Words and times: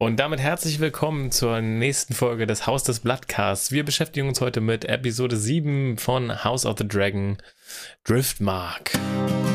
Und 0.00 0.20
damit 0.20 0.38
herzlich 0.38 0.78
willkommen 0.78 1.32
zur 1.32 1.60
nächsten 1.60 2.14
Folge 2.14 2.46
des 2.46 2.68
Haus 2.68 2.84
des 2.84 3.00
Bloodcasts. 3.00 3.72
Wir 3.72 3.84
beschäftigen 3.84 4.28
uns 4.28 4.40
heute 4.40 4.60
mit 4.60 4.84
Episode 4.84 5.36
7 5.36 5.98
von 5.98 6.44
House 6.44 6.64
of 6.64 6.78
the 6.78 6.86
Dragon 6.86 7.36
Driftmark. 8.04 8.92
Und 8.94 9.47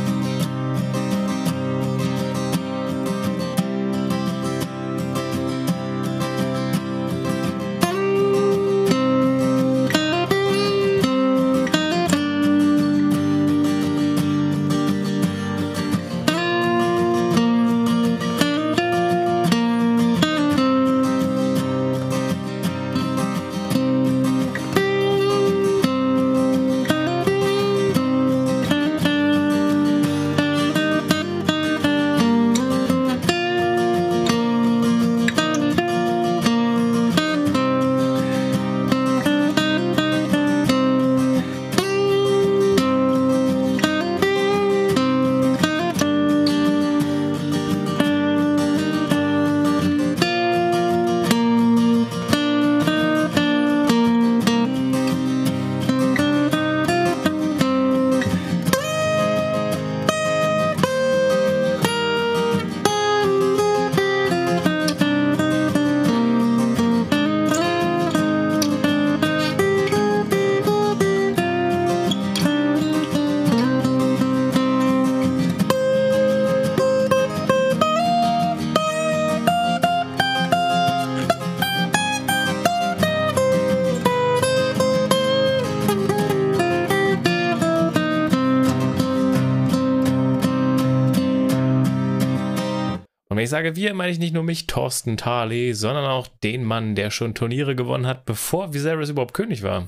sage 93.64 93.78
wir, 93.78 93.94
meine 93.94 94.11
ich 94.11 94.19
nicht 94.19 94.33
nur 94.33 94.44
mich, 94.44 94.67
Thorsten 94.67 95.16
Tarley, 95.16 95.73
sondern 95.73 96.06
auch 96.06 96.28
den 96.28 96.66
Mann, 96.66 96.95
der 96.95 97.11
schon 97.11 97.33
Turniere 97.33 97.78
gewonnen 97.78 98.06
hat, 98.06 98.25
bevor 98.25 98.73
Viserys 98.73 99.09
überhaupt 99.09 99.33
König 99.33 99.64
war. 99.64 99.88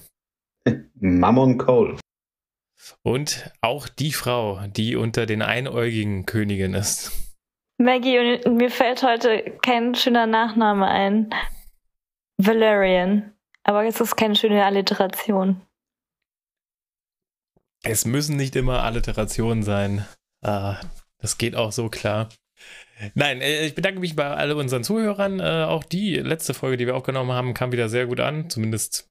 Mammon 0.93 1.57
Cole. 1.57 1.97
Und 3.03 3.51
auch 3.59 3.89
die 3.89 4.13
Frau, 4.13 4.65
die 4.67 4.95
unter 4.95 5.25
den 5.25 5.41
einäugigen 5.41 6.25
Königin 6.25 6.73
ist. 6.73 7.11
Maggie, 7.77 8.39
und 8.45 8.55
mir 8.55 8.71
fällt 8.71 9.03
heute 9.03 9.57
kein 9.61 9.93
schöner 9.93 10.25
Nachname 10.25 10.87
ein. 10.87 11.35
Valerian. 12.37 13.33
Aber 13.63 13.83
es 13.83 13.99
ist 13.99 14.15
keine 14.15 14.37
schöne 14.37 14.63
Alliteration. 14.63 15.59
Es 17.83 18.05
müssen 18.05 18.37
nicht 18.37 18.55
immer 18.55 18.83
Alliterationen 18.83 19.63
sein. 19.63 20.05
Ah, 20.41 20.79
das 21.17 21.37
geht 21.37 21.57
auch 21.57 21.73
so 21.73 21.89
klar. 21.89 22.29
Nein, 23.13 23.41
äh, 23.41 23.65
ich 23.65 23.75
bedanke 23.75 23.99
mich 23.99 24.15
bei 24.15 24.25
all 24.25 24.51
unseren 24.53 24.83
Zuhörern. 24.83 25.39
Äh, 25.39 25.65
auch 25.65 25.83
die 25.83 26.15
letzte 26.15 26.53
Folge, 26.53 26.77
die 26.77 26.87
wir 26.87 26.95
aufgenommen 26.95 27.31
haben, 27.31 27.53
kam 27.53 27.71
wieder 27.71 27.89
sehr 27.89 28.05
gut 28.05 28.19
an. 28.19 28.49
Zumindest 28.49 29.09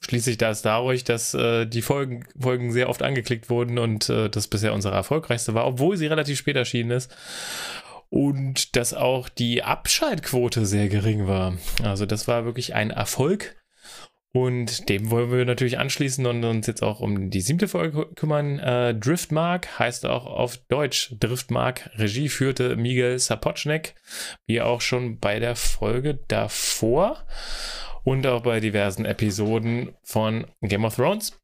schließe 0.00 0.30
ich 0.30 0.38
das 0.38 0.62
dadurch, 0.62 1.04
dass 1.04 1.34
äh, 1.34 1.66
die 1.66 1.82
Folgen, 1.82 2.24
Folgen 2.38 2.72
sehr 2.72 2.88
oft 2.88 3.02
angeklickt 3.02 3.50
wurden 3.50 3.78
und 3.78 4.08
das 4.08 4.48
bisher 4.48 4.74
unsere 4.74 4.94
erfolgreichste 4.94 5.54
war, 5.54 5.66
obwohl 5.66 5.96
sie 5.96 6.06
relativ 6.06 6.38
spät 6.38 6.56
erschienen 6.56 6.90
ist. 6.90 7.14
Und 8.10 8.76
dass 8.76 8.94
auch 8.94 9.28
die 9.28 9.64
Abschaltquote 9.64 10.66
sehr 10.66 10.88
gering 10.88 11.26
war. 11.26 11.56
Also 11.82 12.06
das 12.06 12.28
war 12.28 12.44
wirklich 12.44 12.74
ein 12.74 12.90
Erfolg. 12.90 13.56
Und 14.36 14.88
dem 14.88 15.10
wollen 15.12 15.30
wir 15.30 15.44
natürlich 15.44 15.78
anschließen 15.78 16.26
und 16.26 16.42
uns 16.42 16.66
jetzt 16.66 16.82
auch 16.82 16.98
um 16.98 17.30
die 17.30 17.40
siebte 17.40 17.68
Folge 17.68 18.06
kümmern. 18.16 18.58
Äh, 18.58 18.92
Driftmark 18.92 19.78
heißt 19.78 20.06
auch 20.06 20.26
auf 20.26 20.56
Deutsch 20.66 21.14
Driftmark. 21.20 21.88
Regie 21.94 22.28
führte 22.28 22.74
Miguel 22.74 23.16
Sapochnik, 23.20 23.94
wie 24.48 24.60
auch 24.60 24.80
schon 24.80 25.20
bei 25.20 25.38
der 25.38 25.54
Folge 25.54 26.18
davor 26.26 27.24
und 28.02 28.26
auch 28.26 28.42
bei 28.42 28.58
diversen 28.58 29.04
Episoden 29.04 29.94
von 30.02 30.48
Game 30.62 30.84
of 30.84 30.96
Thrones. 30.96 31.38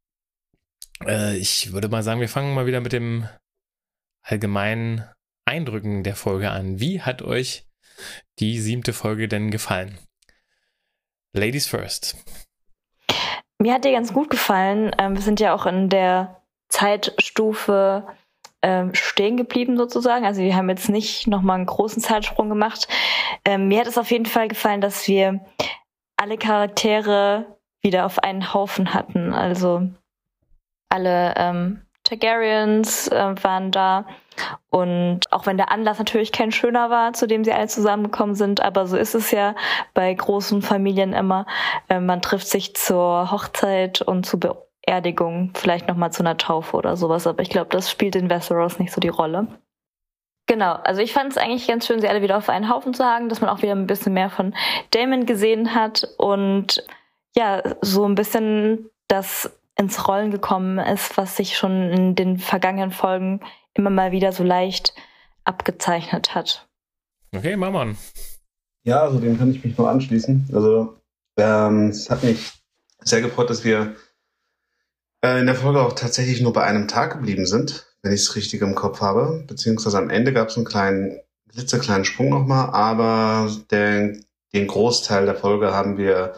Äh, 1.07 1.37
ich 1.37 1.73
würde 1.73 1.89
mal 1.89 2.03
sagen, 2.03 2.21
wir 2.21 2.29
fangen 2.29 2.55
mal 2.55 2.67
wieder 2.67 2.81
mit 2.81 2.93
dem 2.93 3.29
allgemeinen 4.23 5.05
Eindrücken 5.45 6.03
der 6.03 6.17
Folge 6.17 6.51
an. 6.51 6.81
Wie 6.81 7.01
hat 7.01 7.23
euch 7.23 7.69
die 8.41 8.59
siebte 8.61 8.93
Folge 8.93 9.29
denn 9.29 9.53
gefallen? 9.53 9.97
Ladies 11.33 11.69
first. 11.69 12.17
Mir 13.61 13.75
hat 13.75 13.85
dir 13.85 13.93
ganz 13.93 14.15
gut 14.15 14.31
gefallen. 14.31 14.91
Ähm, 14.99 15.15
wir 15.15 15.23
sind 15.23 15.39
ja 15.39 15.55
auch 15.55 15.67
in 15.67 15.91
der 15.91 16.41
Zeitstufe 16.69 18.07
ähm, 18.63 18.95
stehen 18.95 19.37
geblieben 19.37 19.77
sozusagen. 19.77 20.25
Also 20.25 20.41
wir 20.41 20.57
haben 20.57 20.71
jetzt 20.71 20.89
nicht 20.89 21.27
nochmal 21.27 21.57
einen 21.57 21.67
großen 21.67 22.03
Zeitsprung 22.03 22.49
gemacht. 22.49 22.89
Ähm, 23.45 23.69
mir 23.69 23.81
hat 23.81 23.87
es 23.87 23.99
auf 23.99 24.11
jeden 24.11 24.25
Fall 24.25 24.49
gefallen, 24.49 24.81
dass 24.81 25.07
wir 25.09 25.41
alle 26.17 26.39
Charaktere 26.39 27.59
wieder 27.83 28.07
auf 28.07 28.19
einen 28.21 28.55
Haufen 28.55 28.95
hatten. 28.95 29.35
Also 29.35 29.83
alle 30.89 31.35
ähm, 31.37 31.83
Targaryens 32.05 33.09
äh, 33.09 33.35
waren 33.43 33.71
da. 33.73 34.07
Und 34.71 35.21
auch 35.33 35.47
wenn 35.47 35.57
der 35.57 35.71
Anlass 35.71 35.99
natürlich 35.99 36.33
kein 36.33 36.53
schöner 36.53 36.91
war, 36.91 37.13
zu 37.13 37.27
dem 37.27 37.45
sie 37.45 37.53
alle 37.53 37.69
zusammengekommen 37.69 38.35
sind, 38.35 38.61
aber 38.61 38.87
so 38.87 38.97
ist 38.97 39.15
es 39.15 39.31
ja 39.31 39.55
bei 39.95 40.13
großen 40.13 40.63
Familien 40.63 41.13
immer. 41.13 41.47
Äh, 41.89 42.01
man 42.01 42.23
trifft 42.23 42.49
sich 42.49 42.75
zur 42.75 43.31
Hochzeit 43.31 44.03
und 44.03 44.27
zur 44.27 44.41
Beerdigung, 44.41 45.53
vielleicht 45.55 45.89
nochmal 45.89 46.13
zu 46.13 46.23
einer 46.23 46.37
Taufe 46.37 46.77
oder 46.77 46.97
sowas, 46.97 47.27
aber 47.27 47.43
ich 47.43 47.51
glaube, 47.51 47.71
das 47.71 47.91
spielt 47.91 48.17
in 48.17 48.31
Westeros 48.31 48.79
nicht 48.79 48.93
so 48.93 49.01
die 49.01 49.09
Rolle. 49.09 49.47
Genau, 50.47 50.73
also 50.73 51.01
ich 51.01 51.13
fand 51.13 51.31
es 51.31 51.39
eigentlich 51.39 51.69
ganz 51.69 51.87
schön, 51.87 52.01
sie 52.01 52.09
alle 52.09 52.23
wieder 52.23 52.37
auf 52.37 52.49
einen 52.49 52.69
Haufen 52.69 52.93
zu 52.93 53.05
haben, 53.05 53.29
dass 53.29 53.41
man 53.41 53.51
auch 53.51 53.63
wieder 53.63 53.73
ein 53.73 53.87
bisschen 53.87 54.15
mehr 54.15 54.31
von 54.31 54.53
Damon 54.91 55.25
gesehen 55.25 55.77
hat 55.77 56.09
und 56.19 56.85
ja, 57.37 57.63
so 57.83 58.05
ein 58.05 58.17
bisschen 58.17 58.91
das 59.07 59.57
ins 59.77 60.09
Rollen 60.09 60.31
gekommen 60.31 60.79
ist, 60.79 61.17
was 61.17 61.37
sich 61.37 61.57
schon 61.57 61.91
in 61.91 62.15
den 62.15 62.39
vergangenen 62.39 62.91
Folgen 62.91 63.41
immer 63.75 63.91
mal 63.91 64.13
wieder 64.13 64.33
so 64.33 64.45
leicht 64.45 64.95
abgezeichnet 65.45 66.35
hat. 66.35 66.69
Okay, 67.35 67.57
Maman. 67.57 67.97
Ja, 68.83 69.03
also 69.03 69.19
dem 69.19 69.39
kann 69.39 69.51
ich 69.51 69.65
mich 69.65 69.77
nur 69.77 69.89
anschließen. 69.91 70.49
Also 70.53 70.97
ähm, 71.37 71.89
es 71.89 72.11
hat 72.11 72.25
mich 72.25 72.53
sehr 73.03 73.21
gefreut, 73.21 73.51
dass 73.51 73.65
wir 73.65 73.95
äh, 75.25 75.41
in 75.41 75.47
der 75.47 75.55
Folge 75.55 75.81
auch 75.81 75.93
tatsächlich 75.93 76.41
nur 76.41 76.53
bei 76.53 76.65
einem 76.65 76.89
Tag 76.89 77.13
geblieben 77.13 77.47
sind, 77.47 77.87
wenn 78.03 78.13
ich 78.13 78.21
es 78.21 78.37
richtig 78.37 78.63
im 78.63 78.75
Kopf 78.75 79.01
habe. 79.01 79.45
Beziehungsweise 79.47 79.99
am 79.99 80.11
Ende 80.11 80.33
gab 80.33 80.49
es 80.49 80.57
einen 80.57 80.67
kleinen, 80.67 81.21
klitzekleinen 81.53 82.05
Sprung 82.05 82.31
nochmal, 82.31 82.71
aber 82.71 83.51
den, 83.71 84.25
den 84.53 84.67
Großteil 84.67 85.27
der 85.27 85.37
Folge 85.37 85.73
haben 85.73 85.99
wir 85.99 86.35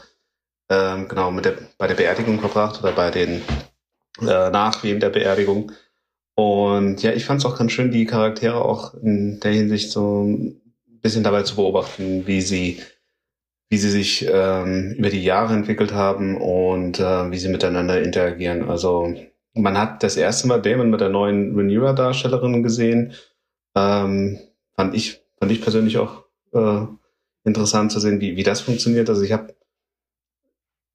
ähm, 0.69 1.09
genau 1.09 1.31
mit 1.31 1.45
der, 1.45 1.55
bei 1.79 1.87
der 1.87 1.95
Beerdigung 1.95 2.41
verbracht 2.41 2.81
oder 2.83 2.93
bei 2.93 3.11
den 3.11 3.43
äh, 4.21 4.51
Nachwehen 4.51 5.01
der 5.01 5.11
Beerdigung. 5.11 5.73
Und 6.35 7.03
ja, 7.03 7.13
ich 7.13 7.25
fand 7.25 7.41
es 7.41 7.47
auch 7.47 7.59
ganz 7.59 7.73
schön, 7.73 7.91
die 7.91 8.07
Charaktere 8.07 8.65
auch 8.65 8.95
in 8.95 9.41
der 9.41 9.53
Hinsicht 9.53 9.91
so 9.91 10.25
ein 10.25 10.61
bisschen 10.87 11.25
dabei 11.25 11.43
zu 11.43 11.57
beobachten, 11.57 12.27
wie 12.27 12.41
sie, 12.41 12.81
wie 13.69 13.77
sie 13.77 13.91
sich 13.91 14.27
ähm, 14.31 14.95
über 14.97 15.11
die 15.11 15.23
Jahre 15.23 15.55
entwickelt 15.55 15.93
haben 15.93 16.41
und 16.41 17.01
äh, 17.01 17.31
wie 17.31 17.39
sie 17.39 17.49
miteinander 17.49 18.03
interagieren. 18.03 18.69
Also 18.69 19.15
man 19.55 19.77
hat 19.77 20.03
das 20.03 20.17
erste 20.17 20.49
Mal 20.49 20.63
Damon 20.63 20.91
mit 20.91 21.01
der 21.01 21.11
neuen 21.11 21.55
Rhaenyra-Darstellerin 21.55 22.63
gesehen. 22.63 23.13
Ähm, 23.75 24.39
fand 24.75 24.95
ich, 24.95 25.23
fand 25.39 25.53
ich 25.53 25.61
persönlich 25.61 25.99
auch 25.99 26.25
äh, 26.53 26.87
interessant 27.45 27.93
zu 27.93 28.01
sehen, 28.01 28.21
wie, 28.21 28.37
wie 28.37 28.43
das 28.43 28.63
funktioniert. 28.63 29.11
Also 29.11 29.23
ich 29.23 29.33
habe, 29.33 29.55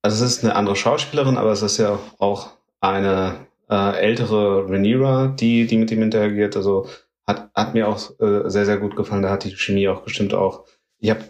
also 0.01 0.23
es 0.23 0.31
ist 0.31 0.43
eine 0.43 0.55
andere 0.55 0.75
Schauspielerin, 0.75 1.37
aber 1.37 1.51
es 1.51 1.61
ist 1.61 1.77
ja 1.77 1.99
auch 2.17 2.49
eine 2.79 3.46
äh, 3.69 3.97
ältere 3.97 4.69
Rhaenyra, 4.69 5.27
die, 5.27 5.67
die 5.67 5.77
mit 5.77 5.91
ihm 5.91 6.01
interagiert. 6.01 6.55
Also 6.55 6.87
hat, 7.25 7.49
hat 7.53 7.73
mir 7.73 7.87
auch 7.87 8.19
äh, 8.19 8.49
sehr, 8.49 8.65
sehr 8.65 8.77
gut 8.77 8.95
gefallen. 8.95 9.23
Da 9.23 9.29
hat 9.29 9.43
die 9.43 9.55
Chemie 9.55 9.87
auch 9.87 10.01
bestimmt 10.01 10.33
auch. 10.33 10.65
Ich 10.99 11.09
habe 11.09 11.23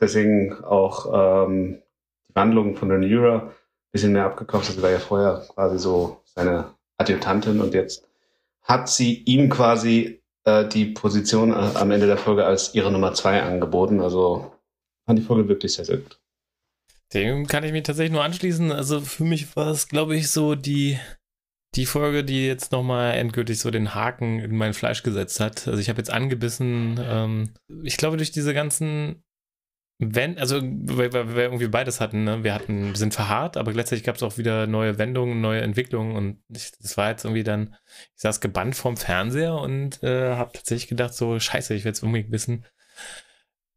deswegen 0.00 0.52
auch 0.64 1.46
ähm, 1.48 1.82
die 2.28 2.34
Wandlung 2.34 2.76
von 2.76 2.90
Rhaenyra 2.90 3.44
ein 3.44 3.50
bisschen 3.92 4.12
mehr 4.12 4.26
abgekauft. 4.26 4.66
Sie 4.66 4.82
war 4.82 4.90
ja 4.90 4.98
vorher 4.98 5.46
quasi 5.54 5.78
so 5.78 6.20
seine 6.24 6.74
Adjutantin 6.98 7.60
und 7.60 7.74
jetzt 7.74 8.06
hat 8.62 8.88
sie 8.88 9.22
ihm 9.24 9.48
quasi 9.48 10.22
äh, 10.44 10.66
die 10.66 10.86
Position 10.86 11.52
äh, 11.52 11.54
am 11.54 11.90
Ende 11.90 12.06
der 12.06 12.18
Folge 12.18 12.44
als 12.44 12.74
ihre 12.74 12.92
Nummer 12.92 13.14
zwei 13.14 13.42
angeboten. 13.42 14.00
Also 14.00 14.52
fand 15.06 15.18
die 15.18 15.24
Folge 15.24 15.48
wirklich 15.48 15.74
sehr, 15.74 15.84
sehr 15.84 15.98
gut. 15.98 16.18
Dem 17.12 17.46
kann 17.46 17.64
ich 17.64 17.72
mich 17.72 17.82
tatsächlich 17.82 18.12
nur 18.12 18.22
anschließen. 18.22 18.70
Also 18.70 19.00
für 19.00 19.24
mich 19.24 19.56
war 19.56 19.68
es, 19.68 19.88
glaube 19.88 20.16
ich, 20.16 20.30
so 20.30 20.54
die, 20.54 20.98
die 21.76 21.86
Folge, 21.86 22.24
die 22.24 22.46
jetzt 22.46 22.72
nochmal 22.72 23.14
endgültig 23.14 23.58
so 23.58 23.70
den 23.70 23.94
Haken 23.94 24.40
in 24.40 24.56
mein 24.56 24.74
Fleisch 24.74 25.02
gesetzt 25.02 25.38
hat. 25.38 25.68
Also 25.68 25.78
ich 25.78 25.88
habe 25.88 25.98
jetzt 25.98 26.10
angebissen, 26.10 26.98
ähm, 27.02 27.54
ich 27.84 27.96
glaube, 27.96 28.16
durch 28.16 28.32
diese 28.32 28.54
ganzen 28.54 29.22
wenn, 30.02 30.38
also 30.38 30.62
weil, 30.62 31.12
weil 31.12 31.36
wir 31.36 31.42
irgendwie 31.42 31.68
beides 31.68 32.00
hatten, 32.00 32.24
ne? 32.24 32.42
wir 32.42 32.54
hatten, 32.54 32.94
sind 32.94 33.12
verharrt, 33.12 33.58
aber 33.58 33.74
gleichzeitig 33.74 34.02
gab 34.02 34.16
es 34.16 34.22
auch 34.22 34.38
wieder 34.38 34.66
neue 34.66 34.96
Wendungen, 34.96 35.42
neue 35.42 35.60
Entwicklungen 35.60 36.16
und 36.16 36.42
ich, 36.48 36.72
das 36.80 36.96
war 36.96 37.10
jetzt 37.10 37.26
irgendwie 37.26 37.44
dann, 37.44 37.76
ich 38.16 38.22
saß 38.22 38.40
gebannt 38.40 38.76
vorm 38.76 38.96
Fernseher 38.96 39.56
und 39.56 40.02
äh, 40.02 40.36
habe 40.36 40.52
tatsächlich 40.52 40.88
gedacht, 40.88 41.12
so 41.12 41.38
scheiße, 41.38 41.74
ich 41.74 41.84
will 41.84 41.90
jetzt 41.90 42.02
unbedingt 42.02 42.32
wissen, 42.32 42.64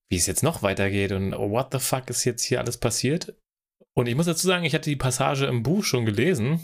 wie 0.10 0.16
es 0.16 0.26
jetzt 0.26 0.44
noch 0.44 0.64
weitergeht 0.64 1.12
und 1.12 1.34
oh, 1.34 1.52
what 1.52 1.74
the 1.74 1.80
fuck 1.80 2.10
ist 2.10 2.24
jetzt 2.24 2.44
hier 2.44 2.62
alles 2.62 2.78
passiert. 2.78 3.36
Und 3.94 4.08
ich 4.08 4.16
muss 4.16 4.26
dazu 4.26 4.48
sagen, 4.48 4.64
ich 4.64 4.74
hatte 4.74 4.90
die 4.90 4.96
Passage 4.96 5.46
im 5.46 5.62
Buch 5.62 5.84
schon 5.84 6.06
gelesen 6.06 6.62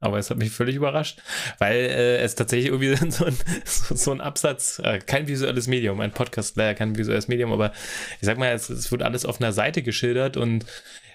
aber 0.00 0.18
es 0.18 0.30
hat 0.30 0.38
mich 0.38 0.50
völlig 0.50 0.76
überrascht, 0.76 1.20
weil 1.58 1.76
äh, 1.76 2.18
es 2.18 2.34
tatsächlich 2.34 2.70
irgendwie 2.70 2.94
so 3.10 3.24
ein, 3.24 3.36
so, 3.64 3.94
so 3.94 4.12
ein 4.12 4.20
Absatz, 4.20 4.80
äh, 4.82 4.98
kein 4.98 5.28
visuelles 5.28 5.66
Medium, 5.66 6.00
ein 6.00 6.12
Podcast 6.12 6.56
leider 6.56 6.74
kein 6.74 6.96
visuelles 6.96 7.28
Medium, 7.28 7.52
aber 7.52 7.72
ich 8.20 8.26
sag 8.26 8.38
mal, 8.38 8.52
es, 8.52 8.70
es 8.70 8.90
wird 8.90 9.02
alles 9.02 9.24
auf 9.24 9.40
einer 9.40 9.52
Seite 9.52 9.82
geschildert 9.82 10.36
und 10.36 10.64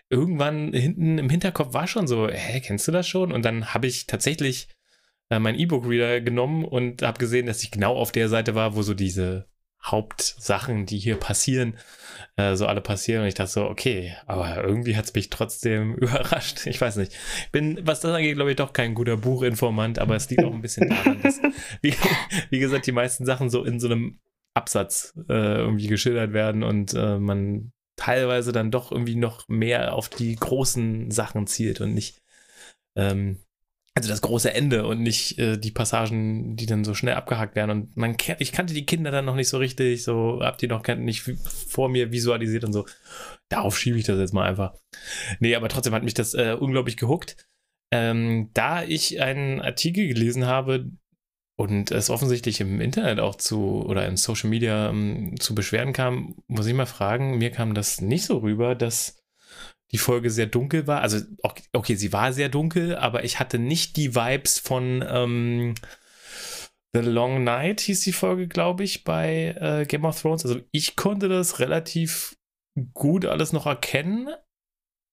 irgendwann 0.09 0.73
hinten 0.73 1.17
im 1.17 1.29
Hinterkopf 1.29 1.73
war 1.73 1.87
schon 1.87 2.07
so, 2.07 2.29
hä, 2.29 2.61
kennst 2.61 2.87
du 2.87 2.91
das 2.91 3.07
schon? 3.07 3.31
Und 3.31 3.43
dann 3.43 3.73
habe 3.73 3.87
ich 3.87 4.05
tatsächlich 4.05 4.69
äh, 5.29 5.39
meinen 5.39 5.59
E-Book-Reader 5.59 6.21
genommen 6.21 6.65
und 6.65 7.01
habe 7.01 7.17
gesehen, 7.17 7.47
dass 7.47 7.63
ich 7.63 7.71
genau 7.71 7.95
auf 7.95 8.11
der 8.11 8.29
Seite 8.29 8.55
war, 8.55 8.75
wo 8.75 8.81
so 8.81 8.93
diese 8.93 9.47
Hauptsachen, 9.85 10.85
die 10.85 10.97
hier 10.97 11.15
passieren, 11.15 11.77
äh, 12.37 12.55
so 12.55 12.65
alle 12.67 12.81
passieren. 12.81 13.21
Und 13.21 13.27
ich 13.27 13.33
dachte 13.35 13.51
so, 13.51 13.65
okay, 13.65 14.15
aber 14.25 14.63
irgendwie 14.63 14.95
hat 14.95 15.05
es 15.05 15.13
mich 15.13 15.29
trotzdem 15.29 15.95
überrascht. 15.95 16.65
Ich 16.65 16.79
weiß 16.79 16.97
nicht. 16.97 17.13
Ich 17.45 17.51
bin, 17.51 17.79
was 17.83 18.01
das 18.01 18.13
angeht, 18.13 18.35
glaube 18.35 18.51
ich, 18.51 18.57
doch 18.57 18.73
kein 18.73 18.95
guter 18.95 19.17
Buchinformant, 19.17 19.99
aber 19.99 20.15
es 20.15 20.29
liegt 20.29 20.43
auch 20.43 20.53
ein 20.53 20.61
bisschen 20.61 20.89
daran, 20.89 21.21
dass, 21.21 21.39
wie, 21.81 21.93
wie 22.49 22.59
gesagt, 22.59 22.87
die 22.87 22.91
meisten 22.91 23.25
Sachen 23.25 23.49
so 23.49 23.63
in 23.63 23.79
so 23.79 23.87
einem 23.87 24.19
Absatz 24.53 25.13
äh, 25.29 25.57
irgendwie 25.57 25.87
geschildert 25.87 26.33
werden 26.33 26.63
und 26.63 26.93
äh, 26.93 27.19
man 27.19 27.73
teilweise 27.97 28.51
dann 28.51 28.71
doch 28.71 28.91
irgendwie 28.91 29.15
noch 29.15 29.47
mehr 29.47 29.93
auf 29.93 30.09
die 30.09 30.35
großen 30.35 31.11
Sachen 31.11 31.47
zielt 31.47 31.81
und 31.81 31.93
nicht 31.93 32.21
ähm, 32.95 33.39
also 33.97 34.09
das 34.09 34.21
große 34.21 34.53
Ende 34.53 34.85
und 34.85 35.01
nicht 35.01 35.39
äh, 35.39 35.57
die 35.57 35.71
Passagen, 35.71 36.57
die 36.57 36.65
dann 36.65 36.83
so 36.83 36.93
schnell 36.93 37.15
abgehakt 37.15 37.55
werden. 37.55 37.71
Und 37.71 37.97
man 37.97 38.17
kennt, 38.17 38.41
ich 38.41 38.51
kannte 38.51 38.73
die 38.73 38.85
Kinder 38.85 39.09
dann 39.09 39.23
noch 39.23 39.35
nicht 39.35 39.47
so 39.47 39.57
richtig, 39.57 40.03
so 40.03 40.41
habt 40.41 40.61
ihr 40.61 40.69
noch 40.69 40.85
nicht 40.97 41.21
vor 41.21 41.87
mir 41.87 42.11
visualisiert 42.11 42.65
und 42.65 42.73
so. 42.73 42.85
Darauf 43.49 43.79
schiebe 43.79 43.97
ich 43.97 44.03
das 44.03 44.19
jetzt 44.19 44.33
mal 44.33 44.47
einfach. 44.47 44.73
Nee, 45.39 45.55
aber 45.55 45.69
trotzdem 45.69 45.93
hat 45.93 46.03
mich 46.03 46.13
das 46.13 46.33
äh, 46.33 46.57
unglaublich 46.59 46.97
gehuckt. 46.97 47.37
Ähm, 47.93 48.49
da 48.53 48.83
ich 48.83 49.21
einen 49.21 49.61
Artikel 49.61 50.07
gelesen 50.09 50.45
habe 50.45 50.91
und 51.57 51.91
es 51.91 52.09
offensichtlich 52.09 52.59
im 52.59 52.81
Internet 52.81 53.19
auch 53.19 53.35
zu 53.35 53.85
oder 53.85 54.05
in 54.07 54.17
Social 54.17 54.49
Media 54.49 54.89
ähm, 54.89 55.39
zu 55.39 55.55
Beschwerden 55.55 55.93
kam, 55.93 56.35
muss 56.47 56.67
ich 56.67 56.73
mal 56.73 56.85
fragen, 56.85 57.37
mir 57.37 57.51
kam 57.51 57.73
das 57.73 58.01
nicht 58.01 58.25
so 58.25 58.39
rüber, 58.39 58.75
dass 58.75 59.23
die 59.91 59.97
Folge 59.97 60.29
sehr 60.29 60.47
dunkel 60.47 60.87
war. 60.87 61.01
Also, 61.01 61.19
okay, 61.73 61.95
sie 61.95 62.11
war 62.11 62.33
sehr 62.33 62.49
dunkel, 62.49 62.95
aber 62.95 63.23
ich 63.23 63.39
hatte 63.39 63.59
nicht 63.59 63.97
die 63.97 64.15
Vibes 64.15 64.59
von 64.59 65.05
ähm, 65.07 65.75
The 66.93 67.01
Long 67.01 67.43
Night, 67.43 67.81
hieß 67.81 68.01
die 68.01 68.13
Folge, 68.13 68.47
glaube 68.47 68.83
ich, 68.83 69.03
bei 69.03 69.55
äh, 69.59 69.85
Game 69.85 70.05
of 70.05 70.19
Thrones. 70.19 70.45
Also, 70.45 70.59
ich 70.71 70.95
konnte 70.95 71.29
das 71.29 71.59
relativ 71.59 72.37
gut 72.93 73.25
alles 73.25 73.53
noch 73.53 73.65
erkennen, 73.65 74.29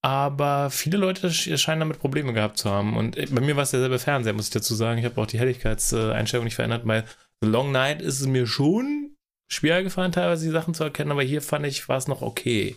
aber 0.02 0.70
viele 0.70 0.96
Leute 0.96 1.30
scheinen 1.30 1.80
damit 1.80 2.00
Probleme 2.00 2.32
gehabt 2.32 2.58
zu 2.58 2.70
haben. 2.70 2.96
Und 2.96 3.16
äh, 3.16 3.26
bei 3.30 3.40
mir 3.40 3.56
war 3.56 3.62
es 3.62 3.70
derselbe 3.70 3.98
Fernseher, 3.98 4.32
muss 4.32 4.46
ich 4.46 4.52
dazu 4.52 4.74
sagen. 4.74 4.98
Ich 4.98 5.04
habe 5.04 5.20
auch 5.20 5.26
die 5.26 5.38
Helligkeitseinstellung 5.38 6.44
nicht 6.44 6.56
verändert, 6.56 6.86
weil 6.86 7.04
The 7.40 7.48
Long 7.48 7.72
Night 7.72 8.02
ist 8.02 8.20
es 8.20 8.26
mir 8.26 8.46
schon 8.46 9.16
schwer 9.48 9.82
gefallen, 9.82 10.12
teilweise 10.12 10.46
die 10.46 10.52
Sachen 10.52 10.74
zu 10.74 10.84
erkennen, 10.84 11.12
aber 11.12 11.22
hier 11.22 11.42
fand 11.42 11.66
ich, 11.66 11.88
war 11.88 11.98
es 11.98 12.08
noch 12.08 12.22
okay. 12.22 12.76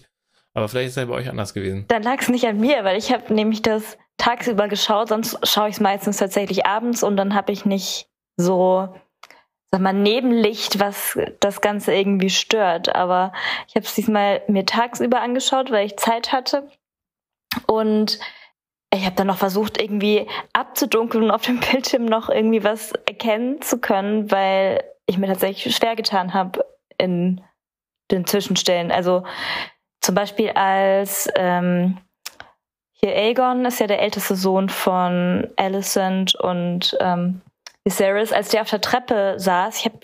Aber 0.56 0.70
vielleicht 0.70 0.88
ist 0.88 0.98
es 0.98 1.04
ja 1.04 1.06
bei 1.06 1.16
euch 1.16 1.30
anders 1.30 1.54
gewesen. 1.54 1.86
Dann 1.90 2.02
lag 2.02 2.22
es 2.22 2.30
nicht 2.30 2.48
an 2.48 2.60
mir, 2.60 2.84
weil 2.86 2.98
ich 2.98 3.12
habe 3.12 3.34
nämlich 3.34 3.62
das 3.62 3.98
tagsüber 4.18 4.70
geschaut, 4.70 5.10
sonst 5.10 5.38
schaue 5.48 5.68
ich 5.68 5.76
es 5.76 5.82
meistens 5.82 6.18
tatsächlich 6.18 6.66
abends 6.66 7.04
und 7.04 7.18
dann 7.18 7.36
habe 7.36 7.52
ich 7.52 7.66
nicht 7.66 8.08
so, 8.38 8.88
sag 9.70 9.82
mal, 9.82 9.94
Nebenlicht, 9.94 10.80
was 10.80 11.20
das 11.42 11.60
Ganze 11.60 11.94
irgendwie 11.94 12.30
stört. 12.30 12.96
Aber 12.96 13.34
ich 13.68 13.76
habe 13.76 13.86
es 13.86 13.94
diesmal 13.96 14.42
mir 14.48 14.66
tagsüber 14.66 15.20
angeschaut, 15.22 15.72
weil 15.72 15.86
ich 15.86 15.98
Zeit 15.98 16.32
hatte. 16.32 16.70
Und 17.68 18.18
ich 18.94 19.06
habe 19.06 19.16
dann 19.16 19.28
noch 19.28 19.38
versucht, 19.38 19.82
irgendwie 19.82 20.26
abzudunkeln 20.54 21.26
und 21.26 21.32
auf 21.32 21.42
dem 21.42 21.60
Bildschirm 21.72 22.06
noch 22.06 22.30
irgendwie 22.30 22.64
was 22.64 22.94
erkennen 22.94 23.62
zu 23.62 23.80
können, 23.80 24.32
weil 24.32 24.84
ich 25.06 25.18
mir 25.18 25.28
tatsächlich 25.28 25.76
schwer 25.76 25.98
getan 25.98 26.34
habe 26.34 26.66
in 26.98 27.42
den 28.12 28.26
Zwischenstellen. 28.26 28.92
Also 28.92 29.24
zum 30.06 30.14
Beispiel 30.14 30.52
als 30.52 31.28
ähm, 31.36 31.98
hier 32.94 33.16
Aegon 33.16 33.66
ist 33.66 33.80
ja 33.80 33.88
der 33.88 34.02
älteste 34.02 34.36
Sohn 34.36 34.70
von 34.70 35.50
Alicent 35.58 36.36
und 36.36 36.96
ähm, 37.02 37.42
Viserys, 37.84 38.32
als 38.32 38.50
der 38.50 38.62
auf 38.62 38.70
der 38.70 38.82
Treppe 38.82 39.36
saß, 39.38 39.80
ich 39.80 39.86
habe 39.86 40.00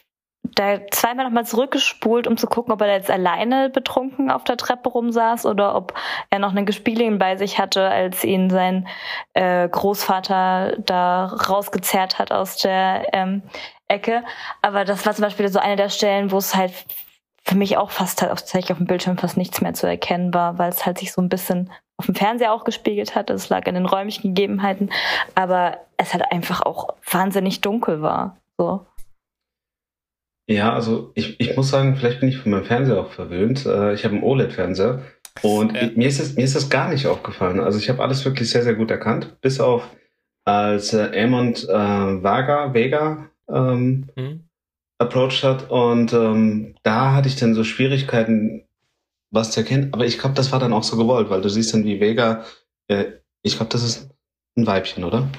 da 0.56 0.80
zweimal 0.90 1.26
nochmal 1.26 1.46
zurückgespult, 1.46 2.28
um 2.28 2.36
zu 2.36 2.48
gucken, 2.48 2.74
ob 2.74 2.82
er 2.82 2.92
jetzt 2.92 3.12
alleine 3.12 3.70
betrunken 3.70 4.32
auf 4.32 4.44
der 4.44 4.58
Treppe 4.58 4.90
rumsaß 4.90 5.46
oder 5.46 5.76
ob 5.76 5.94
er 6.32 6.40
noch 6.40 6.50
einen 6.50 6.66
Gespielin 6.66 7.20
bei 7.20 7.38
sich 7.38 7.60
hatte, 7.60 7.88
als 7.88 8.24
ihn 8.24 8.50
sein 8.50 8.88
äh, 9.34 9.70
Großvater 9.70 10.78
da 10.80 11.26
rausgezerrt 11.26 12.18
hat 12.18 12.32
aus 12.32 12.58
der 12.58 13.14
ähm, 13.14 13.44
Ecke. 13.88 14.24
Aber 14.64 14.84
das 14.84 15.06
war 15.06 15.14
zum 15.14 15.24
Beispiel 15.24 15.48
so 15.48 15.60
eine 15.60 15.76
der 15.76 15.90
Stellen, 15.90 16.32
wo 16.32 16.38
es 16.38 16.56
halt 16.56 16.74
für 17.44 17.56
mich 17.56 17.78
auch 17.78 17.92
fast 17.92 18.20
tatsächlich 18.20 18.72
auf 18.72 18.78
dem 18.78 18.88
Bildschirm 18.88 19.18
fast 19.18 19.38
nichts 19.38 19.62
mehr 19.62 19.74
zu 19.74 19.88
erkennen 19.88 20.34
war, 20.34 20.58
weil 20.58 20.70
es 20.70 20.86
halt 20.86 21.00
sich 21.00 21.12
so 21.12 21.22
ein 21.22 21.30
bisschen 21.30 21.72
auf 21.98 22.06
dem 22.06 22.16
Fernseher 22.16 22.54
auch 22.54 22.64
gespiegelt 22.64 23.16
hat. 23.16 23.30
Es 23.30 23.50
lag 23.50 23.68
an 23.68 23.76
den 23.76 23.86
räumlichen 23.86 24.34
Gegebenheiten, 24.34 24.90
aber 25.36 25.78
es 25.98 26.14
halt 26.14 26.24
einfach 26.32 26.62
auch 26.62 26.96
wahnsinnig 27.10 27.62
dunkel 27.62 28.02
war. 28.02 28.38
So. 28.58 28.86
Ja, 30.48 30.74
also 30.74 31.12
ich, 31.16 31.40
ich 31.40 31.56
muss 31.56 31.70
sagen, 31.70 31.96
vielleicht 31.96 32.20
bin 32.20 32.30
ich 32.30 32.38
von 32.38 32.52
meinem 32.52 32.66
Fernseher 32.66 33.00
auch 33.00 33.12
verwöhnt. 33.12 33.66
Äh, 33.66 33.94
ich 33.94 34.04
habe 34.04 34.16
einen 34.16 34.24
OLED-Fernseher 34.24 35.02
und 35.42 35.76
ja. 35.76 35.90
mir, 35.96 36.08
ist 36.08 36.20
das, 36.20 36.36
mir 36.36 36.44
ist 36.44 36.56
das 36.56 36.70
gar 36.70 36.90
nicht 36.90 37.08
aufgefallen. 37.08 37.60
Also 37.60 37.80
ich 37.80 37.90
habe 37.90 38.04
alles 38.04 38.24
wirklich 38.26 38.50
sehr, 38.50 38.64
sehr 38.64 38.76
gut 38.76 38.92
erkannt, 38.92 39.38
bis 39.42 39.60
auf 39.60 39.90
als 40.44 40.94
äh, 40.94 41.24
Amond 41.24 41.64
äh, 41.70 41.74
Vaga, 41.74 42.74
Vega 42.74 43.30
ähm, 43.48 44.08
mhm 44.16 44.51
approached 45.02 45.44
hat. 45.44 45.70
Und 45.70 46.14
ähm, 46.14 46.76
da 46.84 47.14
hatte 47.14 47.28
ich 47.28 47.36
dann 47.36 47.56
so 47.56 47.64
Schwierigkeiten, 47.64 48.68
was 49.32 49.52
zu 49.52 49.62
erkennen. 49.62 49.90
Aber 49.94 50.06
ich 50.06 50.20
glaube, 50.20 50.36
das 50.36 50.52
war 50.52 50.60
dann 50.60 50.74
auch 50.74 50.84
so 50.84 50.96
gewollt, 50.96 51.30
weil 51.30 51.42
du 51.42 51.50
siehst 51.50 51.74
dann, 51.74 51.84
wie 51.84 52.00
Vega, 52.00 52.46
äh, 52.88 53.06
ich 53.42 53.58
glaube, 53.58 53.72
das 53.72 53.84
ist 53.84 54.10
ein 54.56 54.68
Weibchen, 54.68 55.04
oder? 55.04 55.30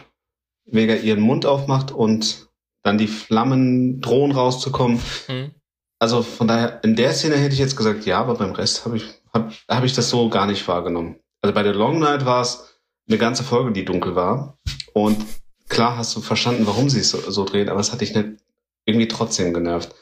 Vega 0.64 0.94
ihren 0.94 1.20
Mund 1.20 1.46
aufmacht 1.46 1.92
und 1.92 2.48
dann 2.82 2.98
die 2.98 3.08
Flammen 3.08 4.00
drohen 4.00 4.32
rauszukommen. 4.32 5.00
Mhm. 5.28 5.52
Also 5.98 6.22
von 6.22 6.48
daher, 6.48 6.82
in 6.82 6.96
der 6.96 7.12
Szene 7.12 7.36
hätte 7.36 7.54
ich 7.54 7.60
jetzt 7.60 7.76
gesagt, 7.76 8.06
ja, 8.06 8.20
aber 8.20 8.34
beim 8.34 8.52
Rest 8.52 8.84
habe 8.84 8.96
ich, 8.96 9.04
hab, 9.32 9.52
hab 9.68 9.84
ich 9.84 9.92
das 9.92 10.10
so 10.10 10.28
gar 10.28 10.46
nicht 10.46 10.66
wahrgenommen. 10.66 11.16
Also 11.42 11.54
bei 11.54 11.62
der 11.62 11.74
Long 11.74 12.00
Night 12.00 12.24
war 12.24 12.42
es 12.42 12.80
eine 13.08 13.18
ganze 13.18 13.44
Folge, 13.44 13.72
die 13.72 13.84
dunkel 13.84 14.16
war. 14.16 14.58
Und 14.94 15.24
klar 15.68 15.96
hast 15.96 16.16
du 16.16 16.20
verstanden, 16.20 16.66
warum 16.66 16.88
sie 16.88 17.00
es 17.00 17.10
so, 17.10 17.18
so 17.30 17.44
drehen, 17.44 17.68
aber 17.68 17.80
es 17.80 17.92
hat 17.92 18.00
dich 18.00 18.14
nicht 18.14 18.41
irgendwie 18.84 19.08
trotzdem 19.08 19.54
genervt. 19.54 19.94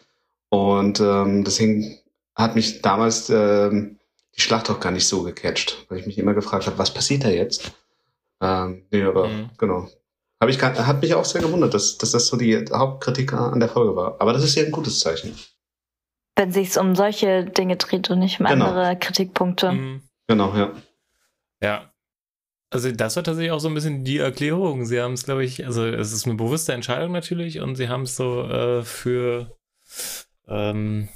Und 0.51 1.01
ähm, 1.01 1.45
deswegen 1.45 1.99
hat 2.35 2.55
mich 2.55 2.83
damals 2.83 3.31
ähm, 3.31 3.99
die 4.37 4.41
Schlacht 4.41 4.71
auch 4.71 4.81
gar 4.81 4.93
nicht 4.93 5.07
so 5.07 5.23
gecatcht, 5.23 5.87
weil 5.89 5.99
ich 5.99 6.07
mich 6.07 6.19
immer 6.19 6.35
gefragt 6.35 6.67
habe, 6.67 6.79
was 6.79 6.93
passiert 6.93 7.25
da 7.25 7.29
jetzt? 7.29 7.73
Ähm, 8.41 8.87
nee, 8.91 9.03
aber 9.03 9.29
mhm. 9.29 9.51
genau. 9.59 9.89
Hab 10.41 10.49
ich, 10.49 10.61
hat 10.63 11.03
mich 11.03 11.15
auch 11.15 11.25
sehr 11.25 11.43
gewundert, 11.43 11.75
dass, 11.75 11.99
dass 11.99 12.13
das 12.13 12.27
so 12.27 12.37
die 12.37 12.65
Hauptkritik 12.73 13.35
an 13.35 13.61
der 13.61 13.69
Folge 13.69 13.95
war. 13.95 14.17
Aber 14.21 14.33
das 14.33 14.43
ist 14.43 14.55
ja 14.55 14.65
ein 14.65 14.73
gutes 14.73 15.01
Zeichen. 15.01 15.39
Wenn 16.35 16.51
sich 16.51 16.79
um 16.79 16.95
solche 16.95 17.45
Dinge 17.45 17.77
dreht 17.77 18.09
und 18.09 18.21
nicht 18.21 18.41
um 18.41 18.47
genau. 18.47 18.69
andere 18.69 18.99
Kritikpunkte. 18.99 19.73
Mhm. 19.73 20.03
Genau, 20.29 20.55
ja. 20.57 20.73
Ja, 21.63 21.90
also 22.71 22.93
das 22.93 23.17
war 23.17 23.25
tatsächlich 23.25 23.51
auch 23.51 23.59
so 23.59 23.69
ein 23.69 23.75
bisschen 23.75 24.05
die 24.05 24.19
Erklärung. 24.19 24.85
Sie 24.85 25.01
haben 25.01 25.15
es, 25.15 25.25
glaube 25.25 25.45
ich, 25.45 25.67
also 25.67 25.85
es 25.87 26.13
ist 26.13 26.27
eine 26.27 26.37
bewusste 26.37 26.73
Entscheidung 26.73 27.13
natürlich 27.13 27.61
und 27.61 27.75
sie 27.75 27.89
haben 27.89 28.03
es 28.03 28.15
so 28.15 28.45
äh, 28.45 28.83
für, 28.85 29.59
ähm, 30.47 31.09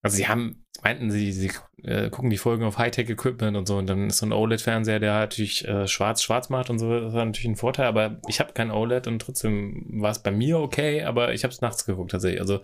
also 0.00 0.16
sie 0.16 0.28
haben, 0.28 0.64
meinten 0.82 1.10
sie, 1.10 1.32
sie 1.32 1.50
äh, 1.82 2.08
gucken 2.08 2.30
die 2.30 2.38
Folgen 2.38 2.64
auf 2.64 2.78
Hightech-Equipment 2.78 3.54
und 3.54 3.66
so 3.66 3.76
und 3.76 3.86
dann 3.86 4.08
ist 4.08 4.16
so 4.16 4.26
ein 4.26 4.32
OLED-Fernseher, 4.32 4.98
der 4.98 5.12
natürlich 5.12 5.68
äh, 5.68 5.86
schwarz-schwarz 5.86 6.48
macht 6.48 6.70
und 6.70 6.78
so, 6.78 6.98
das 6.98 7.08
ist 7.08 7.14
natürlich 7.14 7.48
ein 7.48 7.56
Vorteil, 7.56 7.86
aber 7.86 8.18
ich 8.26 8.40
habe 8.40 8.54
kein 8.54 8.70
OLED 8.70 9.06
und 9.06 9.18
trotzdem 9.18 9.84
war 10.00 10.10
es 10.10 10.22
bei 10.22 10.30
mir 10.30 10.58
okay, 10.58 11.02
aber 11.02 11.34
ich 11.34 11.44
habe 11.44 11.52
es 11.52 11.60
nachts 11.60 11.84
geguckt 11.84 12.12
tatsächlich. 12.12 12.40
Also 12.40 12.62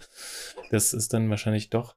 das 0.70 0.94
ist 0.94 1.12
dann 1.12 1.28
wahrscheinlich 1.28 1.68
doch 1.68 1.94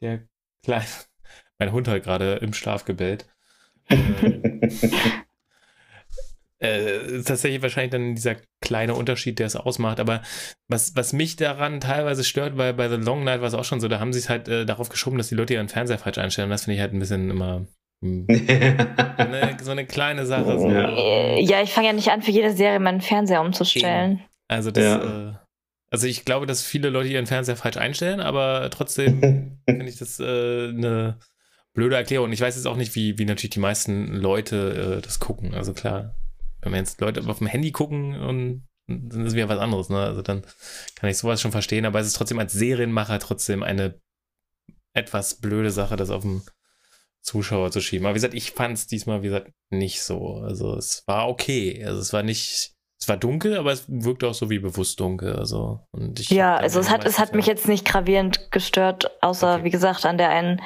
der 0.00 0.26
kleine, 0.64 0.84
mein 1.60 1.70
Hund 1.70 1.86
hat 1.86 2.02
gerade 2.02 2.34
im 2.36 2.54
Schlaf 2.54 2.84
gebellt. 2.84 3.28
Äh, 6.64 7.18
äh, 7.18 7.22
tatsächlich 7.22 7.62
wahrscheinlich 7.62 7.90
dann 7.90 8.14
dieser 8.14 8.36
kleine 8.60 8.94
Unterschied, 8.94 9.38
der 9.38 9.46
es 9.46 9.56
ausmacht. 9.56 10.00
Aber 10.00 10.22
was, 10.68 10.96
was 10.96 11.12
mich 11.12 11.36
daran 11.36 11.80
teilweise 11.80 12.24
stört, 12.24 12.56
weil 12.56 12.74
bei 12.74 12.88
The 12.88 12.96
Long 12.96 13.24
Night 13.24 13.40
war 13.40 13.48
es 13.48 13.54
auch 13.54 13.64
schon 13.64 13.80
so, 13.80 13.88
da 13.88 14.00
haben 14.00 14.12
sie 14.12 14.18
es 14.18 14.28
halt 14.28 14.48
äh, 14.48 14.64
darauf 14.66 14.88
geschoben, 14.88 15.18
dass 15.18 15.28
die 15.28 15.34
Leute 15.34 15.54
ihren 15.54 15.68
Fernseher 15.68 15.98
falsch 15.98 16.18
einstellen. 16.18 16.46
Und 16.46 16.52
das 16.52 16.64
finde 16.64 16.76
ich 16.76 16.80
halt 16.80 16.92
ein 16.92 16.98
bisschen 16.98 17.30
immer 17.30 17.66
hm, 18.02 18.26
eine, 19.16 19.56
so 19.62 19.70
eine 19.70 19.86
kleine 19.86 20.26
Sache. 20.26 20.58
So. 20.58 20.70
Ja. 20.70 21.38
ja, 21.38 21.62
ich 21.62 21.70
fange 21.70 21.88
ja 21.88 21.92
nicht 21.92 22.10
an, 22.10 22.22
für 22.22 22.30
jede 22.30 22.52
Serie 22.52 22.80
meinen 22.80 23.00
Fernseher 23.00 23.40
umzustellen. 23.40 24.22
Also 24.48 24.70
das, 24.70 24.84
ja. 24.84 25.28
äh, 25.28 25.32
also 25.90 26.06
ich 26.06 26.24
glaube, 26.24 26.46
dass 26.46 26.62
viele 26.62 26.90
Leute 26.90 27.08
ihren 27.08 27.26
Fernseher 27.26 27.56
falsch 27.56 27.76
einstellen, 27.76 28.20
aber 28.20 28.68
trotzdem 28.70 29.60
finde 29.68 29.86
ich 29.86 29.96
das 29.96 30.20
äh, 30.20 30.68
eine 30.68 31.18
blöde 31.72 31.96
Erklärung. 31.96 32.26
Und 32.26 32.32
ich 32.32 32.40
weiß 32.40 32.56
jetzt 32.56 32.66
auch 32.66 32.76
nicht, 32.76 32.94
wie, 32.94 33.18
wie 33.18 33.24
natürlich 33.24 33.50
die 33.50 33.60
meisten 33.60 34.08
Leute 34.14 34.98
äh, 34.98 35.02
das 35.02 35.18
gucken. 35.18 35.54
Also 35.54 35.72
klar, 35.72 36.14
wenn 36.72 36.80
jetzt 36.80 37.00
Leute 37.00 37.22
auf 37.26 37.38
dem 37.38 37.46
Handy 37.46 37.72
gucken 37.72 38.20
und 38.20 38.68
dann 38.86 39.22
ist 39.22 39.28
es 39.28 39.34
wieder 39.34 39.48
was 39.48 39.58
anderes, 39.58 39.88
ne? 39.88 39.98
Also 39.98 40.22
dann 40.22 40.42
kann 40.94 41.08
ich 41.08 41.16
sowas 41.16 41.40
schon 41.40 41.52
verstehen, 41.52 41.86
aber 41.86 42.00
es 42.00 42.06
ist 42.06 42.16
trotzdem 42.16 42.38
als 42.38 42.52
Serienmacher 42.52 43.18
trotzdem 43.18 43.62
eine 43.62 43.98
etwas 44.92 45.40
blöde 45.40 45.70
Sache, 45.70 45.96
das 45.96 46.10
auf 46.10 46.22
den 46.22 46.42
Zuschauer 47.22 47.70
zu 47.70 47.80
schieben. 47.80 48.06
Aber 48.06 48.14
wie 48.14 48.18
gesagt, 48.18 48.34
ich 48.34 48.52
fand 48.52 48.76
es 48.76 48.86
diesmal, 48.86 49.22
wie 49.22 49.28
gesagt, 49.28 49.50
nicht 49.70 50.02
so. 50.02 50.36
Also 50.36 50.76
es 50.76 51.02
war 51.06 51.28
okay. 51.28 51.82
Also 51.84 52.00
es 52.00 52.12
war 52.12 52.22
nicht, 52.22 52.74
es 53.00 53.08
war 53.08 53.16
dunkel, 53.16 53.56
aber 53.56 53.72
es 53.72 53.86
wirkte 53.88 54.28
auch 54.28 54.34
so 54.34 54.50
wie 54.50 54.58
bewusst 54.58 55.00
dunkel. 55.00 55.34
Also 55.36 55.80
und 55.90 56.20
ich 56.20 56.30
ja, 56.30 56.56
also 56.56 56.78
es 56.78 56.90
hat, 56.90 57.06
es 57.06 57.18
hat 57.18 57.34
mich 57.34 57.46
jetzt 57.46 57.66
nicht 57.66 57.86
gravierend 57.86 58.50
gestört, 58.50 59.10
außer 59.22 59.54
okay. 59.54 59.64
wie 59.64 59.70
gesagt 59.70 60.04
an 60.04 60.18
der 60.18 60.28
einen 60.28 60.60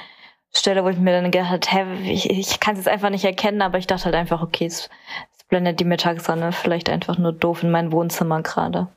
Stelle, 0.52 0.82
wo 0.82 0.88
ich 0.88 0.98
mir 0.98 1.12
dann 1.12 1.30
gedacht 1.30 1.70
habe, 1.72 1.90
hä, 1.94 2.12
ich, 2.12 2.28
ich 2.28 2.58
kann 2.58 2.72
es 2.72 2.80
jetzt 2.80 2.88
einfach 2.88 3.10
nicht 3.10 3.24
erkennen, 3.24 3.62
aber 3.62 3.78
ich 3.78 3.86
dachte 3.86 4.06
halt 4.06 4.14
einfach, 4.14 4.42
okay, 4.42 4.66
es, 4.66 4.88
blendet 5.48 5.80
die 5.80 5.84
Mittagssonne 5.84 6.52
vielleicht 6.52 6.88
einfach 6.88 7.18
nur 7.18 7.32
doof 7.32 7.62
in 7.62 7.70
mein 7.70 7.92
Wohnzimmer 7.92 8.42
gerade. 8.42 8.88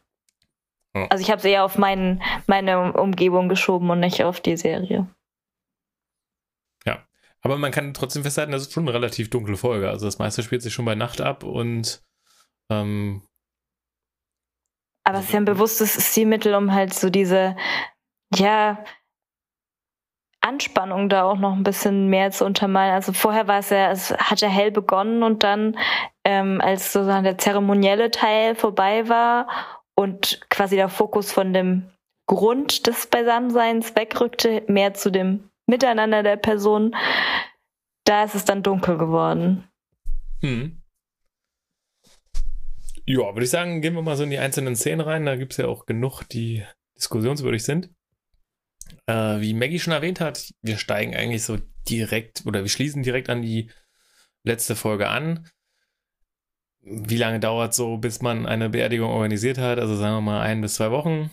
Ja. 0.94 1.08
Also 1.08 1.22
ich 1.24 1.32
habe 1.32 1.42
sie 1.42 1.50
eher 1.50 1.64
auf 1.64 1.78
mein, 1.78 2.22
meine 2.48 2.94
Umgebung 2.94 3.50
geschoben 3.50 3.90
und 3.90 4.00
nicht 4.00 4.24
auf 4.24 4.42
die 4.42 4.58
Serie. 4.58 5.08
Ja, 6.86 7.06
aber 7.42 7.58
man 7.58 7.72
kann 7.72 7.94
trotzdem 7.94 8.24
festhalten, 8.24 8.52
das 8.52 8.64
ist 8.64 8.74
schon 8.74 8.84
eine 8.84 8.94
relativ 8.94 9.30
dunkle 9.30 9.56
Folge. 9.56 9.90
Also 9.90 10.06
das 10.06 10.20
meiste 10.20 10.44
spielt 10.44 10.62
sich 10.62 10.74
schon 10.74 10.86
bei 10.86 10.96
Nacht 10.96 11.22
ab 11.22 11.44
und 11.44 12.04
ähm, 12.70 13.22
aber 15.04 15.20
es 15.20 15.26
ist 15.26 15.34
ja 15.34 15.40
ein 15.40 15.46
bewusstes 15.46 16.12
Stilmittel, 16.12 16.54
um 16.54 16.74
halt 16.74 16.94
so 16.94 17.10
diese, 17.10 17.56
ja, 18.36 18.84
Anspannung 20.42 21.08
da 21.08 21.24
auch 21.24 21.38
noch 21.38 21.54
ein 21.54 21.64
bisschen 21.64 22.08
mehr 22.08 22.32
zu 22.32 22.46
untermalen. 22.46 22.94
Also 22.94 23.14
vorher 23.14 23.48
war 23.48 23.60
es 23.60 23.70
ja, 23.70 23.92
es 23.92 24.12
hat 24.12 24.42
ja 24.42 24.48
hell 24.48 24.72
begonnen 24.72 25.22
und 25.22 25.44
dann, 25.44 25.78
ähm, 26.26 26.62
als 26.62 26.94
sozusagen 26.94 27.24
der 27.24 27.38
zeremonielle 27.38 28.12
Teil 28.12 28.56
vorbei 28.56 29.08
war 29.10 29.48
und 29.96 30.42
quasi 30.50 30.76
der 30.76 30.90
Fokus 30.90 31.32
von 31.32 31.54
dem 31.54 31.92
Grund 32.28 32.88
des 32.88 33.08
Beisammenseins 33.08 33.96
wegrückte, 33.96 34.64
mehr 34.68 34.94
zu 34.94 35.12
dem 35.12 35.50
Miteinander 35.68 36.24
der 36.24 36.38
Person, 36.38 36.96
da 38.06 38.24
ist 38.24 38.36
es 38.36 38.46
dann 38.46 38.64
dunkel 38.64 38.98
geworden. 38.98 39.68
Hm. 40.42 40.82
Ja, 43.06 43.34
würde 43.34 43.44
ich 43.44 43.50
sagen, 43.50 43.82
gehen 43.82 43.96
wir 43.96 44.02
mal 44.02 44.16
so 44.16 44.24
in 44.24 44.30
die 44.30 44.38
einzelnen 44.38 44.76
Szenen 44.76 45.02
rein. 45.02 45.26
Da 45.26 45.36
gibt 45.36 45.54
es 45.54 45.58
ja 45.58 45.68
auch 45.68 45.86
genug, 45.86 46.24
die 46.24 46.64
diskussionswürdig 46.98 47.64
sind. 47.64 47.90
Äh, 49.08 49.42
wie 49.42 49.54
Maggie 49.54 49.80
schon 49.80 49.94
erwähnt 49.94 50.20
hat, 50.20 50.52
wir 50.62 50.78
steigen 50.78 51.16
eigentlich 51.16 51.44
so 51.44 51.58
direkt 51.90 52.46
oder 52.46 52.62
wir 52.62 52.70
schließen 52.70 53.04
direkt 53.04 53.30
an 53.30 53.42
die 53.42 53.70
letzte 54.44 54.76
Folge 54.76 55.10
an. 55.10 55.48
Wie 56.84 57.18
lange 57.18 57.40
dauert 57.40 57.74
so, 57.74 57.98
bis 57.98 58.22
man 58.22 58.46
eine 58.46 58.70
Beerdigung 58.70 59.12
organisiert 59.12 59.58
hat? 59.58 59.80
Also 59.80 59.96
sagen 59.96 60.16
wir 60.16 60.22
mal 60.22 60.42
ein 60.42 60.62
bis 60.62 60.76
zwei 60.76 60.92
Wochen 60.92 61.30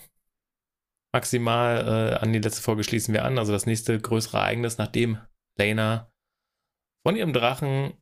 maximal. 1.12 2.12
Äh, 2.12 2.14
an 2.16 2.32
die 2.32 2.38
letzte 2.38 2.62
Folge 2.62 2.84
schließen 2.84 3.14
wir 3.14 3.24
an. 3.24 3.38
Also 3.38 3.52
das 3.52 3.66
nächste 3.66 3.98
größere 3.98 4.38
Ereignis, 4.38 4.78
nachdem 4.78 5.18
Lena 5.56 6.12
von 7.06 7.16
ihrem 7.16 7.32
Drachen 7.32 7.94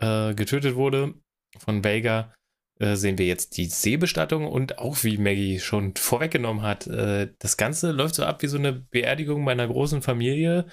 äh, 0.00 0.34
getötet 0.34 0.74
wurde, 0.74 1.14
von 1.58 1.84
Vega, 1.84 2.32
äh, 2.78 2.96
sehen 2.96 3.18
wir 3.18 3.26
jetzt 3.26 3.56
die 3.56 3.66
Seebestattung 3.66 4.46
und 4.46 4.78
auch 4.78 5.02
wie 5.04 5.18
Maggie 5.18 5.60
schon 5.60 5.94
vorweggenommen 5.96 6.62
hat, 6.62 6.86
äh, 6.86 7.32
das 7.38 7.56
Ganze 7.56 7.92
läuft 7.92 8.14
so 8.14 8.24
ab 8.24 8.42
wie 8.42 8.48
so 8.48 8.58
eine 8.58 8.72
Beerdigung 8.72 9.44
bei 9.44 9.52
einer 9.52 9.68
großen 9.68 10.02
Familie, 10.02 10.66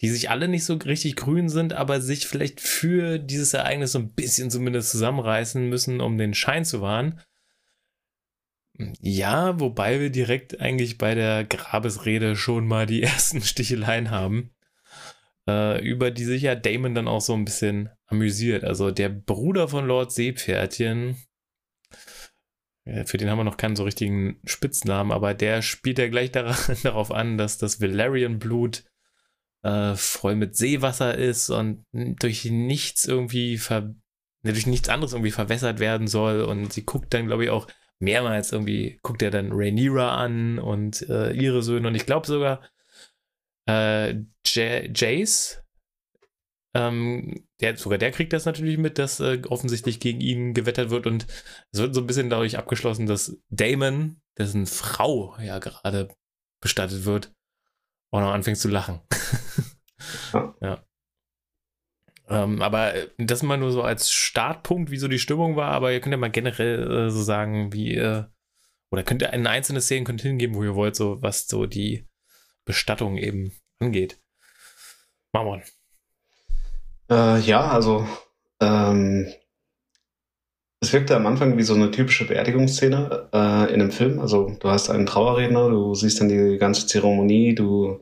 die 0.00 0.08
sich 0.08 0.30
alle 0.30 0.48
nicht 0.48 0.64
so 0.64 0.74
richtig 0.74 1.16
grün 1.16 1.48
sind, 1.48 1.72
aber 1.72 2.00
sich 2.00 2.26
vielleicht 2.26 2.60
für 2.60 3.18
dieses 3.18 3.52
Ereignis 3.54 3.92
so 3.92 3.98
ein 3.98 4.14
bisschen 4.14 4.50
zumindest 4.50 4.90
zusammenreißen 4.90 5.68
müssen, 5.68 6.00
um 6.00 6.18
den 6.18 6.34
Schein 6.34 6.64
zu 6.64 6.80
wahren. 6.80 7.20
Ja, 9.00 9.58
wobei 9.58 9.98
wir 9.98 10.10
direkt 10.10 10.60
eigentlich 10.60 10.98
bei 10.98 11.16
der 11.16 11.44
Grabesrede 11.44 12.36
schon 12.36 12.66
mal 12.68 12.86
die 12.86 13.02
ersten 13.04 13.42
Sticheleien 13.42 14.10
haben, 14.10 14.54
äh, 15.48 15.84
über 15.84 16.12
die 16.12 16.24
sich 16.24 16.42
ja 16.42 16.54
Damon 16.54 16.94
dann 16.94 17.08
auch 17.08 17.20
so 17.20 17.34
ein 17.34 17.44
bisschen 17.44 17.90
amüsiert. 18.06 18.62
Also 18.64 18.92
der 18.92 19.08
Bruder 19.08 19.66
von 19.66 19.84
Lord 19.86 20.12
Seepferdchen, 20.12 21.16
für 23.04 23.18
den 23.18 23.28
haben 23.28 23.38
wir 23.38 23.44
noch 23.44 23.58
keinen 23.58 23.76
so 23.76 23.84
richtigen 23.84 24.40
Spitznamen, 24.44 25.12
aber 25.12 25.34
der 25.34 25.60
spielt 25.60 25.98
ja 25.98 26.08
gleich 26.08 26.30
darauf 26.82 27.10
an, 27.10 27.36
dass 27.36 27.58
das 27.58 27.80
Valerian-Blut 27.80 28.84
äh, 29.62 29.94
voll 29.94 30.36
mit 30.36 30.56
Seewasser 30.56 31.16
ist 31.16 31.50
und 31.50 31.84
durch 31.92 32.44
nichts 32.44 33.04
irgendwie 33.04 33.58
ver 33.58 33.94
durch 34.44 34.66
nichts 34.66 34.88
anderes 34.88 35.12
irgendwie 35.12 35.32
verwässert 35.32 35.80
werden 35.80 36.06
soll. 36.06 36.42
Und 36.42 36.72
sie 36.72 36.84
guckt 36.84 37.12
dann, 37.12 37.26
glaube 37.26 37.44
ich, 37.44 37.50
auch 37.50 37.66
mehrmals 37.98 38.52
irgendwie, 38.52 38.98
guckt 39.02 39.22
er 39.22 39.30
dann 39.30 39.52
Rhaenyra 39.52 40.16
an 40.16 40.58
und 40.58 41.08
äh, 41.08 41.32
ihre 41.32 41.62
Söhne. 41.62 41.88
Und 41.88 41.94
ich 41.94 42.06
glaube 42.06 42.26
sogar 42.26 42.62
äh, 43.66 44.14
Jace, 44.46 45.62
ähm, 46.74 47.46
der, 47.60 47.76
sogar 47.76 47.98
der 47.98 48.12
kriegt 48.12 48.32
das 48.32 48.44
natürlich 48.44 48.78
mit, 48.78 48.98
dass 48.98 49.20
äh, 49.20 49.42
offensichtlich 49.48 50.00
gegen 50.00 50.20
ihn 50.20 50.54
gewettert 50.54 50.90
wird 50.90 51.06
und 51.06 51.26
es 51.72 51.80
wird 51.80 51.94
so 51.94 52.00
ein 52.00 52.06
bisschen 52.06 52.30
dadurch 52.30 52.56
abgeschlossen, 52.56 53.06
dass 53.06 53.36
Damon, 53.50 54.20
dessen 54.38 54.66
Frau 54.66 55.36
ja 55.40 55.58
gerade 55.58 56.08
bestattet 56.60 57.04
wird, 57.04 57.32
auch 58.10 58.20
noch 58.20 58.32
anfängt 58.32 58.58
zu 58.58 58.68
lachen. 58.68 59.00
ja. 60.32 60.54
ja. 60.60 60.84
Ähm, 62.28 62.60
aber 62.60 62.94
äh, 62.94 63.08
das 63.18 63.42
mal 63.42 63.56
nur 63.56 63.70
so 63.70 63.82
als 63.82 64.10
Startpunkt, 64.10 64.90
wie 64.90 64.98
so 64.98 65.08
die 65.08 65.18
Stimmung 65.18 65.56
war, 65.56 65.72
aber 65.72 65.92
ihr 65.92 66.00
könnt 66.00 66.12
ja 66.12 66.18
mal 66.18 66.30
generell 66.30 67.06
äh, 67.06 67.10
so 67.10 67.22
sagen, 67.22 67.72
wie, 67.72 67.94
äh, 67.94 68.24
oder 68.90 69.02
könnt 69.02 69.22
ihr 69.22 69.32
eine 69.32 69.48
einzelne 69.48 69.80
Szene 69.80 70.04
könnt 70.04 70.20
hingeben, 70.20 70.54
wo 70.54 70.62
ihr 70.62 70.74
wollt, 70.74 70.96
so 70.96 71.22
was 71.22 71.46
so 71.46 71.66
die 71.66 72.06
Bestattung 72.64 73.16
eben 73.16 73.52
angeht. 73.80 74.20
Marmon. 75.32 75.62
Äh, 77.10 77.40
ja, 77.40 77.66
also 77.68 78.06
ähm, 78.60 79.32
es 80.80 80.92
wirkte 80.92 81.16
am 81.16 81.26
Anfang 81.26 81.56
wie 81.56 81.62
so 81.62 81.74
eine 81.74 81.90
typische 81.90 82.26
Beerdigungsszene 82.26 83.28
äh, 83.32 83.72
in 83.72 83.80
einem 83.80 83.90
Film. 83.90 84.20
Also 84.20 84.56
du 84.60 84.70
hast 84.70 84.90
einen 84.90 85.06
Trauerredner, 85.06 85.68
du 85.68 85.94
siehst 85.94 86.20
dann 86.20 86.28
die 86.28 86.58
ganze 86.58 86.86
Zeremonie, 86.86 87.54
du 87.54 88.00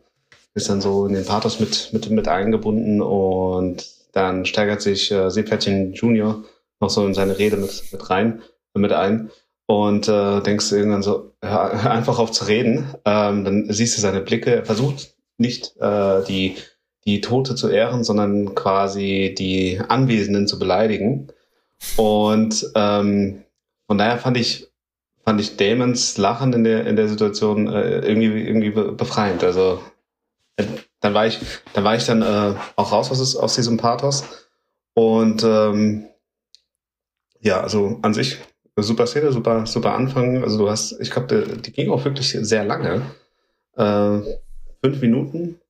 bist 0.52 0.68
dann 0.68 0.80
so 0.80 1.06
in 1.06 1.14
den 1.14 1.24
Pathos 1.24 1.60
mit, 1.60 1.90
mit, 1.92 2.10
mit 2.10 2.28
eingebunden 2.28 3.00
und 3.00 3.86
dann 4.12 4.44
steigert 4.44 4.82
sich 4.82 5.10
äh, 5.10 5.30
Seepferdchen 5.30 5.94
Junior 5.94 6.44
noch 6.80 6.90
so 6.90 7.06
in 7.06 7.14
seine 7.14 7.38
Rede 7.38 7.56
mit, 7.56 7.84
mit 7.92 8.10
rein, 8.10 8.42
mit 8.74 8.92
ein 8.92 9.30
und 9.66 10.08
äh, 10.08 10.40
denkst 10.42 10.70
irgendwann 10.72 11.02
so, 11.02 11.32
hör, 11.42 11.90
einfach 11.90 12.18
auf 12.18 12.30
zu 12.30 12.44
reden. 12.44 12.94
Ähm, 13.04 13.44
dann 13.44 13.66
siehst 13.72 13.96
du 13.96 14.00
seine 14.02 14.20
Blicke, 14.20 14.54
er 14.54 14.64
versucht 14.64 15.14
nicht 15.38 15.76
äh, 15.80 16.22
die 16.24 16.56
die 17.06 17.20
Tote 17.20 17.54
zu 17.54 17.68
ehren, 17.68 18.02
sondern 18.04 18.54
quasi 18.54 19.34
die 19.36 19.80
Anwesenden 19.88 20.48
zu 20.48 20.58
beleidigen. 20.58 21.28
Und 21.96 22.70
ähm, 22.74 23.44
von 23.86 23.98
daher 23.98 24.18
fand 24.18 24.36
ich 24.36 24.68
fand 25.24 25.40
ich 25.40 25.56
Damons 25.56 26.18
Lachen 26.18 26.52
in 26.52 26.64
der 26.64 26.86
in 26.86 26.96
der 26.96 27.08
Situation 27.08 27.68
äh, 27.68 28.00
irgendwie 28.00 28.46
irgendwie 28.46 28.70
befreiend. 28.70 29.44
Also 29.44 29.82
äh, 30.56 30.64
dann 31.00 31.14
war 31.14 31.26
ich 31.26 31.40
dann 31.74 31.84
war 31.84 31.96
ich 31.96 32.06
dann 32.06 32.22
äh, 32.22 32.54
auch 32.76 32.92
raus 32.92 33.10
aus, 33.10 33.36
aus 33.36 33.54
diesem 33.54 33.76
Pathos 33.76 34.24
und 34.94 35.42
ähm, 35.44 36.06
ja 37.40 37.60
also 37.60 37.98
an 38.02 38.14
sich 38.14 38.38
super 38.78 39.06
Szene 39.06 39.32
super 39.32 39.66
super 39.66 39.94
Anfang. 39.94 40.42
Also 40.42 40.58
du 40.58 40.70
hast 40.70 41.00
ich 41.00 41.10
glaube 41.10 41.60
die, 41.62 41.72
ging 41.72 41.90
auch 41.90 42.04
wirklich 42.04 42.30
sehr 42.30 42.64
lange 42.64 43.02
äh, 43.76 44.20
fünf 44.82 45.00
Minuten 45.00 45.60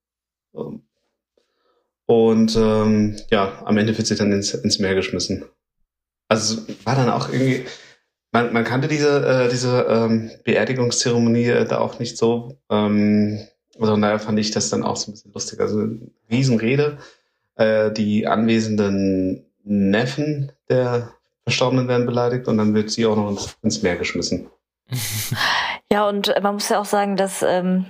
Und 2.06 2.56
ähm, 2.56 3.16
ja, 3.30 3.62
am 3.64 3.76
Ende 3.78 3.96
wird 3.96 4.06
sie 4.06 4.14
dann 4.14 4.32
ins, 4.32 4.54
ins 4.54 4.78
Meer 4.78 4.94
geschmissen. 4.94 5.44
Also 6.28 6.62
war 6.84 6.96
dann 6.96 7.10
auch 7.10 7.28
irgendwie, 7.28 7.66
man, 8.32 8.52
man 8.52 8.64
kannte 8.64 8.88
diese, 8.88 9.26
äh, 9.26 9.48
diese 9.48 9.86
ähm, 9.88 10.30
Beerdigungszeremonie 10.44 11.48
äh, 11.48 11.64
da 11.64 11.78
auch 11.78 11.98
nicht 11.98 12.18
so. 12.18 12.58
Ähm, 12.70 13.40
also 13.78 13.96
daher 13.96 14.18
fand 14.18 14.38
ich 14.38 14.50
das 14.50 14.70
dann 14.70 14.82
auch 14.82 14.96
so 14.96 15.10
ein 15.10 15.14
bisschen 15.14 15.32
lustig. 15.32 15.60
Also 15.60 15.86
Riesenrede. 16.30 16.98
Äh, 17.56 17.90
die 17.92 18.26
anwesenden 18.26 19.46
Neffen 19.64 20.52
der 20.68 21.12
Verstorbenen 21.44 21.88
werden 21.88 22.06
beleidigt 22.06 22.48
und 22.48 22.58
dann 22.58 22.74
wird 22.74 22.90
sie 22.90 23.06
auch 23.06 23.16
noch 23.16 23.30
ins, 23.30 23.56
ins 23.62 23.82
Meer 23.82 23.96
geschmissen. 23.96 24.50
Ja, 25.92 26.08
und 26.08 26.34
man 26.42 26.54
muss 26.54 26.68
ja 26.68 26.80
auch 26.80 26.84
sagen, 26.84 27.16
dass 27.16 27.42
ähm, 27.42 27.86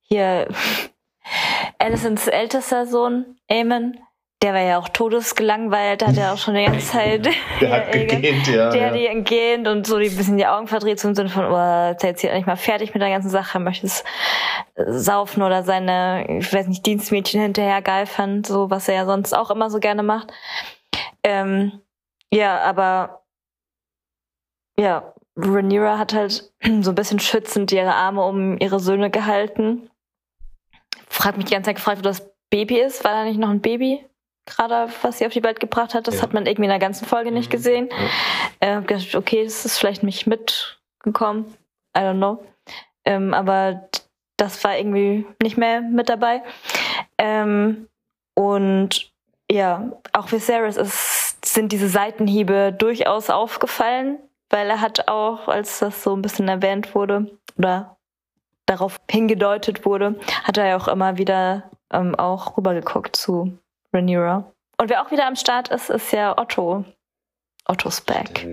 hier 0.00 0.48
Alicents 1.78 2.28
ältester 2.28 2.86
Sohn, 2.86 3.38
Eamon, 3.48 3.98
der 4.42 4.54
war 4.54 4.60
ja 4.60 4.78
auch 4.78 4.88
todesgelangweilt, 4.88 6.06
hat 6.06 6.16
ja 6.16 6.32
auch 6.32 6.38
schon 6.38 6.54
die 6.54 6.64
ganze 6.64 6.86
Zeit. 6.92 7.28
der 7.60 7.70
hat 7.70 7.92
gegähnt, 7.92 8.46
ja. 8.46 8.70
Der 8.70 8.80
ja. 8.80 8.86
hat 8.88 8.94
die 8.94 9.06
entgehend 9.06 9.68
und 9.68 9.86
so 9.86 9.98
die 9.98 10.08
bisschen 10.08 10.38
die 10.38 10.46
Augen 10.46 10.66
verdreht, 10.66 11.02
im 11.04 11.14
Sinne 11.14 11.28
von, 11.28 11.44
oh, 11.44 11.90
ist 11.90 12.02
jetzt 12.02 12.20
hier 12.22 12.32
nicht 12.32 12.46
mal 12.46 12.56
fertig 12.56 12.94
mit 12.94 13.02
der 13.02 13.10
ganzen 13.10 13.30
Sache, 13.30 13.58
möchte 13.58 13.86
es 13.86 14.02
saufen 14.86 15.42
oder 15.42 15.62
seine, 15.62 16.38
ich 16.38 16.52
weiß 16.52 16.68
nicht, 16.68 16.86
Dienstmädchen 16.86 17.40
hinterher 17.40 17.82
geil 17.82 18.06
fand, 18.06 18.46
so 18.46 18.70
was 18.70 18.88
er 18.88 18.94
ja 18.94 19.04
sonst 19.04 19.36
auch 19.36 19.50
immer 19.50 19.70
so 19.70 19.78
gerne 19.78 20.02
macht. 20.02 20.32
Ähm, 21.22 21.80
ja, 22.32 22.60
aber 22.60 23.24
ja, 24.78 25.12
Rhaenyra 25.36 25.98
hat 25.98 26.14
halt 26.14 26.52
so 26.80 26.90
ein 26.90 26.94
bisschen 26.94 27.20
schützend 27.20 27.72
ihre 27.72 27.94
Arme 27.94 28.24
um 28.24 28.58
ihre 28.58 28.80
Söhne 28.80 29.10
gehalten. 29.10 29.90
Frag 31.08 31.36
mich 31.36 31.46
die 31.46 31.52
ganze 31.52 31.68
Zeit 31.68 31.76
gefragt, 31.76 31.98
wo 31.98 32.02
das 32.02 32.32
Baby 32.50 32.80
ist. 32.80 33.04
War 33.04 33.12
da 33.12 33.24
nicht 33.24 33.38
noch 33.38 33.50
ein 33.50 33.60
Baby? 33.60 34.04
Gerade, 34.56 34.88
was 35.02 35.18
sie 35.18 35.26
auf 35.26 35.32
die 35.32 35.42
Welt 35.42 35.60
gebracht 35.60 35.94
hat, 35.94 36.06
das 36.08 36.16
Ja. 36.16 36.22
hat 36.22 36.32
man 36.34 36.46
irgendwie 36.46 36.64
in 36.64 36.70
der 36.70 36.78
ganzen 36.78 37.06
Folge 37.06 37.30
nicht 37.32 37.48
Mhm. 37.48 37.52
gesehen. 37.52 37.88
Ja. 38.62 38.78
Äh, 38.80 39.16
okay, 39.16 39.44
das 39.44 39.64
ist 39.64 39.78
vielleicht 39.78 40.02
nicht 40.02 40.26
mitgekommen. 40.26 41.54
I 41.96 42.00
don't 42.00 42.16
know. 42.16 42.44
Ähm, 43.04 43.32
aber 43.34 43.88
das 44.36 44.62
war 44.64 44.76
irgendwie 44.76 45.26
nicht 45.42 45.56
mehr 45.56 45.80
mit 45.80 46.08
dabei. 46.08 46.42
Ähm, 47.18 47.88
und 48.34 49.10
ja, 49.50 49.90
auch 50.12 50.30
Viserys 50.32 50.76
ist, 50.76 51.44
sind 51.44 51.72
diese 51.72 51.88
Seitenhiebe 51.88 52.72
durchaus 52.72 53.30
aufgefallen, 53.30 54.18
weil 54.50 54.68
er 54.70 54.80
hat 54.80 55.08
auch, 55.08 55.48
als 55.48 55.80
das 55.80 56.02
so 56.02 56.14
ein 56.14 56.22
bisschen 56.22 56.48
erwähnt 56.48 56.94
wurde 56.94 57.30
oder 57.58 57.96
darauf 58.66 58.98
hingedeutet 59.10 59.84
wurde, 59.84 60.14
hat 60.44 60.56
er 60.58 60.66
ja 60.66 60.76
auch 60.76 60.88
immer 60.88 61.18
wieder 61.18 61.64
ähm, 61.92 62.14
auch 62.14 62.56
rübergeguckt 62.56 63.16
zu 63.16 63.58
Rhaenyra. 63.92 64.52
Und 64.78 64.90
wer 64.90 65.02
auch 65.04 65.10
wieder 65.10 65.26
am 65.26 65.36
Start 65.36 65.68
ist, 65.68 65.90
ist 65.90 66.12
ja 66.12 66.36
Otto. 66.38 66.84
Otto's 67.66 68.00
back. 68.00 68.46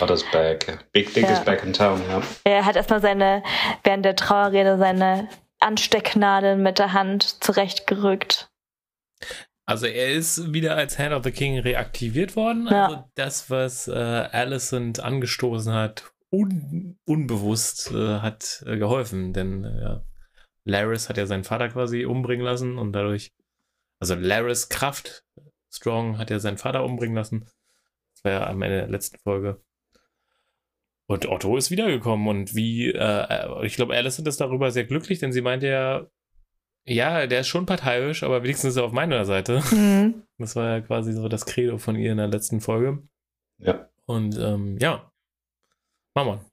Otto's 0.00 0.24
back. 0.32 0.84
Big 0.92 1.12
Dick 1.14 1.24
Ja. 1.24 1.32
is 1.32 1.44
back 1.44 1.62
in 1.64 1.72
town, 1.72 2.00
ja. 2.08 2.22
Er 2.44 2.64
hat 2.64 2.76
erstmal 2.76 3.00
seine, 3.00 3.42
während 3.82 4.04
der 4.04 4.16
Trauerrede, 4.16 4.78
seine 4.78 5.28
Anstecknadeln 5.60 6.62
mit 6.62 6.78
der 6.78 6.92
Hand 6.92 7.42
zurechtgerückt. 7.42 8.48
Also 9.66 9.86
er 9.86 10.12
ist 10.12 10.52
wieder 10.52 10.76
als 10.76 10.98
Hand 10.98 11.14
of 11.14 11.24
the 11.24 11.30
King 11.30 11.58
reaktiviert 11.58 12.36
worden. 12.36 12.68
Ja. 12.70 12.84
Also 12.86 13.04
das, 13.14 13.50
was 13.50 13.88
äh, 13.88 13.92
Alicent 13.92 15.00
angestoßen 15.00 15.72
hat, 15.72 16.12
un 16.30 16.98
unbewusst 17.06 17.90
äh, 17.92 18.18
hat 18.20 18.62
äh, 18.66 18.76
geholfen. 18.76 19.32
Denn 19.32 19.64
äh, 19.64 19.80
ja, 19.82 20.04
Laris 20.64 21.08
hat 21.08 21.16
ja 21.16 21.26
seinen 21.26 21.44
Vater 21.44 21.68
quasi 21.70 22.04
umbringen 22.04 22.44
lassen 22.44 22.76
und 22.78 22.92
dadurch, 22.92 23.32
also 24.00 24.14
Laris 24.14 24.68
Kraft, 24.68 25.24
Strong 25.70 26.18
hat 26.18 26.30
ja 26.30 26.38
seinen 26.38 26.58
Vater 26.58 26.84
umbringen 26.84 27.16
lassen. 27.16 27.46
Das 28.14 28.24
war 28.24 28.32
ja 28.32 28.46
am 28.46 28.62
Ende 28.62 28.78
der 28.78 28.88
letzten 28.88 29.18
Folge. 29.18 29.60
Und 31.06 31.28
Otto 31.28 31.56
ist 31.56 31.70
wiedergekommen 31.70 32.28
und 32.28 32.54
wie, 32.54 32.90
äh, 32.90 33.66
ich 33.66 33.76
glaube, 33.76 33.94
Alicent 33.94 34.26
ist 34.26 34.40
darüber 34.40 34.70
sehr 34.70 34.84
glücklich, 34.84 35.18
denn 35.18 35.32
sie 35.32 35.42
meinte 35.42 35.66
ja, 35.66 36.06
ja, 36.86 37.26
der 37.26 37.40
ist 37.40 37.48
schon 37.48 37.66
parteiisch, 37.66 38.22
aber 38.22 38.42
wenigstens 38.42 38.70
ist 38.70 38.76
er 38.76 38.84
auf 38.84 38.92
meiner 38.92 39.24
Seite. 39.24 39.62
Mhm. 39.70 40.22
Das 40.36 40.56
war 40.56 40.68
ja 40.68 40.80
quasi 40.80 41.12
so 41.12 41.28
das 41.28 41.46
Credo 41.46 41.78
von 41.78 41.94
ihr 41.94 42.10
in 42.10 42.16
der 42.16 42.26
letzten 42.26 42.60
Folge. 42.60 42.98
Ja. 43.58 43.88
Und 44.04 44.36
ähm, 44.36 44.78
ja, 44.80 45.12
Mama. 46.12 46.44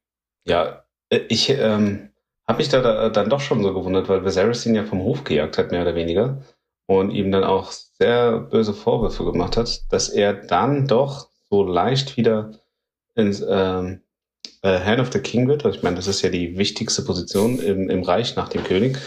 Ja, 0.45 0.85
äh, 1.09 1.21
ich 1.29 1.49
ähm, 1.49 2.11
habe 2.47 2.59
mich 2.59 2.69
da, 2.69 2.81
da 2.81 3.09
dann 3.09 3.31
doch 3.31 3.39
schon 3.39 3.63
so 3.63 3.73
gewundert, 3.73 4.07
weil 4.07 4.23
Viserys 4.23 4.67
ihn 4.67 4.75
ja 4.75 4.83
vom 4.83 5.01
Hof 5.01 5.23
gejagt 5.23 5.57
hat, 5.57 5.71
mehr 5.71 5.81
oder 5.81 5.95
weniger. 5.95 6.43
Und 6.91 7.11
ihm 7.11 7.31
dann 7.31 7.45
auch 7.45 7.71
sehr 7.71 8.37
böse 8.37 8.73
Vorwürfe 8.73 9.23
gemacht 9.23 9.55
hat, 9.55 9.93
dass 9.93 10.09
er 10.09 10.33
dann 10.33 10.89
doch 10.89 11.29
so 11.49 11.63
leicht 11.63 12.17
wieder 12.17 12.51
ins 13.15 13.41
ähm, 13.47 14.01
äh, 14.61 14.77
Hand 14.77 14.99
of 14.99 15.09
the 15.13 15.19
King 15.19 15.47
wird. 15.47 15.63
Also 15.63 15.77
ich 15.77 15.83
meine, 15.83 15.95
das 15.95 16.07
ist 16.07 16.21
ja 16.21 16.29
die 16.29 16.57
wichtigste 16.57 17.03
Position 17.03 17.59
im, 17.59 17.89
im 17.89 18.03
Reich 18.03 18.35
nach 18.35 18.49
dem 18.49 18.65
König. 18.65 18.97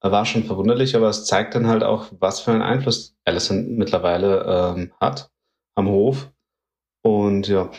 War 0.00 0.24
schon 0.24 0.44
verwunderlich, 0.44 0.96
aber 0.96 1.10
es 1.10 1.26
zeigt 1.26 1.54
dann 1.54 1.66
halt 1.66 1.82
auch, 1.82 2.06
was 2.18 2.40
für 2.40 2.52
einen 2.52 2.62
Einfluss 2.62 3.14
Alicent 3.26 3.76
mittlerweile 3.76 4.74
ähm, 4.78 4.92
hat 4.98 5.30
am 5.74 5.86
Hof. 5.86 6.32
Und 7.02 7.46
ja, 7.46 7.70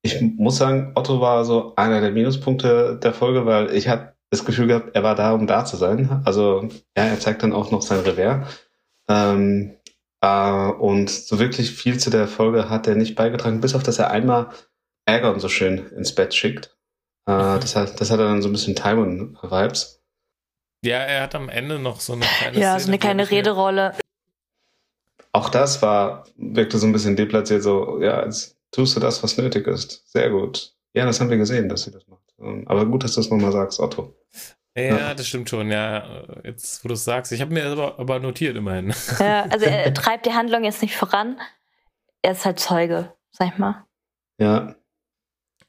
ich 0.00 0.18
muss 0.22 0.56
sagen, 0.56 0.92
Otto 0.94 1.20
war 1.20 1.44
so 1.44 1.74
einer 1.76 2.00
der 2.00 2.10
Minuspunkte 2.10 2.98
der 3.02 3.12
Folge, 3.12 3.44
weil 3.44 3.70
ich 3.76 3.86
hatte 3.86 4.14
das 4.30 4.46
Gefühl 4.46 4.68
gehabt, 4.68 4.96
er 4.96 5.02
war 5.02 5.14
da, 5.14 5.34
um 5.34 5.46
da 5.46 5.66
zu 5.66 5.76
sein. 5.76 6.22
Also 6.24 6.70
ja, 6.96 7.04
er 7.04 7.20
zeigt 7.20 7.42
dann 7.42 7.52
auch 7.52 7.70
noch 7.70 7.82
sein 7.82 8.00
Revers. 8.00 8.48
Ähm, 9.08 9.76
äh, 10.20 10.70
und 10.70 11.10
so 11.10 11.38
wirklich 11.38 11.70
viel 11.70 11.98
zu 11.98 12.10
der 12.10 12.28
Folge 12.28 12.70
hat 12.70 12.86
er 12.86 12.94
nicht 12.94 13.14
beigetragen, 13.14 13.60
bis 13.60 13.74
auf 13.74 13.82
dass 13.82 13.98
er 13.98 14.10
einmal 14.10 14.50
Aegon 15.06 15.40
so 15.40 15.48
schön 15.48 15.86
ins 15.90 16.14
Bett 16.14 16.34
schickt. 16.34 16.76
Äh, 17.26 17.58
das, 17.58 17.76
hat, 17.76 18.00
das 18.00 18.10
hat 18.10 18.20
er 18.20 18.26
dann 18.26 18.42
so 18.42 18.48
ein 18.48 18.52
bisschen 18.52 18.74
Timon-Vibes. 18.74 20.02
Ja, 20.84 20.98
er 20.98 21.22
hat 21.22 21.34
am 21.34 21.48
Ende 21.48 21.78
noch 21.78 22.00
so 22.00 22.12
eine 22.12 22.24
kleine 22.24 22.58
Ja, 22.58 22.74
so 22.74 22.80
Szene, 22.80 22.92
eine 22.92 22.98
kleine 22.98 23.30
Rederolle. 23.30 23.94
Auch 25.32 25.48
das 25.48 25.82
war, 25.82 26.26
wirkte 26.36 26.78
so 26.78 26.86
ein 26.86 26.92
bisschen 26.92 27.16
deplatziert, 27.16 27.62
so, 27.62 28.00
ja, 28.00 28.24
jetzt 28.24 28.56
tust 28.70 28.94
du 28.94 29.00
das, 29.00 29.22
was 29.22 29.36
nötig 29.36 29.66
ist. 29.66 30.08
Sehr 30.10 30.30
gut. 30.30 30.74
Ja, 30.92 31.06
das 31.06 31.20
haben 31.20 31.30
wir 31.30 31.38
gesehen, 31.38 31.68
dass 31.68 31.82
sie 31.82 31.90
das 31.90 32.06
macht. 32.06 32.22
Ähm, 32.38 32.64
Aber 32.66 32.86
gut, 32.86 33.02
dass 33.04 33.14
du 33.14 33.20
es 33.20 33.30
nochmal 33.30 33.52
sagst, 33.52 33.80
Otto. 33.80 34.14
Ja, 34.76 34.82
Ja. 34.98 35.14
das 35.14 35.28
stimmt 35.28 35.48
schon. 35.48 35.70
Ja, 35.70 36.24
jetzt, 36.44 36.84
wo 36.84 36.88
du 36.88 36.94
es 36.94 37.04
sagst. 37.04 37.30
Ich 37.32 37.40
habe 37.40 37.52
mir 37.54 37.64
das 37.64 37.72
aber, 37.72 37.98
aber 37.98 38.18
notiert 38.18 38.56
immerhin. 38.56 38.92
Ja, 39.20 39.42
also 39.50 39.66
er 39.66 39.92
treibt 39.94 40.26
die 40.26 40.32
Handlung 40.32 40.64
jetzt 40.64 40.82
nicht 40.82 40.96
voran. 40.96 41.40
Er 42.22 42.32
ist 42.32 42.44
halt 42.44 42.58
Zeuge, 42.58 43.12
sag 43.30 43.52
ich 43.52 43.58
mal. 43.58 43.84
Ja, 44.40 44.74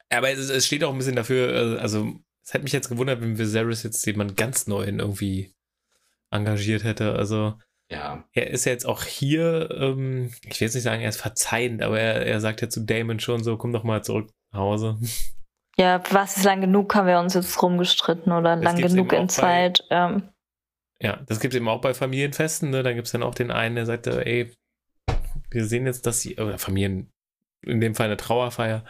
Aber 0.10 0.32
es, 0.32 0.50
es 0.50 0.66
steht 0.66 0.84
auch 0.84 0.92
ein 0.92 0.98
bisschen 0.98 1.16
dafür, 1.16 1.78
äh, 1.78 1.80
also 1.80 2.16
es 2.44 2.54
hätte 2.54 2.64
mich 2.64 2.74
jetzt 2.74 2.90
gewundert, 2.90 3.22
wenn 3.22 3.38
Viserys 3.38 3.84
jetzt 3.84 4.06
jemand 4.06 4.38
ganz 4.38 4.66
neuen 4.68 5.00
irgendwie 5.00 5.54
engagiert 6.32 6.84
hätte. 6.84 7.14
Also 7.14 7.60
ja, 7.92 8.24
er 8.34 8.50
ist 8.50 8.66
ja 8.66 8.72
jetzt 8.72 8.86
auch 8.88 9.04
hier, 9.04 9.70
ähm, 9.80 10.32
ich 10.44 10.60
will 10.60 10.66
jetzt 10.68 10.74
nicht 10.74 10.84
sagen, 10.84 11.02
er 11.04 11.10
ist 11.10 11.22
verzeihend, 11.22 11.84
aber 11.84 12.00
er, 12.00 12.26
er 12.26 12.40
sagt 12.42 12.62
ja 12.62 12.70
zu 12.70 12.82
Damon 12.86 13.20
schon 13.20 13.44
so, 13.44 13.58
komm 13.58 13.74
doch 13.74 13.84
mal 13.84 14.04
zurück 14.04 14.32
nach 14.52 14.60
Hause. 14.62 14.98
Ja, 15.78 16.02
was 16.12 16.38
ist 16.38 16.44
lang 16.44 16.62
genug, 16.62 16.96
haben 16.96 17.08
wir 17.08 17.20
uns 17.20 17.34
jetzt 17.34 17.62
rumgestritten 17.62 18.32
oder 18.32 18.56
Das 18.56 18.64
lang 18.64 18.78
genug 18.78 19.12
in 19.12 19.28
Zeit. 19.28 19.84
Ähm, 19.90 20.30
Ja, 21.02 21.18
das 21.28 21.40
gibt 21.40 21.54
es 21.54 21.58
eben 21.58 21.68
auch 21.68 21.82
bei 21.82 21.94
Familienfesten, 21.94 22.70
ne? 22.70 22.82
Da 22.84 22.94
gibt 22.94 23.08
es 23.08 23.12
dann 23.12 23.24
auch 23.24 23.36
den 23.36 23.52
einen, 23.52 23.76
der 23.76 23.86
sagt, 23.86 24.08
äh, 24.08 24.22
ey, 24.24 24.54
wir 25.52 25.66
sehen 25.66 25.86
jetzt, 25.86 26.06
dass 26.06 26.22
sie, 26.22 26.38
oder 26.38 26.58
Familien, 26.58 27.12
in 27.62 27.82
dem 27.82 27.96
Fall 27.96 28.06
eine 28.06 28.18
Trauerfeier, 28.18 28.86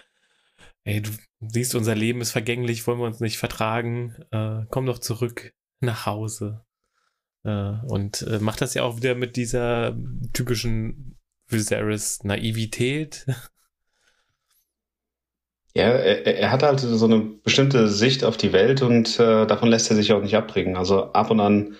ey, 0.83 1.01
du 1.01 1.11
siehst, 1.39 1.73
unser 1.75 1.95
Leben 1.95 2.21
ist 2.21 2.31
vergänglich, 2.31 2.85
wollen 2.85 2.99
wir 2.99 3.05
uns 3.05 3.19
nicht 3.19 3.37
vertragen, 3.37 4.15
äh, 4.31 4.65
komm 4.69 4.85
doch 4.85 4.99
zurück 4.99 5.53
nach 5.79 6.05
Hause. 6.05 6.63
Äh, 7.43 7.73
und 7.87 8.21
äh, 8.23 8.39
macht 8.39 8.61
das 8.61 8.73
ja 8.75 8.83
auch 8.83 8.97
wieder 8.97 9.15
mit 9.15 9.35
dieser 9.35 9.95
typischen 10.33 11.17
Viserys 11.47 12.23
Naivität. 12.23 13.25
Ja, 15.75 15.89
er, 15.89 16.25
er 16.25 16.51
hat 16.51 16.63
halt 16.63 16.79
so 16.79 17.05
eine 17.05 17.19
bestimmte 17.19 17.89
Sicht 17.89 18.23
auf 18.23 18.37
die 18.37 18.53
Welt 18.53 18.81
und 18.81 19.19
äh, 19.19 19.45
davon 19.45 19.69
lässt 19.69 19.89
er 19.89 19.97
sich 19.97 20.13
auch 20.13 20.21
nicht 20.21 20.35
abbringen. 20.35 20.77
Also 20.77 21.11
ab 21.11 21.31
und 21.31 21.41
an 21.41 21.75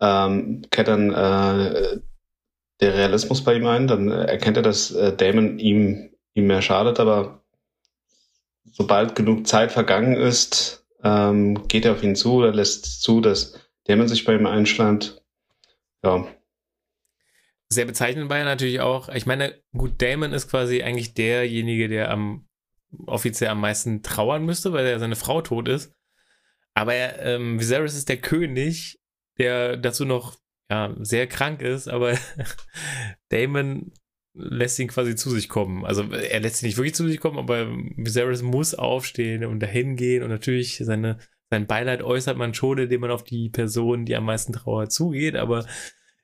ähm, 0.00 0.62
kehrt 0.70 0.88
dann 0.88 1.10
äh, 1.12 1.98
der 2.80 2.94
Realismus 2.94 3.42
bei 3.42 3.54
ihm 3.56 3.66
ein, 3.66 3.88
dann 3.88 4.08
erkennt 4.10 4.56
er, 4.58 4.62
dass 4.62 4.92
äh, 4.92 5.16
Damon 5.16 5.58
ihm, 5.58 6.10
ihm 6.34 6.46
mehr 6.46 6.62
schadet, 6.62 7.00
aber 7.00 7.42
sobald 8.70 9.16
genug 9.16 9.46
Zeit 9.46 9.72
vergangen 9.72 10.14
ist, 10.14 10.86
ähm, 11.02 11.66
geht 11.66 11.84
er 11.84 11.92
auf 11.92 12.02
ihn 12.04 12.16
zu 12.16 12.34
oder 12.34 12.52
lässt 12.52 13.02
zu, 13.02 13.20
dass 13.20 13.58
Damon 13.84 14.08
sich 14.08 14.24
bei 14.24 14.34
ihm 14.34 14.46
einschleimt. 14.46 15.20
Ja, 16.04 16.26
Sehr 17.68 17.86
bezeichnend 17.86 18.30
war 18.30 18.38
ja 18.38 18.44
natürlich 18.44 18.80
auch, 18.80 19.08
ich 19.08 19.26
meine, 19.26 19.60
gut, 19.76 20.00
Damon 20.00 20.32
ist 20.32 20.48
quasi 20.48 20.82
eigentlich 20.82 21.14
derjenige, 21.14 21.88
der 21.88 22.10
am 22.10 22.46
offiziell 23.06 23.50
am 23.50 23.60
meisten 23.60 24.02
trauern 24.02 24.44
müsste, 24.44 24.72
weil 24.72 24.86
er 24.86 24.98
seine 24.98 25.16
Frau 25.16 25.42
tot 25.42 25.68
ist. 25.68 25.92
Aber 26.74 26.94
er, 26.94 27.20
ähm, 27.20 27.60
Viserys 27.60 27.94
ist 27.94 28.08
der 28.08 28.18
König, 28.18 28.98
der 29.38 29.76
dazu 29.76 30.04
noch 30.04 30.38
ja, 30.70 30.94
sehr 31.00 31.26
krank 31.26 31.60
ist, 31.60 31.88
aber 31.88 32.16
Damon 33.28 33.92
lässt 34.34 34.78
ihn 34.78 34.88
quasi 34.88 35.14
zu 35.14 35.30
sich 35.30 35.48
kommen. 35.48 35.84
Also 35.84 36.10
er 36.10 36.40
lässt 36.40 36.62
ihn 36.62 36.66
nicht 36.66 36.78
wirklich 36.78 36.94
zu 36.94 37.06
sich 37.06 37.20
kommen, 37.20 37.38
aber 37.38 37.70
Viserys 37.96 38.42
muss 38.42 38.74
aufstehen 38.74 39.44
und 39.44 39.60
dahin 39.60 39.96
gehen 39.96 40.22
und 40.22 40.30
natürlich 40.30 40.78
seine, 40.78 41.18
sein 41.50 41.66
Beileid 41.66 42.02
äußert 42.02 42.38
man 42.38 42.54
schon, 42.54 42.78
indem 42.78 43.02
man 43.02 43.10
auf 43.10 43.24
die 43.24 43.50
Person, 43.50 44.06
die 44.06 44.16
am 44.16 44.24
meisten 44.24 44.54
trauert, 44.54 44.92
zugeht, 44.92 45.36
aber 45.36 45.66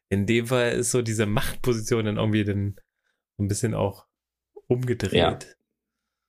in 0.09 0.25
dem 0.25 0.47
Fall 0.47 0.73
ist 0.73 0.91
so 0.91 1.03
diese 1.03 1.27
Machtposition 1.27 2.07
dann 2.07 2.17
irgendwie 2.17 2.45
dann 2.45 2.77
ein 3.39 3.49
bisschen 3.49 3.75
auch 3.75 4.07
umgedreht. 4.67 5.13
Ja, 5.13 5.39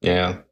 ja. 0.01 0.13
ja. 0.13 0.45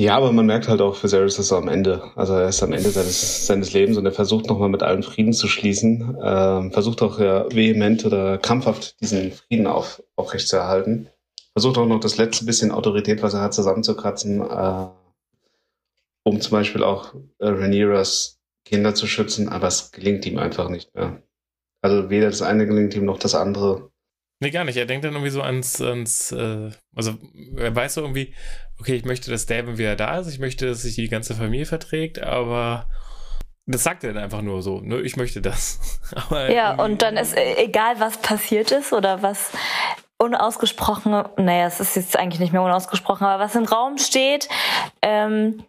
Ja, 0.00 0.16
aber 0.16 0.30
man 0.30 0.46
merkt 0.46 0.68
halt 0.68 0.80
auch, 0.80 1.02
Viserys 1.02 1.40
ist 1.40 1.48
so 1.48 1.56
am 1.56 1.66
Ende. 1.66 2.12
Also 2.14 2.34
er 2.34 2.50
ist 2.50 2.62
am 2.62 2.72
Ende 2.72 2.88
seines, 2.90 3.48
seines 3.48 3.72
Lebens 3.72 3.96
und 3.96 4.06
er 4.06 4.12
versucht 4.12 4.46
nochmal 4.46 4.68
mit 4.68 4.84
allen 4.84 5.02
Frieden 5.02 5.32
zu 5.32 5.48
schließen. 5.48 6.16
Ähm, 6.22 6.70
versucht 6.70 7.02
auch 7.02 7.18
ja, 7.18 7.50
vehement 7.52 8.04
oder 8.04 8.38
krampfhaft 8.38 9.00
diesen 9.00 9.32
Frieden 9.32 9.66
auf, 9.66 10.00
aufrechtzuerhalten. 10.14 11.08
Versucht 11.52 11.78
auch 11.78 11.86
noch 11.86 11.98
das 11.98 12.16
letzte 12.16 12.44
bisschen 12.44 12.70
Autorität, 12.70 13.22
was 13.22 13.34
er 13.34 13.40
hat, 13.40 13.54
zusammenzukratzen, 13.54 14.40
äh, 14.40 14.86
um 16.22 16.40
zum 16.40 16.52
Beispiel 16.52 16.84
auch 16.84 17.14
äh, 17.40 17.48
Rhaenyras 17.48 18.38
Kinder 18.64 18.94
zu 18.94 19.08
schützen, 19.08 19.48
aber 19.48 19.66
es 19.66 19.90
gelingt 19.90 20.24
ihm 20.26 20.38
einfach 20.38 20.68
nicht 20.68 20.94
mehr. 20.94 21.22
Also 21.82 22.08
weder 22.08 22.26
das 22.26 22.42
eine 22.42 22.68
gelingt 22.68 22.94
ihm 22.94 23.04
noch 23.04 23.18
das 23.18 23.34
andere. 23.34 23.90
Nee, 24.40 24.50
gar 24.50 24.64
nicht. 24.64 24.76
Er 24.76 24.86
denkt 24.86 25.04
dann 25.04 25.14
irgendwie 25.14 25.30
so 25.30 25.42
ans, 25.42 25.80
ans 25.80 26.30
äh, 26.32 26.70
also 26.94 27.18
er 27.56 27.74
weiß 27.74 27.94
so 27.94 28.02
irgendwie, 28.02 28.34
okay, 28.78 28.94
ich 28.94 29.04
möchte, 29.04 29.30
dass 29.30 29.46
Damon 29.46 29.78
wieder 29.78 29.96
da 29.96 30.18
ist, 30.18 30.28
ich 30.28 30.38
möchte, 30.38 30.66
dass 30.66 30.82
sich 30.82 30.94
die 30.94 31.08
ganze 31.08 31.34
Familie 31.34 31.66
verträgt, 31.66 32.20
aber 32.20 32.86
das 33.66 33.82
sagt 33.82 34.04
er 34.04 34.12
dann 34.12 34.22
einfach 34.22 34.42
nur 34.42 34.62
so, 34.62 34.80
ne, 34.80 35.00
ich 35.00 35.16
möchte 35.16 35.42
das. 35.42 36.00
aber 36.14 36.50
ja, 36.50 36.74
und 36.74 37.02
dann 37.02 37.16
ist 37.16 37.36
äh, 37.36 37.64
egal, 37.64 37.98
was 37.98 38.18
passiert 38.18 38.70
ist 38.70 38.92
oder 38.92 39.22
was 39.22 39.50
unausgesprochen, 40.18 41.12
naja, 41.36 41.66
es 41.66 41.80
ist 41.80 41.96
jetzt 41.96 42.16
eigentlich 42.16 42.40
nicht 42.40 42.52
mehr 42.52 42.62
unausgesprochen, 42.62 43.26
aber 43.26 43.42
was 43.42 43.54
im 43.54 43.64
Raum 43.64 43.98
steht, 43.98 44.48
ähm, 45.02 45.64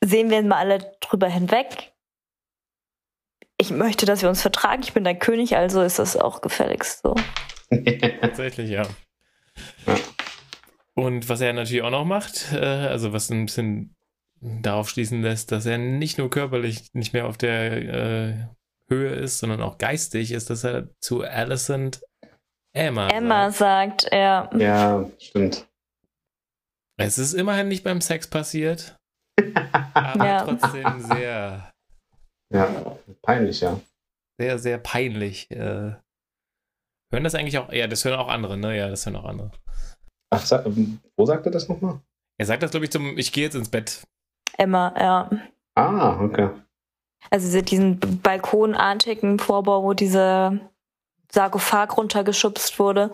sehen 0.00 0.30
wir 0.30 0.42
mal 0.42 0.58
alle 0.58 0.92
drüber 1.00 1.28
hinweg. 1.28 1.92
Ich 3.56 3.70
möchte, 3.70 4.06
dass 4.06 4.22
wir 4.22 4.28
uns 4.28 4.42
vertragen. 4.42 4.82
Ich 4.82 4.92
bin 4.92 5.04
der 5.04 5.14
König, 5.14 5.56
also 5.56 5.82
ist 5.82 5.98
das 5.98 6.16
auch 6.16 6.40
gefälligst 6.40 7.02
so. 7.02 7.14
Tatsächlich, 8.20 8.70
ja. 8.70 8.86
ja. 9.86 9.96
Und 10.94 11.28
was 11.28 11.40
er 11.40 11.52
natürlich 11.52 11.82
auch 11.82 11.90
noch 11.90 12.04
macht, 12.04 12.52
äh, 12.52 12.58
also 12.58 13.12
was 13.12 13.30
ein 13.30 13.46
bisschen 13.46 13.94
darauf 14.40 14.88
schließen 14.88 15.22
lässt, 15.22 15.52
dass 15.52 15.66
er 15.66 15.78
nicht 15.78 16.18
nur 16.18 16.30
körperlich 16.30 16.92
nicht 16.92 17.12
mehr 17.12 17.26
auf 17.26 17.38
der 17.38 17.72
äh, 17.72 18.34
Höhe 18.88 19.14
ist, 19.14 19.38
sondern 19.38 19.62
auch 19.62 19.78
geistig, 19.78 20.32
ist, 20.32 20.50
dass 20.50 20.64
er 20.64 20.88
zu 21.00 21.22
Alicent 21.22 22.02
Emma, 22.74 23.08
Emma 23.08 23.50
sagt. 23.50 24.02
sagt 24.02 24.14
ja. 24.14 24.50
Ja, 24.56 25.10
stimmt. 25.18 25.66
Es 26.96 27.18
ist 27.18 27.34
immerhin 27.34 27.68
nicht 27.68 27.84
beim 27.84 28.00
Sex 28.00 28.28
passiert, 28.28 28.96
aber 29.94 30.26
ja. 30.26 30.44
trotzdem 30.44 31.00
sehr. 31.00 31.72
Ja, 32.52 32.96
peinlich, 33.22 33.60
ja. 33.62 33.80
Sehr, 34.38 34.58
sehr 34.58 34.78
peinlich. 34.78 35.50
Äh, 35.50 35.94
hören 37.14 37.24
das 37.24 37.34
eigentlich 37.34 37.58
auch? 37.58 37.72
Ja, 37.72 37.86
das 37.86 38.04
hören 38.04 38.18
auch 38.18 38.28
andere, 38.28 38.56
ne? 38.56 38.76
Ja, 38.76 38.88
das 38.88 39.06
hören 39.06 39.16
auch 39.16 39.24
andere. 39.24 39.50
Ach, 40.30 40.44
sag, 40.44 40.64
wo 41.16 41.26
sagt 41.26 41.46
er 41.46 41.52
das 41.52 41.68
nochmal? 41.68 42.00
Er 42.38 42.46
sagt 42.46 42.62
das, 42.62 42.70
glaube 42.70 42.84
ich, 42.84 42.92
zum 42.92 43.16
Ich 43.16 43.32
gehe 43.32 43.44
jetzt 43.44 43.54
ins 43.54 43.68
Bett. 43.68 44.02
Emma, 44.58 44.92
ja. 44.98 45.30
Ah, 45.76 46.20
okay. 46.20 46.50
Also 47.30 47.60
diesen 47.60 47.98
balkonartigen 48.22 49.38
Vorbau, 49.38 49.82
wo 49.82 49.94
diese 49.94 50.60
Sarkophag 51.32 51.96
runtergeschubst 51.96 52.78
wurde, 52.78 53.10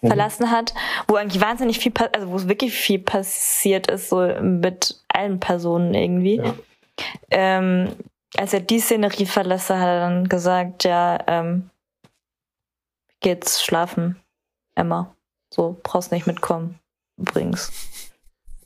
mhm. 0.00 0.08
verlassen 0.08 0.50
hat, 0.50 0.74
wo 1.06 1.16
eigentlich 1.16 1.42
wahnsinnig 1.42 1.78
viel, 1.78 1.92
also 2.14 2.30
wo 2.30 2.36
es 2.36 2.48
wirklich 2.48 2.74
viel 2.74 2.98
passiert 2.98 3.88
ist, 3.88 4.08
so 4.08 4.26
mit 4.40 5.00
allen 5.08 5.40
Personen 5.40 5.94
irgendwie. 5.94 6.36
Ja. 6.36 6.54
Ähm, 7.30 7.92
als 8.36 8.52
er 8.52 8.60
die 8.60 8.80
Szenerie 8.80 9.26
verlässt, 9.26 9.70
hat 9.70 9.78
er 9.78 10.00
dann 10.00 10.28
gesagt, 10.28 10.84
ja, 10.84 11.18
ähm, 11.26 11.70
geht's 13.20 13.62
schlafen, 13.62 14.16
Emma. 14.74 15.14
So, 15.52 15.78
brauchst 15.82 16.12
nicht 16.12 16.26
mitkommen, 16.26 16.78
übrigens. 17.16 17.72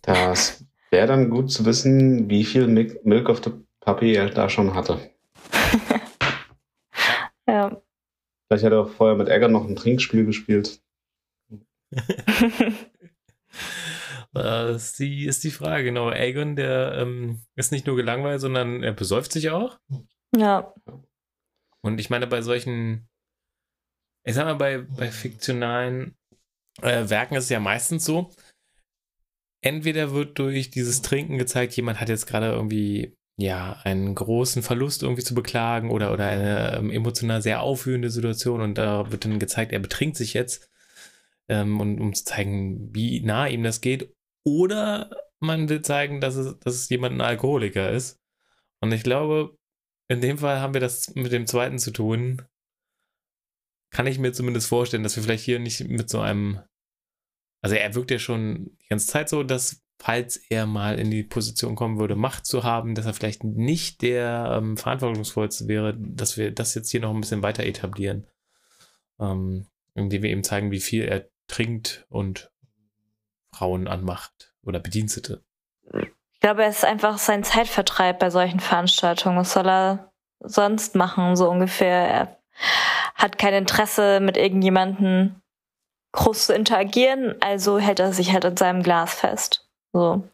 Das 0.02 0.64
wäre 0.90 1.06
dann 1.06 1.30
gut 1.30 1.50
zu 1.50 1.64
wissen, 1.64 2.28
wie 2.28 2.44
viel 2.44 2.66
Milk 2.66 3.28
of 3.28 3.42
the 3.42 3.52
Puppy 3.80 4.14
er 4.14 4.30
da 4.30 4.48
schon 4.48 4.74
hatte. 4.74 5.10
ja. 7.48 7.80
Vielleicht 8.46 8.64
hat 8.64 8.72
er 8.72 8.80
auch 8.80 8.90
vorher 8.90 9.16
mit 9.16 9.28
Ärger 9.28 9.48
noch 9.48 9.66
ein 9.66 9.76
Trinkspiel 9.76 10.24
gespielt. 10.24 10.80
das 14.32 14.76
ist 14.90 14.98
die, 14.98 15.26
ist 15.26 15.44
die 15.44 15.50
Frage, 15.50 15.84
genau. 15.84 16.08
Aegon, 16.10 16.56
der 16.56 16.98
ähm, 16.98 17.42
ist 17.56 17.72
nicht 17.72 17.86
nur 17.86 17.96
gelangweilt, 17.96 18.40
sondern 18.40 18.82
er 18.82 18.92
besäuft 18.92 19.32
sich 19.32 19.50
auch. 19.50 19.78
Ja. 20.36 20.74
Und 21.80 21.98
ich 21.98 22.10
meine, 22.10 22.26
bei 22.26 22.42
solchen, 22.42 23.08
ich 24.24 24.34
sag 24.34 24.44
mal, 24.44 24.54
bei, 24.54 24.78
bei 24.78 25.10
fiktionalen 25.10 26.14
äh, 26.82 27.08
Werken 27.08 27.36
ist 27.36 27.44
es 27.44 27.50
ja 27.50 27.60
meistens 27.60 28.04
so, 28.04 28.30
entweder 29.62 30.12
wird 30.12 30.38
durch 30.38 30.70
dieses 30.70 31.02
Trinken 31.02 31.38
gezeigt, 31.38 31.74
jemand 31.74 32.00
hat 32.00 32.08
jetzt 32.08 32.26
gerade 32.26 32.52
irgendwie 32.52 33.16
ja, 33.36 33.80
einen 33.82 34.14
großen 34.14 34.62
Verlust 34.62 35.02
irgendwie 35.02 35.24
zu 35.24 35.34
beklagen 35.34 35.90
oder, 35.90 36.12
oder 36.12 36.26
eine 36.26 36.76
ähm, 36.76 36.90
emotional 36.90 37.42
sehr 37.42 37.62
aufwühlende 37.62 38.10
Situation 38.10 38.60
und 38.60 38.78
da 38.78 39.10
wird 39.10 39.24
dann 39.24 39.38
gezeigt, 39.38 39.72
er 39.72 39.80
betrinkt 39.80 40.16
sich 40.16 40.34
jetzt, 40.34 40.70
ähm, 41.48 41.80
und, 41.80 42.00
um 42.00 42.14
zu 42.14 42.24
zeigen, 42.24 42.94
wie 42.94 43.20
nah 43.20 43.46
ihm 43.46 43.62
das 43.62 43.80
geht. 43.80 44.14
Oder 44.44 45.10
man 45.40 45.68
will 45.68 45.82
zeigen, 45.82 46.20
dass 46.20 46.36
es, 46.36 46.58
dass 46.60 46.74
es 46.74 46.88
jemand 46.88 47.16
ein 47.16 47.20
Alkoholiker 47.20 47.90
ist. 47.90 48.20
Und 48.80 48.92
ich 48.92 49.02
glaube, 49.02 49.56
in 50.08 50.20
dem 50.20 50.38
Fall 50.38 50.60
haben 50.60 50.74
wir 50.74 50.80
das 50.80 51.14
mit 51.14 51.32
dem 51.32 51.46
zweiten 51.46 51.78
zu 51.78 51.90
tun 51.90 52.42
kann 53.94 54.08
ich 54.08 54.18
mir 54.18 54.32
zumindest 54.32 54.66
vorstellen, 54.66 55.04
dass 55.04 55.14
wir 55.14 55.22
vielleicht 55.22 55.44
hier 55.44 55.60
nicht 55.60 55.88
mit 55.88 56.10
so 56.10 56.20
einem, 56.20 56.60
also 57.62 57.76
er 57.76 57.94
wirkt 57.94 58.10
ja 58.10 58.18
schon 58.18 58.76
die 58.82 58.88
ganze 58.88 59.06
Zeit 59.06 59.28
so, 59.28 59.44
dass 59.44 59.82
falls 60.00 60.36
er 60.36 60.66
mal 60.66 60.98
in 60.98 61.12
die 61.12 61.22
Position 61.22 61.76
kommen 61.76 62.00
würde, 62.00 62.16
Macht 62.16 62.44
zu 62.44 62.64
haben, 62.64 62.96
dass 62.96 63.06
er 63.06 63.14
vielleicht 63.14 63.44
nicht 63.44 64.02
der 64.02 64.58
ähm, 64.58 64.76
verantwortungsvollste 64.76 65.68
wäre, 65.68 65.96
dass 65.96 66.36
wir 66.36 66.50
das 66.50 66.74
jetzt 66.74 66.90
hier 66.90 67.00
noch 67.00 67.14
ein 67.14 67.20
bisschen 67.20 67.44
weiter 67.44 67.62
etablieren. 67.62 68.26
Ähm, 69.20 69.68
indem 69.94 70.24
wir 70.24 70.30
eben 70.30 70.42
zeigen, 70.42 70.72
wie 70.72 70.80
viel 70.80 71.04
er 71.04 71.28
trinkt 71.46 72.04
und 72.08 72.50
Frauen 73.52 73.86
anmacht 73.86 74.56
oder 74.64 74.80
Bedienstete. 74.80 75.44
Ich 76.32 76.40
glaube, 76.40 76.64
es 76.64 76.78
ist 76.78 76.84
einfach 76.84 77.18
sein 77.18 77.44
Zeitvertreib 77.44 78.18
bei 78.18 78.30
solchen 78.30 78.58
Veranstaltungen. 78.58 79.38
Was 79.38 79.52
soll 79.52 79.68
er 79.68 80.12
sonst 80.40 80.96
machen, 80.96 81.36
so 81.36 81.48
ungefähr? 81.48 82.08
Er 82.08 82.40
hat 83.14 83.38
kein 83.38 83.54
Interesse 83.54 84.20
mit 84.20 84.36
irgendjemanden 84.36 85.42
groß 86.12 86.46
zu 86.46 86.54
interagieren, 86.54 87.34
also 87.40 87.78
hält 87.78 88.00
er 88.00 88.12
sich 88.12 88.32
halt 88.32 88.44
an 88.44 88.56
seinem 88.56 88.82
Glas 88.82 89.14
fest. 89.14 89.68
So. 89.92 90.24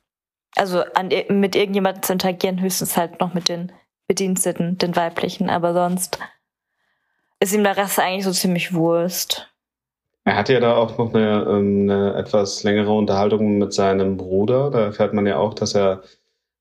Also 0.56 0.82
an, 0.94 1.10
mit 1.28 1.56
irgendjemandem 1.56 2.02
zu 2.02 2.12
interagieren, 2.12 2.60
höchstens 2.60 2.96
halt 2.96 3.20
noch 3.20 3.34
mit 3.34 3.48
den 3.48 3.72
Bediensteten, 4.08 4.76
den 4.76 4.96
weiblichen, 4.96 5.48
aber 5.48 5.72
sonst 5.72 6.18
ist 7.40 7.54
ihm 7.54 7.64
der 7.64 7.76
Rest 7.76 7.98
eigentlich 7.98 8.24
so 8.24 8.32
ziemlich 8.32 8.74
Wurst. 8.74 9.50
Er 10.24 10.36
hatte 10.36 10.52
ja 10.52 10.60
da 10.60 10.76
auch 10.76 10.98
noch 10.98 11.14
eine, 11.14 11.46
ähm, 11.48 11.88
eine 11.88 12.14
etwas 12.14 12.62
längere 12.62 12.92
Unterhaltung 12.92 13.58
mit 13.58 13.72
seinem 13.72 14.16
Bruder. 14.16 14.70
Da 14.70 14.80
erfährt 14.80 15.14
man 15.14 15.26
ja 15.26 15.38
auch, 15.38 15.54
dass 15.54 15.74
er 15.74 16.02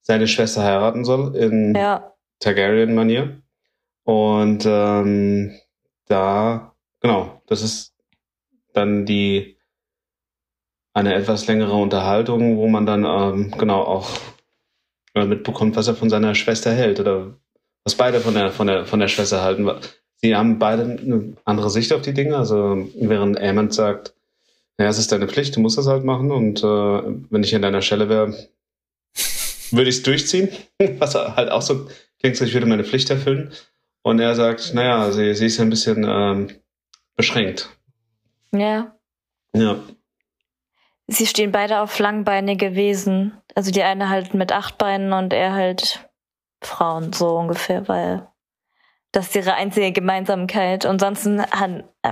seine 0.02 0.28
Schwester 0.28 0.64
heiraten 0.64 1.04
soll 1.04 1.36
in 1.36 1.76
ja. 1.76 2.14
Targaryen-Manier. 2.40 3.42
Und 4.06 4.66
ähm, 4.66 5.60
da, 6.10 6.76
genau, 7.00 7.42
das 7.48 7.62
ist 7.62 7.94
dann 8.74 9.06
die 9.06 9.58
eine 10.94 11.14
etwas 11.14 11.48
längere 11.48 11.74
Unterhaltung, 11.74 12.58
wo 12.58 12.68
man 12.68 12.86
dann 12.86 13.06
ähm, 13.06 13.52
genau 13.58 13.84
auch 13.84 14.10
äh, 15.14 15.26
mitbekommt, 15.26 15.76
was 15.76 15.88
er 15.88 15.96
von 15.96 16.10
seiner 16.10 16.36
Schwester 16.36 16.74
hält 16.74 17.00
oder 17.00 17.36
was 17.84 17.96
beide 17.96 18.20
von 18.20 18.34
der 18.34 18.52
von 18.52 18.68
der 18.68 18.86
von 18.86 19.00
der 19.00 19.08
Schwester 19.08 19.42
halten. 19.42 19.70
Sie 20.16 20.36
haben 20.36 20.60
beide 20.60 20.84
eine 20.84 21.38
andere 21.46 21.70
Sicht 21.70 21.94
auf 21.94 22.02
die 22.02 22.14
Dinge. 22.14 22.36
Also 22.38 22.88
während 22.96 23.40
Amond 23.40 23.74
sagt, 23.74 24.14
ja, 24.78 24.88
es 24.88 24.98
ist 24.98 25.12
deine 25.12 25.28
Pflicht, 25.28 25.56
du 25.56 25.62
musst 25.62 25.78
das 25.78 25.88
halt 25.88 26.04
machen 26.04 26.32
und 26.32 26.64
äh, 26.64 27.02
wenn 27.30 27.44
ich 27.44 27.56
an 27.56 27.62
deiner 27.62 27.82
Stelle 27.82 28.10
wäre, 28.10 28.34
würde 29.72 29.90
ich 29.90 29.98
es 29.98 30.04
durchziehen, 30.04 30.50
was 31.00 31.16
halt 31.16 31.52
auch 31.52 31.62
so 31.62 31.88
klingt, 32.20 32.36
so 32.36 32.46
ich 32.46 32.54
würde 32.54 32.66
meine 32.66 32.84
Pflicht 32.84 33.10
erfüllen. 33.10 33.52
Und 34.10 34.20
er 34.20 34.34
sagt, 34.34 34.74
naja, 34.74 35.12
sie, 35.12 35.36
sie 35.36 35.46
ist 35.46 35.60
ein 35.60 35.70
bisschen 35.70 36.04
ähm, 36.04 36.50
beschränkt. 37.16 37.70
Ja. 38.52 38.96
Ja. 39.54 39.80
Sie 41.06 41.28
stehen 41.28 41.52
beide 41.52 41.80
auf 41.82 42.00
langbeinige 42.00 42.74
Wesen. 42.74 43.38
Also 43.54 43.70
die 43.70 43.84
eine 43.84 44.10
halt 44.10 44.34
mit 44.34 44.52
acht 44.52 44.80
Beinen 44.80 45.14
und 45.14 45.32
er 45.32 45.54
halt 45.54 46.10
Frauen, 46.62 47.14
so 47.14 47.38
ungefähr, 47.38 47.88
weil 47.88 48.28
Das 49.12 49.28
ist 49.28 49.36
ihre 49.36 49.54
einzige 49.56 49.92
Gemeinsamkeit. 49.92 50.86
Und 50.86 51.00
sonst 51.00 51.30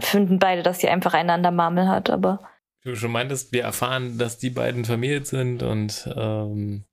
finden 0.02 0.40
beide, 0.40 0.64
dass 0.64 0.80
sie 0.80 0.90
einfach 0.90 1.14
einander 1.14 1.52
Marmel 1.52 1.88
hat, 1.88 2.10
aber. 2.10 2.40
Du 2.84 2.96
schon 2.96 3.12
meintest, 3.12 3.52
wir 3.52 3.64
erfahren, 3.64 4.18
dass 4.18 4.38
die 4.38 4.50
beiden 4.50 4.86
vermählt 4.86 5.28
sind 5.28 5.62
und 5.62 6.08
ähm, 6.16 6.86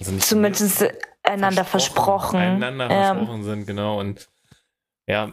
also 0.00 0.16
zumindest 0.18 0.88
einander 1.22 1.64
versprochen. 1.64 2.38
versprochen. 2.38 2.62
Einander 2.62 2.90
ja. 2.90 3.14
versprochen 3.14 3.42
sind, 3.44 3.66
genau. 3.66 4.00
Und 4.00 4.28
ja, 5.06 5.32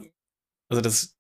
also 0.69 0.82
das, 0.82 1.15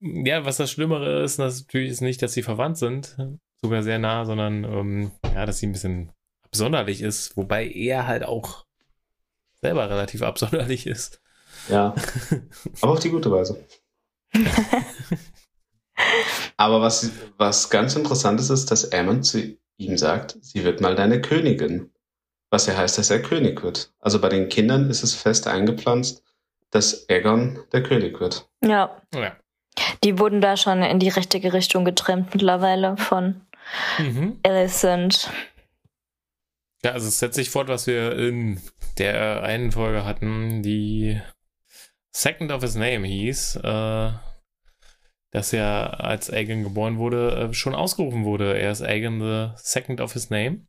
ja, 0.00 0.44
was 0.44 0.56
das 0.56 0.70
Schlimmere 0.70 1.22
ist, 1.22 1.38
natürlich 1.38 1.90
ist 1.90 2.00
nicht, 2.00 2.22
dass 2.22 2.32
sie 2.32 2.42
verwandt 2.42 2.78
sind, 2.78 3.16
sogar 3.60 3.82
sehr 3.82 3.98
nah, 3.98 4.24
sondern 4.24 4.64
ähm, 4.64 5.10
ja, 5.34 5.46
dass 5.46 5.58
sie 5.58 5.66
ein 5.66 5.72
bisschen 5.72 6.12
absonderlich 6.44 7.00
ist, 7.02 7.36
wobei 7.36 7.66
er 7.68 8.06
halt 8.06 8.24
auch 8.24 8.66
selber 9.60 9.88
relativ 9.88 10.22
absonderlich 10.22 10.86
ist. 10.86 11.20
Ja. 11.68 11.94
Aber 12.80 12.92
auf 12.92 13.00
die 13.00 13.10
gute 13.10 13.30
Weise. 13.30 13.64
Aber 16.56 16.80
was, 16.80 17.10
was 17.36 17.70
ganz 17.70 17.94
interessant 17.96 18.40
ist, 18.40 18.50
ist, 18.50 18.70
dass 18.70 18.92
Aemon 18.92 19.22
zu 19.22 19.56
ihm 19.76 19.96
sagt, 19.96 20.38
sie 20.40 20.64
wird 20.64 20.80
mal 20.80 20.94
deine 20.94 21.20
Königin. 21.20 21.90
Was 22.52 22.66
ja 22.66 22.76
heißt, 22.76 22.98
dass 22.98 23.08
er 23.08 23.22
König 23.22 23.62
wird. 23.62 23.90
Also 23.98 24.20
bei 24.20 24.28
den 24.28 24.50
Kindern 24.50 24.90
ist 24.90 25.02
es 25.02 25.14
fest 25.14 25.46
eingepflanzt, 25.46 26.22
dass 26.70 27.08
Aegon 27.08 27.60
der 27.72 27.82
König 27.82 28.20
wird. 28.20 28.46
Ja. 28.62 29.00
ja. 29.14 29.34
Die 30.04 30.18
wurden 30.18 30.42
da 30.42 30.58
schon 30.58 30.82
in 30.82 30.98
die 30.98 31.08
richtige 31.08 31.54
Richtung 31.54 31.86
getrennt 31.86 32.34
mittlerweile 32.34 32.98
von 32.98 33.40
mhm. 33.98 34.38
Alicent. 34.42 35.30
Ja, 36.84 36.90
also 36.90 37.08
es 37.08 37.20
setzt 37.20 37.36
sich 37.36 37.48
fort, 37.48 37.68
was 37.68 37.86
wir 37.86 38.18
in 38.18 38.60
der 38.98 39.42
einen 39.44 39.72
Folge 39.72 40.04
hatten, 40.04 40.62
die 40.62 41.18
Second 42.10 42.52
of 42.52 42.60
His 42.60 42.74
Name 42.74 43.06
hieß, 43.06 43.56
äh, 43.64 44.10
dass 45.30 45.54
er 45.54 46.04
als 46.04 46.30
Aegon 46.30 46.64
geboren 46.64 46.98
wurde, 46.98 47.48
äh, 47.50 47.54
schon 47.54 47.74
ausgerufen 47.74 48.26
wurde. 48.26 48.58
Er 48.58 48.72
ist 48.72 48.82
Aegon 48.82 49.20
the 49.20 49.52
Second 49.56 50.02
of 50.02 50.12
His 50.12 50.28
Name 50.28 50.66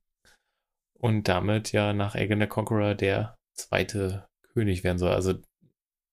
und 1.03 1.27
damit 1.27 1.73
ja 1.73 1.91
nach 1.91 2.15
Aegon 2.15 2.39
the 2.39 2.47
Conqueror 2.47 2.95
der 2.95 3.37
zweite 3.51 4.25
König 4.53 4.85
werden 4.85 4.99
soll. 4.99 5.11
Also 5.11 5.33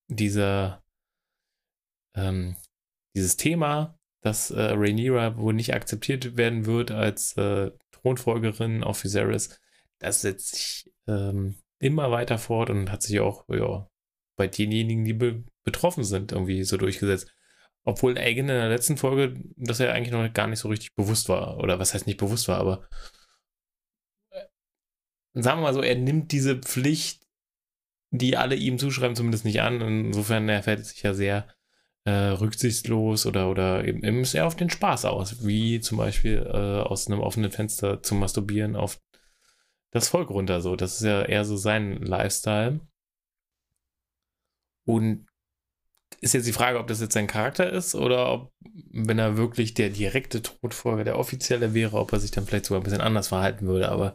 dieser 0.08 0.82
ähm, 2.16 2.56
dieses 3.14 3.36
Thema, 3.36 3.96
dass 4.20 4.50
äh, 4.50 4.60
Rhaenyra 4.60 5.36
wohl 5.36 5.54
nicht 5.54 5.74
akzeptiert 5.74 6.36
werden 6.36 6.66
wird 6.66 6.90
als 6.90 7.36
äh, 7.36 7.70
Thronfolgerin 7.92 8.82
auf 8.82 9.04
Viserys, 9.04 9.60
das 10.00 10.22
setzt 10.22 10.56
sich 10.56 10.92
ähm, 11.06 11.54
immer 11.78 12.10
weiter 12.10 12.38
fort 12.38 12.68
und 12.68 12.90
hat 12.90 13.02
sich 13.02 13.20
auch 13.20 13.44
ja, 13.48 13.88
bei 14.36 14.48
denjenigen, 14.48 15.04
die 15.04 15.12
be 15.12 15.44
betroffen 15.62 16.02
sind, 16.02 16.32
irgendwie 16.32 16.64
so 16.64 16.76
durchgesetzt. 16.76 17.32
Obwohl 17.84 18.18
Aegon 18.18 18.48
in 18.48 18.48
der 18.48 18.68
letzten 18.68 18.96
Folge, 18.96 19.40
dass 19.56 19.78
er 19.78 19.92
eigentlich 19.92 20.10
noch 20.10 20.32
gar 20.32 20.48
nicht 20.48 20.58
so 20.58 20.68
richtig 20.68 20.96
bewusst 20.96 21.28
war. 21.28 21.58
Oder 21.58 21.78
was 21.78 21.94
heißt 21.94 22.08
nicht 22.08 22.18
bewusst 22.18 22.48
war, 22.48 22.58
aber 22.58 22.88
sagen 25.34 25.60
wir 25.60 25.64
mal 25.64 25.74
so, 25.74 25.82
er 25.82 25.96
nimmt 25.96 26.32
diese 26.32 26.58
Pflicht, 26.58 27.26
die 28.10 28.36
alle 28.36 28.56
ihm 28.56 28.78
zuschreiben, 28.78 29.16
zumindest 29.16 29.44
nicht 29.44 29.62
an. 29.62 29.80
Insofern 29.80 30.48
er 30.48 30.62
fällt 30.62 30.84
sich 30.84 31.02
ja 31.02 31.14
sehr 31.14 31.48
äh, 32.04 32.10
rücksichtslos 32.10 33.26
oder, 33.26 33.50
oder 33.50 33.84
eben, 33.84 34.02
eben 34.02 34.24
sehr 34.24 34.46
auf 34.46 34.56
den 34.56 34.70
Spaß 34.70 35.04
aus, 35.04 35.46
wie 35.46 35.80
zum 35.80 35.98
Beispiel 35.98 36.38
äh, 36.46 36.80
aus 36.82 37.06
einem 37.06 37.20
offenen 37.20 37.50
Fenster 37.50 38.02
zu 38.02 38.14
masturbieren 38.14 38.76
auf 38.76 39.00
das 39.90 40.08
Volk 40.08 40.30
runter. 40.30 40.60
So, 40.60 40.76
das 40.76 40.96
ist 40.96 41.02
ja 41.06 41.22
eher 41.22 41.44
so 41.44 41.56
sein 41.56 42.02
Lifestyle. 42.02 42.80
Und 44.84 45.26
ist 46.20 46.34
jetzt 46.34 46.46
die 46.46 46.52
Frage, 46.52 46.78
ob 46.78 46.86
das 46.86 47.00
jetzt 47.00 47.14
sein 47.14 47.26
Charakter 47.26 47.70
ist 47.70 47.94
oder 47.94 48.32
ob, 48.32 48.52
wenn 48.90 49.18
er 49.18 49.36
wirklich 49.36 49.74
der 49.74 49.90
direkte 49.90 50.42
Todfolger, 50.42 51.04
der 51.04 51.18
offizielle 51.18 51.74
wäre, 51.74 51.96
ob 51.98 52.12
er 52.12 52.20
sich 52.20 52.30
dann 52.30 52.46
vielleicht 52.46 52.66
sogar 52.66 52.80
ein 52.80 52.84
bisschen 52.84 53.00
anders 53.00 53.28
verhalten 53.28 53.66
würde. 53.66 53.90
Aber 53.90 54.14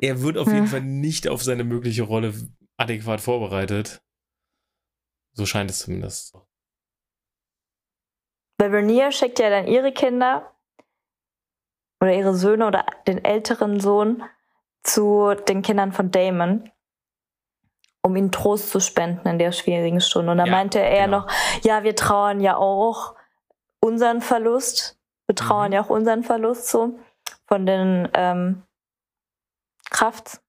er 0.00 0.22
wird 0.22 0.38
auf 0.38 0.46
hm. 0.46 0.54
jeden 0.54 0.66
Fall 0.66 0.82
nicht 0.82 1.28
auf 1.28 1.42
seine 1.42 1.64
mögliche 1.64 2.02
Rolle 2.02 2.34
adäquat 2.76 3.20
vorbereitet. 3.20 4.02
So 5.34 5.46
scheint 5.46 5.70
es 5.70 5.80
zumindest. 5.80 6.36
Weil 8.58 8.70
Vernier 8.70 9.10
schickt 9.12 9.38
ja 9.38 9.50
dann 9.50 9.66
ihre 9.66 9.92
Kinder 9.92 10.52
oder 12.00 12.14
ihre 12.14 12.34
Söhne 12.34 12.66
oder 12.66 12.84
den 13.06 13.24
älteren 13.24 13.80
Sohn 13.80 14.22
zu 14.82 15.34
den 15.48 15.62
Kindern 15.62 15.92
von 15.92 16.10
Damon, 16.10 16.70
um 18.02 18.16
ihnen 18.16 18.32
Trost 18.32 18.70
zu 18.70 18.80
spenden 18.80 19.26
in 19.28 19.38
der 19.38 19.52
schwierigen 19.52 20.00
Stunde. 20.00 20.32
Und 20.32 20.38
da 20.38 20.44
ja, 20.44 20.50
meinte 20.50 20.80
er 20.80 21.06
genau. 21.06 21.20
noch, 21.20 21.32
ja, 21.62 21.84
wir 21.84 21.96
trauern 21.96 22.40
ja 22.40 22.56
auch 22.56 23.14
unseren 23.80 24.20
Verlust, 24.20 24.98
wir 25.26 25.36
trauern 25.36 25.68
mhm. 25.68 25.74
ja 25.74 25.84
auch 25.84 25.90
unseren 25.90 26.22
Verlust 26.22 26.68
so 26.68 26.98
von 27.46 27.66
den 27.66 28.08
ähm, 28.14 28.62
Kraft. 29.92 30.40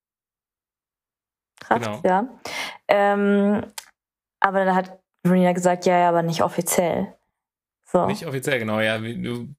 Kraft, 1.59 1.83
genau. 1.83 2.01
ja. 2.03 2.39
Ähm, 2.87 3.65
aber 4.39 4.65
dann 4.65 4.75
hat 4.75 4.99
Rina 5.25 5.53
gesagt, 5.53 5.85
ja, 5.85 5.97
ja, 5.97 6.09
aber 6.09 6.23
nicht 6.23 6.41
offiziell. 6.41 7.15
So. 7.85 8.07
Nicht 8.07 8.25
offiziell, 8.25 8.59
genau, 8.59 8.79
ja. 8.79 8.97
Du 8.97 9.53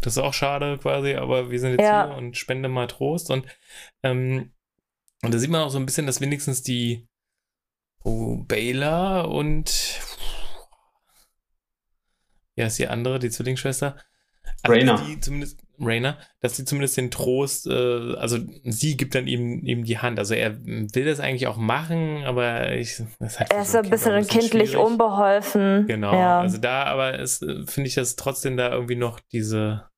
das 0.00 0.16
ist 0.16 0.22
auch 0.22 0.34
schade 0.34 0.78
quasi, 0.78 1.14
aber 1.14 1.50
wir 1.50 1.60
sind 1.60 1.72
jetzt 1.72 1.82
ja. 1.82 2.06
hier 2.06 2.16
und 2.16 2.36
spende 2.36 2.68
mal 2.68 2.86
Trost. 2.86 3.30
Und, 3.30 3.46
ähm, 4.02 4.52
und 5.22 5.34
da 5.34 5.38
sieht 5.38 5.50
man 5.50 5.62
auch 5.62 5.70
so 5.70 5.78
ein 5.78 5.86
bisschen, 5.86 6.06
dass 6.06 6.20
wenigstens 6.20 6.62
die 6.62 7.06
oh, 8.02 8.36
Baylor 8.36 9.28
und 9.28 10.00
ja, 12.56 12.66
ist 12.66 12.78
die 12.78 12.88
andere, 12.88 13.18
die 13.18 13.30
Zwillingsschwester. 13.30 13.96
Also 14.62 14.72
Rainer. 14.72 15.04
Die 15.06 15.20
zumindest, 15.20 15.60
Rainer, 15.80 16.18
dass 16.40 16.56
sie 16.56 16.64
zumindest 16.64 16.96
den 16.96 17.10
Trost, 17.10 17.66
äh, 17.66 18.14
also 18.16 18.38
sie 18.64 18.96
gibt 18.96 19.14
dann 19.14 19.26
ihm, 19.26 19.64
ihm 19.64 19.84
die 19.84 19.98
Hand. 19.98 20.18
Also 20.18 20.34
er 20.34 20.58
will 20.64 21.04
das 21.04 21.20
eigentlich 21.20 21.46
auch 21.46 21.56
machen, 21.56 22.24
aber 22.24 22.72
ich, 22.72 23.02
das 23.18 23.40
halt 23.40 23.50
er 23.50 23.62
ist 23.62 23.72
so 23.72 23.78
ein 23.78 23.88
bisschen, 23.88 24.12
ein 24.12 24.24
bisschen 24.24 24.40
kindlich 24.40 24.70
schwierig. 24.70 24.86
unbeholfen. 24.86 25.86
Genau. 25.86 26.12
Ja. 26.12 26.40
Also 26.40 26.58
da 26.58 26.84
aber 26.84 27.18
ist, 27.18 27.42
äh, 27.42 27.66
finde 27.66 27.88
ich, 27.88 27.94
dass 27.94 28.16
trotzdem 28.16 28.56
da 28.56 28.70
irgendwie 28.70 28.96
noch 28.96 29.20
diese, 29.32 29.88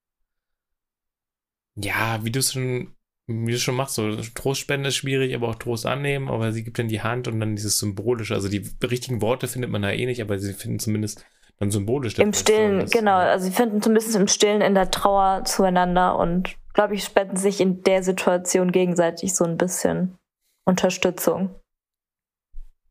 ja, 1.75 2.25
wie 2.25 2.31
du 2.31 2.39
es 2.39 2.53
schon, 2.53 2.95
wie 3.27 3.53
du 3.53 3.59
schon 3.59 3.75
machst, 3.75 3.95
so 3.95 4.17
Trostspende 4.35 4.89
ist 4.89 4.97
schwierig, 4.97 5.35
aber 5.35 5.49
auch 5.49 5.55
Trost 5.57 5.87
annehmen, 5.87 6.29
aber 6.29 6.53
sie 6.53 6.65
gibt 6.65 6.79
dann 6.79 6.89
die 6.89 7.03
Hand 7.03 7.29
und 7.29 7.41
dann 7.41 7.57
dieses 7.57 7.79
Symbolische. 7.79 8.35
Also 8.35 8.49
die 8.49 8.69
richtigen 8.83 9.21
Worte 9.21 9.49
findet 9.49 9.71
man 9.71 9.83
da 9.83 9.91
eh 9.91 10.07
nicht, 10.07 10.21
aber 10.23 10.39
sie 10.39 10.53
finden 10.53 10.79
zumindest 10.79 11.25
dann 11.59 11.71
symbolisch. 11.71 12.19
Im 12.19 12.33
Stillen, 12.33 12.81
das, 12.81 12.91
genau. 12.91 13.17
Also 13.17 13.47
sie 13.47 13.53
finden 13.53 13.81
zumindest 13.83 14.17
im 14.17 14.29
Stillen 14.29 14.61
in 14.61 14.75
der 14.75 14.91
Trauer 14.91 15.45
zueinander 15.45 16.19
und 16.19 16.57
glaube 16.75 16.95
ich, 16.95 17.05
spenden 17.05 17.37
sich 17.37 17.61
in 17.61 17.83
der 17.83 18.03
Situation 18.03 18.73
gegenseitig 18.73 19.35
so 19.35 19.45
ein 19.45 19.59
bisschen 19.59 20.19
Unterstützung. 20.65 21.55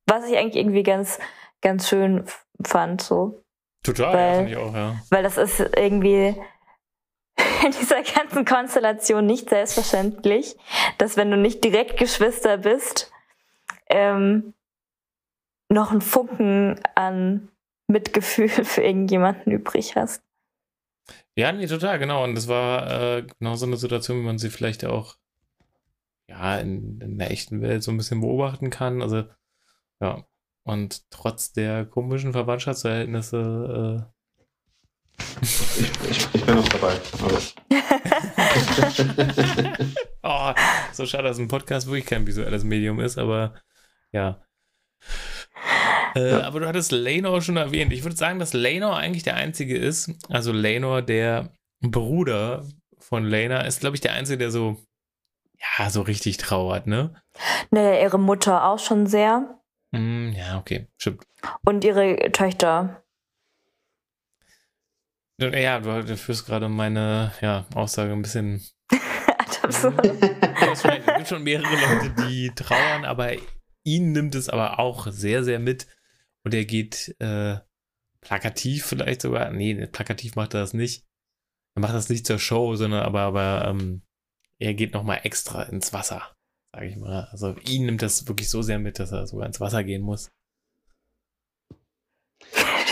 Was 0.08 0.28
ich 0.28 0.38
eigentlich 0.38 0.58
irgendwie 0.58 0.84
ganz, 0.84 1.20
ganz 1.62 1.90
schön 1.90 2.26
fand, 2.64 3.02
so. 3.02 3.44
Total, 3.84 4.14
weil, 4.14 4.30
ja, 4.30 4.36
finde 4.36 4.52
ich 4.52 4.58
auch, 4.58 4.74
ja. 4.74 4.96
Weil 5.10 5.24
das 5.24 5.38
ist 5.38 5.60
irgendwie, 5.60 6.36
in 7.66 7.72
dieser 7.72 8.04
ganzen 8.04 8.46
Konstellation 8.46 9.26
nicht 9.26 9.50
selbstverständlich, 9.50 10.56
dass 10.98 11.18
wenn 11.18 11.32
du 11.32 11.38
nicht 11.38 11.64
direkt 11.64 11.98
Geschwister 11.98 12.58
bist, 12.58 13.12
ähm, 13.90 14.54
noch 15.70 15.92
einen 15.92 16.02
Funken 16.02 16.80
an 16.96 17.51
Mitgefühl 17.92 18.50
für 18.50 18.82
irgendjemanden 18.82 19.52
übrig 19.52 19.96
hast. 19.96 20.24
Ja, 21.36 21.52
nee, 21.52 21.68
total, 21.68 22.00
genau. 22.00 22.24
Und 22.24 22.36
das 22.36 22.48
war 22.48 23.18
äh, 23.18 23.28
genau 23.40 23.56
so 23.56 23.66
eine 23.66 23.78
Situation, 23.78 24.20
wie 24.20 24.26
man 24.26 24.38
sie 24.38 24.50
vielleicht 24.50 24.86
auch 24.86 25.18
ja, 26.28 26.58
in, 26.58 27.00
in, 27.02 27.18
der 27.18 27.32
echten 27.32 27.62
Welt 27.62 27.84
so 27.84 27.92
ein 27.92 27.98
bisschen 27.98 28.22
beobachten 28.22 28.70
kann. 28.70 29.02
Also, 29.02 29.26
ja. 30.02 30.26
Und 30.64 31.10
trotz 31.10 31.54
der 31.54 31.86
komischen 31.86 32.34
Verwandtschaftsverhältnisse 32.34 34.08
äh, 34.08 34.12
ich, 35.42 35.92
ich, 36.10 36.28
ich, 36.34 36.46
bin 36.46 36.56
noch 36.56 36.68
dabei. 36.70 36.94
oh, 40.24 40.54
so 40.94 41.06
schade, 41.06 41.24
dass 41.24 41.40
ein 41.40 41.48
Podcast 41.48 41.88
wirklich 41.88 42.06
kein 42.06 42.28
visuelles 42.28 42.64
Medium 42.64 43.00
ist, 43.00 43.18
aber 43.18 43.56
ja. 44.12 44.42
Äh, 46.16 46.32
ja. 46.32 46.42
Aber 46.44 46.60
du 46.60 46.68
hattest 46.68 46.92
Lanor 46.92 47.42
schon 47.42 47.58
erwähnt. 47.58 47.94
Ich 47.94 48.04
würde 48.04 48.16
sagen, 48.16 48.40
dass 48.40 48.54
Lanor 48.54 48.98
eigentlich 48.98 49.24
der 49.24 49.36
einzige 49.36 49.78
ist. 49.78 50.12
Also 50.30 50.52
Lanor, 50.52 51.02
der 51.02 51.52
Bruder 51.82 52.66
von 53.00 53.26
Lena, 53.26 53.62
ist, 53.62 53.82
glaube 53.82 53.96
ich, 53.96 54.02
der 54.02 54.14
einzige, 54.14 54.38
der 54.38 54.52
so, 54.52 54.78
ja, 55.78 55.90
so 55.90 56.02
richtig 56.02 56.38
trauert, 56.38 56.88
ne? 56.88 57.14
Naja, 57.70 58.02
ihre 58.02 58.20
Mutter 58.20 58.66
auch 58.66 58.80
schon 58.80 59.08
sehr. 59.08 59.60
Mm, 59.92 60.32
ja, 60.32 60.58
okay, 60.58 60.88
stimmt. 60.98 61.24
Und 61.66 61.84
ihre 61.84 62.32
Töchter. 62.32 63.04
Ja, 65.40 65.80
du, 65.80 66.04
du 66.04 66.18
führst 66.18 66.46
gerade 66.46 66.70
meine 66.70 67.34
ja, 67.42 67.66
Aussage 67.74 68.12
ein 68.12 68.22
bisschen. 68.22 68.64
es 69.68 69.82
gibt 69.82 71.28
schon 71.28 71.44
mehrere 71.44 71.74
Leute, 71.74 72.14
die 72.28 72.52
trauern, 72.56 73.06
aber 73.06 73.34
ihn 73.84 74.12
nimmt 74.12 74.36
es 74.36 74.50
aber 74.50 74.80
auch 74.80 75.08
sehr, 75.08 75.44
sehr 75.44 75.60
mit. 75.60 75.88
Und 76.44 76.54
er 76.54 76.66
geht 76.66 77.16
äh, 77.20 77.58
plakativ 78.22 78.86
vielleicht 78.86 79.22
sogar. 79.22 79.52
Nee, 79.52 79.88
plakativ 79.88 80.36
macht 80.36 80.54
er 80.54 80.62
das 80.62 80.74
nicht. 80.74 81.06
Er 81.76 81.82
macht 81.82 81.94
das 81.94 82.10
nicht 82.10 82.26
zur 82.26 82.40
Show, 82.40 82.76
sondern 82.76 83.04
aber, 83.04 83.22
aber 83.22 83.66
ähm, 83.68 84.02
er 84.60 84.74
geht 84.74 84.94
nochmal 84.94 85.22
extra 85.24 85.64
ins 85.64 85.94
Wasser, 85.94 86.36
sage 86.74 86.88
ich 86.88 86.98
mal. 86.98 87.28
Also 87.32 87.56
ihn 87.68 87.86
nimmt 87.86 88.02
das 88.02 88.28
wirklich 88.28 88.50
so 88.50 88.62
sehr 88.62 88.80
mit, 88.80 89.00
dass 89.00 89.12
er 89.12 89.26
sogar 89.28 89.48
ins 89.48 89.60
Wasser 89.60 89.84
gehen 89.84 90.02
muss. 90.02 90.32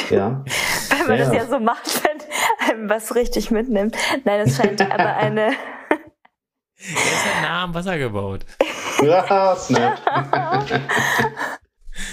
Ja. 0.09 0.43
Weil 0.89 1.07
man 1.07 1.17
Ja, 1.19 1.25
das 1.25 1.27
ja. 1.27 1.33
ja 1.33 1.45
so 1.47 1.59
macht, 1.59 2.03
wenn 2.03 2.69
einem 2.69 2.89
was 2.89 3.15
richtig 3.15 3.51
mitnimmt. 3.51 3.95
Nein, 4.25 4.41
es 4.41 4.57
scheint 4.57 4.81
aber 4.81 5.15
eine. 5.15 5.53
Er 6.81 6.95
ist 6.95 7.25
halt 7.25 7.41
nah 7.43 7.63
am 7.65 7.73
Wasser 7.73 7.97
gebaut. 7.97 8.45
Ja, 9.03 9.53
snap. 9.57 9.99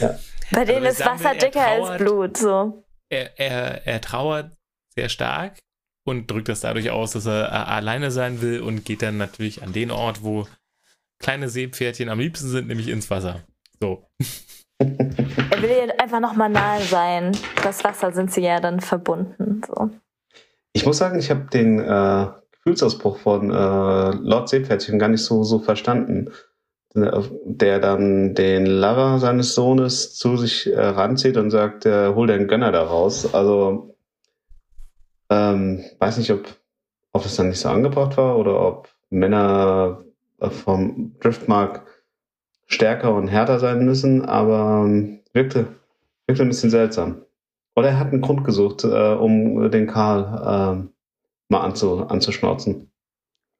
Bei 0.52 0.64
denen 0.64 0.84
ich 0.84 0.90
ist 0.90 1.04
Wasser 1.04 1.30
er 1.30 1.38
dicker 1.38 1.66
als 1.66 1.84
trauert. 1.84 1.98
Blut. 1.98 2.36
So. 2.36 2.84
Er, 3.08 3.38
er, 3.38 3.86
er 3.86 4.00
trauert 4.00 4.52
sehr 4.94 5.08
stark 5.08 5.58
und 6.06 6.30
drückt 6.30 6.48
das 6.48 6.60
dadurch 6.60 6.90
aus, 6.90 7.12
dass 7.12 7.26
er 7.26 7.48
äh, 7.48 7.70
alleine 7.70 8.10
sein 8.10 8.40
will 8.40 8.60
und 8.60 8.84
geht 8.84 9.02
dann 9.02 9.16
natürlich 9.16 9.62
an 9.62 9.72
den 9.72 9.90
Ort, 9.90 10.22
wo 10.22 10.46
kleine 11.18 11.48
Seepferdchen 11.48 12.08
am 12.08 12.18
liebsten 12.18 12.48
sind, 12.48 12.68
nämlich 12.68 12.88
ins 12.88 13.10
Wasser. 13.10 13.42
So. 13.80 14.06
Er 14.78 15.62
will 15.62 15.70
ihr 15.70 16.00
einfach 16.02 16.20
nochmal 16.20 16.50
nahe 16.50 16.82
sein. 16.82 17.32
Das 17.62 17.82
Wasser 17.82 18.12
sind 18.12 18.30
sie 18.30 18.42
ja 18.42 18.60
dann 18.60 18.80
verbunden. 18.80 19.62
So. 19.66 19.88
Ich 20.74 20.84
muss 20.84 20.98
sagen, 20.98 21.18
ich 21.18 21.30
habe 21.30 21.48
den 21.50 21.78
äh, 21.78 22.26
Gefühlsausbruch 22.52 23.16
von 23.16 23.50
äh, 23.50 23.54
Lord 23.54 24.50
Seepferdchen 24.50 24.98
gar 24.98 25.08
nicht 25.08 25.24
so, 25.24 25.44
so 25.44 25.60
verstanden. 25.60 26.30
Der 26.96 27.78
dann 27.78 28.34
den 28.34 28.66
Lover 28.66 29.18
seines 29.18 29.54
Sohnes 29.54 30.14
zu 30.14 30.36
sich 30.36 30.66
äh, 30.66 30.80
ranzieht 30.80 31.36
und 31.36 31.50
sagt, 31.50 31.84
äh, 31.84 32.14
hol 32.14 32.26
den 32.26 32.48
Gönner 32.48 32.72
da 32.72 32.82
raus. 32.82 33.34
Also, 33.34 33.96
ähm, 35.30 35.84
weiß 35.98 36.18
nicht, 36.18 36.32
ob, 36.32 36.46
ob 37.12 37.22
das 37.22 37.36
dann 37.36 37.48
nicht 37.48 37.60
so 37.60 37.68
angebracht 37.68 38.16
war 38.16 38.38
oder 38.38 38.60
ob 38.66 38.88
Männer 39.10 40.04
äh, 40.40 40.50
vom 40.50 41.16
Driftmark 41.20 41.86
stärker 42.66 43.14
und 43.14 43.28
härter 43.28 43.58
sein 43.58 43.84
müssen, 43.84 44.24
aber 44.24 44.84
ähm, 44.84 45.20
wirkte, 45.32 45.66
wirkte 46.26 46.42
ein 46.42 46.48
bisschen 46.48 46.70
seltsam. 46.70 47.22
Oder 47.74 47.88
er 47.88 47.98
hat 47.98 48.12
einen 48.12 48.22
Grund 48.22 48.44
gesucht, 48.44 48.84
äh, 48.84 49.12
um 49.12 49.70
den 49.70 49.86
Karl 49.86 50.78
ähm, 50.78 50.90
mal 51.48 51.60
anzu, 51.60 52.06
anzuschnauzen. 52.06 52.90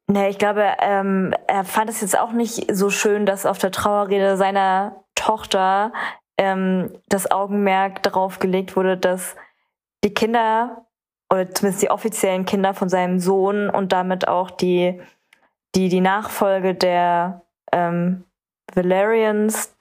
Nee, 0.09 0.29
ich 0.29 0.39
glaube, 0.39 0.65
ähm, 0.81 1.35
er 1.49 1.65
fand 1.65 1.91
es 1.91 2.01
jetzt 2.01 2.19
auch 2.19 2.33
nicht 2.33 2.75
so 2.75 2.91
schön, 2.91 3.27
dass 3.27 3.45
auf 3.45 3.59
der 3.59 3.73
Trauerrede 3.73 4.37
seiner 4.37 5.05
Tochter 5.17 5.93
ähm, 6.39 6.93
das 7.09 7.31
Augenmerk 7.31 8.03
darauf 8.05 8.39
gelegt 8.39 8.77
wurde, 8.77 8.97
dass 8.97 9.35
die 10.05 10.15
Kinder 10.15 10.87
oder 11.29 11.51
zumindest 11.51 11.83
die 11.83 11.91
offiziellen 11.91 12.45
Kinder 12.45 12.73
von 12.73 12.89
seinem 12.89 13.19
Sohn 13.19 13.69
und 13.69 13.93
damit 13.93 14.29
auch 14.29 14.51
die, 14.51 15.01
die, 15.75 15.89
die 15.89 16.01
Nachfolge 16.01 16.77
der 16.77 17.43
ähm, 17.73 18.25
Valerians 18.75 19.75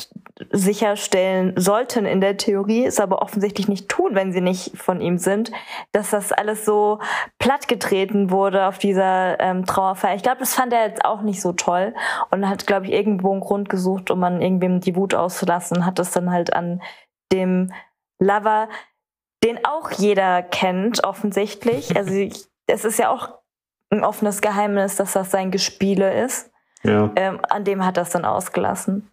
sicherstellen 0.51 1.53
sollten 1.55 2.05
in 2.05 2.19
der 2.19 2.35
Theorie, 2.35 2.85
es 2.85 2.99
aber 2.99 3.21
offensichtlich 3.21 3.69
nicht 3.69 3.87
tun, 3.87 4.15
wenn 4.15 4.33
sie 4.33 4.41
nicht 4.41 4.77
von 4.77 4.99
ihm 4.99 5.17
sind, 5.17 5.51
dass 5.93 6.09
das 6.09 6.33
alles 6.33 6.65
so 6.65 6.99
plattgetreten 7.39 8.31
wurde 8.31 8.65
auf 8.67 8.77
dieser 8.77 9.39
ähm, 9.39 9.65
Trauerfeier. 9.65 10.15
Ich 10.15 10.23
glaube, 10.23 10.39
das 10.39 10.53
fand 10.53 10.73
er 10.73 10.87
jetzt 10.87 11.05
auch 11.05 11.21
nicht 11.21 11.41
so 11.41 11.53
toll 11.53 11.93
und 12.31 12.49
hat, 12.49 12.67
glaube 12.67 12.87
ich, 12.87 12.91
irgendwo 12.91 13.31
einen 13.31 13.39
Grund 13.39 13.69
gesucht, 13.69 14.11
um 14.11 14.23
an 14.25 14.41
irgendwem 14.41 14.81
die 14.81 14.95
Wut 14.97 15.15
auszulassen 15.15 15.77
und 15.77 15.85
hat 15.85 15.99
das 15.99 16.11
dann 16.11 16.31
halt 16.31 16.53
an 16.53 16.81
dem 17.31 17.71
Lover, 18.19 18.67
den 19.43 19.63
auch 19.63 19.91
jeder 19.91 20.43
kennt, 20.43 21.03
offensichtlich. 21.05 21.95
Also 21.95 22.29
es 22.67 22.83
ist 22.83 22.99
ja 22.99 23.09
auch 23.09 23.35
ein 23.89 24.03
offenes 24.03 24.41
Geheimnis, 24.41 24.97
dass 24.97 25.13
das 25.13 25.31
sein 25.31 25.51
Gespiele 25.51 26.23
ist. 26.23 26.51
Ja, 26.83 27.09
Ähm, 27.15 27.39
an 27.49 27.63
dem 27.63 27.85
hat 27.85 27.97
das 27.97 28.11
dann 28.11 28.25
ausgelassen. 28.25 29.09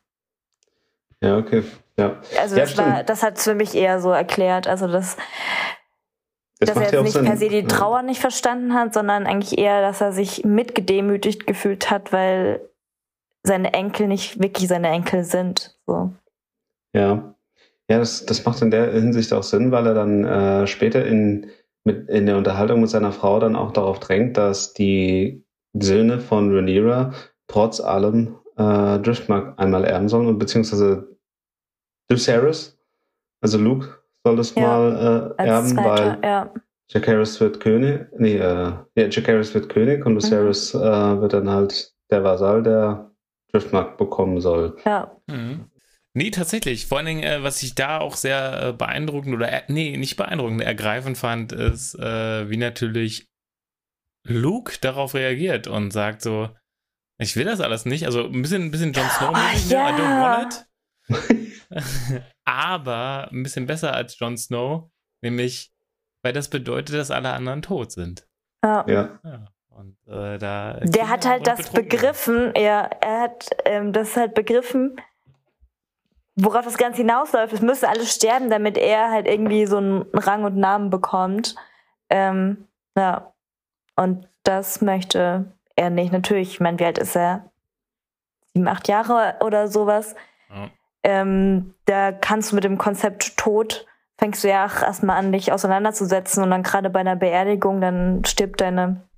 Ja, 1.22 1.38
okay. 1.38 1.62
Ja. 1.96 2.20
Also 2.40 2.56
Ja, 2.56 2.62
das 2.62 2.78
war, 2.78 3.02
das 3.04 3.22
hat 3.22 3.38
für 3.38 3.54
mich 3.54 3.74
eher 3.74 4.00
so 4.00 4.11
erklärt. 4.11 4.66
Also 4.66 4.87
das, 4.88 5.16
Das 6.58 6.68
dass 6.70 6.76
er 6.76 6.82
jetzt 6.85 6.92
ja 6.94 7.02
nicht 7.02 7.12
Sinn. 7.12 7.24
per 7.24 7.37
se 7.37 7.48
die 7.48 7.61
Ja. 7.61 7.68
Trauer 7.68 8.02
nicht 8.02 8.20
verstanden 8.20 8.74
hat, 8.74 8.94
sondern 8.94 9.26
eigentlich 9.26 9.58
eher, 9.58 9.82
dass 9.82 10.00
er 10.00 10.12
sich 10.12 10.44
mitgedemütigt 10.44 11.46
gefühlt 11.46 11.90
hat, 11.90 12.12
weil 12.12 12.61
seine 13.44 13.72
Enkel 13.74 14.06
nicht 14.06 14.40
wirklich 14.42 14.68
seine 14.68 14.88
Enkel 14.88 15.24
sind. 15.24 15.76
So. 15.87 16.12
Ja, 16.94 17.35
ja 17.88 17.98
das, 17.98 18.24
das 18.26 18.44
macht 18.44 18.62
in 18.62 18.70
der 18.70 18.92
Hinsicht 18.92 19.32
auch 19.32 19.42
Sinn, 19.42 19.72
weil 19.72 19.87
er 19.87 19.94
dann 19.94 20.24
äh, 20.24 20.66
später 20.66 21.04
in, 21.04 21.50
mit, 21.85 22.08
in 22.08 22.26
der 22.26 22.37
Unterhaltung 22.37 22.80
mit 22.80 22.90
seiner 22.90 23.12
Frau 23.12 23.40
dann 23.40 23.56
auch 23.56 23.72
darauf 23.72 23.98
drängt, 23.98 24.37
dass 24.37 24.72
die 24.74 25.44
Söhne 25.74 26.20
von 26.20 26.54
Rhaenyra 26.54 27.12
trotz 27.48 27.80
allem 27.80 28.37
äh, 28.56 28.98
Driftmark 29.00 29.58
einmal 29.58 29.85
erben 29.85 30.08
sollen 30.08 30.28
und 30.28 30.38
beziehungsweise 30.38 31.12
Lucerys, 32.12 32.79
also 33.40 33.59
Luke 33.59 33.98
soll 34.25 34.37
das 34.37 34.55
Ja, 34.55 34.62
mal 34.62 35.35
äh, 35.37 35.42
Als 35.42 35.48
erben, 35.51 35.68
zweiter, 35.68 36.18
weil 36.22 36.29
ja. 36.31 36.55
Jacaerys 36.88 37.40
wird 37.40 37.61
König, 37.61 38.07
nee, 38.18 38.37
äh, 38.37 38.72
ja, 38.94 39.07
Jacaerys 39.09 39.55
wird 39.55 39.68
König 39.68 40.05
und 40.07 40.14
Lucerys 40.14 40.75
äh, 40.75 40.79
wird 40.79 41.33
dann 41.33 41.48
halt 41.48 41.92
der 42.11 42.22
Vasall, 42.22 42.62
der 42.62 43.11
Driftmark 43.53 43.96
bekommen 43.98 44.40
soll. 44.40 44.77
ja. 44.85 45.16
Mhm. 45.27 45.68
Nee, 46.14 46.31
tatsächlich. 46.31 46.87
Vor 46.87 46.98
allen 46.98 47.07
Dingen, 47.07 47.22
äh, 47.22 47.42
was 47.42 47.62
ich 47.62 47.75
da 47.75 47.98
auch 47.98 48.16
sehr 48.16 48.62
äh, 48.62 48.72
beeindruckend 48.75 49.35
oder, 49.35 49.51
äh, 49.51 49.62
nee, 49.68 49.96
nicht 49.96 50.16
beeindruckend, 50.18 50.61
ergreifend 50.61 51.16
fand, 51.16 51.53
ist, 51.53 51.94
äh, 51.98 52.51
wie 52.51 52.59
natürlich 52.59 53.31
Luke 54.29 54.75
darauf 54.83 55.14
reagiert 55.14 55.68
und 55.68 55.90
sagt 55.90 56.20
so, 56.20 56.51
ich 57.18 57.35
will 57.37 57.46
das 57.46 57.61
alles 57.62 57.87
nicht. 57.87 58.05
Also 58.05 58.25
ein 58.27 58.42
bisschen, 58.42 58.64
ein 58.64 58.70
bisschen 58.70 58.92
Jon 58.92 59.09
Snow, 59.09 59.31
Ah, 59.33 59.53
mäßig, 59.53 59.70
ne? 59.70 59.77
I 59.77 59.79
don't 59.79 60.03
ja. 60.03 60.20
want 60.40 60.53
it. 60.55 60.66
Aber 62.44 63.28
ein 63.32 63.42
bisschen 63.42 63.66
besser 63.66 63.94
als 63.94 64.18
Jon 64.18 64.36
Snow, 64.36 64.90
nämlich, 65.20 65.72
weil 66.22 66.32
das 66.32 66.48
bedeutet, 66.48 66.96
dass 66.96 67.10
alle 67.10 67.32
anderen 67.32 67.62
tot 67.62 67.92
sind. 67.92 68.26
ja. 68.62 68.84
Ja, 68.86 69.18
Ja. 69.24 69.46
Und 69.76 69.96
äh, 70.06 70.38
da. 70.38 70.78
Der 70.82 71.08
hat 71.08 71.26
halt 71.26 71.46
das 71.46 71.70
begriffen, 71.70 72.52
ja, 72.56 72.82
er 73.00 73.20
hat 73.22 73.48
ähm, 73.64 73.92
das 73.92 74.16
halt 74.16 74.34
begriffen, 74.34 75.00
worauf 76.36 76.64
das 76.64 76.76
Ganze 76.76 76.98
hinausläuft. 76.98 77.52
Es 77.52 77.62
müsste 77.62 77.88
alles 77.88 78.14
sterben, 78.14 78.50
damit 78.50 78.76
er 78.76 79.10
halt 79.10 79.26
irgendwie 79.26 79.66
so 79.66 79.78
einen 79.78 80.02
Rang 80.12 80.44
und 80.44 80.56
Namen 80.56 80.90
bekommt. 80.90 81.54
Ähm, 82.10 82.68
ja. 82.96 83.32
Und 83.96 84.28
das 84.42 84.80
möchte 84.80 85.46
er 85.76 85.90
nicht. 85.90 86.12
Natürlich, 86.12 86.52
ich 86.52 86.60
meine, 86.60 86.78
wie 86.78 86.84
alt 86.84 86.98
ist 86.98 87.16
er? 87.16 87.50
Sieben, 88.52 88.68
acht 88.68 88.88
Jahre 88.88 89.36
oder 89.40 89.68
sowas. 89.68 90.14
Ja. 90.50 90.70
Ähm, 91.04 91.74
da 91.86 92.12
kannst 92.12 92.52
du 92.52 92.54
mit 92.54 92.64
dem 92.64 92.78
Konzept 92.78 93.36
Tod, 93.36 93.86
fängst 94.18 94.44
du 94.44 94.48
ja 94.48 94.66
auch 94.66 94.82
erstmal 94.82 95.16
an, 95.16 95.32
dich 95.32 95.52
auseinanderzusetzen 95.52 96.42
und 96.42 96.50
dann 96.50 96.62
gerade 96.62 96.90
bei 96.90 97.00
einer 97.00 97.16
Beerdigung, 97.16 97.80
dann 97.80 98.24
stirbt 98.24 98.60
deine 98.60 99.08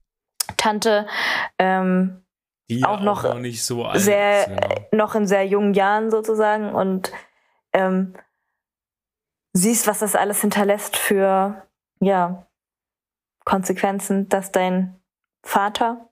Tante. 0.56 1.06
Ähm, 1.58 2.24
Die 2.70 2.80
ja 2.80 2.88
auch 2.88 3.00
noch 3.00 3.34
nicht 3.34 3.64
so 3.64 3.84
alt 3.84 4.00
sehr- 4.00 4.46
genau. 4.46 5.04
noch 5.04 5.14
in 5.14 5.26
sehr 5.26 5.46
jungen 5.46 5.74
Jahren 5.74 6.10
sozusagen 6.10 6.72
und 6.72 7.12
ähm, 7.74 8.14
siehst, 9.52 9.86
was 9.86 9.98
das 9.98 10.16
alles 10.16 10.40
hinterlässt 10.40 10.96
für 10.96 11.62
ja 12.00 12.46
Konsequenzen, 13.44 14.28
dass 14.30 14.52
dein 14.52 14.98
Vater 15.44 16.08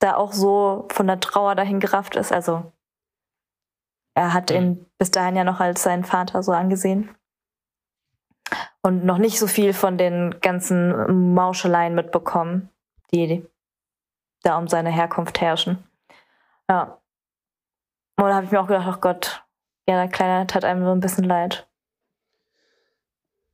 da 0.00 0.16
auch 0.16 0.32
so 0.32 0.88
von 0.90 1.06
der 1.06 1.20
Trauer 1.20 1.54
dahin 1.54 1.78
gerafft 1.80 2.16
ist. 2.16 2.32
Also 2.32 2.72
er 4.16 4.32
hat 4.32 4.50
ihn 4.50 4.86
bis 4.98 5.10
dahin 5.10 5.36
ja 5.36 5.44
noch 5.44 5.60
als 5.60 5.82
seinen 5.82 6.02
Vater 6.02 6.42
so 6.42 6.52
angesehen 6.52 7.14
und 8.80 9.04
noch 9.04 9.18
nicht 9.18 9.38
so 9.38 9.46
viel 9.46 9.74
von 9.74 9.98
den 9.98 10.36
ganzen 10.40 11.34
Mauscheleien 11.34 11.94
mitbekommen, 11.94 12.70
die 13.12 13.46
da 14.42 14.56
um 14.56 14.68
seine 14.68 14.90
Herkunft 14.90 15.40
herrschen. 15.40 15.84
Ja. 16.68 16.98
Und 18.16 18.24
da 18.24 18.34
habe 18.34 18.46
ich 18.46 18.52
mir 18.52 18.60
auch 18.60 18.66
gedacht, 18.66 18.86
ach 18.88 19.00
Gott, 19.02 19.44
ja, 19.86 19.96
der 19.96 20.08
Kleine 20.08 20.46
tat 20.46 20.64
einem 20.64 20.84
so 20.84 20.92
ein 20.92 21.00
bisschen 21.00 21.24
leid. 21.24 21.68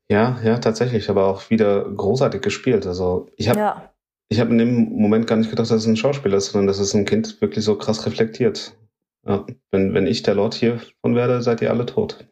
Ja, 0.09 0.39
ja, 0.45 0.59
tatsächlich, 0.59 1.11
aber 1.11 1.27
auch 1.27 1.51
wieder 1.51 1.91
großartig 1.91 2.41
gespielt. 2.41 2.87
Also 2.87 3.29
ich 3.37 3.49
habe 3.49 3.59
Ja, 3.59 3.91
ich 4.29 4.39
hab 4.39 4.49
in 4.51 4.59
dem 4.59 4.93
Moment 4.93 5.27
gar 5.27 5.37
nicht 5.37 5.51
gedacht, 5.51 5.71
dass 5.71 5.79
es 5.79 5.87
ein 5.87 5.97
Schauspieler 5.97 6.37
ist, 6.37 6.53
sondern 6.53 6.69
dass 6.69 6.79
es 6.79 6.95
ein 6.95 7.05
Kind 7.05 7.41
wirklich 7.41 7.65
so 7.65 7.77
krass 7.77 8.07
reflektiert. 8.07 8.77
Ja, 9.25 9.47
wenn, 9.71 9.95
wenn 9.95 10.07
ich 10.07 10.23
der 10.23 10.35
Lord 10.35 10.55
hiervon 10.55 11.15
werde, 11.15 11.43
seid 11.43 11.63
ihr 11.63 11.71
alle 11.71 11.87
tot. 11.87 12.27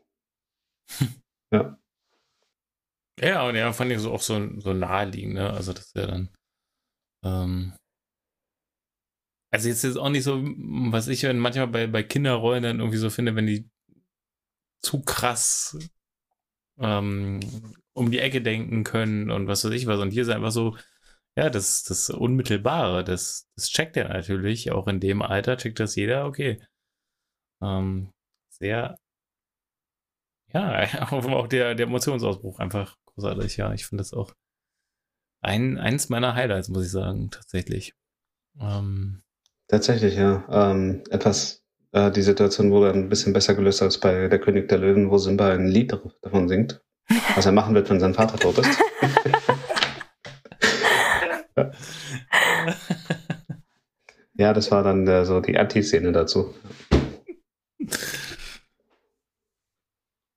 Ja, 3.21 3.47
und 3.47 3.55
ja, 3.55 3.73
fand 3.73 3.93
ich 3.93 3.99
so 3.99 4.13
auch 4.13 4.23
so, 4.23 4.59
so 4.61 4.73
naheliegend, 4.73 5.35
ne? 5.35 5.51
Also, 5.51 5.73
das 5.75 5.93
ja 5.95 6.07
dann. 6.07 6.31
Ähm, 7.23 7.75
also, 9.53 9.69
jetzt 9.69 9.85
ist 9.85 9.97
auch 9.99 10.09
nicht 10.09 10.25
so, 10.25 10.41
was 10.43 11.09
ich 11.09 11.23
manchmal 11.35 11.67
bei, 11.69 11.87
bei 11.87 12.03
Kinderrollen 12.03 12.63
dann 12.63 12.79
irgendwie 12.79 12.99
so 12.99 13.11
finde, 13.11 13.37
wenn 13.37 13.47
die 13.47 13.69
zu 14.83 15.03
krass 15.03 15.77
ähm, 16.79 17.41
um 17.93 18.11
die 18.11 18.19
Ecke 18.21 18.41
denken 18.43 18.85
können 18.85 19.31
und 19.31 19.47
was 19.47 19.65
weiß 19.65 19.73
ich 19.73 19.87
was. 19.87 20.01
Und 20.01 20.11
hier 20.11 20.23
ist 20.23 20.29
einfach 20.31 20.51
so, 20.53 20.77
ja, 21.37 21.51
das, 21.51 21.85
das 21.85 22.11
Unmittelbare, 22.11 23.05
das, 23.05 23.49
das 23.57 23.69
checkt 23.71 23.97
er 23.97 24.09
natürlich. 24.09 24.73
Auch 24.73 24.89
in 24.89 25.01
dem 25.01 25.23
Alter 25.23 25.57
checkt 25.57 25.81
das 25.81 25.97
jeder, 25.97 26.27
okay. 26.27 26.61
Ähm, 27.63 28.13
sehr, 28.49 28.97
ja, 30.53 30.87
auch 31.11 31.47
der, 31.47 31.75
der 31.75 31.87
Emotionsausbruch 31.87 32.59
einfach 32.59 32.97
großartig, 33.07 33.57
ja. 33.57 33.73
Ich 33.73 33.87
finde 33.87 34.03
das 34.03 34.13
auch 34.13 34.33
ein, 35.43 35.79
eins 35.79 36.09
meiner 36.09 36.35
Highlights, 36.35 36.69
muss 36.69 36.85
ich 36.85 36.91
sagen, 36.91 37.31
tatsächlich. 37.31 37.95
Ähm, 38.61 39.23
Tatsächlich, 39.69 40.17
ja. 40.17 40.45
Ähm, 40.51 41.05
etwas, 41.11 41.63
äh, 41.93 42.11
die 42.11 42.23
Situation 42.23 42.73
wurde 42.73 42.93
ein 42.93 43.09
bisschen 43.09 43.33
besser 43.33 43.55
gelöst 43.55 43.81
als 43.83 43.99
bei 43.99 44.27
Der 44.29 44.41
König 44.41 44.69
der 44.69 44.79
Löwen, 44.79 45.11
wo 45.11 45.19
Simba 45.19 45.53
ein 45.53 45.69
Lied 45.69 45.97
davon 46.23 46.49
singt, 46.49 46.83
was 47.37 47.47
er 47.47 47.53
machen 47.53 47.75
wird, 47.75 47.89
wenn 47.89 48.01
sein 48.01 48.15
Vater 48.15 48.37
tot 48.37 48.59
ist. 48.59 48.79
ja, 54.35 54.53
das 54.53 54.73
war 54.73 54.83
dann 54.83 55.07
äh, 55.07 55.25
so 55.25 55.41
die 55.41 55.57
Anti-Szene 55.57 56.11
dazu. 56.11 56.53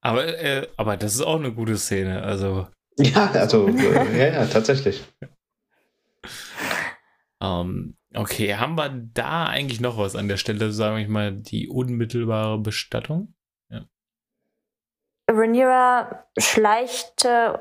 Aber, 0.04 0.28
äh, 0.28 0.68
aber 0.76 0.97
das 0.97 1.16
ist 1.16 1.22
auch 1.22 1.39
eine 1.39 1.54
gute 1.54 1.78
Szene, 1.78 2.24
also. 2.24 2.68
Ja, 2.97 3.32
also, 3.32 3.70
äh, 3.70 4.18
ja, 4.18 4.41
ja, 4.41 4.45
tatsächlich. 4.45 5.01
Ähm, 7.41 7.95
okay, 8.14 8.56
haben 8.56 8.76
wir 8.76 8.89
da 8.89 9.45
eigentlich 9.45 9.80
noch 9.80 9.97
was 9.97 10.18
an 10.18 10.28
der 10.28 10.36
Stelle, 10.36 10.72
sagen 10.74 10.97
wir 10.97 11.08
mal, 11.08 11.32
die 11.32 11.70
unmittelbare 11.70 12.60
Bestattung? 12.60 13.34
Ja. 13.70 13.86
Rhaenyra 15.32 16.26
schleicht 16.38 17.24
äh, 17.24 17.58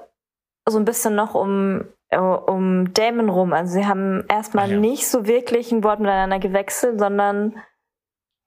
so 0.69 0.79
ein 0.79 0.85
bisschen 0.85 1.15
noch 1.15 1.35
um, 1.35 1.85
äh, 2.09 2.19
um 2.19 2.93
Damon 2.93 3.29
rum. 3.29 3.53
Also 3.53 3.75
sie 3.75 3.87
haben 3.87 4.25
erstmal 4.29 4.73
ja. 4.73 4.79
nicht 4.79 5.07
so 5.07 5.27
wirklich 5.27 5.71
ein 5.71 5.85
Wort 5.85 6.01
miteinander 6.01 6.41
gewechselt, 6.41 6.99
sondern 6.99 7.55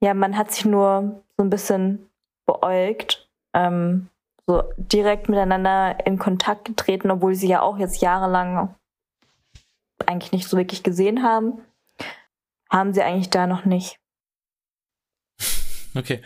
ja, 0.01 0.13
man 0.13 0.37
hat 0.37 0.51
sich 0.51 0.65
nur 0.65 1.23
so 1.37 1.43
ein 1.43 1.49
bisschen 1.49 2.09
beäugt. 2.45 3.24
Ähm, 3.55 4.09
so 4.47 4.63
direkt 4.77 5.27
miteinander 5.27 6.05
in 6.05 6.19
Kontakt 6.19 6.65
getreten, 6.65 7.09
obwohl 7.09 7.33
sie 7.35 7.47
ja 7.47 7.61
auch 7.61 7.79
jetzt 7.79 8.01
jahrelang 8.01 8.75
eigentlich 10.05 10.31
nicht 10.31 10.47
so 10.47 10.57
wirklich 10.57 10.83
gesehen 10.83 11.23
haben. 11.23 11.61
Haben 12.69 12.93
sie 12.93 13.01
eigentlich 13.01 13.29
da 13.29 13.47
noch 13.47 13.65
nicht. 13.65 13.97
Okay. 15.97 16.21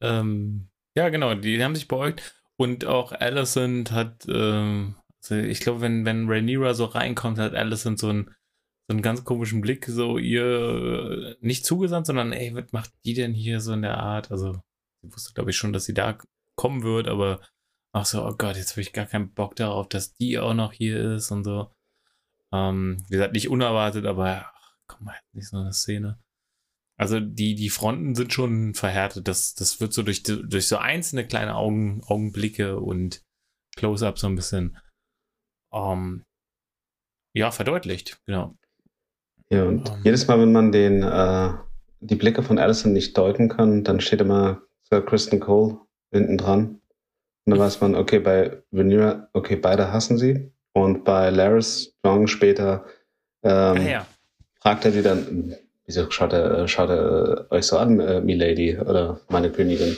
Ähm, 0.00 0.70
ja, 0.96 1.08
genau, 1.08 1.32
die 1.34 1.62
haben 1.62 1.76
sich 1.76 1.86
beäugt. 1.86 2.34
Und 2.56 2.84
auch 2.84 3.12
Alicent 3.12 3.92
hat, 3.92 4.26
ähm, 4.28 4.96
also 5.22 5.36
ich 5.36 5.60
glaube, 5.60 5.80
wenn, 5.82 6.04
wenn 6.04 6.28
Rhaenyra 6.28 6.74
so 6.74 6.84
reinkommt, 6.86 7.38
hat 7.38 7.54
Alicent 7.54 8.00
so 8.00 8.08
einen, 8.08 8.24
so 8.24 8.94
einen 8.94 9.02
ganz 9.02 9.22
komischen 9.22 9.60
Blick, 9.60 9.86
so 9.86 10.18
ihr 10.18 10.44
äh, 10.44 11.36
nicht 11.40 11.64
zugesandt, 11.64 12.08
sondern 12.08 12.32
ey, 12.32 12.52
was 12.56 12.72
macht 12.72 12.90
die 13.04 13.14
denn 13.14 13.34
hier 13.34 13.60
so 13.60 13.72
in 13.72 13.82
der 13.82 13.98
Art? 13.98 14.32
Also, 14.32 14.54
sie 15.00 15.12
wusste, 15.12 15.32
glaube 15.32 15.50
ich, 15.50 15.56
schon, 15.56 15.72
dass 15.72 15.84
sie 15.84 15.94
da 15.94 16.18
kommen 16.58 16.82
wird, 16.82 17.08
aber 17.08 17.40
auch 17.94 18.04
so, 18.04 18.26
oh 18.26 18.34
Gott, 18.36 18.56
jetzt 18.56 18.72
habe 18.72 18.82
ich 18.82 18.92
gar 18.92 19.06
keinen 19.06 19.32
Bock 19.32 19.56
darauf, 19.56 19.88
dass 19.88 20.12
die 20.14 20.38
auch 20.38 20.52
noch 20.52 20.72
hier 20.72 21.14
ist 21.14 21.30
und 21.30 21.44
so. 21.44 21.70
Ähm, 22.52 23.02
wie 23.08 23.12
gesagt, 23.12 23.32
nicht 23.32 23.48
unerwartet, 23.48 24.04
aber 24.04 24.44
ach, 24.52 24.76
komm 24.86 25.06
mal, 25.06 25.16
nicht 25.32 25.48
so 25.48 25.56
eine 25.56 25.72
Szene. 25.72 26.18
Also 26.98 27.20
die, 27.20 27.54
die 27.54 27.70
Fronten 27.70 28.14
sind 28.16 28.32
schon 28.32 28.74
verhärtet. 28.74 29.28
Das, 29.28 29.54
das 29.54 29.80
wird 29.80 29.92
so 29.92 30.02
durch, 30.02 30.24
durch 30.24 30.66
so 30.66 30.76
einzelne 30.78 31.26
kleine 31.26 31.54
Augen, 31.54 32.02
Augenblicke 32.04 32.80
und 32.80 33.22
Close-up 33.76 34.18
so 34.18 34.26
ein 34.26 34.34
bisschen 34.34 34.76
ähm, 35.72 36.24
ja, 37.34 37.52
verdeutlicht, 37.52 38.20
genau. 38.26 38.56
Ja, 39.50 39.64
und 39.64 39.88
Ähm. 39.88 40.02
jedes 40.02 40.26
Mal, 40.26 40.40
wenn 40.40 40.52
man 40.52 40.72
den, 40.72 41.04
äh, 41.04 41.54
die 42.00 42.16
Blicke 42.16 42.42
von 42.42 42.58
Allison 42.58 42.92
nicht 42.92 43.16
deuten 43.16 43.48
kann, 43.48 43.84
dann 43.84 44.00
steht 44.00 44.20
immer 44.20 44.62
Sir 44.82 45.04
Kristen 45.04 45.38
Cole 45.38 45.78
hinten 46.10 46.38
dran. 46.38 46.80
Und 47.44 47.52
dann 47.52 47.58
weiß 47.58 47.80
man, 47.80 47.94
okay, 47.94 48.18
bei 48.18 48.62
Rhaenyra, 48.72 49.28
okay, 49.32 49.56
beide 49.56 49.92
hassen 49.92 50.18
sie. 50.18 50.52
Und 50.72 51.04
bei 51.04 51.30
Laris 51.30 51.94
Strong 51.98 52.26
später 52.26 52.84
ähm, 53.42 53.76
ah 53.76 53.88
ja, 53.88 54.06
fragt 54.60 54.84
er 54.84 54.90
die 54.90 55.02
dann, 55.02 55.54
wieso 55.86 56.10
schaut 56.10 56.32
er, 56.32 56.68
schaut 56.68 56.90
er 56.90 57.46
euch 57.50 57.66
so 57.66 57.78
an, 57.78 58.00
äh, 58.00 58.20
Milady 58.20 58.78
oder 58.78 59.20
meine 59.28 59.50
Königin? 59.50 59.96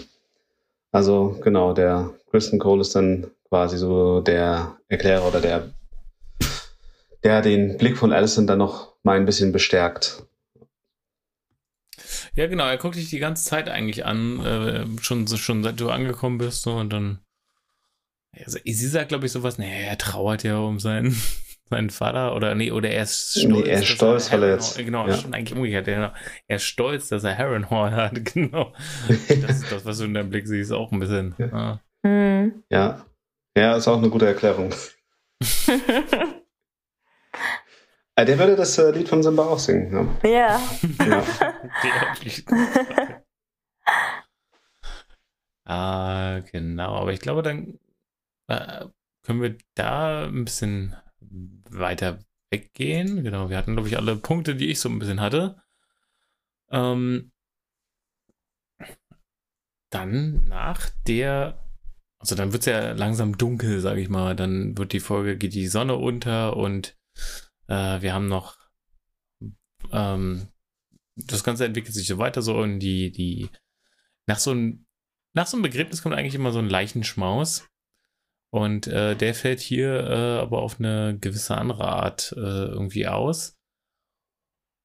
Also 0.92 1.38
genau, 1.42 1.72
der 1.72 2.10
Kristen 2.30 2.58
Cole 2.58 2.82
ist 2.82 2.94
dann 2.94 3.26
quasi 3.48 3.78
so 3.78 4.20
der 4.20 4.76
Erklärer 4.88 5.26
oder 5.26 5.40
der, 5.40 5.70
der 7.24 7.42
den 7.42 7.76
Blick 7.76 7.96
von 7.96 8.12
Allison 8.12 8.46
dann 8.46 8.58
noch 8.58 8.94
mal 9.02 9.16
ein 9.16 9.26
bisschen 9.26 9.52
bestärkt. 9.52 10.24
Ja 12.36 12.46
genau, 12.46 12.66
er 12.66 12.76
guckt 12.78 12.96
dich 12.96 13.10
die 13.10 13.18
ganze 13.18 13.44
Zeit 13.44 13.68
eigentlich 13.68 14.04
an, 14.06 14.44
äh, 14.44 14.84
schon, 15.02 15.26
schon 15.28 15.62
seit 15.62 15.80
du 15.80 15.90
angekommen 15.90 16.38
bist 16.38 16.62
so, 16.62 16.74
und 16.74 16.92
dann 16.92 17.20
also, 18.38 18.58
sie 18.64 18.72
sagt, 18.86 19.08
glaube 19.08 19.26
ich, 19.26 19.32
sowas, 19.32 19.58
nee, 19.58 19.86
er 19.86 19.98
trauert 19.98 20.44
ja 20.44 20.58
um 20.58 20.78
seinen, 20.78 21.16
seinen 21.70 21.90
Vater 21.90 22.34
oder 22.36 22.54
nee, 22.54 22.70
oder 22.70 22.88
er 22.90 23.02
ist 23.02 23.32
stolz. 23.40 23.44
Nee, 23.48 23.62
er 23.68 23.74
ist 23.74 23.88
dass 23.88 23.96
stolz, 23.96 24.32
weil 24.32 24.42
er 24.44 24.50
jetzt- 24.52 24.78
Genau, 24.78 25.08
ja. 25.08 25.16
schon 25.16 25.34
eigentlich 25.34 25.56
umgekehrt. 25.56 25.88
Er, 25.88 26.14
er 26.46 26.56
ist 26.56 26.62
stolz, 26.64 27.08
dass 27.08 27.24
er 27.24 27.36
Harrenhal 27.36 27.90
hat, 27.92 28.24
genau. 28.34 28.72
Das 29.08 29.62
ist 29.62 29.72
das, 29.72 29.84
was 29.84 29.98
du 29.98 30.04
in 30.04 30.14
deinem 30.14 30.30
Blick 30.30 30.46
siehst, 30.46 30.72
auch 30.72 30.92
ein 30.92 31.00
bisschen. 31.00 31.34
Ja. 31.38 31.52
Ah. 31.52 31.80
Hm. 32.06 32.62
Ja. 32.70 33.04
Ja, 33.56 33.76
ist 33.76 33.88
auch 33.88 33.98
eine 33.98 34.10
gute 34.10 34.26
Erklärung. 34.26 34.72
Äh, 38.20 38.24
der 38.26 38.38
würde 38.38 38.54
das 38.54 38.76
äh, 38.76 38.90
Lied 38.90 39.08
von 39.08 39.22
Simba 39.22 39.44
auch 39.44 39.58
singen. 39.58 40.18
Ja. 40.22 40.28
ja. 40.28 40.60
Ja. 41.06 41.24
Ah, 45.66 46.40
genau. 46.50 46.96
Aber 46.96 47.12
ich 47.12 47.20
glaube, 47.20 47.42
dann 47.42 47.78
äh, 48.48 48.86
können 49.22 49.40
wir 49.40 49.56
da 49.76 50.24
ein 50.26 50.44
bisschen 50.44 50.96
weiter 51.70 52.18
weggehen. 52.50 53.22
Genau, 53.22 53.50
wir 53.50 53.56
hatten, 53.56 53.74
glaube 53.74 53.86
ich, 53.86 53.96
alle 53.96 54.16
Punkte, 54.16 54.56
die 54.56 54.68
ich 54.68 54.80
so 54.80 54.88
ein 54.88 54.98
bisschen 54.98 55.20
hatte. 55.20 55.62
Ähm, 56.72 57.30
dann 59.90 60.48
nach 60.48 60.90
der, 61.06 61.62
also 62.18 62.34
dann 62.34 62.52
wird 62.52 62.62
es 62.62 62.66
ja 62.66 62.90
langsam 62.90 63.38
dunkel, 63.38 63.78
sage 63.78 64.00
ich 64.00 64.08
mal. 64.08 64.34
Dann 64.34 64.76
wird 64.76 64.92
die 64.92 64.98
Folge, 64.98 65.36
geht 65.36 65.54
die 65.54 65.68
Sonne 65.68 65.94
unter 65.94 66.56
und 66.56 66.98
äh, 67.70 68.02
wir 68.02 68.12
haben 68.12 68.28
noch 68.28 68.58
ähm, 69.92 70.48
das 71.16 71.44
Ganze 71.44 71.64
entwickelt 71.64 71.94
sich 71.94 72.06
so 72.06 72.18
weiter 72.18 72.42
so 72.42 72.56
und 72.58 72.80
die, 72.80 73.10
die, 73.10 73.48
nach 74.26 74.38
so 74.38 74.50
einem, 74.50 74.86
nach 75.34 75.46
so 75.46 75.56
einem 75.56 75.62
Begräbnis 75.62 76.02
kommt 76.02 76.14
eigentlich 76.14 76.34
immer 76.34 76.52
so 76.52 76.58
ein 76.58 76.68
Leichenschmaus. 76.68 77.66
Und 78.52 78.88
äh, 78.88 79.14
der 79.14 79.34
fällt 79.34 79.60
hier 79.60 79.94
äh, 79.94 80.40
aber 80.40 80.62
auf 80.62 80.80
eine 80.80 81.16
gewisse 81.20 81.56
andere 81.56 81.86
Art 81.86 82.32
äh, 82.36 82.40
irgendwie 82.40 83.06
aus. 83.06 83.56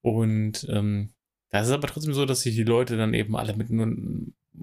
Und 0.03 0.67
ähm, 0.69 1.15
da 1.49 1.61
ist 1.61 1.71
aber 1.71 1.87
trotzdem 1.87 2.13
so, 2.13 2.25
dass 2.25 2.41
sich 2.41 2.53
die 2.53 2.63
Leute 2.63 2.95
dann 2.95 3.15
eben 3.15 3.35
alle 3.35 3.55
mit, 3.55 3.71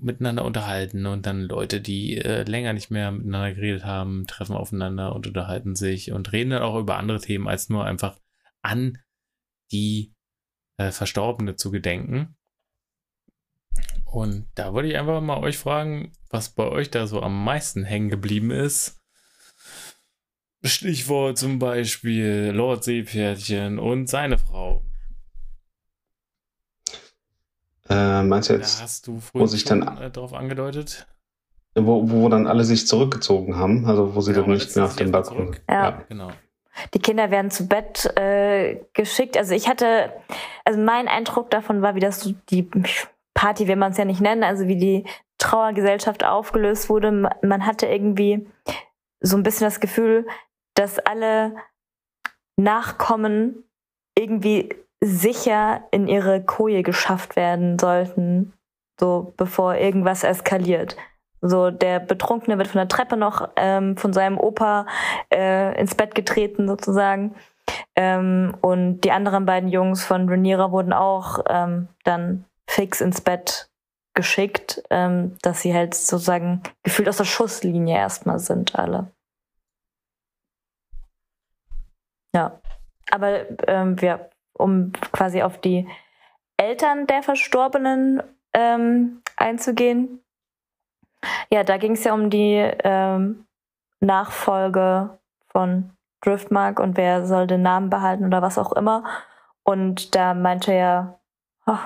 miteinander 0.01 0.45
unterhalten 0.45 1.07
und 1.07 1.27
dann 1.27 1.43
Leute, 1.43 1.81
die 1.81 2.19
äh, 2.19 2.43
länger 2.43 2.73
nicht 2.73 2.91
mehr 2.91 3.11
miteinander 3.11 3.55
geredet 3.55 3.85
haben, 3.85 4.27
treffen 4.27 4.57
aufeinander 4.57 5.15
und 5.15 5.27
unterhalten 5.27 5.75
sich 5.75 6.13
und 6.13 6.33
reden 6.33 6.51
dann 6.51 6.63
auch 6.63 6.79
über 6.79 6.97
andere 6.97 7.21
Themen, 7.21 7.49
als 7.49 7.69
nur 7.69 7.85
einfach 7.85 8.19
an 8.63 8.99
die 9.71 10.15
äh, 10.77 10.91
Verstorbene 10.91 11.57
zu 11.57 11.71
gedenken. 11.71 12.37
Und 14.05 14.47
da 14.55 14.75
wollte 14.75 14.89
ich 14.89 14.99
einfach 14.99 15.21
mal 15.21 15.39
euch 15.39 15.57
fragen, 15.57 16.13
was 16.29 16.51
bei 16.51 16.69
euch 16.69 16.91
da 16.91 17.07
so 17.07 17.23
am 17.23 17.45
meisten 17.45 17.85
hängen 17.85 18.11
geblieben 18.11 18.51
ist. 18.51 19.01
Stichwort 20.65 21.39
zum 21.39 21.59
Beispiel 21.59 22.53
Lord 22.55 22.85
Seepferdchen 22.85 23.79
und 23.79 24.09
seine 24.09 24.39
Frau. 24.39 24.85
Äh, 27.89 28.23
meinst 28.23 28.49
du 28.49 28.55
Da 28.55 28.59
jetzt, 28.61 28.83
hast 28.83 29.07
du 29.07 29.17
wo 29.17 29.21
vorhin 29.21 29.49
sich 29.49 29.63
schon 29.63 29.81
dann- 29.81 29.99
äh, 30.01 30.11
drauf 30.11 30.33
angedeutet. 30.35 31.07
wo, 31.75 32.09
wo 32.11 32.29
dann 32.29 32.47
alle 32.47 32.65
sich 32.65 32.87
zurückgezogen 32.87 33.57
haben? 33.57 33.87
Also 33.87 34.15
wo 34.15 34.21
sie 34.21 34.33
Genau, 34.33 34.47
dann 34.47 34.55
nicht 34.55 34.77
mehr 34.77 34.85
auf 34.85 34.91
erstmal 35.01 35.23
Balkon. 35.23 35.37
zurück. 35.47 35.63
Ja. 35.69 36.03
Genau. 36.09 36.31
Die 36.95 36.99
Kinder 37.01 37.31
werden 37.31 37.51
zu 37.51 37.67
Bett 37.69 38.07
äh, 38.17 38.81
geschickt. 38.95 39.37
Also 39.37 39.55
ich 39.55 39.69
hatte, 39.69 40.13
also 40.65 40.81
mein 40.81 41.09
Eindruck 41.09 41.51
davon 41.51 41.83
war, 41.83 41.95
wie 41.95 42.01
das 42.01 42.21
so 42.21 42.33
die 42.51 42.69
Party, 43.35 43.69
will 43.69 43.77
man 43.77 43.93
es 43.93 43.99
ja 43.99 44.05
nicht 44.05 44.21
nennen, 44.21 44.43
also 44.45 44.69
wie 44.69 44.77
die 44.77 45.05
Trauergesellschaft 45.39 46.25
aufgelöst 46.25 46.89
wurde. 46.89 47.11
Ma- 47.13 47.35
Man 47.43 47.67
hatte 47.67 47.87
irgendwie 47.87 48.47
so 49.21 49.37
ein 49.37 49.43
bisschen 49.43 49.67
das 49.67 49.81
Gefühl, 49.81 50.27
dass 50.75 50.99
alle 50.99 51.55
Nachkommen 52.57 53.65
irgendwie 54.17 54.69
sicher 55.03 55.83
in 55.91 56.07
ihre 56.07 56.45
Koje 56.45 56.83
geschafft 56.83 57.35
werden 57.35 57.79
sollten, 57.79 58.53
so 58.99 59.35
bevor 59.37 59.75
irgendwas 59.75 60.23
eskaliert. 60.23 60.97
So, 61.41 61.73
der 61.73 61.99
Betrunkene 61.99 62.57
wird 62.57 62.69
von 62.69 62.79
der 62.79 62.89
Treppe 62.89 63.17
noch 63.17 63.51
ähm, 63.57 63.97
von 63.97 64.13
seinem 64.13 64.39
Opa 64.39 64.87
äh, 65.35 65.79
ins 65.79 65.97
Bett 65.97 66.15
getreten, 66.15 66.69
sozusagen. 66.69 67.35
Ähm, 67.97 68.57
und 68.61 69.01
die 69.01 69.11
anderen 69.11 69.45
beiden 69.45 69.69
Jungs 69.69 70.05
von 70.05 70.29
Rhaenyra 70.29 70.71
wurden 70.71 70.93
auch 70.93 71.41
ähm, 71.49 71.89
dann 72.05 72.45
fix 72.69 73.01
ins 73.01 73.21
Bett 73.21 73.69
geschickt, 74.15 74.85
ähm, 74.91 75.37
dass 75.43 75.63
sie 75.63 75.75
halt 75.75 75.95
sozusagen 75.95 76.63
gefühlt 76.85 77.09
aus 77.09 77.17
der 77.17 77.25
Schusslinie 77.25 77.97
erstmal 77.97 78.39
sind, 78.39 78.77
alle. 78.77 79.11
Ja. 82.35 82.61
Aber 83.11 83.47
ähm, 83.67 84.01
wir, 84.01 84.31
um 84.55 84.93
quasi 85.13 85.43
auf 85.43 85.59
die 85.59 85.89
Eltern 86.57 87.07
der 87.07 87.23
Verstorbenen 87.23 88.23
ähm, 88.53 89.23
einzugehen, 89.37 90.23
ja, 91.51 91.65
da 91.65 91.77
ging 91.77 91.93
es 91.93 92.05
ja 92.05 92.15
um 92.15 92.31
die 92.31 92.57
ähm, 92.85 93.47
Nachfolge 94.01 95.19
von 95.49 95.91
Driftmark 96.21 96.81
und 96.81 96.97
wer 96.97 97.27
soll 97.27 97.47
den 97.47 97.63
Namen 97.63 97.91
behalten 97.91 98.25
oder 98.25 98.43
was 98.43 98.59
auch 98.59 98.73
immer. 98.73 99.05
Und 99.65 100.15
da 100.15 100.35
meinte 100.35 100.73
er, 100.73 101.21
oh, 101.67 101.79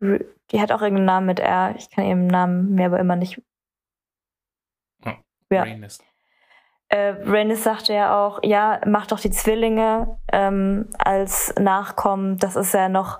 die 0.00 0.60
hat 0.60 0.72
auch 0.72 0.82
irgendeinen 0.82 1.06
Namen 1.06 1.26
mit 1.26 1.40
R. 1.40 1.74
Ich 1.76 1.90
kann 1.90 2.04
ihren 2.04 2.26
Namen 2.26 2.74
mir 2.74 2.86
aber 2.86 3.00
immer 3.00 3.16
nicht. 3.16 3.40
Oh, 5.04 5.12
ja. 5.50 5.64
Äh, 6.88 7.14
Rhaenys 7.24 7.64
sagte 7.64 7.94
ja 7.94 8.16
auch, 8.16 8.40
ja, 8.42 8.80
mach 8.86 9.06
doch 9.06 9.20
die 9.20 9.30
Zwillinge 9.30 10.18
ähm, 10.32 10.88
als 10.98 11.54
Nachkommen. 11.58 12.38
Das 12.38 12.56
ist 12.56 12.74
ja 12.74 12.88
noch 12.88 13.18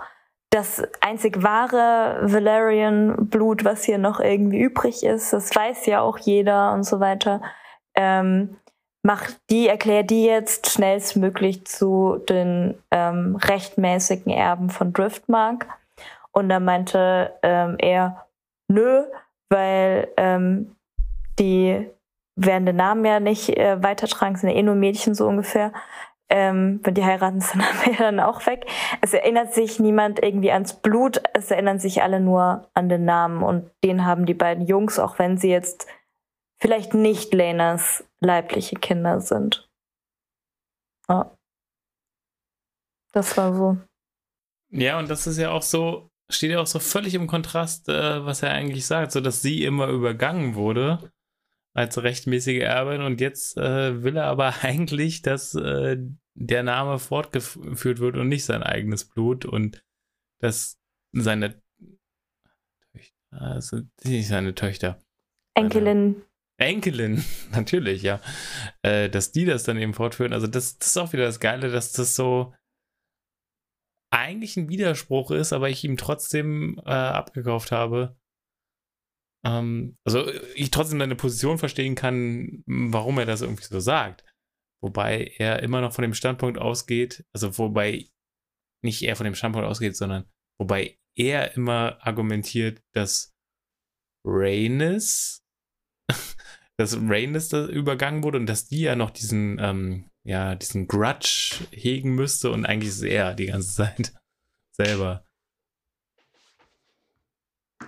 das 0.51 0.83
einzig 1.01 1.43
wahre 1.43 2.21
Valerian-Blut, 2.23 3.65
was 3.65 3.85
hier 3.85 3.99
noch 3.99 4.21
irgendwie 4.21 4.61
übrig 4.61 5.05
ist. 5.05 5.33
Das 5.33 5.55
weiß 5.55 5.87
ja 5.87 6.01
auch 6.01 6.19
jeder 6.19 6.73
und 6.73 6.85
so 6.85 7.01
weiter. 7.01 7.43
Ähm, 7.95 8.57
mach 9.03 9.31
die, 9.51 9.69
erklär 9.69 10.05
die 10.05 10.25
jetzt 10.25 10.71
schnellstmöglich 10.71 11.67
zu 11.67 12.23
den 12.29 12.79
ähm, 12.91 13.37
rechtmäßigen 13.37 14.33
Erben 14.33 14.71
von 14.71 14.93
Driftmark. 14.93 15.67
Und 16.31 16.49
dann 16.49 16.65
meinte 16.65 17.33
ähm, 17.43 17.77
er, 17.79 18.27
nö, 18.69 19.05
weil 19.49 20.09
ähm, 20.17 20.77
die 21.39 21.89
werden 22.37 22.67
den 22.67 22.77
Namen 22.77 23.05
ja 23.05 23.19
nicht 23.19 23.49
äh, 23.57 23.83
weitertragen, 23.83 24.37
sind 24.37 24.51
ja 24.51 24.57
eh 24.57 24.63
nur 24.63 24.75
Mädchen 24.75 25.15
so 25.15 25.27
ungefähr. 25.27 25.73
Ähm, 26.29 26.81
wenn 26.83 26.95
die 26.95 27.05
heiraten, 27.05 27.41
der 27.55 27.57
Name 27.57 27.93
ja 27.93 27.99
dann 27.99 28.21
auch 28.21 28.47
weg. 28.47 28.67
Es 29.01 29.15
erinnert 29.15 29.55
sich 29.55 29.81
niemand 29.81 30.23
irgendwie 30.23 30.53
ans 30.53 30.75
Blut, 30.75 31.23
es 31.35 31.51
erinnern 31.51 31.79
sich 31.79 32.03
alle 32.03 32.21
nur 32.21 32.69
an 32.75 32.89
den 32.89 33.05
Namen 33.05 33.43
und 33.43 33.71
den 33.83 34.05
haben 34.05 34.27
die 34.27 34.35
beiden 34.35 34.67
Jungs, 34.67 34.99
auch 34.99 35.19
wenn 35.19 35.39
sie 35.39 35.51
jetzt 35.51 35.87
vielleicht 36.61 36.95
nicht 36.95 37.33
Lenas 37.33 38.05
leibliche 38.21 38.77
Kinder 38.77 39.21
sind. 39.21 39.69
Ja. 41.09 41.33
Das 43.13 43.37
war 43.37 43.55
so. 43.55 43.79
Ja, 44.73 44.99
und 44.99 45.09
das 45.09 45.27
ist 45.27 45.39
ja 45.39 45.51
auch 45.51 45.63
so, 45.63 46.11
steht 46.29 46.51
ja 46.51 46.61
auch 46.61 46.67
so 46.67 46.81
völlig 46.81 47.15
im 47.15 47.29
Kontrast, 47.29 47.89
äh, 47.89 48.27
was 48.27 48.43
er 48.43 48.51
eigentlich 48.51 48.85
sagt, 48.85 49.13
so 49.13 49.21
dass 49.21 49.43
sie 49.43 49.65
immer 49.65 49.87
übergangen 49.87 50.57
wurde 50.57 51.13
als 51.77 52.03
rechtmäßige 52.03 52.63
Erbin 52.63 53.03
und 53.03 53.21
jetzt 53.21 53.57
äh, 53.59 54.03
will 54.03 54.17
er 54.17 54.27
aber 54.27 54.55
eigentlich, 54.63 55.23
dass 55.23 55.55
äh, 55.55 55.99
der 56.35 56.63
Name 56.63 56.99
fortgeführt 56.99 57.99
wird 57.99 58.17
und 58.17 58.29
nicht 58.29 58.45
sein 58.45 58.63
eigenes 58.63 59.05
Blut 59.05 59.45
und 59.45 59.83
dass 60.41 60.79
seine 61.13 61.61
also 63.31 63.83
nicht 64.05 64.29
seine 64.29 64.55
Töchter. 64.55 64.99
Enkelin. 65.55 66.23
Enkelin, 66.59 67.23
natürlich, 67.53 68.03
ja. 68.03 68.21
Äh, 68.83 69.11
dass 69.11 69.33
die 69.33 69.45
das 69.45 69.65
dann 69.65 69.77
eben 69.77 69.93
fortführen. 69.93 70.33
Also 70.33 70.47
das, 70.47 70.79
das 70.79 70.89
ist 70.89 70.97
auch 70.97 71.13
wieder 71.13 71.25
das 71.25 71.41
Geile, 71.41 71.71
dass 71.71 71.93
das 71.93 72.15
so 72.15 72.55
eigentlich 74.11 74.57
ein 74.57 74.69
Widerspruch 74.69 75.31
ist, 75.31 75.53
aber 75.53 75.69
ich 75.69 75.85
ihm 75.85 75.99
trotzdem 75.99 76.81
äh, 76.87 76.91
abgekauft 76.91 77.73
habe. 77.73 78.17
Ähm, 79.47 79.97
also 80.05 80.27
ich 80.55 80.71
trotzdem 80.71 80.99
seine 80.99 81.15
Position 81.15 81.59
verstehen 81.59 81.95
kann, 81.95 82.65
warum 82.67 83.19
er 83.19 83.27
das 83.27 83.43
irgendwie 83.43 83.65
so 83.65 83.79
sagt. 83.81 84.25
Wobei 84.83 85.33
er 85.39 85.63
immer 85.63 85.81
noch 85.81 85.93
von 85.93 86.03
dem 86.03 86.15
Standpunkt 86.15 86.59
ausgeht, 86.59 87.25
also 87.33 87.57
wobei 87.59 88.09
nicht 88.83 89.03
er 89.03 89.17
von 89.17 89.25
dem 89.25 89.35
Standpunkt 89.35 89.67
ausgeht, 89.69 89.97
sondern 89.97 90.25
wobei 90.59 90.99
er 91.17 91.57
immer 91.57 91.99
argumentiert, 92.01 92.83
dass 92.93 93.35
Rhaenys, 94.25 95.43
dass 96.77 96.97
Rhaenys 96.97 97.49
da 97.49 97.67
übergangen 97.67 98.23
wurde 98.23 98.39
und 98.39 98.47
dass 98.47 98.67
die 98.67 98.81
ja 98.81 98.97
noch 98.97 99.11
diesen 99.11 99.59
ähm, 99.61 100.11
ja, 100.25 100.57
diesen 100.57 100.89
Grudge 100.89 101.67
hegen 101.71 102.17
müsste 102.17 102.51
und 102.51 102.67
eigentlich 102.67 102.89
ist 102.89 103.03
er 103.03 103.35
die 103.35 103.47
ganze 103.47 103.75
Zeit 103.77 104.13
selber. 104.73 105.25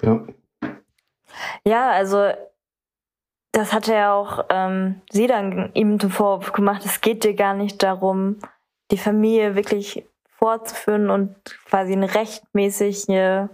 Ja. 0.03 0.27
Ja, 1.65 1.91
also 1.91 2.33
das 3.53 3.73
hatte 3.73 3.95
ja 3.95 4.15
auch 4.15 4.47
ähm, 4.51 5.01
sie 5.11 5.27
dann 5.27 5.71
ihm 5.75 5.99
zum 5.99 6.11
Vorwurf 6.11 6.53
gemacht. 6.53 6.85
Es 6.85 7.01
geht 7.01 7.25
dir 7.25 7.35
gar 7.35 7.55
nicht 7.55 7.83
darum, 7.83 8.39
die 8.91 8.99
Familie 8.99 9.55
wirklich 9.55 10.07
fortzuführen 10.39 11.11
und 11.11 11.35
quasi 11.67 11.93
eine 11.93 12.15
rechtmäßige 12.15 13.49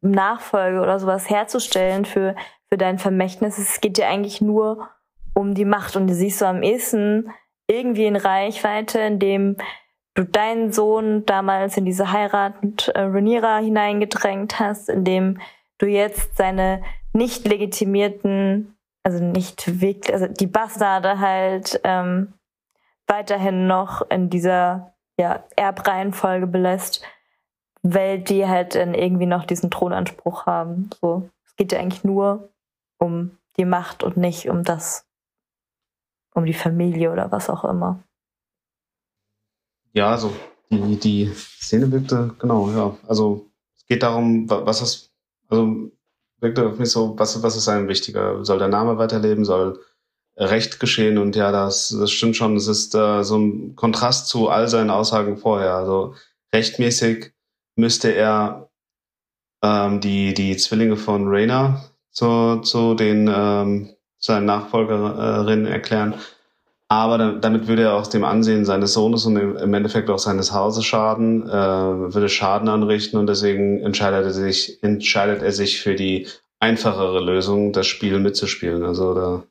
Nachfolge 0.00 0.80
oder 0.80 0.98
sowas 0.98 1.28
herzustellen 1.30 2.04
für, 2.04 2.34
für 2.68 2.78
dein 2.78 2.98
Vermächtnis. 2.98 3.58
Es 3.58 3.80
geht 3.80 3.98
dir 3.98 4.08
eigentlich 4.08 4.40
nur 4.40 4.88
um 5.34 5.54
die 5.54 5.64
Macht 5.64 5.96
und 5.96 6.06
die 6.06 6.14
siehst 6.14 6.40
du 6.40 6.46
am 6.46 6.62
ehesten 6.62 7.30
irgendwie 7.68 8.06
in 8.06 8.16
Reichweite, 8.16 8.98
indem 8.98 9.56
du 10.14 10.24
deinen 10.24 10.72
Sohn 10.72 11.24
damals 11.24 11.76
in 11.76 11.84
diese 11.84 12.10
Heirat 12.10 12.62
mit 12.64 12.88
äh, 12.88 13.00
Rhaenyra 13.00 13.58
hineingedrängt 13.58 14.58
hast, 14.58 14.88
indem 14.88 15.38
du 15.80 15.86
jetzt 15.86 16.36
seine 16.36 16.82
nicht 17.12 17.46
legitimierten, 17.46 18.76
also 19.02 19.22
nicht 19.24 19.80
wirklich, 19.80 20.12
also 20.12 20.26
die 20.26 20.46
Bastarde 20.46 21.18
halt 21.18 21.80
ähm, 21.84 22.34
weiterhin 23.06 23.66
noch 23.66 24.08
in 24.10 24.30
dieser 24.30 24.94
ja, 25.18 25.44
Erbreihenfolge 25.56 26.46
belässt, 26.46 27.02
weil 27.82 28.20
die 28.20 28.46
halt 28.46 28.74
dann 28.74 28.94
irgendwie 28.94 29.26
noch 29.26 29.44
diesen 29.44 29.70
Thronanspruch 29.70 30.46
haben. 30.46 30.90
So, 31.00 31.28
es 31.44 31.56
geht 31.56 31.72
ja 31.72 31.80
eigentlich 31.80 32.04
nur 32.04 32.50
um 32.98 33.36
die 33.56 33.64
Macht 33.64 34.02
und 34.02 34.16
nicht 34.16 34.48
um 34.48 34.62
das 34.62 35.06
um 36.34 36.46
die 36.46 36.54
Familie 36.54 37.10
oder 37.10 37.32
was 37.32 37.50
auch 37.50 37.64
immer. 37.64 38.02
Ja, 39.92 40.10
also 40.10 40.32
die, 40.70 40.96
die 40.96 41.26
Szene 41.34 41.90
wirkte, 41.90 42.34
genau, 42.38 42.70
ja. 42.70 42.96
Also 43.08 43.50
es 43.76 43.84
geht 43.86 44.04
darum, 44.04 44.48
was 44.48 44.80
ist, 44.80 45.09
also 45.50 45.90
wirkte 46.40 46.66
auf 46.66 46.78
mich 46.78 46.90
so, 46.90 47.18
was, 47.18 47.42
was 47.42 47.56
ist 47.56 47.68
einem 47.68 47.88
wichtiger? 47.88 48.44
Soll 48.44 48.58
der 48.58 48.68
Name 48.68 48.98
weiterleben? 48.98 49.44
Soll 49.44 49.80
Recht 50.36 50.80
geschehen? 50.80 51.18
Und 51.18 51.36
ja, 51.36 51.52
das, 51.52 51.90
das 51.90 52.10
stimmt 52.10 52.36
schon. 52.36 52.56
Es 52.56 52.66
ist 52.66 52.94
äh, 52.94 53.22
so 53.22 53.38
ein 53.38 53.76
Kontrast 53.76 54.28
zu 54.28 54.48
all 54.48 54.68
seinen 54.68 54.90
Aussagen 54.90 55.36
vorher. 55.36 55.74
Also 55.74 56.14
rechtmäßig 56.54 57.32
müsste 57.76 58.10
er 58.12 58.70
ähm, 59.62 60.00
die, 60.00 60.32
die 60.34 60.56
Zwillinge 60.56 60.96
von 60.96 61.28
Rainer 61.28 61.84
zu, 62.10 62.60
zu 62.62 62.94
den 62.94 63.30
ähm, 63.32 63.90
seine 64.18 64.46
Nachfolgerin 64.46 65.66
erklären. 65.66 66.14
Aber 66.92 67.34
damit 67.34 67.68
würde 67.68 67.82
er 67.82 67.94
auch 67.94 68.08
dem 68.08 68.24
Ansehen 68.24 68.64
seines 68.64 68.94
Sohnes 68.94 69.24
und 69.24 69.36
im 69.36 69.74
Endeffekt 69.74 70.10
auch 70.10 70.18
seines 70.18 70.52
Hauses 70.52 70.84
schaden, 70.84 71.48
äh, 71.48 71.52
würde 71.52 72.28
Schaden 72.28 72.68
anrichten 72.68 73.16
und 73.16 73.28
deswegen 73.28 73.80
entscheidet 73.80 74.24
er 74.24 74.32
sich, 74.32 74.82
entscheidet 74.82 75.40
er 75.40 75.52
sich 75.52 75.80
für 75.80 75.94
die 75.94 76.26
einfachere 76.58 77.20
Lösung, 77.20 77.72
das 77.72 77.86
Spiel 77.86 78.18
mitzuspielen. 78.18 78.82
Also 78.82 79.14
da 79.14 79.44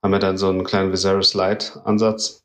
haben 0.00 0.12
wir 0.12 0.20
dann 0.20 0.38
so 0.38 0.48
einen 0.48 0.62
kleinen 0.62 0.92
Viserys 0.92 1.34
Light 1.34 1.76
Ansatz, 1.84 2.44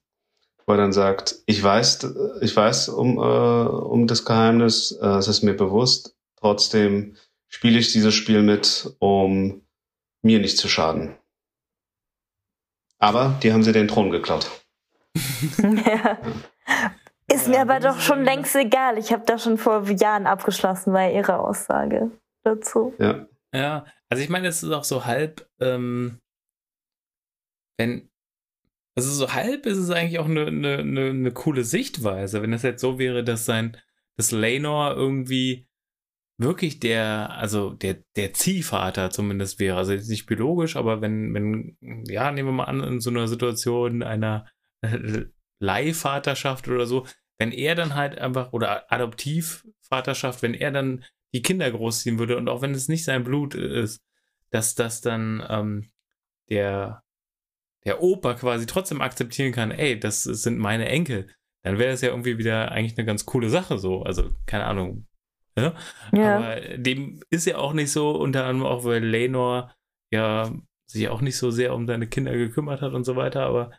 wo 0.65 0.73
er 0.73 0.77
dann 0.77 0.91
sagt, 0.91 1.35
ich 1.45 1.61
weiß, 1.61 2.11
ich 2.41 2.55
weiß 2.55 2.89
um, 2.89 3.17
äh, 3.17 3.21
um 3.21 4.07
das 4.07 4.25
Geheimnis, 4.25 4.91
äh, 4.91 5.05
es 5.05 5.27
ist 5.27 5.43
mir 5.43 5.53
bewusst, 5.53 6.15
trotzdem 6.37 7.15
spiele 7.47 7.77
ich 7.77 7.91
dieses 7.91 8.15
Spiel 8.15 8.41
mit, 8.41 8.91
um 8.97 9.61
mir 10.23 10.39
nicht 10.39 10.57
zu 10.57 10.67
schaden. 10.67 11.15
Aber 13.01 13.37
die 13.43 13.51
haben 13.51 13.63
sie 13.63 13.73
den 13.73 13.87
Thron 13.87 14.11
geklaut. 14.11 14.49
ja. 15.57 16.17
Ist 17.33 17.47
mir 17.47 17.61
aber 17.61 17.79
doch 17.79 17.99
schon 17.99 18.25
längst 18.25 18.55
egal. 18.55 18.97
Ich 18.97 19.13
habe 19.13 19.23
da 19.25 19.37
schon 19.37 19.57
vor 19.57 19.89
Jahren 19.89 20.27
abgeschlossen, 20.27 20.91
war 20.91 21.09
ihre 21.09 21.39
Aussage 21.39 22.11
dazu. 22.43 22.93
Ja. 22.99 23.25
Ja, 23.53 23.85
also 24.09 24.23
ich 24.23 24.29
meine, 24.29 24.47
es 24.47 24.63
ist 24.63 24.71
auch 24.71 24.83
so 24.83 25.05
halb, 25.05 25.49
ähm, 25.59 26.19
wenn, 27.77 28.09
also 28.95 29.09
so 29.11 29.33
halb 29.33 29.65
ist 29.65 29.77
es 29.77 29.89
eigentlich 29.89 30.19
auch 30.19 30.25
eine, 30.25 30.47
eine, 30.47 30.77
eine, 30.77 31.09
eine 31.09 31.31
coole 31.31 31.63
Sichtweise, 31.63 32.41
wenn 32.41 32.53
es 32.53 32.63
jetzt 32.63 32.81
so 32.81 32.97
wäre, 32.97 33.23
dass 33.23 33.45
sein, 33.45 33.77
dass 34.17 34.31
Lenor 34.31 34.95
irgendwie 34.95 35.67
wirklich 36.41 36.79
der, 36.79 37.31
also 37.31 37.71
der, 37.71 38.03
der 38.15 38.33
Ziehvater 38.33 39.09
zumindest 39.09 39.59
wäre. 39.59 39.77
Also 39.77 39.93
jetzt 39.93 40.09
nicht 40.09 40.25
biologisch, 40.25 40.75
aber 40.75 41.01
wenn, 41.01 41.33
wenn, 41.33 41.77
ja, 42.07 42.31
nehmen 42.31 42.49
wir 42.49 42.53
mal 42.53 42.65
an, 42.65 42.81
in 42.81 42.99
so 42.99 43.09
einer 43.09 43.27
Situation 43.27 44.03
einer 44.03 44.47
Leihvaterschaft 45.59 46.67
oder 46.67 46.85
so, 46.85 47.05
wenn 47.37 47.51
er 47.51 47.75
dann 47.75 47.95
halt 47.95 48.17
einfach, 48.17 48.53
oder 48.53 48.91
Adoptivvaterschaft, 48.91 50.41
wenn 50.41 50.53
er 50.53 50.71
dann 50.71 51.03
die 51.33 51.41
Kinder 51.41 51.69
großziehen 51.71 52.19
würde 52.19 52.37
und 52.37 52.49
auch 52.49 52.61
wenn 52.61 52.73
es 52.73 52.87
nicht 52.87 53.03
sein 53.03 53.23
Blut 53.23 53.55
ist, 53.55 54.01
dass 54.49 54.75
das 54.75 55.01
dann 55.01 55.43
ähm, 55.49 55.91
der, 56.49 57.03
der 57.85 58.01
Opa 58.01 58.33
quasi 58.33 58.65
trotzdem 58.65 59.01
akzeptieren 59.01 59.53
kann, 59.53 59.71
ey, 59.71 59.99
das 59.99 60.23
sind 60.23 60.57
meine 60.57 60.87
Enkel, 60.87 61.29
dann 61.63 61.77
wäre 61.77 61.91
das 61.91 62.01
ja 62.01 62.09
irgendwie 62.09 62.37
wieder 62.37 62.71
eigentlich 62.71 62.97
eine 62.97 63.05
ganz 63.05 63.25
coole 63.25 63.49
Sache 63.49 63.77
so. 63.77 64.03
Also, 64.03 64.31
keine 64.45 64.65
Ahnung. 64.65 65.07
Ja? 65.57 65.73
ja. 66.11 66.37
Aber 66.37 66.77
dem 66.77 67.21
ist 67.29 67.45
ja 67.45 67.57
auch 67.57 67.73
nicht 67.73 67.91
so, 67.91 68.11
unter 68.11 68.45
anderem 68.45 68.71
auch, 68.71 68.85
weil 68.85 69.03
Lenor 69.03 69.73
ja 70.11 70.51
sich 70.87 71.09
auch 71.09 71.21
nicht 71.21 71.37
so 71.37 71.51
sehr 71.51 71.73
um 71.73 71.87
seine 71.87 72.07
Kinder 72.07 72.33
gekümmert 72.33 72.81
hat 72.81 72.93
und 72.93 73.05
so 73.05 73.15
weiter, 73.15 73.43
aber 73.43 73.71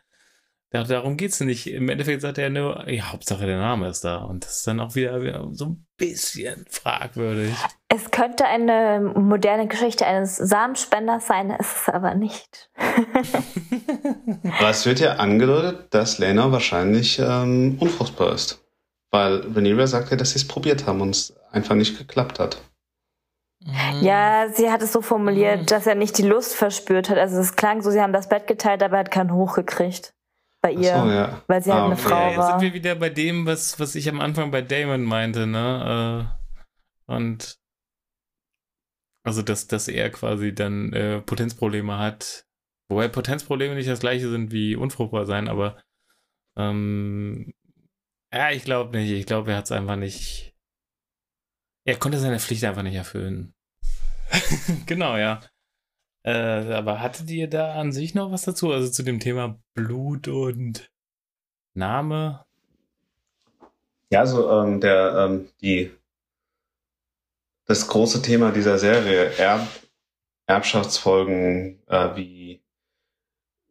ja, 0.73 0.83
darum 0.83 1.17
geht 1.17 1.31
es 1.31 1.39
nicht. 1.39 1.67
Im 1.67 1.87
Endeffekt 1.87 2.23
sagt 2.23 2.39
er 2.39 2.49
nur, 2.49 2.89
ja, 2.89 3.11
Hauptsache 3.11 3.45
der 3.45 3.59
Name 3.59 3.87
ist 3.89 4.03
da. 4.03 4.23
Und 4.23 4.43
das 4.43 4.57
ist 4.57 4.67
dann 4.67 4.79
auch 4.79 4.95
wieder, 4.95 5.21
wieder 5.21 5.47
so 5.51 5.65
ein 5.65 5.85
bisschen 5.97 6.65
fragwürdig. 6.67 7.53
Es 7.89 8.09
könnte 8.09 8.45
eine 8.45 8.99
moderne 9.15 9.67
Geschichte 9.67 10.07
eines 10.07 10.35
Samenspenders 10.37 11.27
sein, 11.27 11.51
ist 11.51 11.75
es 11.83 11.89
aber 11.89 12.15
nicht. 12.15 12.71
aber 14.59 14.69
es 14.69 14.83
wird 14.87 14.99
ja 14.99 15.17
angedeutet, 15.17 15.93
dass 15.93 16.17
Lena 16.17 16.51
wahrscheinlich 16.51 17.19
ähm, 17.19 17.77
unfruchtbar 17.79 18.33
ist. 18.33 18.62
Weil 19.13 19.41
Rhaenyra 19.53 19.85
sagt 19.85 20.09
ja, 20.09 20.17
dass 20.17 20.31
sie 20.31 20.39
es 20.39 20.47
probiert 20.47 20.87
haben 20.87 20.99
und 20.99 21.11
es 21.11 21.35
einfach 21.51 21.75
nicht 21.75 21.99
geklappt 21.99 22.39
hat. 22.39 22.59
Ja, 24.01 24.49
sie 24.51 24.71
hat 24.71 24.81
es 24.81 24.91
so 24.91 25.03
formuliert, 25.03 25.61
mhm. 25.61 25.65
dass 25.67 25.85
er 25.85 25.93
nicht 25.93 26.17
die 26.17 26.23
Lust 26.23 26.55
verspürt 26.55 27.11
hat. 27.11 27.19
Also 27.19 27.39
es 27.39 27.55
klang 27.55 27.83
so, 27.83 27.91
sie 27.91 28.01
haben 28.01 28.11
das 28.11 28.27
Bett 28.27 28.47
geteilt, 28.47 28.81
aber 28.81 28.95
er 28.95 28.99
hat 29.01 29.11
keinen 29.11 29.31
hochgekriegt 29.31 30.15
bei 30.63 30.71
ihr, 30.71 30.97
so, 30.97 31.09
ja. 31.09 31.41
weil 31.45 31.61
sie 31.61 31.71
halt 31.71 31.81
ah, 31.81 31.85
eine 31.85 31.93
okay. 31.93 32.03
Frau 32.03 32.15
war. 32.15 32.31
Jetzt 32.31 32.47
sind 32.47 32.61
wir 32.61 32.73
wieder 32.73 32.95
bei 32.95 33.09
dem, 33.11 33.45
was, 33.45 33.79
was 33.79 33.93
ich 33.93 34.09
am 34.09 34.19
Anfang 34.19 34.49
bei 34.49 34.63
Damon 34.63 35.03
meinte, 35.03 35.45
ne? 35.45 36.27
Äh, 37.07 37.13
und 37.13 37.59
also, 39.23 39.43
dass, 39.43 39.67
dass 39.67 39.87
er 39.87 40.09
quasi 40.09 40.55
dann 40.55 40.91
äh, 40.91 41.21
Potenzprobleme 41.21 41.99
hat. 41.99 42.45
Wobei 42.89 43.07
Potenzprobleme 43.09 43.75
nicht 43.75 43.89
das 43.89 43.99
gleiche 43.99 44.27
sind 44.29 44.51
wie 44.51 44.75
unfruchtbar 44.75 45.27
sein, 45.27 45.47
aber 45.47 45.77
ähm, 46.57 47.53
ja, 48.33 48.51
ich 48.51 48.63
glaube 48.63 48.97
nicht. 48.97 49.11
Ich 49.11 49.25
glaube, 49.25 49.51
er 49.51 49.57
hat 49.57 49.65
es 49.65 49.71
einfach 49.71 49.95
nicht. 49.95 50.55
Er 51.85 51.97
konnte 51.97 52.19
seine 52.19 52.39
Pflicht 52.39 52.63
einfach 52.63 52.83
nicht 52.83 52.95
erfüllen. 52.95 53.53
genau, 54.85 55.17
ja. 55.17 55.41
Äh, 56.25 56.73
aber 56.73 57.01
hattet 57.01 57.29
ihr 57.29 57.49
da 57.49 57.73
an 57.75 57.91
sich 57.91 58.15
noch 58.15 58.31
was 58.31 58.43
dazu? 58.43 58.71
Also 58.71 58.89
zu 58.89 59.03
dem 59.03 59.19
Thema 59.19 59.59
Blut 59.73 60.27
und 60.27 60.89
Name? 61.73 62.45
Ja, 64.09 64.21
also 64.21 64.49
ähm, 64.51 64.79
der, 64.79 65.15
ähm, 65.17 65.49
die, 65.61 65.91
das 67.65 67.87
große 67.87 68.21
Thema 68.21 68.51
dieser 68.51 68.77
Serie, 68.77 69.35
Erb, 69.37 69.67
Erbschaftsfolgen, 70.45 71.81
äh, 71.87 72.15
wie, 72.15 72.63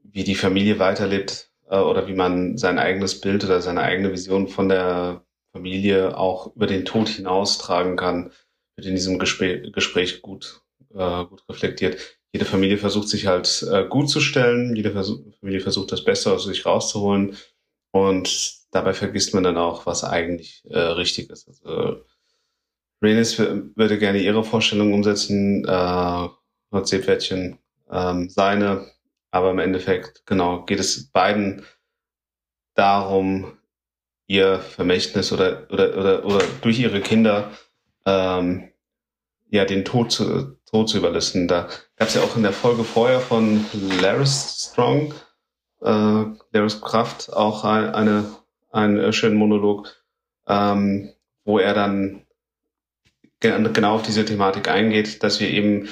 wie 0.03 0.25
die 0.25 0.35
Familie 0.35 0.79
weiterlebt 0.79 1.52
äh, 1.73 1.79
oder 1.79 2.07
wie 2.07 2.15
man 2.15 2.59
sein 2.59 2.79
eigenes 2.79 3.21
Bild 3.21 3.45
oder 3.45 3.63
seine 3.63 3.81
eigene 3.81 4.13
Vision 4.13 4.47
von 4.47 4.69
der 4.69 5.25
Familie 5.53 6.17
auch 6.17 6.55
über 6.55 6.67
den 6.67 6.85
Tod 6.85 7.09
hinaus 7.09 7.59
tragen 7.59 7.97
kann, 7.97 8.31
wird 8.77 8.87
in 8.87 8.95
diesem 8.95 9.19
Gespräch, 9.19 9.73
Gespräch 9.73 10.23
gut, 10.23 10.63
äh, 10.95 11.25
gut 11.25 11.49
reflektiert. 11.49 12.19
Jede 12.33 12.45
Familie 12.45 12.79
versucht 12.79 13.09
sich 13.09 13.27
halt 13.27 13.67
äh, 13.71 13.87
gut 13.89 14.09
zu 14.09 14.21
stellen, 14.21 14.77
jede 14.77 14.93
Vers 14.93 15.13
Familie 15.41 15.61
versucht 15.61 15.93
das 15.93 16.05
Beste 16.05 16.33
aus 16.33 16.45
sich 16.45 16.65
rauszuholen. 16.65 17.37
Und 17.91 18.55
dabei 18.71 18.95
vergisst 18.95 19.35
man 19.35 19.43
dann 19.43 19.59
auch, 19.59 19.85
was 19.85 20.05
eigentlich 20.05 20.63
äh, 20.71 20.79
richtig 20.79 21.31
ist. 21.31 21.49
Also 21.49 22.05
Renis 23.03 23.39
würde 23.39 23.99
gerne 23.99 24.19
ihre 24.19 24.45
Vorstellung 24.45 24.95
umsetzen, 24.95 25.65
äh, 25.67 26.29
Seepferdchen 26.83 27.59
ähm, 27.91 28.31
seine, 28.31 28.87
aber 29.33 29.51
im 29.51 29.59
Endeffekt, 29.59 30.25
genau, 30.27 30.65
geht 30.65 30.79
es 30.79 31.11
beiden 31.11 31.65
darum, 32.75 33.59
ihr 34.27 34.61
Vermächtnis 34.61 35.33
oder, 35.33 35.67
oder, 35.71 35.97
oder, 35.97 36.25
oder 36.25 36.45
durch 36.61 36.79
ihre 36.79 37.01
Kinder 37.01 37.51
ähm, 38.07 38.69
ja 39.51 39.65
den 39.65 39.85
Tod 39.85 40.13
zu, 40.13 40.57
Tod 40.71 40.89
zu 40.89 40.99
überlisten. 40.99 41.49
Da 41.49 41.69
gab 41.97 42.09
es 42.09 42.15
ja 42.15 42.23
auch 42.23 42.37
in 42.37 42.43
der 42.43 42.53
Folge 42.53 42.85
vorher 42.85 43.21
von 43.21 43.65
Laris 44.01 44.71
Strong, 44.71 45.15
äh, 45.81 46.25
Laris 46.53 46.81
Kraft, 46.81 47.33
auch 47.33 47.65
ein, 47.65 47.95
eine, 47.95 48.25
einen 48.71 49.13
schönen 49.13 49.37
Monolog, 49.37 50.05
ähm, 50.47 51.11
wo 51.45 51.59
er 51.59 51.75
dann 51.75 52.27
genau 53.41 53.97
auf 53.97 54.03
diese 54.03 54.25
Thematik 54.25 54.69
eingeht, 54.69 55.23
dass 55.23 55.41
wir 55.41 55.49
eben 55.51 55.89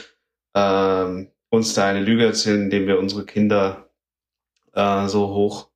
ähm, 0.54 1.30
uns 1.50 1.74
da 1.74 1.88
eine 1.88 2.00
Lüge 2.00 2.24
erzählen, 2.24 2.62
indem 2.62 2.86
wir 2.86 2.98
unsere 2.98 3.26
Kinder 3.26 3.90
äh, 4.72 5.06
so 5.06 5.28
hoch 5.28 5.70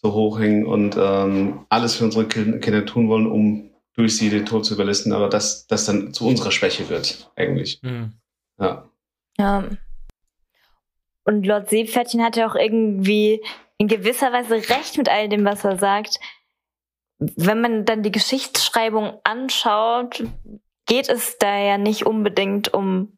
so 0.00 0.12
hoch 0.12 0.38
hängen 0.38 0.64
und 0.64 0.96
ähm, 0.96 1.66
alles 1.68 1.96
für 1.96 2.04
unsere 2.04 2.26
Kinder 2.28 2.86
tun 2.86 3.08
wollen, 3.08 3.26
um 3.26 3.70
durch 3.94 4.16
sie 4.16 4.30
den 4.30 4.46
Tod 4.46 4.64
zu 4.64 4.74
überlisten, 4.74 5.12
aber 5.12 5.28
dass 5.28 5.66
das 5.66 5.86
dann 5.86 6.14
zu 6.14 6.28
unserer 6.28 6.52
Schwäche 6.52 6.88
wird, 6.88 7.32
eigentlich. 7.34 7.80
Mhm. 7.82 8.12
Ja. 8.58 8.88
Ja. 9.38 9.64
Und 11.24 11.44
Lord 11.44 11.68
Seepferdchen 11.68 12.22
hat 12.22 12.36
ja 12.36 12.48
auch 12.48 12.54
irgendwie 12.54 13.42
in 13.76 13.88
gewisser 13.88 14.32
Weise 14.32 14.54
recht 14.54 14.96
mit 14.98 15.08
all 15.08 15.28
dem, 15.28 15.44
was 15.44 15.64
er 15.64 15.78
sagt. 15.78 16.20
Wenn 17.18 17.60
man 17.60 17.84
dann 17.84 18.04
die 18.04 18.12
Geschichtsschreibung 18.12 19.18
anschaut, 19.24 20.24
geht 20.86 21.08
es 21.08 21.36
da 21.38 21.58
ja 21.58 21.76
nicht 21.76 22.06
unbedingt 22.06 22.72
um 22.72 23.17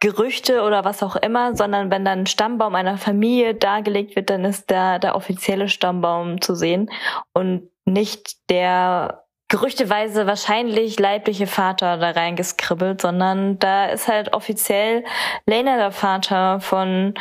Gerüchte 0.00 0.62
oder 0.62 0.84
was 0.84 1.02
auch 1.02 1.16
immer, 1.16 1.56
sondern 1.56 1.90
wenn 1.90 2.04
dann 2.04 2.20
ein 2.20 2.26
Stammbaum 2.26 2.74
einer 2.74 2.98
Familie 2.98 3.54
dargelegt 3.54 4.14
wird, 4.14 4.30
dann 4.30 4.44
ist 4.44 4.70
da 4.70 4.98
der 4.98 5.16
offizielle 5.16 5.68
Stammbaum 5.68 6.40
zu 6.40 6.54
sehen 6.54 6.90
und 7.32 7.68
nicht 7.84 8.48
der 8.48 9.24
gerüchteweise 9.48 10.26
wahrscheinlich 10.26 11.00
leibliche 11.00 11.46
Vater 11.46 11.96
da 11.96 12.10
reingeskribbelt, 12.10 13.00
sondern 13.00 13.58
da 13.58 13.86
ist 13.86 14.06
halt 14.06 14.34
offiziell 14.34 15.04
Lena 15.46 15.76
der 15.78 15.90
Vater 15.90 16.60
von 16.60 17.14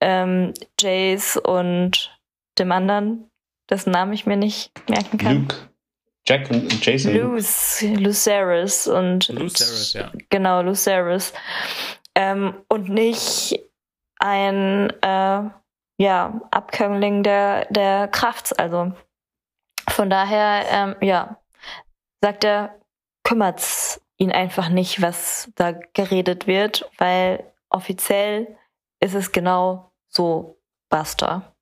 ähm, 0.00 0.54
Jace 0.80 1.36
und 1.36 2.18
dem 2.58 2.72
anderen, 2.72 3.30
dessen 3.70 3.90
Namen 3.90 4.14
ich 4.14 4.26
mir 4.26 4.36
nicht 4.36 4.72
merken 4.88 5.18
kann. 5.18 5.42
Luke. 5.42 5.56
Jack 6.26 6.50
und 6.50 6.84
Jason. 6.84 7.14
Luce, 7.14 7.82
Lucerys 7.82 8.88
und 8.88 9.28
Lucerys, 9.28 9.92
ja. 9.92 10.10
Genau, 10.28 10.60
Lucerys. 10.60 11.32
Ähm, 12.16 12.54
und 12.68 12.88
nicht 12.88 13.60
ein 14.18 14.90
äh, 15.02 15.50
ja, 15.98 16.40
Abkömmling 16.50 17.22
der, 17.22 17.66
der 17.70 18.08
Krafts. 18.08 18.52
Also 18.52 18.92
von 19.88 20.10
daher, 20.10 20.64
ähm, 20.70 20.96
ja, 21.00 21.40
sagt 22.22 22.44
er, 22.44 22.80
kümmert's 23.22 24.00
ihn 24.18 24.32
einfach 24.32 24.68
nicht, 24.68 25.02
was 25.02 25.50
da 25.56 25.72
geredet 25.72 26.46
wird, 26.46 26.90
weil 26.98 27.52
offiziell 27.68 28.56
ist 29.00 29.14
es 29.14 29.32
genau 29.32 29.92
so 30.08 30.58
Buster. 30.88 31.54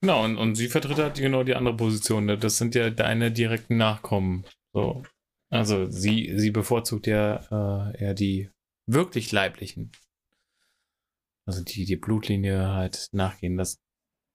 Genau, 0.00 0.24
und, 0.24 0.36
und 0.36 0.56
sie 0.56 0.66
vertritt 0.66 0.98
halt 0.98 1.14
genau 1.14 1.44
die 1.44 1.54
andere 1.54 1.76
Position. 1.76 2.26
Ne? 2.26 2.36
Das 2.36 2.58
sind 2.58 2.74
ja 2.74 2.90
deine 2.90 3.30
direkten 3.30 3.76
Nachkommen. 3.76 4.44
So. 4.72 5.04
Also 5.50 5.86
sie, 5.86 6.32
sie 6.36 6.50
bevorzugt 6.50 7.06
ja 7.06 7.36
äh, 7.92 8.02
eher 8.02 8.14
die 8.14 8.50
wirklich 8.86 9.32
leiblichen. 9.32 9.92
Also 11.46 11.62
die, 11.62 11.84
die 11.84 11.96
Blutlinie 11.96 12.68
halt 12.68 13.08
nachgehen. 13.12 13.56
Das, 13.56 13.80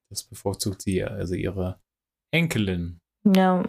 das 0.10 0.24
bevorzugt 0.24 0.82
sie, 0.82 1.04
also 1.04 1.36
ihre 1.36 1.80
Enkelin. 2.32 3.00
Ja. 3.24 3.60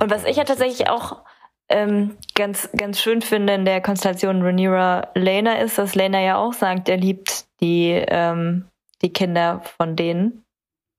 Und 0.00 0.10
was 0.10 0.24
ich 0.24 0.36
ja 0.36 0.44
tatsächlich 0.44 0.88
auch 0.88 1.24
ähm, 1.68 2.16
ganz, 2.34 2.70
ganz 2.76 3.00
schön 3.00 3.22
finde 3.22 3.54
in 3.54 3.64
der 3.64 3.80
Konstellation 3.80 4.42
Rhaenyra 4.42 5.10
Lena 5.14 5.58
ist, 5.58 5.78
dass 5.78 5.94
Lena 5.94 6.20
ja 6.20 6.36
auch 6.36 6.52
sagt, 6.52 6.88
er 6.88 6.96
liebt 6.96 7.46
die, 7.60 7.90
ähm, 7.90 8.68
die 9.02 9.12
Kinder 9.12 9.62
von 9.76 9.96
denen. 9.96 10.44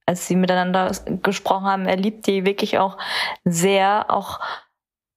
Als 0.06 0.28
sie 0.28 0.36
miteinander 0.38 0.92
gesprochen 1.22 1.66
haben, 1.66 1.86
er 1.86 1.98
liebt 1.98 2.28
die 2.28 2.46
wirklich 2.46 2.78
auch 2.78 2.98
sehr, 3.44 4.06
auch 4.10 4.40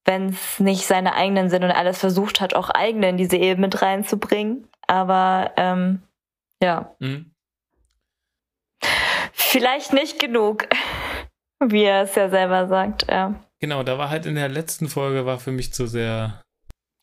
wenn 0.04 0.30
es 0.30 0.58
nicht 0.58 0.86
seine 0.86 1.14
eigenen 1.14 1.50
sind 1.50 1.64
und 1.64 1.70
alles 1.70 1.98
versucht 1.98 2.40
hat, 2.40 2.54
auch 2.54 2.70
eigene 2.70 3.10
in 3.10 3.16
diese 3.16 3.36
Ehe 3.36 3.56
mit 3.56 3.82
reinzubringen. 3.82 4.68
Aber 4.86 5.52
ähm, 5.56 6.02
ja. 6.62 6.94
Mhm. 6.98 7.32
Vielleicht 9.32 9.92
nicht 9.92 10.18
genug. 10.18 10.68
Wie 11.62 11.84
er 11.84 12.02
es 12.04 12.14
ja 12.14 12.30
selber 12.30 12.68
sagt, 12.68 13.06
ja. 13.10 13.34
Genau, 13.58 13.82
da 13.82 13.98
war 13.98 14.08
halt 14.08 14.24
in 14.24 14.34
der 14.34 14.48
letzten 14.48 14.88
Folge 14.88 15.26
war 15.26 15.38
für 15.38 15.52
mich 15.52 15.74
zu 15.74 15.86
sehr, 15.86 16.42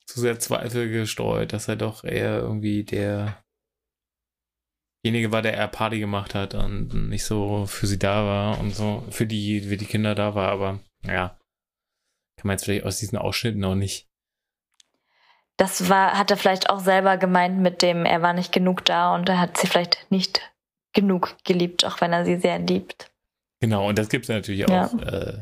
zu 0.08 0.20
sehr 0.20 0.39
Zweifel 0.39 0.89
gestreut, 0.89 1.54
dass 1.54 1.68
er 1.68 1.76
doch 1.76 2.04
eher 2.04 2.39
irgendwie 2.39 2.84
derjenige 2.84 3.38
war, 5.32 5.43
der 5.43 5.54
eher 5.54 5.68
Party 5.68 6.00
gemacht 6.00 6.34
hat 6.34 6.56
und 6.56 7.10
nicht 7.10 7.26
so 7.26 7.68
für 7.68 7.86
sie 7.86 8.00
da 8.00 8.26
war 8.26 8.60
und 8.60 8.76
so 8.76 9.04
für 9.12 9.28
die, 9.28 9.62
für 9.62 9.78
die 9.78 9.86
Kinder 9.86 10.16
da 10.16 10.34
war, 10.34 10.50
aber 10.50 10.80
ja, 11.06 11.38
kann 12.38 12.47
man 12.47 12.53
jetzt 12.53 12.65
vielleicht 12.65 12.85
aus 12.85 12.99
diesen 12.99 13.17
Ausschnitten 13.17 13.63
auch 13.65 13.75
nicht. 13.75 14.07
Das 15.57 15.89
war, 15.89 16.17
hat 16.17 16.29
er 16.29 16.38
vielleicht 16.38 16.69
auch 16.69 16.79
selber 16.79 17.17
gemeint 17.17 17.59
mit 17.59 17.81
dem, 17.81 18.05
er 18.05 18.21
war 18.21 18.33
nicht 18.33 18.51
genug 18.51 18.85
da 18.85 19.15
und 19.15 19.27
er 19.27 19.39
hat 19.39 19.57
sie 19.57 19.67
vielleicht 19.67 20.05
nicht 20.11 20.41
genug 20.93 21.35
geliebt, 21.43 21.83
auch 21.83 21.99
wenn 21.99 22.13
er 22.13 22.25
sie 22.25 22.38
sehr 22.38 22.59
liebt. 22.59 23.11
Genau, 23.59 23.89
und 23.89 23.97
das 23.97 24.09
gibt 24.09 24.25
es 24.25 24.29
natürlich 24.29 24.61
ja. 24.61 24.85
auch 24.85 24.93
äh, 25.01 25.39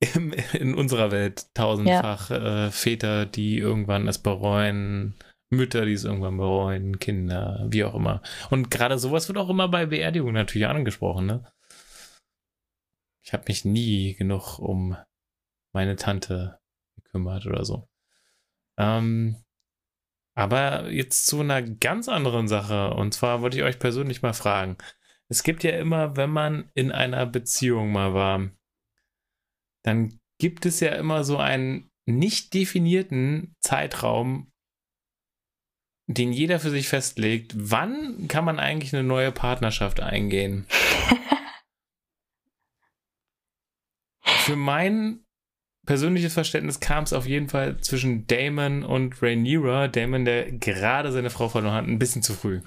in, 0.00 0.32
in, 0.54 0.74
unserer 0.74 1.10
Welt 1.10 1.46
tausendfach 1.54 2.30
ja. 2.30 2.66
äh, 2.66 2.70
Väter, 2.70 3.26
die 3.26 3.58
irgendwann 3.58 4.08
es 4.08 4.18
bereuen, 4.18 5.14
Mütter, 5.50 5.84
die 5.84 5.92
es 5.92 6.04
irgendwann 6.04 6.38
bereuen, 6.38 6.98
Kinder, 6.98 7.66
wie 7.68 7.84
auch 7.84 7.94
immer. 7.94 8.22
Und 8.48 8.70
gerade 8.70 8.98
sowas 8.98 9.28
wird 9.28 9.38
auch 9.38 9.50
immer 9.50 9.68
bei 9.68 9.86
Beerdigungen 9.86 10.34
natürlich 10.34 10.66
angesprochen, 10.66 11.26
ne? 11.26 11.44
Ich 13.22 13.32
habe 13.32 13.44
mich 13.48 13.64
nie 13.64 14.14
genug 14.14 14.58
um 14.58 14.96
meine 15.76 15.96
Tante 15.96 16.58
gekümmert 16.96 17.46
oder 17.46 17.66
so. 17.66 17.86
Ähm, 18.78 19.36
aber 20.34 20.90
jetzt 20.90 21.26
zu 21.26 21.40
einer 21.40 21.60
ganz 21.60 22.08
anderen 22.08 22.48
Sache. 22.48 22.94
Und 22.94 23.12
zwar 23.12 23.42
wollte 23.42 23.58
ich 23.58 23.62
euch 23.62 23.78
persönlich 23.78 24.22
mal 24.22 24.32
fragen. 24.32 24.78
Es 25.28 25.42
gibt 25.42 25.64
ja 25.64 25.72
immer, 25.72 26.16
wenn 26.16 26.30
man 26.30 26.70
in 26.74 26.92
einer 26.92 27.26
Beziehung 27.26 27.92
mal 27.92 28.14
war, 28.14 28.50
dann 29.82 30.18
gibt 30.38 30.64
es 30.64 30.80
ja 30.80 30.94
immer 30.94 31.24
so 31.24 31.36
einen 31.36 31.90
nicht 32.06 32.54
definierten 32.54 33.54
Zeitraum, 33.60 34.50
den 36.06 36.32
jeder 36.32 36.58
für 36.58 36.70
sich 36.70 36.88
festlegt. 36.88 37.52
Wann 37.54 38.28
kann 38.28 38.46
man 38.46 38.58
eigentlich 38.58 38.94
eine 38.94 39.02
neue 39.02 39.32
Partnerschaft 39.32 40.00
eingehen? 40.00 40.66
für 44.46 44.56
mein 44.56 45.25
persönliches 45.86 46.34
Verständnis 46.34 46.80
kam 46.80 47.04
es 47.04 47.12
auf 47.12 47.26
jeden 47.26 47.48
Fall 47.48 47.78
zwischen 47.78 48.26
Damon 48.26 48.84
und 48.84 49.22
Rhaenyra, 49.22 49.88
Damon, 49.88 50.24
der 50.24 50.52
gerade 50.52 51.12
seine 51.12 51.30
Frau 51.30 51.48
verloren 51.48 51.74
hat, 51.74 51.86
ein 51.86 51.98
bisschen 51.98 52.22
zu 52.22 52.34
früh. 52.34 52.60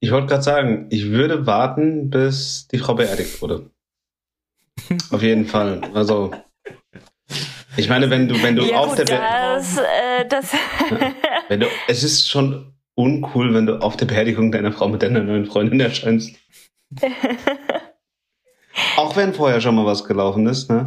Ich 0.00 0.10
wollte 0.10 0.26
gerade 0.26 0.42
sagen, 0.42 0.86
ich 0.90 1.10
würde 1.10 1.46
warten, 1.46 2.10
bis 2.10 2.68
die 2.68 2.78
Frau 2.78 2.94
beerdigt 2.94 3.40
wurde. 3.40 3.70
auf 5.10 5.22
jeden 5.22 5.46
Fall. 5.46 5.80
Also, 5.94 6.32
ich 7.76 7.88
meine, 7.88 8.10
wenn 8.10 8.28
du, 8.28 8.42
wenn 8.42 8.56
du 8.56 8.64
ja, 8.64 8.76
auf 8.76 8.96
gut, 8.96 9.08
der 9.08 9.18
das, 9.56 9.78
äh, 9.78 10.26
das 10.28 10.52
wenn 11.48 11.60
du, 11.60 11.66
es 11.88 12.02
ist 12.04 12.28
schon 12.28 12.74
uncool, 12.94 13.54
wenn 13.54 13.66
du 13.66 13.78
auf 13.78 13.96
der 13.96 14.06
Beerdigung 14.06 14.52
deiner 14.52 14.72
Frau 14.72 14.88
mit 14.88 15.02
deiner 15.02 15.22
neuen 15.22 15.46
Freundin 15.46 15.80
erscheinst. 15.80 16.36
Auch 18.96 19.16
wenn 19.16 19.34
vorher 19.34 19.60
schon 19.60 19.74
mal 19.74 19.86
was 19.86 20.04
gelaufen 20.04 20.46
ist, 20.46 20.70
ne? 20.70 20.86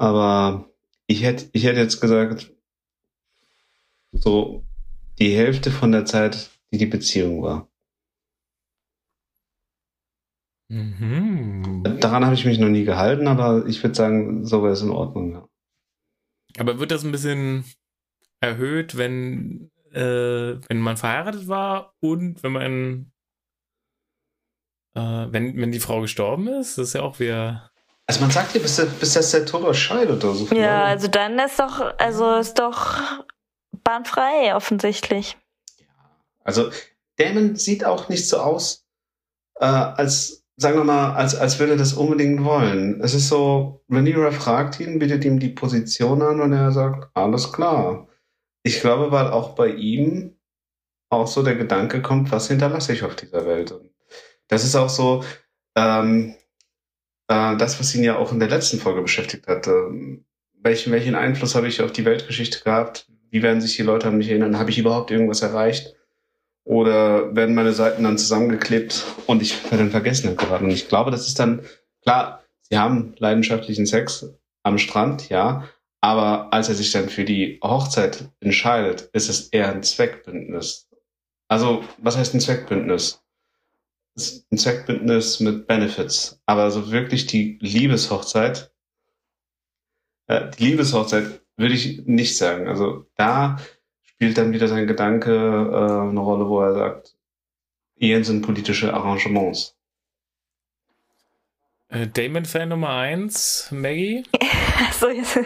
Aber 0.00 0.72
ich 1.06 1.22
hätte, 1.22 1.50
ich 1.52 1.64
hätte 1.64 1.78
jetzt 1.78 2.00
gesagt, 2.00 2.50
so 4.12 4.64
die 5.18 5.36
Hälfte 5.36 5.70
von 5.70 5.92
der 5.92 6.06
Zeit, 6.06 6.50
die 6.72 6.78
die 6.78 6.86
Beziehung 6.86 7.42
war. 7.42 7.68
Mhm. 10.68 11.84
Daran 12.00 12.24
habe 12.24 12.34
ich 12.34 12.46
mich 12.46 12.58
noch 12.58 12.70
nie 12.70 12.84
gehalten, 12.84 13.28
aber 13.28 13.66
ich 13.66 13.82
würde 13.82 13.94
sagen, 13.94 14.46
so 14.46 14.62
wäre 14.62 14.72
es 14.72 14.80
in 14.80 14.88
Ordnung. 14.88 15.32
Ja. 15.32 15.48
Aber 16.56 16.78
wird 16.78 16.92
das 16.92 17.04
ein 17.04 17.12
bisschen 17.12 17.64
erhöht, 18.40 18.96
wenn, 18.96 19.70
äh, 19.92 20.56
wenn 20.66 20.80
man 20.80 20.96
verheiratet 20.96 21.46
war 21.46 21.94
und 22.00 22.42
wenn 22.42 22.52
man, 22.52 23.12
äh, 24.94 25.26
wenn, 25.30 25.60
wenn 25.60 25.72
die 25.72 25.80
Frau 25.80 26.00
gestorben 26.00 26.48
ist? 26.48 26.78
Das 26.78 26.88
ist 26.88 26.94
ja 26.94 27.02
auch 27.02 27.20
wieder. 27.20 27.69
Also 28.10 28.22
man 28.22 28.32
sagt 28.32 28.56
ja, 28.56 28.60
bis, 28.60 28.84
bis 28.98 29.12
das 29.12 29.30
der 29.30 29.46
Tod 29.46 29.76
scheidet 29.76 30.24
oder 30.24 30.34
so. 30.34 30.52
Ja, 30.52 30.82
also 30.82 31.06
dann 31.06 31.38
ist 31.38 31.60
doch, 31.60 31.96
also 31.96 32.34
ist 32.34 32.58
doch 32.58 32.96
bahnfrei 33.84 34.52
offensichtlich. 34.56 35.38
Ja, 35.78 35.86
also 36.42 36.72
Damon 37.18 37.54
sieht 37.54 37.84
auch 37.84 38.08
nicht 38.08 38.28
so 38.28 38.38
aus, 38.38 38.84
äh, 39.60 39.64
als, 39.64 40.44
sagen 40.56 40.78
wir 40.78 40.82
mal, 40.82 41.12
als, 41.12 41.36
als 41.36 41.60
würde 41.60 41.74
er 41.74 41.78
das 41.78 41.92
unbedingt 41.92 42.42
wollen. 42.42 43.00
Es 43.00 43.14
ist 43.14 43.28
so, 43.28 43.84
Rhaenyra 43.88 44.32
fragt 44.32 44.80
ihn, 44.80 44.98
bietet 44.98 45.24
ihm 45.24 45.38
die 45.38 45.50
Position 45.50 46.20
an 46.20 46.40
und 46.40 46.52
er 46.52 46.72
sagt, 46.72 47.10
alles 47.14 47.52
klar. 47.52 48.08
Ich 48.64 48.80
glaube, 48.80 49.12
weil 49.12 49.28
auch 49.28 49.50
bei 49.50 49.68
ihm 49.68 50.36
auch 51.10 51.28
so 51.28 51.44
der 51.44 51.54
Gedanke 51.54 52.02
kommt, 52.02 52.32
was 52.32 52.48
hinterlasse 52.48 52.92
ich 52.92 53.04
auf 53.04 53.14
dieser 53.14 53.46
Welt. 53.46 53.70
Und 53.70 53.88
das 54.48 54.64
ist 54.64 54.74
auch 54.74 54.88
so, 54.88 55.22
ähm, 55.76 56.34
äh, 57.30 57.56
das, 57.56 57.78
was 57.78 57.94
ihn 57.94 58.02
ja 58.02 58.18
auch 58.18 58.32
in 58.32 58.40
der 58.40 58.48
letzten 58.48 58.78
Folge 58.78 59.02
beschäftigt 59.02 59.46
hat. 59.46 59.68
Äh, 59.68 60.18
welchen, 60.62 60.92
welchen 60.92 61.14
Einfluss 61.14 61.54
habe 61.54 61.68
ich 61.68 61.80
auf 61.80 61.92
die 61.92 62.04
Weltgeschichte 62.04 62.62
gehabt? 62.64 63.06
Wie 63.30 63.42
werden 63.42 63.60
sich 63.60 63.76
die 63.76 63.82
Leute 63.82 64.08
an 64.08 64.18
mich 64.18 64.28
erinnern? 64.28 64.58
Habe 64.58 64.70
ich 64.70 64.78
überhaupt 64.78 65.10
irgendwas 65.12 65.40
erreicht? 65.40 65.94
Oder 66.64 67.34
werden 67.34 67.54
meine 67.54 67.72
Seiten 67.72 68.02
dann 68.02 68.18
zusammengeklebt 68.18 69.04
und 69.26 69.42
ich 69.42 69.62
werde 69.64 69.78
dann 69.78 69.90
vergessen 69.90 70.36
geraten? 70.36 70.64
Und 70.64 70.72
ich 70.72 70.88
glaube, 70.88 71.10
das 71.10 71.26
ist 71.26 71.38
dann, 71.38 71.62
klar, 72.02 72.42
sie 72.62 72.76
haben 72.76 73.14
leidenschaftlichen 73.18 73.86
Sex 73.86 74.26
am 74.62 74.76
Strand, 74.76 75.30
ja, 75.30 75.68
aber 76.00 76.52
als 76.52 76.68
er 76.68 76.74
sich 76.74 76.92
dann 76.92 77.08
für 77.08 77.24
die 77.24 77.60
Hochzeit 77.62 78.28
entscheidet, 78.40 79.08
ist 79.12 79.30
es 79.30 79.48
eher 79.48 79.72
ein 79.72 79.82
Zweckbündnis. 79.82 80.88
Also, 81.48 81.84
was 81.98 82.16
heißt 82.16 82.34
ein 82.34 82.40
Zweckbündnis? 82.40 83.22
Ein 84.50 84.58
Zweckbündnis 84.58 85.40
mit 85.40 85.66
Benefits. 85.66 86.40
Aber 86.46 86.70
so 86.70 86.90
wirklich 86.90 87.26
die 87.26 87.58
Liebeshochzeit, 87.60 88.72
äh, 90.26 90.50
die 90.50 90.64
Liebeshochzeit 90.64 91.40
würde 91.56 91.74
ich 91.74 92.06
nicht 92.06 92.36
sagen. 92.36 92.68
Also 92.68 93.06
da 93.16 93.58
spielt 94.02 94.38
dann 94.38 94.52
wieder 94.52 94.68
sein 94.68 94.86
Gedanke 94.86 95.32
äh, 95.32 96.08
eine 96.10 96.20
Rolle, 96.20 96.48
wo 96.48 96.60
er 96.60 96.74
sagt, 96.74 97.16
Ehen 97.96 98.24
sind 98.24 98.42
politische 98.42 98.94
Arrangements. 98.94 99.76
Äh, 101.88 102.06
Damon-Fan 102.06 102.68
Nummer 102.68 102.90
eins, 102.90 103.68
Maggie? 103.70 104.24
Achso, 104.88 105.08
jetzt 105.10 105.36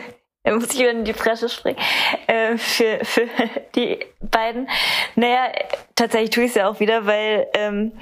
muss 0.45 0.73
ich 0.73 0.79
wieder 0.79 0.91
in 0.91 1.05
die 1.05 1.13
Presse 1.13 1.49
springen. 1.49 1.79
Äh, 2.27 2.57
für, 2.59 3.01
für 3.05 3.29
die 3.75 3.99
beiden. 4.21 4.69
Naja, 5.17 5.53
tatsächlich 5.95 6.31
tue 6.31 6.45
ich 6.45 6.51
es 6.51 6.57
ja 6.57 6.69
auch 6.69 6.81
wieder, 6.81 7.07
weil 7.07 7.49
ähm, 7.55 7.93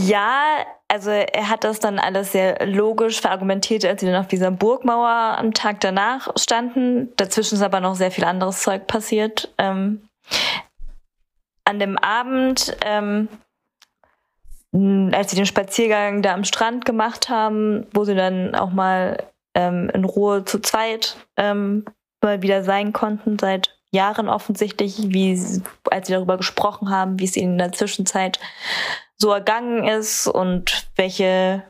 ja, 0.00 0.64
also 0.88 1.10
er 1.10 1.48
hat 1.48 1.64
das 1.64 1.80
dann 1.80 1.98
alles 1.98 2.32
sehr 2.32 2.64
logisch 2.66 3.20
verargumentiert, 3.20 3.84
als 3.84 4.00
sie 4.00 4.06
dann 4.06 4.20
auf 4.20 4.28
dieser 4.28 4.50
Burgmauer 4.50 5.36
am 5.38 5.54
Tag 5.54 5.80
danach 5.80 6.28
standen. 6.36 7.12
Dazwischen 7.16 7.56
ist 7.56 7.62
aber 7.62 7.80
noch 7.80 7.94
sehr 7.94 8.10
viel 8.10 8.24
anderes 8.24 8.62
Zeug 8.62 8.86
passiert. 8.86 9.52
Ähm, 9.58 10.08
an 11.64 11.78
dem 11.78 11.98
Abend, 11.98 12.76
ähm, 12.84 13.28
als 15.12 15.30
sie 15.30 15.36
den 15.36 15.46
Spaziergang 15.46 16.22
da 16.22 16.34
am 16.34 16.44
Strand 16.44 16.84
gemacht 16.84 17.28
haben, 17.28 17.86
wo 17.92 18.04
sie 18.04 18.14
dann 18.14 18.54
auch 18.54 18.70
mal 18.70 19.24
ähm, 19.54 19.90
in 19.92 20.04
Ruhe 20.04 20.44
zu 20.44 20.60
zweit 20.60 21.16
ähm, 21.36 21.84
mal 22.22 22.42
wieder 22.42 22.62
sein 22.62 22.92
konnten, 22.92 23.38
seit 23.38 23.75
Jahren 23.96 24.28
offensichtlich, 24.28 24.96
wie 25.08 25.32
als 25.90 26.06
sie 26.06 26.12
darüber 26.12 26.36
gesprochen 26.36 26.90
haben, 26.90 27.18
wie 27.18 27.24
es 27.24 27.36
ihnen 27.36 27.52
in 27.52 27.58
der 27.58 27.72
Zwischenzeit 27.72 28.38
so 29.16 29.32
ergangen 29.32 29.84
ist 29.84 30.28
und 30.28 30.88
welche 30.94 31.64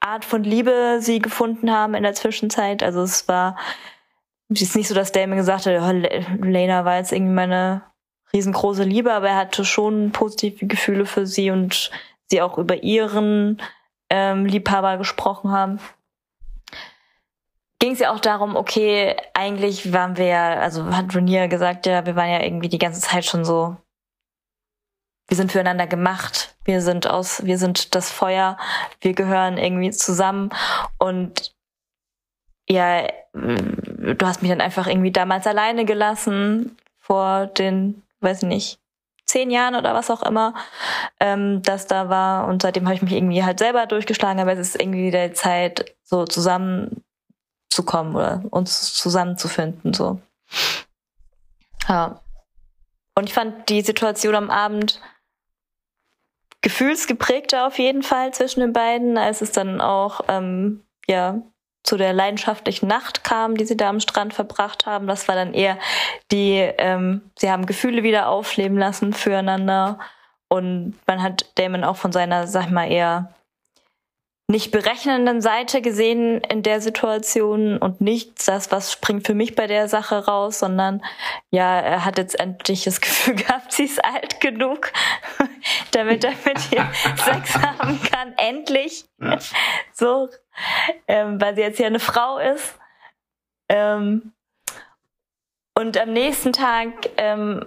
Art 0.00 0.24
von 0.24 0.42
Liebe 0.42 0.98
sie 1.00 1.18
gefunden 1.18 1.70
haben 1.70 1.94
in 1.94 2.02
der 2.02 2.14
Zwischenzeit. 2.14 2.82
Also 2.82 3.02
es 3.02 3.28
war 3.28 3.56
es 4.54 4.62
ist 4.62 4.76
nicht 4.76 4.88
so, 4.88 4.94
dass 4.94 5.12
Damon 5.12 5.38
gesagt 5.38 5.66
hat, 5.66 5.80
oh, 5.80 6.44
Lena 6.44 6.84
war 6.84 6.98
jetzt 6.98 7.12
irgendwie 7.12 7.32
meine 7.32 7.82
riesengroße 8.32 8.84
Liebe, 8.84 9.12
aber 9.12 9.28
er 9.28 9.36
hatte 9.36 9.64
schon 9.64 10.12
positive 10.12 10.66
Gefühle 10.66 11.06
für 11.06 11.26
sie 11.26 11.50
und 11.50 11.90
sie 12.26 12.42
auch 12.42 12.58
über 12.58 12.82
ihren 12.82 13.60
ähm, 14.10 14.46
Liebhaber 14.46 14.98
gesprochen 14.98 15.52
haben. 15.52 15.80
Ging 17.82 17.94
es 17.94 17.98
ja 17.98 18.12
auch 18.12 18.20
darum, 18.20 18.54
okay, 18.54 19.16
eigentlich 19.34 19.92
waren 19.92 20.16
wir 20.16 20.26
ja, 20.26 20.60
also 20.60 20.94
hat 20.94 21.12
Renier 21.16 21.48
gesagt, 21.48 21.84
ja, 21.86 22.06
wir 22.06 22.14
waren 22.14 22.30
ja 22.30 22.40
irgendwie 22.40 22.68
die 22.68 22.78
ganze 22.78 23.00
Zeit 23.00 23.24
schon 23.24 23.44
so 23.44 23.76
wir 25.32 25.36
sind 25.36 25.50
füreinander 25.50 25.86
gemacht, 25.86 26.54
wir 26.64 26.82
sind 26.82 27.06
aus, 27.06 27.44
wir 27.46 27.56
sind 27.56 27.94
das 27.94 28.10
Feuer, 28.10 28.58
wir 29.00 29.14
gehören 29.14 29.56
irgendwie 29.56 29.90
zusammen 29.90 30.50
und 30.98 31.54
ja, 32.68 33.08
du 33.32 34.26
hast 34.26 34.42
mich 34.42 34.50
dann 34.50 34.60
einfach 34.60 34.86
irgendwie 34.86 35.10
damals 35.10 35.46
alleine 35.46 35.86
gelassen 35.86 36.76
vor 36.98 37.46
den, 37.46 38.02
weiß 38.20 38.42
nicht, 38.42 38.78
zehn 39.24 39.50
Jahren 39.50 39.74
oder 39.74 39.94
was 39.94 40.10
auch 40.10 40.22
immer, 40.22 40.52
ähm, 41.18 41.62
das 41.62 41.86
da 41.86 42.10
war. 42.10 42.46
Und 42.46 42.60
seitdem 42.60 42.84
habe 42.84 42.94
ich 42.94 43.02
mich 43.02 43.12
irgendwie 43.12 43.42
halt 43.42 43.58
selber 43.58 43.86
durchgeschlagen, 43.86 44.38
aber 44.38 44.52
es 44.52 44.58
ist 44.58 44.80
irgendwie 44.80 45.10
der 45.10 45.32
Zeit, 45.32 45.94
so 46.02 46.26
zusammenzukommen 47.72 48.14
oder 48.14 48.42
uns 48.50 48.94
zusammenzufinden. 48.94 49.94
So. 49.94 50.20
Ja. 51.88 52.20
Und 53.14 53.24
ich 53.24 53.34
fand 53.34 53.68
die 53.68 53.82
Situation 53.82 54.34
am 54.34 54.50
Abend 54.50 55.00
gefühlsgeprägter 56.62 57.66
auf 57.66 57.78
jeden 57.78 58.02
Fall 58.02 58.32
zwischen 58.32 58.60
den 58.60 58.72
beiden, 58.72 59.18
als 59.18 59.40
es 59.40 59.52
dann 59.52 59.80
auch 59.80 60.20
ähm, 60.28 60.84
ja 61.08 61.42
zu 61.82 61.96
der 61.96 62.12
leidenschaftlichen 62.12 62.86
Nacht 62.86 63.24
kam, 63.24 63.56
die 63.56 63.64
sie 63.64 63.76
da 63.76 63.88
am 63.88 63.98
Strand 63.98 64.32
verbracht 64.32 64.86
haben. 64.86 65.08
Das 65.08 65.26
war 65.26 65.34
dann 65.34 65.52
eher 65.52 65.78
die, 66.30 66.58
ähm, 66.78 67.22
sie 67.36 67.50
haben 67.50 67.66
Gefühle 67.66 68.04
wieder 68.04 68.28
aufleben 68.28 68.78
lassen 68.78 69.12
füreinander 69.12 69.98
und 70.48 70.94
man 71.06 71.20
hat 71.20 71.50
Damon 71.56 71.82
auch 71.82 71.96
von 71.96 72.12
seiner, 72.12 72.46
sag 72.46 72.66
ich 72.66 72.70
mal, 72.70 72.90
eher 72.90 73.34
nicht 74.52 74.70
berechnenden 74.70 75.40
Seite 75.40 75.82
gesehen 75.82 76.40
in 76.42 76.62
der 76.62 76.80
Situation 76.80 77.78
und 77.78 78.00
nicht 78.00 78.46
das, 78.46 78.70
was 78.70 78.92
springt 78.92 79.26
für 79.26 79.34
mich 79.34 79.56
bei 79.56 79.66
der 79.66 79.88
Sache 79.88 80.26
raus, 80.26 80.60
sondern 80.60 81.02
ja, 81.50 81.80
er 81.80 82.04
hat 82.04 82.18
jetzt 82.18 82.38
endlich 82.38 82.84
das 82.84 83.00
Gefühl 83.00 83.34
gehabt, 83.34 83.72
sie 83.72 83.84
ist 83.84 84.04
alt 84.04 84.40
genug, 84.40 84.92
damit 85.90 86.22
er 86.22 86.34
mit 86.44 86.72
ihr 86.72 86.86
Sex 87.16 87.56
haben 87.56 88.00
kann. 88.02 88.34
Endlich. 88.36 89.06
Ja. 89.18 89.38
So, 89.92 90.28
ähm, 91.08 91.40
weil 91.40 91.56
sie 91.56 91.62
jetzt 91.62 91.80
ja 91.80 91.86
eine 91.86 92.00
Frau 92.00 92.38
ist. 92.38 92.78
Ähm, 93.68 94.32
und 95.74 95.98
am 95.98 96.12
nächsten 96.12 96.52
Tag, 96.52 96.92
ähm, 97.16 97.66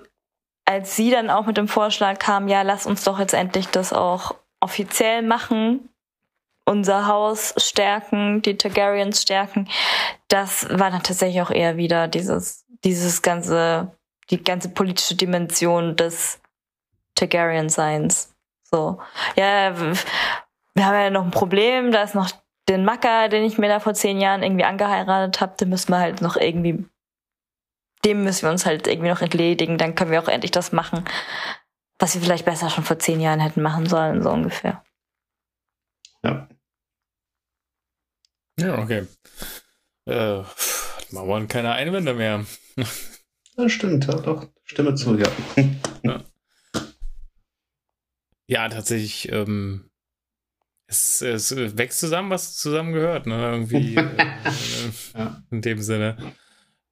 als 0.66 0.96
sie 0.96 1.12
dann 1.12 1.30
auch 1.30 1.48
mit 1.48 1.58
dem 1.58 1.68
Vorschlag 1.68 2.20
kam, 2.20 2.48
ja, 2.48 2.62
lass 2.62 2.86
uns 2.86 3.04
doch 3.04 3.20
jetzt 3.20 3.34
endlich 3.34 3.68
das 3.68 3.92
auch 3.92 4.36
offiziell 4.62 5.22
machen, 5.22 5.90
unser 6.66 7.08
Haus 7.08 7.54
stärken, 7.58 8.42
die 8.42 8.58
Targaryens 8.58 9.22
stärken. 9.22 9.70
Das 10.28 10.68
war 10.70 10.92
dann 10.92 11.04
tatsächlich 11.04 11.42
auch 11.42 11.52
eher 11.52 11.78
wieder 11.78 12.08
dieses, 12.08 12.66
dieses 12.84 13.22
ganze, 13.22 13.96
die 14.30 14.44
ganze 14.44 14.70
politische 14.70 15.16
Dimension 15.16 15.96
des 15.96 16.42
Targaryen-Seins. 17.16 18.36
So. 18.64 19.00
Ja, 19.36 19.80
wir 19.80 20.86
haben 20.86 20.96
ja 20.96 21.10
noch 21.10 21.24
ein 21.24 21.32
Problem, 21.32 21.92
da 21.92 22.04
ist 22.04 22.16
noch 22.16 22.32
den 22.68 22.84
Macker, 22.84 23.30
den 23.30 23.44
ich 23.44 23.58
mir 23.58 23.70
da 23.70 23.80
vor 23.80 23.94
zehn 23.94 24.20
Jahren 24.20 24.44
irgendwie 24.44 24.66
angeheiratet 24.66 25.40
habe, 25.40 25.56
den 25.58 25.70
müssen 25.70 25.92
wir 25.92 26.00
halt 26.00 26.22
noch 26.22 26.36
irgendwie, 26.36 26.84
dem 28.04 28.24
müssen 28.24 28.44
wir 28.44 28.50
uns 28.50 28.66
halt 28.66 28.88
irgendwie 28.88 29.10
noch 29.10 29.22
entledigen, 29.22 29.78
dann 29.78 29.94
können 29.94 30.12
wir 30.12 30.22
auch 30.22 30.28
endlich 30.28 30.52
das 30.52 30.72
machen, 30.72 31.06
was 32.00 32.16
wir 32.16 32.22
vielleicht 32.22 32.46
besser 32.46 32.72
schon 32.72 32.84
vor 32.84 32.98
zehn 32.98 33.22
Jahren 33.22 33.40
hätten 33.40 33.62
machen 33.62 33.86
sollen, 33.86 34.24
so 34.24 34.32
ungefähr. 34.32 34.84
Ja. 36.24 36.48
Ja, 38.60 38.82
okay. 38.82 39.08
Äh, 40.06 40.44
hat 40.44 41.12
Mauern 41.12 41.48
keine 41.48 41.72
Einwände 41.74 42.14
mehr. 42.14 42.46
Das 43.56 43.72
stimmt, 43.72 44.06
ja, 44.06 44.16
doch. 44.16 44.50
Stimme 44.64 44.96
zu, 44.96 45.18
ja. 45.18 45.30
ja. 46.04 46.24
Ja, 48.48 48.70
tatsächlich, 48.70 49.32
ähm, 49.32 49.90
es, 50.88 51.22
es 51.22 51.56
wächst 51.56 52.00
zusammen, 52.00 52.30
was 52.30 52.58
zusammen 52.58 52.94
gehört, 52.94 53.26
ne? 53.26 53.36
Irgendwie 53.36 53.96
äh, 53.96 54.92
ja. 55.14 55.44
in 55.50 55.62
dem 55.62 55.82
Sinne. 55.82 56.36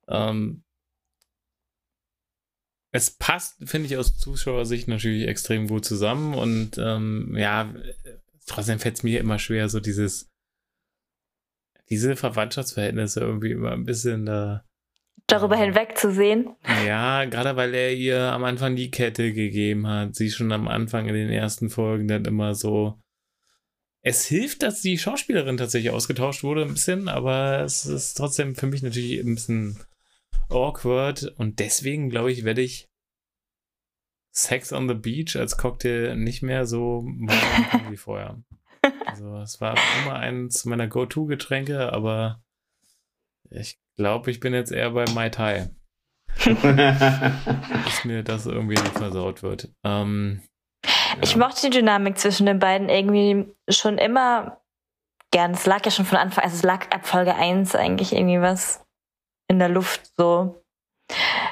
Ähm, 0.08 0.64
es 2.92 3.12
passt, 3.12 3.58
finde 3.68 3.88
ich, 3.88 3.98
aus 3.98 4.18
Zuschauersicht 4.18 4.88
natürlich 4.88 5.28
extrem 5.28 5.68
gut 5.68 5.86
zusammen 5.86 6.34
und 6.34 6.78
ähm, 6.78 7.36
ja, 7.36 7.74
trotzdem 8.46 8.80
fällt 8.80 8.98
es 8.98 9.04
mir 9.04 9.20
immer 9.20 9.40
schwer, 9.40 9.68
so 9.70 9.80
dieses 9.80 10.33
diese 11.94 12.16
Verwandtschaftsverhältnisse 12.16 13.20
irgendwie 13.20 13.52
immer 13.52 13.72
ein 13.72 13.86
bisschen 13.86 14.26
da. 14.26 14.66
Darüber 15.28 15.56
hinweg 15.56 15.96
zu 15.98 16.12
sehen. 16.12 16.56
Ja, 16.86 17.26
gerade 17.26 17.56
weil 17.56 17.74
er 17.76 17.94
ihr 17.94 18.20
am 18.20 18.44
Anfang 18.44 18.76
die 18.76 18.90
Kette 18.90 19.32
gegeben 19.32 19.88
hat. 19.88 20.16
Sie 20.16 20.32
schon 20.32 20.52
am 20.52 20.68
Anfang 20.68 21.08
in 21.08 21.14
den 21.14 21.30
ersten 21.30 21.70
Folgen 21.70 22.08
dann 22.08 22.26
immer 22.26 22.56
so. 22.56 23.00
Es 24.02 24.26
hilft, 24.26 24.64
dass 24.64 24.82
die 24.82 24.98
Schauspielerin 24.98 25.56
tatsächlich 25.56 25.94
ausgetauscht 25.94 26.44
wurde, 26.44 26.64
ein 26.64 26.74
bisschen, 26.74 27.08
aber 27.08 27.62
es 27.62 27.86
ist 27.86 28.16
trotzdem 28.16 28.56
für 28.56 28.68
mich 28.68 28.82
natürlich 28.82 29.20
ein 29.20 29.36
bisschen 29.36 29.80
awkward 30.50 31.32
und 31.38 31.60
deswegen 31.60 32.10
glaube 32.10 32.32
ich, 32.32 32.44
werde 32.44 32.62
ich 32.62 32.90
Sex 34.32 34.74
on 34.74 34.90
the 34.90 34.96
Beach 34.96 35.38
als 35.38 35.58
Cocktail 35.58 36.16
nicht 36.16 36.42
mehr 36.42 36.66
so 36.66 37.04
machen 37.06 37.92
wie 37.92 37.98
vorher. 37.98 38.44
Also 39.24 39.38
es 39.38 39.62
war 39.62 39.78
immer 40.04 40.16
eins 40.16 40.66
meiner 40.66 40.88
Go-To-Getränke, 40.88 41.94
aber 41.94 42.42
ich 43.50 43.80
glaube, 43.96 44.32
ich 44.32 44.42
bin 44.42 44.54
jetzt 44.54 44.72
eher 44.72 44.92
bei 44.92 45.06
Mai 45.14 45.30
Tai. 45.30 45.70
Dass 46.44 48.04
mir 48.04 48.24
das 48.24 48.48
irgendwie 48.48 48.76
nicht 48.76 48.98
versaut 48.98 49.42
wird. 49.42 49.70
Ähm, 49.86 50.42
ich 51.22 51.38
mochte 51.38 51.70
die 51.70 51.78
Dynamik 51.78 52.18
zwischen 52.18 52.48
den 52.48 52.60
beiden 52.60 52.90
irgendwie 52.90 53.56
schon 53.70 53.98
immer 53.98 54.62
gern. 55.32 55.52
Es 55.52 55.66
lag 55.66 55.86
ja 55.86 55.92
schon 55.92 56.06
von 56.06 56.18
Anfang, 56.18 56.44
also 56.44 56.58
es 56.58 56.64
lag 56.64 56.92
ab 56.92 57.08
Folge 57.08 57.36
1 57.36 57.76
eigentlich 57.76 58.12
irgendwie 58.12 58.42
was 58.42 58.86
in 59.48 59.58
der 59.58 59.70
Luft 59.70 60.12
so. 60.18 60.66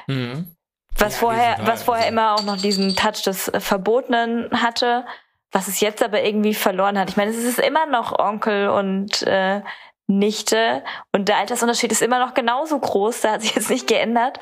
Mhm. 0.08 0.54
Was 0.98 1.14
ja, 1.14 1.20
vorher, 1.20 1.56
was 1.62 1.84
vorher 1.84 2.04
also 2.04 2.12
immer 2.12 2.34
auch 2.34 2.42
noch 2.42 2.58
diesen 2.58 2.94
Touch 2.94 3.22
des 3.22 3.50
Verbotenen 3.60 4.50
hatte, 4.60 5.06
was 5.52 5.68
es 5.68 5.80
jetzt 5.80 6.02
aber 6.02 6.24
irgendwie 6.24 6.54
verloren 6.54 6.98
hat. 6.98 7.10
Ich 7.10 7.16
meine, 7.16 7.30
es 7.30 7.36
ist 7.36 7.58
immer 7.58 7.86
noch 7.86 8.18
Onkel 8.18 8.70
und 8.70 9.22
äh, 9.22 9.60
Nichte 10.08 10.82
und 11.12 11.28
der 11.28 11.38
Altersunterschied 11.38 11.92
ist 11.92 12.02
immer 12.02 12.18
noch 12.18 12.34
genauso 12.34 12.78
groß, 12.78 13.20
da 13.20 13.32
hat 13.32 13.42
sich 13.42 13.54
jetzt 13.54 13.70
nicht 13.70 13.86
geändert. 13.86 14.40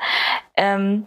Ähm, 0.55 1.05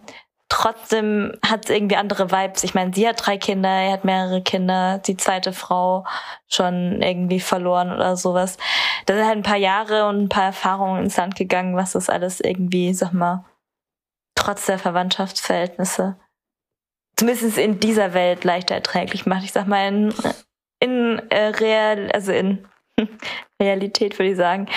trotzdem 0.49 1.33
hat 1.45 1.65
es 1.65 1.71
irgendwie 1.71 1.97
andere 1.97 2.31
Vibes. 2.31 2.63
Ich 2.63 2.73
meine, 2.73 2.93
sie 2.93 3.07
hat 3.07 3.25
drei 3.25 3.37
Kinder, 3.37 3.69
er 3.69 3.93
hat 3.93 4.05
mehrere 4.05 4.41
Kinder, 4.41 4.99
die 4.99 5.17
zweite 5.17 5.53
Frau 5.53 6.05
schon 6.47 7.01
irgendwie 7.01 7.39
verloren 7.39 7.91
oder 7.91 8.15
sowas. 8.15 8.57
Da 9.05 9.15
sind 9.15 9.25
halt 9.25 9.37
ein 9.37 9.43
paar 9.43 9.57
Jahre 9.57 10.07
und 10.07 10.23
ein 10.23 10.29
paar 10.29 10.45
Erfahrungen 10.45 11.03
ins 11.03 11.17
Land 11.17 11.35
gegangen, 11.35 11.75
was 11.75 11.93
das 11.93 12.09
alles 12.09 12.39
irgendwie, 12.39 12.93
sag 12.93 13.11
mal, 13.11 13.43
trotz 14.35 14.65
der 14.67 14.79
Verwandtschaftsverhältnisse 14.79 16.17
zumindest 17.15 17.57
in 17.57 17.79
dieser 17.79 18.13
Welt 18.13 18.43
leichter 18.43 18.75
erträglich 18.75 19.25
macht. 19.25 19.43
Ich 19.43 19.51
sag 19.51 19.67
mal, 19.67 19.87
in, 19.87 20.13
in 20.79 21.21
äh, 21.29 21.47
Real, 21.47 22.11
also 22.11 22.31
in 22.31 22.65
Realität 23.61 24.17
würde 24.19 24.31
ich 24.31 24.37
sagen, 24.37 24.67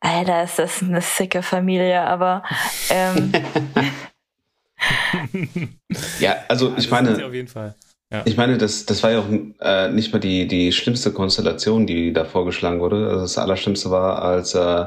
Alter, 0.00 0.44
ist 0.44 0.58
das 0.58 0.82
eine 0.82 1.00
sicke 1.00 1.42
Familie, 1.42 2.00
aber 2.00 2.42
ähm, 2.90 3.32
ja, 6.20 6.36
also 6.48 6.74
ich 6.76 6.90
meine, 6.90 7.24
auf 7.24 7.34
jeden 7.34 7.48
Fall. 7.48 7.74
Ja. 8.10 8.22
Ich 8.24 8.38
meine, 8.38 8.56
das, 8.56 8.86
das 8.86 9.02
war 9.02 9.10
ja 9.10 9.20
auch 9.20 9.28
äh, 9.60 9.90
nicht 9.90 10.12
mal 10.12 10.18
die, 10.18 10.46
die 10.48 10.72
schlimmste 10.72 11.12
Konstellation, 11.12 11.86
die 11.86 12.12
da 12.12 12.24
vorgeschlagen 12.24 12.80
wurde. 12.80 13.06
Also 13.06 13.20
das 13.20 13.36
Allerschlimmste 13.36 13.90
war, 13.90 14.22
als, 14.22 14.54
äh, 14.54 14.86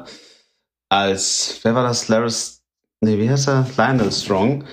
als, 0.89 1.59
wer 1.61 1.75
war 1.75 1.83
das? 1.83 2.07
Laris, 2.07 2.63
nee, 2.99 3.19
wie 3.19 3.29
heißt 3.29 3.47
er? 3.47 3.67
Lionel 3.77 4.11
Strong 4.11 4.63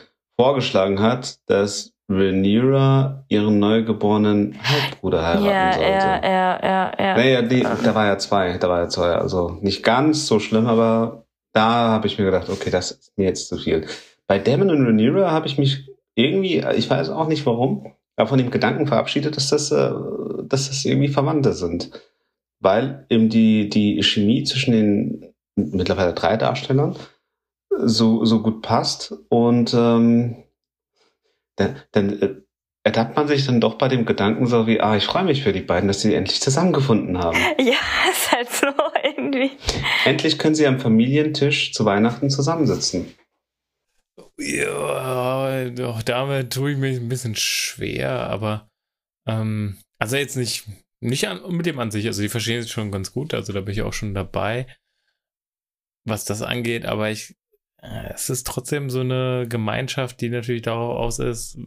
vorgeschlagen 0.41 1.01
hat, 1.01 1.39
dass 1.47 1.93
Rhaenyra 2.09 3.25
ihren 3.29 3.59
neugeborenen 3.59 4.57
Halbbruder 4.63 5.23
heiraten 5.23 5.45
ja, 5.45 5.73
sollte. 5.73 5.89
Ja, 5.91 6.23
ja, 6.23 6.61
ja, 6.63 6.93
ja. 6.99 7.17
Naja, 7.17 7.43
die, 7.43 7.63
da 7.63 7.95
war 7.95 8.07
ja 8.07 8.19
zwei, 8.19 8.57
da 8.57 8.69
war 8.69 8.81
ja 8.81 8.89
zwei. 8.89 9.13
Also 9.13 9.59
nicht 9.61 9.83
ganz 9.83 10.27
so 10.27 10.41
schlimm, 10.41 10.67
aber 10.67 11.27
da 11.53 11.89
habe 11.89 12.07
ich 12.07 12.19
mir 12.19 12.25
gedacht, 12.25 12.49
okay, 12.49 12.71
das 12.71 12.93
ist 12.93 13.19
mir 13.19 13.25
jetzt 13.25 13.49
zu 13.49 13.59
viel. 13.59 13.87
Bei 14.27 14.39
Damon 14.39 14.71
und 14.71 14.87
Rhaenyra 14.87 15.31
habe 15.31 15.47
ich 15.47 15.59
mich 15.59 15.89
irgendwie, 16.15 16.65
ich 16.77 16.89
weiß 16.89 17.11
auch 17.11 17.29
nicht 17.29 17.45
warum, 17.47 17.93
aber 18.17 18.29
von 18.29 18.39
dem 18.39 18.51
Gedanken 18.51 18.87
verabschiedet, 18.87 19.37
dass 19.37 19.49
das, 19.51 19.71
äh, 19.71 19.93
dass 20.45 20.69
das 20.69 20.85
irgendwie 20.85 21.09
Verwandte 21.09 21.53
sind. 21.53 21.91
Weil 22.61 23.07
eben 23.09 23.29
die, 23.29 23.69
die 23.69 24.03
Chemie 24.03 24.43
zwischen 24.45 24.73
den 24.73 25.35
mittlerweile 25.57 26.15
drei 26.15 26.37
Darstellern 26.37 26.97
so, 27.71 28.25
so 28.25 28.43
gut 28.43 28.63
passt 28.63 29.15
und 29.29 29.75
ähm, 29.75 30.37
dann, 31.59 31.83
dann 31.93 32.23
äh, 32.23 32.35
ertappt 32.85 33.17
man 33.17 33.29
sich 33.29 33.45
dann 33.45 33.61
doch 33.61 33.77
bei 33.77 33.89
dem 33.89 34.07
Gedanken 34.07 34.47
so 34.47 34.67
wie, 34.67 34.81
ah, 34.81 34.97
ich 34.97 35.05
freue 35.05 35.25
mich 35.25 35.43
für 35.43 35.53
die 35.53 35.61
beiden, 35.61 35.89
dass 35.89 36.01
sie 36.01 36.15
endlich 36.15 36.41
zusammengefunden 36.41 37.19
haben. 37.19 37.39
Ja, 37.59 37.77
ist 38.11 38.33
halt 38.33 38.51
so 38.51 38.67
irgendwie. 39.05 39.51
Endlich 40.05 40.39
können 40.39 40.55
sie 40.55 40.67
am 40.67 40.81
Familientisch 40.81 41.73
zu 41.73 41.85
Weihnachten 41.85 42.31
zusammensitzen. 42.31 43.15
Ja, 44.39 45.69
doch, 45.71 46.03
damit 46.03 46.53
tue 46.53 46.73
ich 46.73 46.79
mich 46.79 46.97
ein 46.97 47.09
bisschen 47.09 47.35
schwer, 47.35 48.11
aber 48.11 48.71
ähm, 49.27 49.79
also 49.99 50.17
jetzt 50.17 50.37
nicht, 50.37 50.65
nicht 51.01 51.27
an, 51.27 51.41
mit 51.55 51.67
dem 51.67 51.81
an 51.81 51.91
sich, 51.91 52.07
also 52.07 52.23
die 52.23 52.29
verstehen 52.29 52.61
es 52.61 52.71
schon 52.71 52.93
ganz 52.93 53.13
gut, 53.13 53.35
also 53.35 53.53
da 53.53 53.61
bin 53.61 53.73
ich 53.73 53.83
auch 53.83 53.93
schon 53.93 54.15
dabei, 54.15 54.67
was 56.05 56.25
das 56.25 56.43
angeht, 56.43 56.87
aber 56.87 57.11
ich 57.11 57.35
es 57.81 58.29
ist 58.31 58.47
trotzdem 58.47 58.91
so 58.91 59.01
eine 59.01 59.47
Gemeinschaft, 59.49 60.20
die 60.20 60.29
natürlich 60.29 60.62
darauf 60.62 60.97
aus 60.97 61.18
ist, 61.18 61.59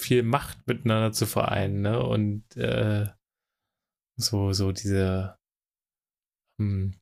viel 0.00 0.22
Macht 0.22 0.66
miteinander 0.66 1.12
zu 1.12 1.26
vereinen, 1.26 1.80
ne? 1.80 2.02
Und 2.02 2.56
äh, 2.56 3.06
so, 4.16 4.52
so 4.52 4.72
diese 4.72 5.38
hm, 6.60 6.98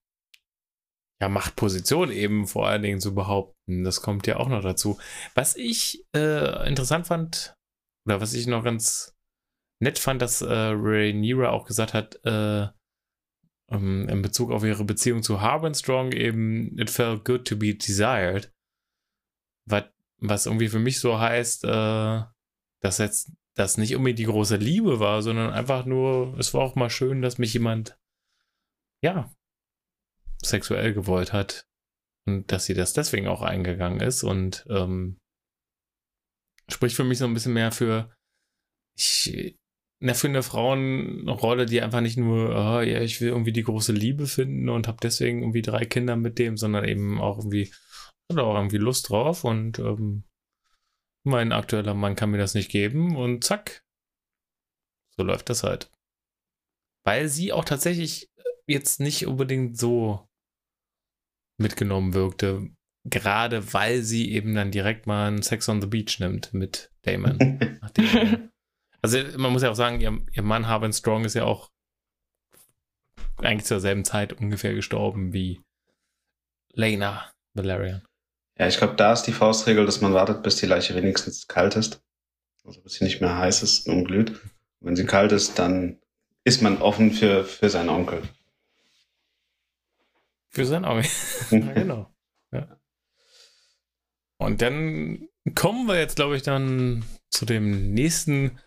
ja, 1.20 1.28
Machtposition 1.28 2.10
eben 2.10 2.46
vor 2.46 2.68
allen 2.68 2.82
Dingen 2.82 3.00
zu 3.00 3.14
behaupten. 3.14 3.84
Das 3.84 4.02
kommt 4.02 4.26
ja 4.26 4.36
auch 4.36 4.48
noch 4.48 4.62
dazu. 4.62 4.98
Was 5.34 5.56
ich 5.56 6.04
äh, 6.14 6.68
interessant 6.68 7.06
fand, 7.06 7.54
oder 8.06 8.20
was 8.20 8.34
ich 8.34 8.46
noch 8.46 8.64
ganz 8.64 9.16
nett 9.82 9.98
fand, 9.98 10.22
dass 10.22 10.42
äh, 10.42 10.46
Rhaenyra 10.52 11.50
auch 11.50 11.66
gesagt 11.66 11.94
hat, 11.94 12.16
äh, 12.24 12.68
ähm, 13.70 14.08
in 14.08 14.22
Bezug 14.22 14.50
auf 14.50 14.64
ihre 14.64 14.84
Beziehung 14.84 15.22
zu 15.22 15.40
Harwin 15.40 15.74
Strong 15.74 16.12
eben, 16.12 16.78
it 16.78 16.90
felt 16.90 17.24
good 17.24 17.46
to 17.46 17.56
be 17.56 17.74
desired. 17.74 18.52
Was, 19.66 19.84
was 20.18 20.46
irgendwie 20.46 20.68
für 20.68 20.78
mich 20.78 21.00
so 21.00 21.18
heißt, 21.18 21.64
äh, 21.64 22.22
dass 22.80 22.98
jetzt 22.98 23.32
das 23.54 23.78
nicht 23.78 23.96
unbedingt 23.96 24.18
die 24.18 24.24
große 24.24 24.56
Liebe 24.56 25.00
war, 25.00 25.22
sondern 25.22 25.52
einfach 25.52 25.86
nur, 25.86 26.38
es 26.38 26.52
war 26.54 26.62
auch 26.62 26.76
mal 26.76 26.90
schön, 26.90 27.22
dass 27.22 27.38
mich 27.38 27.54
jemand, 27.54 27.98
ja, 29.02 29.34
sexuell 30.42 30.92
gewollt 30.92 31.32
hat 31.32 31.66
und 32.26 32.52
dass 32.52 32.66
sie 32.66 32.74
das 32.74 32.92
deswegen 32.92 33.28
auch 33.28 33.42
eingegangen 33.42 34.00
ist 34.00 34.22
und 34.22 34.66
ähm, 34.68 35.18
spricht 36.68 36.96
für 36.96 37.04
mich 37.04 37.18
so 37.18 37.24
ein 37.24 37.34
bisschen 37.34 37.54
mehr 37.54 37.72
für, 37.72 38.14
ich, 38.96 39.56
eine 40.00 40.42
Frauenrolle, 40.42 41.66
die 41.66 41.80
einfach 41.80 42.00
nicht 42.00 42.18
nur, 42.18 42.50
oh, 42.50 42.80
ja, 42.80 43.00
ich 43.00 43.20
will 43.20 43.28
irgendwie 43.28 43.52
die 43.52 43.62
große 43.62 43.92
Liebe 43.92 44.26
finden 44.26 44.68
und 44.68 44.88
habe 44.88 44.98
deswegen 45.02 45.40
irgendwie 45.40 45.62
drei 45.62 45.86
Kinder 45.86 46.16
mit 46.16 46.38
dem, 46.38 46.56
sondern 46.56 46.84
eben 46.84 47.20
auch 47.20 47.38
irgendwie, 47.38 47.72
hat 48.30 48.38
auch 48.38 48.54
irgendwie 48.54 48.76
Lust 48.76 49.08
drauf 49.08 49.44
und 49.44 49.78
ähm, 49.78 50.24
mein 51.24 51.52
aktueller 51.52 51.94
Mann 51.94 52.14
kann 52.14 52.30
mir 52.30 52.38
das 52.38 52.54
nicht 52.54 52.70
geben 52.70 53.16
und 53.16 53.42
zack. 53.42 53.84
So 55.16 55.24
läuft 55.24 55.48
das 55.48 55.62
halt. 55.62 55.90
Weil 57.04 57.28
sie 57.28 57.52
auch 57.52 57.64
tatsächlich 57.64 58.30
jetzt 58.66 59.00
nicht 59.00 59.26
unbedingt 59.26 59.78
so 59.78 60.28
mitgenommen 61.58 62.14
wirkte. 62.14 62.70
Gerade 63.08 63.72
weil 63.72 64.02
sie 64.02 64.32
eben 64.32 64.54
dann 64.54 64.72
direkt 64.72 65.06
mal 65.06 65.28
einen 65.28 65.42
Sex 65.42 65.68
on 65.68 65.80
the 65.80 65.86
Beach 65.86 66.18
nimmt 66.18 66.52
mit 66.52 66.92
Damon. 67.02 67.38
also 69.06 69.38
man 69.38 69.52
muss 69.52 69.62
ja 69.62 69.70
auch 69.70 69.76
sagen, 69.76 70.00
ihr, 70.00 70.20
ihr 70.32 70.42
Mann 70.42 70.66
Harvin 70.66 70.92
Strong 70.92 71.24
ist 71.24 71.34
ja 71.34 71.44
auch 71.44 71.70
eigentlich 73.36 73.66
zur 73.66 73.78
selben 73.78 74.04
Zeit 74.04 74.32
ungefähr 74.32 74.74
gestorben 74.74 75.32
wie 75.32 75.60
Lena 76.72 77.30
Valerian. 77.54 78.02
Ja, 78.58 78.66
ich 78.66 78.78
glaube, 78.78 78.96
da 78.96 79.12
ist 79.12 79.22
die 79.22 79.32
Faustregel, 79.32 79.86
dass 79.86 80.00
man 80.00 80.12
wartet, 80.12 80.42
bis 80.42 80.56
die 80.56 80.66
Leiche 80.66 80.94
wenigstens 80.96 81.46
kalt 81.46 81.76
ist. 81.76 82.02
Also 82.64 82.80
bis 82.80 82.94
sie 82.94 83.04
nicht 83.04 83.20
mehr 83.20 83.38
heiß 83.38 83.62
ist 83.62 83.86
und 83.86 84.06
glüht. 84.06 84.40
wenn 84.80 84.96
sie 84.96 85.06
kalt 85.06 85.30
ist, 85.30 85.58
dann 85.58 86.00
ist 86.42 86.62
man 86.62 86.82
offen 86.82 87.12
für, 87.12 87.44
für 87.44 87.70
seinen 87.70 87.90
Onkel. 87.90 88.22
Für 90.48 90.64
seinen 90.64 90.84
Onkel. 90.84 91.08
ja, 91.50 91.72
genau. 91.74 92.10
Ja. 92.50 92.80
Und 94.38 94.62
dann 94.62 95.28
kommen 95.54 95.86
wir 95.86 95.98
jetzt, 95.98 96.16
glaube 96.16 96.36
ich, 96.36 96.42
dann 96.42 97.04
zu 97.30 97.44
dem 97.44 97.92
nächsten 97.92 98.58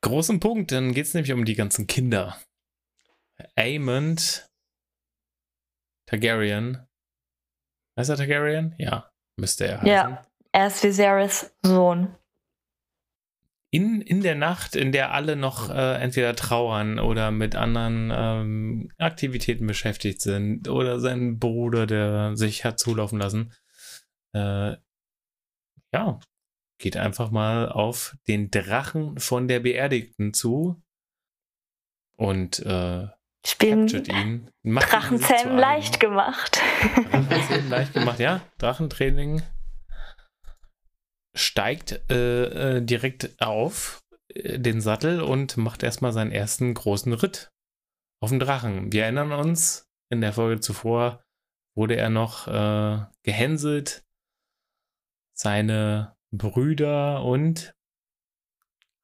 großen 0.00 0.40
Punkt. 0.40 0.72
Dann 0.72 0.92
geht 0.92 1.06
es 1.06 1.14
nämlich 1.14 1.32
um 1.32 1.44
die 1.44 1.54
ganzen 1.54 1.86
Kinder. 1.86 2.38
Aemond 3.56 4.48
Targaryen 6.06 6.86
Heißt 7.96 8.10
er 8.10 8.16
Targaryen? 8.16 8.74
Ja, 8.78 9.10
müsste 9.36 9.66
er 9.66 9.76
heißen. 9.76 9.88
Ja, 9.88 10.26
er 10.52 10.66
ist 10.66 10.82
Viserys 10.82 11.54
Sohn. 11.62 12.14
In, 13.70 14.00
in 14.00 14.20
der 14.20 14.36
Nacht, 14.36 14.76
in 14.76 14.92
der 14.92 15.12
alle 15.12 15.34
noch 15.34 15.68
äh, 15.68 15.94
entweder 16.00 16.36
trauern 16.36 17.00
oder 17.00 17.32
mit 17.32 17.56
anderen 17.56 18.12
ähm, 18.14 18.92
Aktivitäten 18.98 19.66
beschäftigt 19.66 20.20
sind 20.20 20.68
oder 20.68 21.00
sein 21.00 21.40
Bruder, 21.40 21.86
der 21.86 22.36
sich 22.36 22.64
hat 22.64 22.78
zulaufen 22.78 23.18
lassen, 23.18 23.52
äh, 24.32 24.76
ja, 25.94 26.18
geht 26.78 26.96
einfach 26.96 27.30
mal 27.30 27.68
auf 27.70 28.16
den 28.28 28.50
Drachen 28.50 29.18
von 29.18 29.48
der 29.48 29.60
Beerdigten 29.60 30.34
zu 30.34 30.82
und 32.16 32.58
äh, 32.60 33.06
Spielen 33.46 33.88
ihn, 33.88 34.50
Drachenzähmen 34.64 35.58
leicht 35.58 36.00
gemacht. 36.00 36.60
Drachenzähmen 37.10 37.68
leicht 37.68 37.92
gemacht, 37.92 38.18
ja. 38.18 38.40
Drachentraining 38.58 39.42
steigt 41.34 42.00
äh, 42.10 42.76
äh, 42.76 42.82
direkt 42.82 43.40
auf 43.40 44.02
äh, 44.28 44.58
den 44.58 44.80
Sattel 44.80 45.20
und 45.20 45.56
macht 45.58 45.82
erstmal 45.82 46.12
seinen 46.12 46.32
ersten 46.32 46.72
großen 46.72 47.12
Ritt 47.12 47.52
auf 48.20 48.30
den 48.30 48.40
Drachen. 48.40 48.92
Wir 48.92 49.02
erinnern 49.04 49.32
uns, 49.32 49.90
in 50.10 50.22
der 50.22 50.32
Folge 50.32 50.60
zuvor 50.60 51.22
wurde 51.76 51.96
er 51.96 52.08
noch 52.08 52.48
äh, 52.48 53.04
gehänselt. 53.22 54.03
Seine 55.34 56.16
Brüder 56.30 57.22
und 57.22 57.74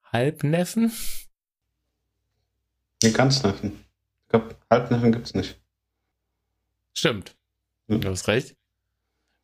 Halbneffen. 0.03 0.93
Nee, 3.03 3.11
ganz 3.11 3.43
Neffen 3.43 3.85
glaube, 4.31 4.57
Halbneffen 4.71 5.13
gibt 5.13 5.27
es 5.27 5.35
nicht. 5.35 5.61
Stimmt. 6.95 7.37
Hm. 7.89 8.01
Du 8.01 8.09
hast 8.09 8.29
recht. 8.29 8.57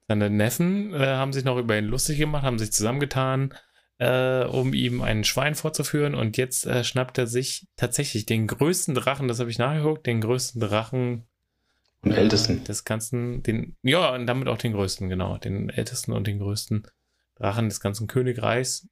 Seine 0.08 0.30
Neffen 0.30 0.94
äh, 0.94 0.98
haben 0.98 1.32
sich 1.32 1.44
noch 1.44 1.58
über 1.58 1.76
ihn 1.76 1.86
lustig 1.86 2.18
gemacht, 2.18 2.44
haben 2.44 2.58
sich 2.58 2.72
zusammengetan, 2.72 3.52
äh, 3.98 4.44
um 4.44 4.72
ihm 4.72 5.02
ein 5.02 5.24
Schwein 5.24 5.56
vorzuführen. 5.56 6.14
Und 6.14 6.36
jetzt 6.36 6.64
äh, 6.66 6.84
schnappt 6.84 7.18
er 7.18 7.26
sich 7.26 7.66
tatsächlich 7.76 8.24
den 8.24 8.46
größten 8.46 8.94
Drachen, 8.94 9.28
das 9.28 9.40
habe 9.40 9.50
ich 9.50 9.58
nachgeguckt, 9.58 10.06
den 10.06 10.20
größten 10.20 10.60
Drachen. 10.60 11.26
Und 12.06 12.12
ältesten. 12.12 12.64
Des 12.64 12.84
ganzen, 12.84 13.42
den, 13.42 13.76
ja, 13.82 14.14
und 14.14 14.26
damit 14.26 14.48
auch 14.48 14.58
den 14.58 14.72
größten, 14.72 15.08
genau. 15.08 15.38
Den 15.38 15.70
ältesten 15.70 16.12
und 16.12 16.26
den 16.26 16.38
größten 16.38 16.86
Drachen 17.36 17.68
des 17.68 17.80
ganzen 17.80 18.06
Königreichs. 18.06 18.88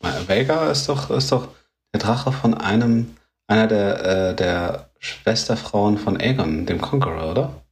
Vega 0.00 0.70
ist 0.70 0.88
doch, 0.88 1.10
ist 1.10 1.32
doch 1.32 1.48
der 1.92 2.00
Drache 2.00 2.32
von 2.32 2.54
einem 2.54 3.16
einer 3.46 3.66
der, 3.66 4.04
äh, 4.04 4.34
der 4.36 4.90
Schwesterfrauen 4.98 5.96
von 5.96 6.20
Aegon, 6.20 6.66
dem 6.66 6.80
Conqueror, 6.80 7.30
oder? 7.30 7.64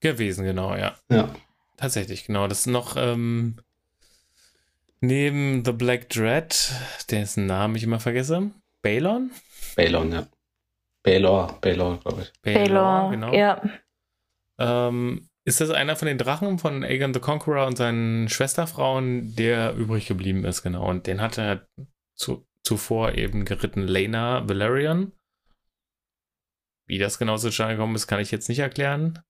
Gewesen, 0.00 0.44
genau, 0.44 0.76
ja. 0.76 0.96
Ja. 1.10 1.34
Tatsächlich, 1.76 2.26
genau. 2.26 2.48
Das 2.48 2.60
ist 2.60 2.66
noch 2.66 2.96
ähm, 2.96 3.56
neben 5.00 5.64
The 5.64 5.72
Black 5.72 6.10
Dread, 6.10 6.72
dessen 7.10 7.46
Namen 7.46 7.76
ich 7.76 7.84
immer 7.84 8.00
vergesse. 8.00 8.50
Balon? 8.82 9.30
Balon, 9.76 10.12
ja. 10.12 10.26
Baelor, 11.02 11.58
Baelor, 11.60 11.98
glaube 12.00 12.22
ich. 12.22 12.32
Baelor, 12.42 13.10
genau. 13.10 13.32
ja. 13.32 13.62
Ähm, 14.58 15.28
ist 15.44 15.60
das 15.60 15.70
einer 15.70 15.96
von 15.96 16.06
den 16.06 16.18
Drachen 16.18 16.58
von 16.58 16.84
Aegon 16.84 17.14
the 17.14 17.20
Conqueror 17.20 17.66
und 17.66 17.76
seinen 17.76 18.28
Schwesterfrauen, 18.28 19.34
der 19.34 19.74
übrig 19.74 20.06
geblieben 20.06 20.44
ist, 20.44 20.62
genau. 20.62 20.88
Und 20.88 21.06
den 21.08 21.20
hatte 21.20 21.42
er 21.42 21.68
zu, 22.14 22.46
zuvor 22.62 23.14
eben 23.14 23.44
geritten 23.44 23.82
Lena 23.82 24.48
Valerian. 24.48 25.12
Wie 26.86 26.98
das 26.98 27.18
genau 27.18 27.36
zustande 27.36 27.74
gekommen 27.74 27.96
ist, 27.96 28.06
kann 28.06 28.20
ich 28.20 28.30
jetzt 28.30 28.48
nicht 28.48 28.60
erklären. 28.60 29.22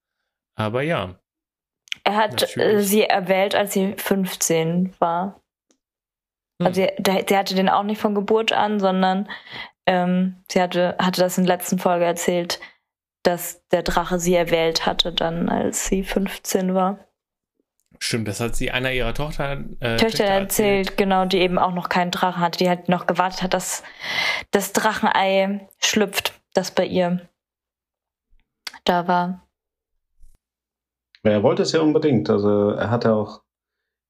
Aber 0.54 0.82
ja. 0.82 1.18
Er 2.04 2.16
hat 2.16 2.56
äh, 2.56 2.82
sie 2.82 3.04
erwählt, 3.04 3.54
als 3.54 3.72
sie 3.72 3.94
15 3.96 4.94
war. 4.98 5.40
Hm. 6.60 6.66
Also 6.66 6.82
sie, 6.82 7.24
sie, 7.28 7.36
hatte 7.36 7.54
den 7.54 7.68
auch 7.70 7.84
nicht 7.84 8.00
von 8.00 8.14
Geburt 8.14 8.52
an, 8.52 8.80
sondern 8.80 9.30
ähm, 9.86 10.42
sie 10.50 10.60
hatte, 10.60 10.96
hatte 10.98 11.20
das 11.20 11.38
in 11.38 11.44
der 11.44 11.56
letzten 11.56 11.78
Folge 11.78 12.04
erzählt, 12.04 12.60
dass 13.22 13.66
der 13.68 13.82
Drache 13.82 14.18
sie 14.18 14.34
erwählt 14.34 14.86
hatte, 14.86 15.12
dann 15.12 15.48
als 15.48 15.86
sie 15.86 16.02
15 16.02 16.74
war. 16.74 16.98
Stimmt, 17.98 18.26
das 18.26 18.40
hat 18.40 18.56
sie 18.56 18.70
einer 18.72 18.90
ihrer 18.90 19.14
Tochter, 19.14 19.64
äh, 19.78 19.96
Töchter 19.96 20.24
erzählt, 20.24 20.88
erzählt, 20.88 20.96
genau, 20.96 21.24
die 21.24 21.38
eben 21.38 21.58
auch 21.58 21.72
noch 21.72 21.88
keinen 21.88 22.10
Drachen 22.10 22.42
hatte, 22.42 22.58
die 22.58 22.68
halt 22.68 22.88
noch 22.88 23.06
gewartet 23.06 23.42
hat, 23.42 23.54
dass 23.54 23.84
das 24.50 24.72
Drachenei 24.72 25.68
schlüpft, 25.78 26.32
das 26.52 26.72
bei 26.72 26.84
ihr 26.84 27.28
da 28.84 29.06
war. 29.06 29.46
Er 31.22 31.42
wollte 31.42 31.62
es 31.62 31.72
ja 31.72 31.80
unbedingt. 31.80 32.28
Also 32.28 32.70
er 32.70 32.90
hatte 32.90 33.14
auch 33.14 33.42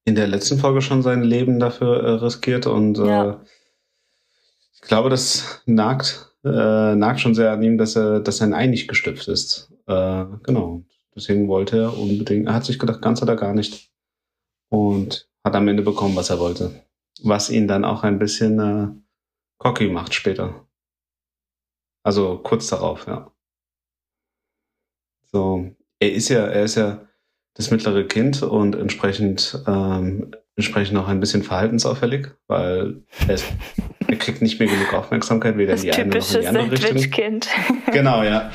in 0.04 0.14
der 0.14 0.26
letzten 0.26 0.58
Folge 0.58 0.80
schon 0.80 1.02
sein 1.02 1.22
Leben 1.22 1.60
dafür 1.60 2.02
äh, 2.02 2.10
riskiert 2.12 2.66
und 2.66 2.98
äh, 2.98 3.06
ja. 3.06 3.30
äh, 3.30 3.36
ich 4.82 4.88
glaube, 4.88 5.10
das 5.10 5.62
nagt, 5.64 6.34
äh, 6.44 6.94
nagt 6.94 7.20
schon 7.20 7.34
sehr 7.34 7.52
an 7.52 7.62
ihm, 7.62 7.78
dass 7.78 7.96
er, 7.96 8.20
dass 8.20 8.38
sein 8.38 8.52
Ei 8.52 8.66
nicht 8.66 8.88
gestüpft 8.88 9.28
ist. 9.28 9.72
Äh, 9.86 10.24
genau. 10.42 10.84
Deswegen 11.14 11.48
wollte 11.48 11.78
er 11.78 11.98
unbedingt, 11.98 12.46
er 12.46 12.54
hat 12.54 12.64
sich 12.64 12.78
gedacht, 12.78 13.00
ganz 13.00 13.22
oder 13.22 13.36
gar 13.36 13.54
nicht. 13.54 13.92
Und 14.70 15.28
hat 15.44 15.54
am 15.54 15.68
Ende 15.68 15.82
bekommen, 15.82 16.16
was 16.16 16.30
er 16.30 16.38
wollte. 16.38 16.84
Was 17.22 17.50
ihn 17.50 17.68
dann 17.68 17.84
auch 17.84 18.02
ein 18.02 18.18
bisschen 18.18 18.58
äh, 18.58 18.88
cocky 19.58 19.88
macht 19.88 20.14
später. 20.14 20.66
Also 22.02 22.38
kurz 22.38 22.68
darauf, 22.68 23.06
ja. 23.06 23.30
So, 25.30 25.70
er 26.00 26.12
ist 26.12 26.28
ja, 26.28 26.46
er 26.46 26.64
ist 26.64 26.74
ja 26.74 27.06
das 27.54 27.70
mittlere 27.70 28.04
Kind 28.04 28.42
und 28.42 28.74
entsprechend 28.74 29.62
ähm, 29.66 30.32
entsprechend 30.56 30.94
noch 30.94 31.08
ein 31.08 31.20
bisschen 31.20 31.42
verhaltensauffällig, 31.42 32.28
weil 32.46 33.02
er, 33.26 33.34
ist, 33.34 33.46
er 34.09 34.16
kriegt 34.16 34.42
nicht 34.42 34.59
mehr 34.59 34.68
genug 34.68 34.92
Aufmerksamkeit, 34.94 35.57
weder 35.57 35.74
in 35.74 35.82
die 35.82 35.92
eine 35.92 36.18
noch 36.18 36.34
in 36.34 36.40
die 36.40 36.46
andere 36.46 36.94
Richtung. 36.94 37.11
Kind. 37.11 37.48
Genau, 37.92 38.22
ja. 38.22 38.50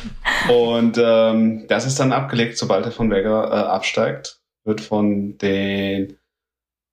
Und 0.49 0.97
ähm, 1.01 1.67
das 1.67 1.85
ist 1.85 1.99
dann 1.99 2.11
abgelegt, 2.11 2.57
sobald 2.57 2.85
er 2.85 2.91
von 2.91 3.11
Vega 3.11 3.45
äh, 3.45 3.67
absteigt, 3.67 4.41
wird 4.63 4.81
von 4.81 5.37
den, 5.37 6.17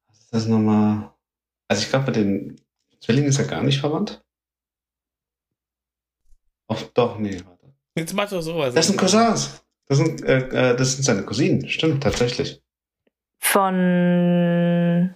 was 0.09 0.19
ist 0.19 0.35
das 0.35 0.47
nochmal? 0.47 1.11
Also 1.69 1.83
ich 1.83 1.91
glaube, 1.91 2.07
mit 2.07 2.17
den 2.17 2.61
Zwillingen 3.01 3.31
ist 3.31 3.39
er 3.39 3.47
gar 3.47 3.63
nicht 3.63 3.81
verwandt. 3.81 4.23
Oh, 6.69 6.77
doch, 6.95 7.19
nee, 7.19 7.41
warte. 7.45 7.75
Jetzt 7.97 8.15
mach 8.15 8.29
doch 8.29 8.41
sowas. 8.41 8.75
Das 8.75 8.87
sind 8.87 8.99
Cousins. 8.99 9.65
Das 9.87 9.99
sind, 9.99 10.23
äh, 10.25 10.71
äh, 10.73 10.77
das 10.77 10.95
sind 10.95 11.05
seine 11.05 11.23
Cousinen, 11.23 11.69
stimmt, 11.69 12.03
tatsächlich. 12.03 12.63
Von. 13.39 15.15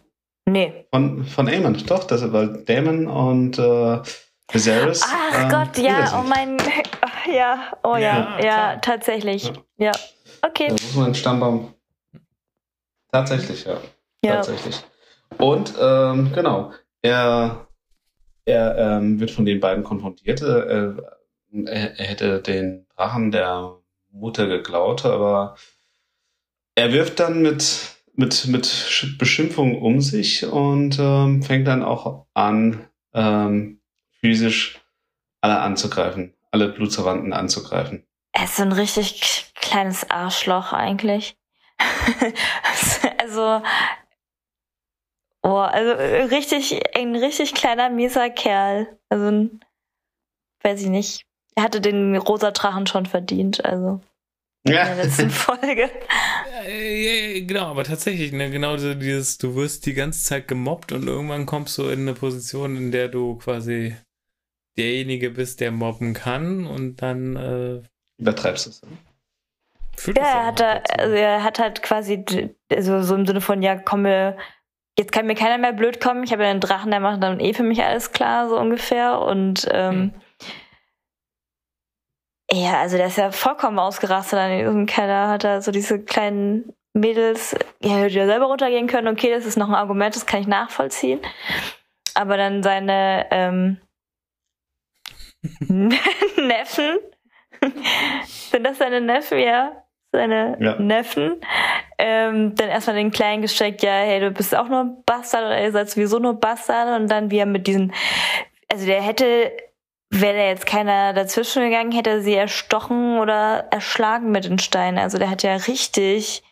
Nee. 0.48 0.86
Von, 0.90 1.24
von 1.24 1.48
Aemon, 1.48 1.76
doch, 1.86 2.04
das 2.04 2.32
weil 2.32 2.64
Damon 2.64 3.06
und 3.06 3.58
äh, 3.58 4.00
Viserys. 4.50 5.02
Ach 5.04 5.42
ähm, 5.42 5.48
Gott, 5.50 5.78
ja, 5.78 6.18
oh 6.18 6.26
mein. 6.28 6.56
Ja, 7.30 7.72
oh 7.82 7.96
ja, 7.96 8.38
ja, 8.38 8.44
Ja, 8.44 8.76
tatsächlich. 8.76 9.44
Ja. 9.44 9.52
Ja. 9.86 9.92
Okay. 10.40 10.68
Da 10.68 10.72
muss 10.72 10.94
man 10.94 11.04
einen 11.06 11.14
Stammbaum. 11.14 11.74
Tatsächlich, 13.12 13.64
ja. 13.64 13.78
Ja. 14.24 14.36
Tatsächlich. 14.36 14.82
Und 15.36 15.74
ähm, 15.78 16.32
genau, 16.32 16.72
er, 17.02 17.68
er 18.46 18.78
ähm, 18.78 19.20
wird 19.20 19.30
von 19.30 19.44
den 19.44 19.60
beiden 19.60 19.84
konfrontiert. 19.84 20.40
Äh, 20.40 20.94
er, 21.66 21.98
er 21.98 22.06
hätte 22.06 22.40
den 22.40 22.86
Drachen 22.96 23.30
der 23.30 23.76
Mutter 24.10 24.46
geklaut, 24.46 25.04
aber 25.04 25.56
er 26.74 26.92
wirft 26.92 27.20
dann 27.20 27.42
mit, 27.42 27.97
mit, 28.18 28.48
mit 28.48 28.66
Sch- 28.66 29.16
Beschimpfungen 29.16 29.80
um 29.80 30.00
sich 30.00 30.44
und 30.44 30.98
ähm, 30.98 31.42
fängt 31.42 31.68
dann 31.68 31.84
auch 31.84 32.26
an, 32.34 32.88
ähm, 33.14 33.80
physisch 34.20 34.80
alle 35.40 35.60
anzugreifen, 35.60 36.34
alle 36.50 36.68
Blutsverwandten 36.68 37.32
anzugreifen. 37.32 38.04
Er 38.32 38.44
ist 38.44 38.56
so 38.56 38.64
ein 38.64 38.72
richtig 38.72 39.52
kleines 39.54 40.10
Arschloch 40.10 40.72
eigentlich. 40.72 41.36
also, 43.18 43.62
oh, 45.42 45.56
also 45.56 45.90
äh, 45.92 46.22
richtig, 46.24 46.80
ein 46.96 47.14
richtig 47.14 47.54
kleiner, 47.54 47.88
mieser 47.88 48.30
Kerl. 48.30 48.98
Also, 49.10 49.48
weiß 50.64 50.82
ich 50.82 50.88
nicht. 50.88 51.22
Er 51.54 51.62
hatte 51.62 51.80
den 51.80 52.16
rosa 52.16 52.50
Drachen 52.50 52.88
schon 52.88 53.06
verdient, 53.06 53.64
also 53.64 54.00
in 54.68 54.96
der 54.96 55.04
letzten 55.04 55.30
Folge. 55.30 55.90
Äh, 56.66 57.36
ja, 57.36 57.46
genau, 57.46 57.66
aber 57.66 57.84
tatsächlich, 57.84 58.32
ne, 58.32 58.50
genau 58.50 58.76
so 58.76 58.94
dieses, 58.94 59.38
du 59.38 59.54
wirst 59.54 59.86
die 59.86 59.94
ganze 59.94 60.22
Zeit 60.24 60.48
gemobbt 60.48 60.92
und 60.92 61.06
irgendwann 61.06 61.46
kommst 61.46 61.76
du 61.78 61.88
in 61.88 62.00
eine 62.00 62.14
Position, 62.14 62.76
in 62.76 62.92
der 62.92 63.08
du 63.08 63.36
quasi 63.36 63.96
derjenige 64.76 65.30
bist, 65.30 65.60
der 65.60 65.72
mobben 65.72 66.14
kann 66.14 66.66
und 66.66 67.02
dann 67.02 67.36
äh, 67.36 67.82
Übertreibst 68.18 68.66
du 68.66 68.70
es? 68.70 68.82
ne? 68.82 68.88
führt 69.98 70.18
Ja, 70.18 70.24
das 70.24 70.32
er 70.32 70.46
hat, 70.46 70.62
halt 70.62 71.00
also 71.00 71.14
er 71.14 71.44
hat 71.44 71.58
halt 71.58 71.82
quasi, 71.82 72.24
also 72.70 73.02
so 73.02 73.14
im 73.14 73.26
Sinne 73.26 73.40
von, 73.40 73.62
ja, 73.62 73.76
komm 73.76 74.02
mir, 74.02 74.36
jetzt 74.96 75.12
kann 75.12 75.26
mir 75.26 75.34
keiner 75.34 75.58
mehr 75.58 75.72
blöd 75.72 76.00
kommen, 76.00 76.22
ich 76.22 76.32
habe 76.32 76.44
ja 76.44 76.50
einen 76.50 76.60
Drachen, 76.60 76.90
der 76.90 77.00
macht 77.00 77.22
dann 77.22 77.40
eh 77.40 77.54
für 77.54 77.62
mich 77.62 77.82
alles 77.82 78.12
klar, 78.12 78.48
so 78.48 78.58
ungefähr. 78.58 79.20
Und 79.20 79.68
ähm, 79.70 80.12
ja, 82.50 82.80
also 82.80 82.96
der 82.96 83.06
ist 83.06 83.18
ja 83.18 83.30
vollkommen 83.30 83.78
ausgerastet 83.78 84.38
an 84.38 84.58
diesem 84.58 84.86
Keller, 84.86 85.28
hat 85.28 85.44
er 85.44 85.62
so 85.62 85.70
diese 85.70 86.02
kleinen 86.02 86.72
Mädels, 86.94 87.54
ja, 87.82 87.96
hätte 87.96 88.14
ja 88.14 88.26
selber 88.26 88.46
runtergehen 88.46 88.86
können, 88.86 89.08
okay, 89.08 89.30
das 89.30 89.46
ist 89.46 89.56
noch 89.56 89.68
ein 89.68 89.74
Argument, 89.74 90.16
das 90.16 90.26
kann 90.26 90.40
ich 90.40 90.46
nachvollziehen. 90.46 91.20
Aber 92.14 92.36
dann 92.36 92.62
seine 92.62 93.26
ähm, 93.30 93.78
Neffen, 95.60 96.98
sind 98.50 98.64
das 98.64 98.78
seine 98.78 99.00
Neffen, 99.00 99.38
ja? 99.38 99.84
Seine 100.10 100.56
Ja. 100.58 100.78
Neffen. 100.78 101.40
Ähm, 101.98 102.54
dann 102.54 102.68
erstmal 102.68 102.96
den 102.96 103.10
Kleinen 103.10 103.42
gesteckt, 103.42 103.82
ja, 103.82 103.92
hey, 103.92 104.20
du 104.20 104.30
bist 104.30 104.54
auch 104.54 104.68
nur 104.68 104.80
ein 104.80 105.02
Bastard 105.04 105.44
oder 105.44 105.62
ihr 105.62 105.72
seid 105.72 105.90
sowieso 105.90 106.18
nur 106.18 106.40
Bastard. 106.40 106.98
Und 106.98 107.08
dann 107.08 107.30
wie 107.30 107.38
er 107.38 107.46
mit 107.46 107.66
diesen, 107.66 107.92
also 108.72 108.86
der 108.86 109.02
hätte, 109.02 109.52
wäre 110.10 110.36
da 110.36 110.44
jetzt 110.44 110.66
keiner 110.66 111.12
dazwischen 111.12 111.62
gegangen, 111.62 111.92
hätte 111.92 112.10
er 112.10 112.20
sie 112.22 112.34
erstochen 112.34 113.18
oder 113.18 113.68
erschlagen 113.70 114.30
mit 114.30 114.44
den 114.44 114.58
Steinen. 114.58 114.98
Also 114.98 115.18
der 115.18 115.30
hat 115.30 115.42
ja 115.42 115.56
richtig 115.56 116.42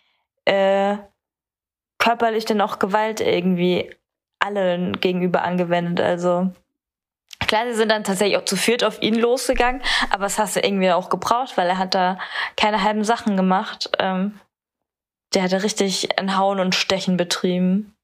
äh, 0.44 0.96
körperlich 1.98 2.44
dann 2.44 2.60
auch 2.60 2.78
Gewalt 2.78 3.20
irgendwie 3.20 3.90
allen 4.38 5.00
gegenüber 5.00 5.42
angewendet. 5.42 6.00
Also 6.00 6.50
Klar, 7.46 7.66
sie 7.70 7.76
sind 7.76 7.90
dann 7.90 8.02
tatsächlich 8.02 8.38
auch 8.38 8.44
zu 8.44 8.56
viert 8.56 8.82
auf 8.82 9.00
ihn 9.02 9.14
losgegangen, 9.14 9.82
aber 10.10 10.24
das 10.24 10.38
hast 10.38 10.56
du 10.56 10.60
irgendwie 10.60 10.90
auch 10.90 11.10
gebraucht, 11.10 11.56
weil 11.56 11.68
er 11.68 11.78
hat 11.78 11.94
da 11.94 12.18
keine 12.56 12.82
halben 12.82 13.04
Sachen 13.04 13.36
gemacht. 13.36 13.90
Ähm, 13.98 14.40
der 15.34 15.42
hatte 15.42 15.62
richtig 15.62 16.18
ein 16.18 16.36
Hauen 16.36 16.60
und 16.60 16.74
Stechen 16.74 17.16
betrieben. 17.16 17.94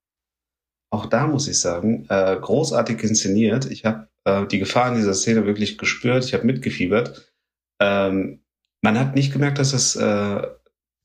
Auch 0.91 1.07
da 1.07 1.27
muss 1.27 1.49
ich 1.49 1.59
sagen, 1.61 2.07
äh, 2.09 2.37
großartig 2.41 3.03
inszeniert. 3.03 3.65
Ich 3.67 3.85
habe 3.85 4.09
äh, 4.25 4.47
die 4.47 4.59
Gefahr 4.59 4.89
in 4.89 4.97
dieser 4.97 5.15
Szene 5.15 5.47
wirklich 5.47 5.79
gespürt. 5.79 6.25
Ich 6.25 6.35
habe 6.35 6.47
mitgefiebert. 6.47 7.33
Ähm, 7.81 8.43
man 8.83 8.99
hat 8.99 9.15
nicht 9.15 9.33
gemerkt, 9.33 9.59
dass 9.59 9.73
es 9.73 9.97
äh, 9.97 10.43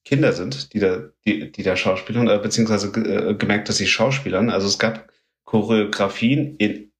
Kinder 0.03 0.33
sind, 0.33 0.73
die 0.73 0.79
da, 0.79 1.09
die, 1.25 1.51
die 1.51 1.63
da 1.63 1.75
schauspielern, 1.75 2.27
äh, 2.27 2.39
beziehungsweise 2.41 2.87
äh, 2.87 3.35
gemerkt, 3.35 3.69
dass 3.69 3.77
sie 3.77 3.87
schauspielern. 3.87 4.49
Also 4.49 4.67
es 4.67 4.79
gab 4.79 5.11
Choreografien 5.43 6.55
in 6.57 6.91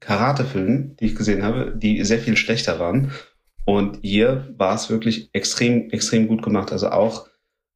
Karatefilmen, 0.00 0.96
die 0.96 1.06
ich 1.06 1.14
gesehen 1.14 1.42
habe, 1.42 1.72
die 1.76 2.04
sehr 2.04 2.18
viel 2.18 2.36
schlechter 2.36 2.78
waren. 2.78 3.12
Und 3.64 4.00
hier 4.02 4.52
war 4.58 4.74
es 4.74 4.90
wirklich 4.90 5.30
extrem, 5.32 5.90
extrem 5.90 6.28
gut 6.28 6.42
gemacht. 6.42 6.72
Also 6.72 6.90
auch 6.90 7.28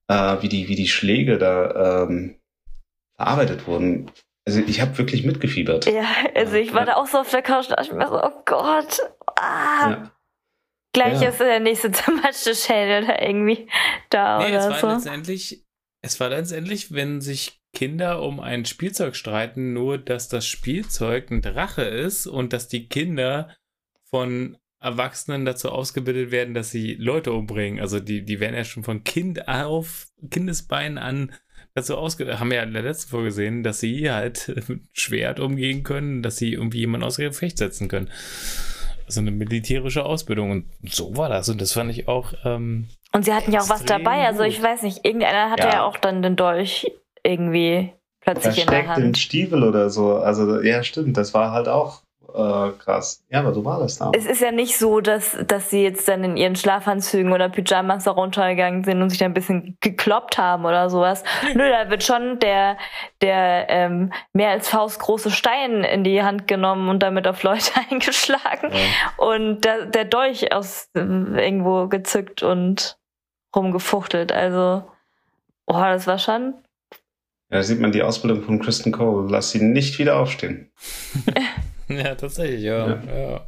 äh, 0.09 0.43
wie 0.43 0.49
die, 0.49 0.69
wie 0.69 0.75
die 0.75 0.89
Schläge 0.89 1.39
da 1.39 2.05
ähm, 2.05 2.37
verarbeitet 3.17 3.67
wurden. 3.67 4.11
Also 4.49 4.63
ich 4.67 4.81
habe 4.81 4.97
wirklich 4.97 5.25
mitgefiebert. 5.27 5.85
Ja, 5.85 6.07
also 6.35 6.57
ich 6.57 6.73
war 6.73 6.81
Ja. 6.81 6.87
da 6.87 6.95
auch 6.97 7.07
so 7.07 7.19
auf 7.19 7.31
der 7.31 7.43
Couch 7.43 7.69
und 7.69 7.79
dachte 7.79 7.95
mir 7.95 8.09
so, 8.09 8.19
oh 8.25 8.43
Gott, 8.47 8.99
ah, 9.37 9.91
Ja. 9.91 10.13
gleich 10.95 11.21
Ja. 11.21 11.29
ist 11.29 11.39
der 11.41 11.61
nächste 11.61 11.91
zermatschte 11.93 12.55
Schädel 12.55 13.07
da 13.07 13.21
irgendwie 13.21 13.69
da 14.09 14.39
Nee, 14.39 14.55
es 14.55 14.65
oder 14.65 14.71
war 14.71 14.81
so. 14.81 14.89
letztendlich, 14.89 15.67
es 16.01 16.19
war 16.19 16.31
letztendlich, 16.31 16.95
wenn 16.95 17.21
sich 17.21 17.61
Kinder 17.75 18.23
um 18.23 18.41
ein 18.41 18.65
Spielzeug 18.65 19.17
streiten, 19.17 19.75
nur 19.75 19.99
dass 19.99 20.29
das 20.31 20.47
Spielzeug 20.47 21.31
ein 21.31 21.43
Drache 21.43 21.83
ist 21.83 22.27
und 22.27 22.55
dass 22.55 22.69
die 22.69 22.89
Kinder 22.89 23.55
von 24.09 24.57
Erwachsenen 24.81 25.45
dazu 25.45 25.71
ausgebildet 25.71 26.31
werden, 26.31 26.55
dass 26.55 26.71
sie 26.71 26.95
Leute 26.95 27.33
umbringen. 27.35 27.81
Also 27.81 28.01
die, 28.01 28.25
die 28.25 28.41
werden 28.41 28.55
ja 28.57 28.65
schon 28.65 28.83
von 28.83 29.05
Kind 29.05 29.47
auf, 29.47 30.07
Kindesbeinen 30.31 30.97
an 30.97 31.35
dazu 31.79 31.97
ausgebildet. 31.97 32.41
Haben 32.41 32.51
wir 32.51 32.59
ja 32.59 32.63
in 32.65 32.73
der 32.73 32.83
letzten 32.83 33.11
Folge 33.11 33.27
gesehen, 33.27 33.63
dass 33.63 33.81
sie 33.81 34.11
halt 34.11 34.53
mit 34.69 34.81
Schwert 34.93 35.41
umgehen 35.41 35.83
können, 35.85 36.23
dass 36.23 36.37
sie 36.37 36.53
irgendwie 36.53 36.79
jemanden 36.81 37.07
außer 37.07 37.23
Gefecht 37.23 37.59
setzen 37.59 37.89
können. 37.89 38.11
Also 39.07 39.21
eine 39.21 39.31
militärische 39.31 40.05
Ausbildung. 40.05 40.51
Und 40.51 40.67
so 40.85 41.17
war 41.17 41.29
das. 41.29 41.49
Und 41.49 41.61
das 41.61 41.73
fand 41.73 41.91
ich 41.91 42.09
auch, 42.09 42.35
ähm, 42.45 42.89
Und 43.13 43.25
sie 43.25 43.33
hatten 43.33 43.53
ja 43.53 43.61
auch 43.61 43.71
was 43.71 43.85
dabei, 43.85 44.27
also 44.27 44.43
ich 44.43 44.63
weiß 44.63 44.83
nicht, 44.83 45.05
irgendeiner 45.05 45.51
hatte 45.51 45.67
ja, 45.69 45.75
Ja. 45.75 45.85
auch 45.85 45.97
dann 45.97 46.21
den 46.23 46.37
Dolch 46.37 46.91
irgendwie 47.25 47.93
plötzlich 48.21 48.59
in 48.59 48.67
der 48.67 48.85
Versteckt 48.85 48.89
Hand. 48.89 49.19
Stiefel 49.19 49.63
oder 49.63 49.89
so. 49.89 50.17
Also 50.17 50.61
ja, 50.61 50.83
stimmt. 50.83 51.17
Das 51.17 51.33
war 51.33 51.53
halt 51.53 51.69
auch 51.69 52.03
äh, 52.39 52.71
krass. 52.79 53.25
Ja, 53.31 53.41
aber 53.41 53.53
so 53.53 53.65
war 53.65 53.81
das 53.81 53.99
da. 53.99 54.13
Es 54.15 54.25
ist 54.25 54.41
ja 54.41 54.53
nicht 54.53 54.79
so, 54.79 55.01
dass, 55.01 55.37
dass 55.47 55.71
sie 55.71 55.83
jetzt 55.83 56.07
dann 56.07 56.23
in 56.23 56.37
ihren 56.37 56.55
Schlafanzügen 56.55 57.33
oder 57.33 57.49
Pyjamas 57.49 58.05
da 58.05 58.13
runtergegangen 58.13 58.85
sind 58.85 59.03
und 59.03 59.11
sich 59.11 59.19
da 59.19 59.25
ein 59.25 59.35
bisschen 59.35 59.77
gekloppt 59.81 60.39
haben 60.39 60.65
oder 60.65 60.89
sowas. 60.89 61.25
Nö, 61.55 61.69
da 61.69 61.91
wird 61.91 62.05
schon 62.05 62.39
der, 62.39 62.79
der 63.21 63.67
ähm, 63.69 64.13
mehr 64.33 64.51
als 64.51 64.69
faustgroße 64.69 65.33
Stein 65.33 65.83
in 65.83 66.05
die 66.05 66.23
Hand 66.23 66.47
genommen 66.47 66.89
und 66.89 67.03
damit 67.03 67.27
auf 67.27 67.43
Leute 67.43 67.73
eingeschlagen. 67.91 68.71
Ja. 68.73 69.25
Und 69.25 69.63
der, 69.65 69.87
der 69.87 70.05
Dolch 70.05 70.53
aus 70.55 70.91
äh, 70.95 71.01
irgendwo 71.01 71.89
gezückt 71.89 72.45
und 72.45 72.99
rumgefuchtelt. 73.57 74.31
Also, 74.31 74.85
oh, 75.67 75.73
das 75.73 76.07
war 76.07 76.21
schon. 76.21 76.55
Ja, 77.51 77.57
da 77.57 77.63
sieht 77.65 77.81
man 77.81 77.91
die 77.91 78.03
Ausbildung 78.03 78.43
von 78.43 78.61
Kristen 78.61 78.93
Cole. 78.93 79.29
Lass 79.29 79.51
sie 79.51 79.61
nicht 79.61 79.99
wieder 79.99 80.21
aufstehen. 80.21 80.71
Ja, 82.05 82.15
tatsächlich, 82.15 82.63
ja. 82.63 82.89
Ja. 82.89 83.05
Ja, 83.05 83.47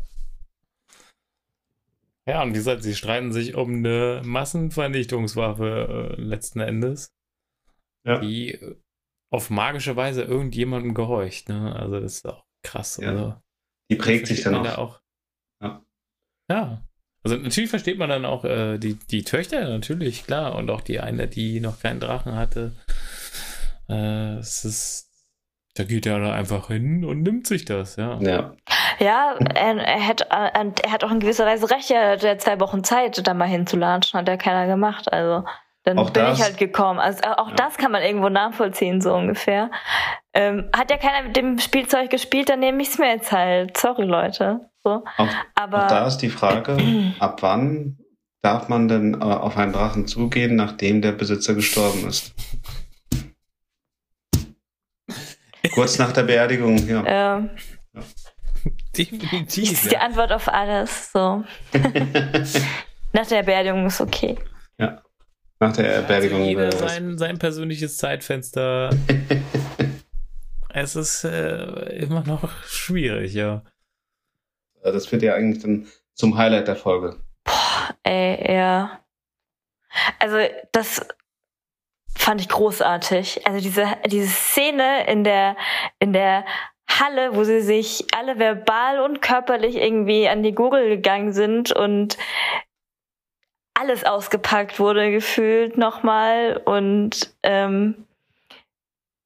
ja 2.27 2.43
und 2.43 2.51
wie 2.51 2.55
gesagt, 2.59 2.83
sie 2.83 2.95
streiten 2.95 3.33
sich 3.33 3.55
um 3.55 3.77
eine 3.77 4.23
Massenvernichtungswaffe 4.25 6.17
äh, 6.19 6.21
letzten 6.21 6.61
Endes, 6.61 7.13
Ja. 8.05 8.19
die 8.19 8.53
äh, 8.55 8.77
auf 9.31 9.51
magische 9.51 9.95
Weise 9.97 10.23
irgendjemandem 10.23 10.95
gehorcht. 10.95 11.49
Ne? 11.49 11.75
Also 11.77 12.01
das 12.01 12.15
ist 12.17 12.27
auch 12.27 12.45
krass. 12.63 12.99
Ja. 13.01 13.09
Also, 13.11 13.35
Die 13.91 13.97
prägt 13.97 14.27
sich 14.27 14.43
dann 14.43 14.55
auch. 14.67 14.79
auch. 14.79 15.01
Ja. 15.63 15.83
Ja. 16.51 16.85
Also 17.23 17.37
natürlich 17.37 17.69
versteht 17.71 17.99
man 17.99 18.09
dann 18.09 18.25
auch 18.25 18.45
äh, 18.45 18.79
die, 18.79 18.95
die 18.95 19.23
Töchter, 19.25 19.69
natürlich, 19.69 20.25
klar. 20.25 20.55
Und 20.57 20.71
auch 20.71 20.81
die 20.81 21.01
eine, 21.01 21.29
die 21.29 21.61
noch 21.61 21.79
keinen 21.81 22.01
Drachen 22.01 22.35
hatte. 22.35 22.73
Äh, 23.91 24.37
es 24.39 24.65
ist 24.65 25.10
Da 25.81 25.85
geht 25.87 26.05
er 26.05 26.19
da 26.21 26.35
einfach 26.35 26.67
hin 26.67 27.07
und 27.07 27.23
nimmt 27.23 27.47
sich 27.47 27.65
das, 27.65 27.97
ja. 27.97 28.19
Ja. 28.21 28.53
Ja, 28.99 29.35
er, 29.55 29.77
er, 29.79 30.07
hat, 30.07 30.21
er 30.29 30.93
hat 30.93 31.05
auch 31.05 31.11
in 31.11 31.21
gewisser 31.21 31.47
Weise 31.47 31.71
recht, 31.71 31.91
er 31.91 32.11
hat 32.13 32.23
ja 32.23 32.37
zwei 32.37 32.61
Wochen 32.61 32.85
Zeit, 32.85 33.27
da 33.27 33.33
mal 33.33 33.49
hinzulatschen, 33.49 34.21
hat 34.21 34.29
ja 34.29 34.37
keiner 34.37 34.67
gemacht. 34.67 35.11
Also 35.11 35.47
dann 35.85 35.99
Auch 35.99 36.11
bin 36.11 36.23
das- 36.23 36.39
ich 36.39 36.45
halt 36.45 36.59
gekommen. 36.59 36.99
Also 37.01 37.23
auch 37.23 37.49
Ja. 37.49 37.55
das 37.55 37.79
kann 37.79 37.93
man 37.93 38.03
irgendwo 38.03 38.29
nachvollziehen, 38.29 39.01
so 39.01 39.15
ungefähr. 39.15 39.71
Ähm, 40.35 40.69
hat 40.77 40.91
ja 40.91 40.99
keiner 40.99 41.29
mit 41.29 41.37
dem 41.37 41.59
Spielzeug 41.59 42.11
gespielt, 42.11 42.51
dann 42.51 42.61
nehme 42.61 42.83
ich 42.83 42.89
es 42.89 42.99
mir 42.99 43.09
jetzt 43.15 43.33
halt. 43.33 43.75
Sorry, 43.79 44.05
Leute. 44.05 44.61
So. 44.85 45.03
Auch, 45.17 45.29
Aber 45.55 45.85
auch 45.85 45.89
da 45.89 46.07
ist 46.07 46.19
die 46.19 46.29
Frage, 46.29 46.77
ab 47.21 47.39
wann 47.41 47.97
darf 48.43 48.69
man 48.69 48.87
denn 48.89 49.15
äh, 49.15 49.25
auf 49.25 49.57
einen 49.57 49.73
Drachen 49.73 50.07
zugehen, 50.07 50.57
nachdem 50.57 51.01
der 51.01 51.13
Besitzer 51.13 51.55
gestorben 51.55 52.07
ist? 52.07 52.35
Kurz 55.75 55.99
nach 55.99 56.13
der 56.13 56.23
Beerdigung, 56.23 56.79
ja. 56.89 57.37
ähm, 57.37 57.51
Definitiv. 58.97 59.73
ist 59.73 59.91
die 59.91 59.95
Ja. 59.95 60.01
Antwort 60.01 60.33
auf 60.33 60.49
alles. 60.49 61.13
So. 61.13 61.45
Nach 63.13 63.27
der 63.27 63.43
Beerdigung 63.43 63.87
ist 63.87 64.01
okay. 64.01 64.37
nach 65.61 65.77
der 65.77 66.03
Beerdigung. 66.03 66.39
Also 66.39 66.49
jeder 66.49 66.69
äh, 66.69 66.77
sein, 66.77 67.19
sein 67.19 67.39
persönliches 67.39 67.97
Zeitfenster. 67.97 68.91
es 70.71 70.97
ist 70.97 71.25
äh, 71.25 71.97
immer 71.97 72.25
noch 72.25 72.51
schwierig, 72.65 73.35
ja. 73.35 73.63
das 74.83 75.11
wird 75.13 75.23
ja 75.23 75.35
eigentlich 75.35 75.63
dann 75.63 75.87
zum 76.15 76.37
Highlight 76.37 76.69
der 76.69 76.77
Folge. 76.77 77.21
Ey, 78.05 78.55
ja. 78.55 79.01
Also, 80.19 80.37
das 80.73 81.07
fand 82.17 82.41
ich 82.41 82.49
großartig. 82.49 83.47
Also 83.47 83.61
diese, 83.61 83.87
diese 84.07 84.29
Szene 84.29 85.07
in 85.07 85.25
der, 85.25 85.57
in 85.99 86.13
der 86.13 86.45
Halle, 86.89 87.37
wo 87.37 87.45
sie 87.45 87.61
sich 87.61 88.07
alle 88.17 88.39
verbal 88.39 89.01
und 89.01 89.23
körperlich 89.23 89.77
irgendwie 89.77 90.29
an 90.29 90.43
die 90.43 90.55
Gurgel 90.55 90.89
gegangen 90.89 91.33
sind 91.33 91.73
und 91.73 92.19
alles 93.75 94.05
ausgepackt 94.05 94.79
wurde 94.79 95.11
gefühlt 95.11 95.79
nochmal 95.79 96.61
und 96.65 97.35
ähm, 97.43 98.07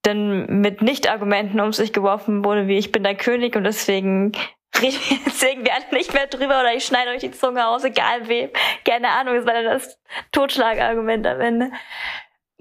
dann 0.03 0.61
mit 0.61 0.83
Nicht-Argumenten 0.83 1.61
um 1.61 1.73
sich 1.73 1.93
geworfen 1.93 2.45
wurde, 2.45 2.69
wie 2.69 2.79
ich 2.79 2.93
bin 2.93 3.03
der 3.03 3.17
König 3.17 3.57
und 3.57 3.65
deswegen 3.65 4.33
reden 4.81 4.99
wir 5.09 5.17
jetzt 5.25 5.43
irgendwie 5.43 5.73
alle 5.73 5.85
nicht 5.93 6.13
mehr 6.15 6.27
drüber 6.27 6.61
oder 6.61 6.75
ich 6.75 6.85
schneide 6.85 7.11
euch 7.11 7.21
die 7.21 7.31
Zunge 7.31 7.67
aus, 7.67 7.85
egal 7.85 8.29
wem. 8.29 8.51
Keine 8.85 9.09
Ahnung, 9.09 9.35
das 9.35 9.47
war 9.47 9.55
dann 9.55 9.65
das 9.65 9.99
Totschlagargument 10.31 11.27
am 11.27 11.41
Ende. 11.41 11.71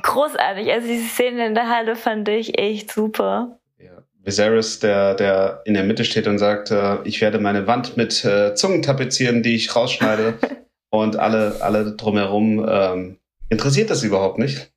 Großartig. 0.03 0.71
Also 0.71 0.87
diese 0.87 1.07
Szene 1.07 1.47
in 1.47 1.55
der 1.55 1.69
Halle 1.69 1.95
fand 1.95 2.27
ich 2.29 2.59
echt 2.59 2.91
super. 2.91 3.59
Ja. 3.79 4.03
Viserys, 4.23 4.79
der, 4.79 5.15
der 5.15 5.61
in 5.65 5.73
der 5.73 5.83
Mitte 5.83 6.05
steht 6.05 6.27
und 6.27 6.37
sagt, 6.37 6.71
äh, 6.71 7.01
ich 7.03 7.21
werde 7.21 7.39
meine 7.39 7.67
Wand 7.67 7.97
mit 7.97 8.23
äh, 8.23 8.53
Zungen 8.53 8.81
tapezieren, 8.81 9.43
die 9.43 9.55
ich 9.55 9.75
rausschneide. 9.75 10.37
und 10.89 11.15
alle, 11.15 11.57
alle 11.61 11.95
drumherum 11.95 12.65
ähm, 12.69 13.17
interessiert 13.49 13.89
das 13.89 14.03
überhaupt 14.03 14.39
nicht. 14.39 14.71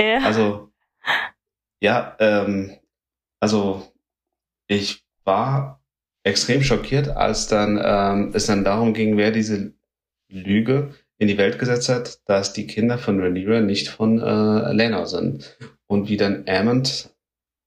Ja. 0.00 0.20
Also, 0.24 0.70
ja, 1.80 2.16
ähm, 2.18 2.76
also 3.40 3.92
ich 4.68 5.04
war 5.24 5.80
extrem 6.24 6.62
schockiert, 6.62 7.08
als 7.08 7.46
dann 7.46 7.80
ähm, 7.82 8.32
es 8.34 8.46
dann 8.46 8.64
darum 8.64 8.94
ging, 8.94 9.16
wer 9.16 9.30
diese 9.30 9.72
Lüge 10.28 10.94
in 11.18 11.28
die 11.28 11.38
Welt 11.38 11.58
gesetzt 11.58 11.88
hat, 11.88 12.20
dass 12.26 12.52
die 12.52 12.66
Kinder 12.66 12.98
von 12.98 13.20
Rhaenyra 13.20 13.60
nicht 13.60 13.88
von 13.88 14.20
äh, 14.20 14.72
Lena 14.72 15.06
sind. 15.06 15.56
Und 15.86 16.08
wie 16.08 16.16
dann 16.16 16.44
Aemond 16.46 17.10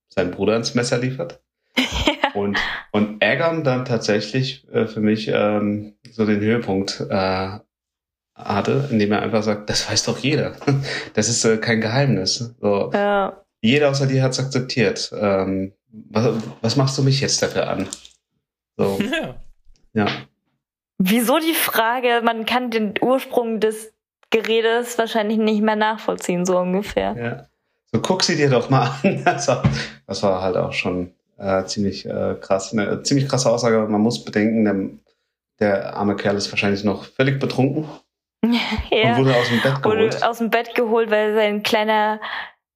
seinen 0.10 0.32
Bruder 0.32 0.56
ins 0.56 0.76
Messer 0.76 0.98
liefert. 0.98 1.42
Und, 2.36 2.60
und 2.92 3.24
Aegon 3.24 3.64
dann 3.64 3.86
tatsächlich 3.86 4.68
äh, 4.72 4.86
für 4.86 5.00
mich 5.00 5.30
ähm, 5.34 5.96
so 6.12 6.28
den 6.28 6.40
Höhepunkt 6.40 7.04
äh, 7.10 7.60
hatte, 8.36 8.88
indem 8.92 9.12
er 9.12 9.22
einfach 9.22 9.44
sagt, 9.44 9.70
das 9.70 9.90
weiß 9.90 10.04
doch 10.04 10.20
jeder. 10.20 10.56
Das 11.14 11.28
ist 11.28 11.44
äh, 11.44 11.58
kein 11.58 11.82
Geheimnis. 11.82 12.56
So, 12.62 12.92
ja. 12.94 13.44
jeder 13.62 13.90
außer 13.90 14.06
dir 14.06 14.24
hat 14.24 14.34
es 14.34 14.40
akzeptiert. 14.40 15.12
Ähm, 15.14 15.74
was, 15.88 16.36
was 16.62 16.76
machst 16.76 16.98
du 16.98 17.04
mich 17.04 17.20
jetzt 17.20 17.42
dafür 17.42 17.68
an? 17.68 17.88
So, 18.78 19.00
ja. 19.12 19.36
ja. 19.94 20.08
Wieso 21.02 21.40
die 21.40 21.54
Frage, 21.54 22.22
man 22.24 22.46
kann 22.46 22.70
den 22.72 22.94
Ursprung 23.02 23.60
des 23.60 23.94
Geredes 24.32 24.98
wahrscheinlich 24.98 25.38
nicht 25.40 25.62
mehr 25.62 25.76
nachvollziehen, 25.78 26.46
so 26.46 26.58
ungefähr. 26.60 27.16
ja. 27.18 27.46
So, 27.92 28.00
guck 28.02 28.22
sie 28.22 28.36
dir 28.36 28.52
doch 28.52 28.70
mal 28.70 28.92
an. 29.04 29.22
Das 29.26 29.48
war, 29.48 29.64
das 30.06 30.22
war 30.22 30.42
halt 30.44 30.56
auch 30.58 30.74
schon 30.74 31.12
äh, 31.40 31.64
ziemlich 31.66 32.06
äh, 32.06 32.36
krass. 32.40 32.72
Eine 32.72 33.02
ziemlich 33.02 33.28
krasse 33.28 33.50
Aussage. 33.50 33.80
Man 33.88 34.02
muss 34.02 34.24
bedenken, 34.24 34.64
der, 34.66 34.76
der 35.60 35.96
arme 35.96 36.16
Kerl 36.16 36.36
ist 36.36 36.52
wahrscheinlich 36.52 36.84
noch 36.84 37.06
völlig 37.06 37.40
betrunken 37.40 37.90
und 38.44 38.54
Ja. 38.92 39.18
wurde 39.18 39.36
aus 39.36 39.48
dem 39.50 39.62
Bett 39.62 39.82
geholt. 39.82 40.14
Wurde 40.14 40.30
aus 40.30 40.38
dem 40.38 40.50
Bett 40.52 40.76
geholt, 40.76 41.10
weil 41.10 41.34
sein 41.34 41.64
kleiner 41.64 42.20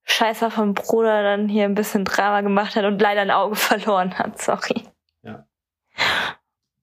Scheißer 0.06 0.50
vom 0.50 0.74
Bruder 0.74 1.22
dann 1.22 1.48
hier 1.48 1.66
ein 1.66 1.76
bisschen 1.76 2.06
Drama 2.06 2.42
gemacht 2.42 2.76
hat 2.76 2.86
und 2.86 3.00
leider 3.00 3.22
ein 3.22 3.32
Auge 3.32 3.56
verloren 3.70 4.18
hat. 4.18 4.42
Sorry. 4.42 4.82
Ja. 5.22 5.46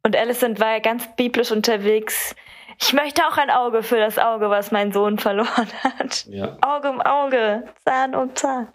Und 0.02 0.16
Alicent 0.16 0.60
war 0.60 0.72
ja 0.72 0.78
ganz 0.78 1.06
biblisch 1.16 1.51
unterwegs. 1.52 2.35
Ich 2.81 2.93
möchte 2.94 3.22
auch 3.27 3.36
ein 3.36 3.51
Auge 3.51 3.82
für 3.82 3.98
das 3.98 4.18
Auge, 4.18 4.48
was 4.48 4.70
mein 4.70 4.93
Sohn 4.93 5.18
verloren 5.18 5.68
hat. 5.82 6.24
Ja. 6.27 6.56
Auge 6.62 6.89
um 6.90 7.01
Auge, 7.02 7.68
Zahn 7.85 8.14
um 8.14 8.35
Zahn. 8.35 8.72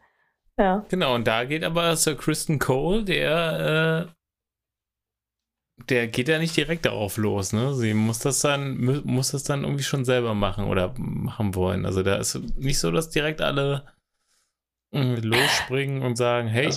Ja. 0.58 0.86
Genau, 0.90 1.16
und 1.16 1.26
da 1.28 1.44
geht 1.44 1.64
aber 1.64 1.96
Sir 1.96 2.16
Kristen 2.16 2.60
Cole, 2.60 3.04
der, 3.04 4.08
äh, 4.08 5.84
der 5.90 6.08
geht 6.08 6.30
ja 6.30 6.38
nicht 6.38 6.56
direkt 6.56 6.86
darauf 6.86 7.18
los, 7.18 7.52
ne? 7.52 7.74
Sie 7.74 7.94
muss 7.94 8.20
das 8.20 8.40
dann, 8.40 8.78
mu- 8.78 9.02
muss 9.04 9.32
das 9.32 9.44
dann 9.44 9.64
irgendwie 9.64 9.84
schon 9.84 10.06
selber 10.06 10.34
machen 10.34 10.66
oder 10.66 10.94
machen 10.98 11.56
wollen. 11.56 11.86
Also 11.86 12.04
da 12.04 12.16
ist 12.16 12.36
nicht 12.58 12.80
so, 12.80 12.92
dass 12.92 13.10
direkt 13.10 13.42
alle 13.42 13.86
äh, 14.94 15.16
losspringen 15.16 16.04
und 16.04 16.16
sagen, 16.16 16.48
hey, 16.48 16.72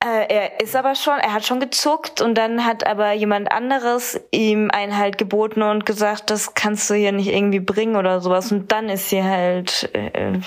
er 0.00 0.60
ist 0.60 0.76
aber 0.76 0.94
schon, 0.94 1.18
er 1.18 1.32
hat 1.32 1.44
schon 1.44 1.60
gezuckt 1.60 2.20
und 2.20 2.36
dann 2.36 2.64
hat 2.64 2.86
aber 2.86 3.12
jemand 3.12 3.50
anderes 3.50 4.20
ihm 4.30 4.70
Einhalt 4.70 5.18
geboten 5.18 5.62
und 5.62 5.86
gesagt, 5.86 6.30
das 6.30 6.54
kannst 6.54 6.88
du 6.88 6.94
hier 6.94 7.12
nicht 7.12 7.28
irgendwie 7.28 7.60
bringen 7.60 7.96
oder 7.96 8.20
sowas. 8.20 8.52
Und 8.52 8.70
dann 8.70 8.88
ist 8.88 9.08
sie 9.08 9.22
halt 9.22 9.90
äh, 9.94 10.38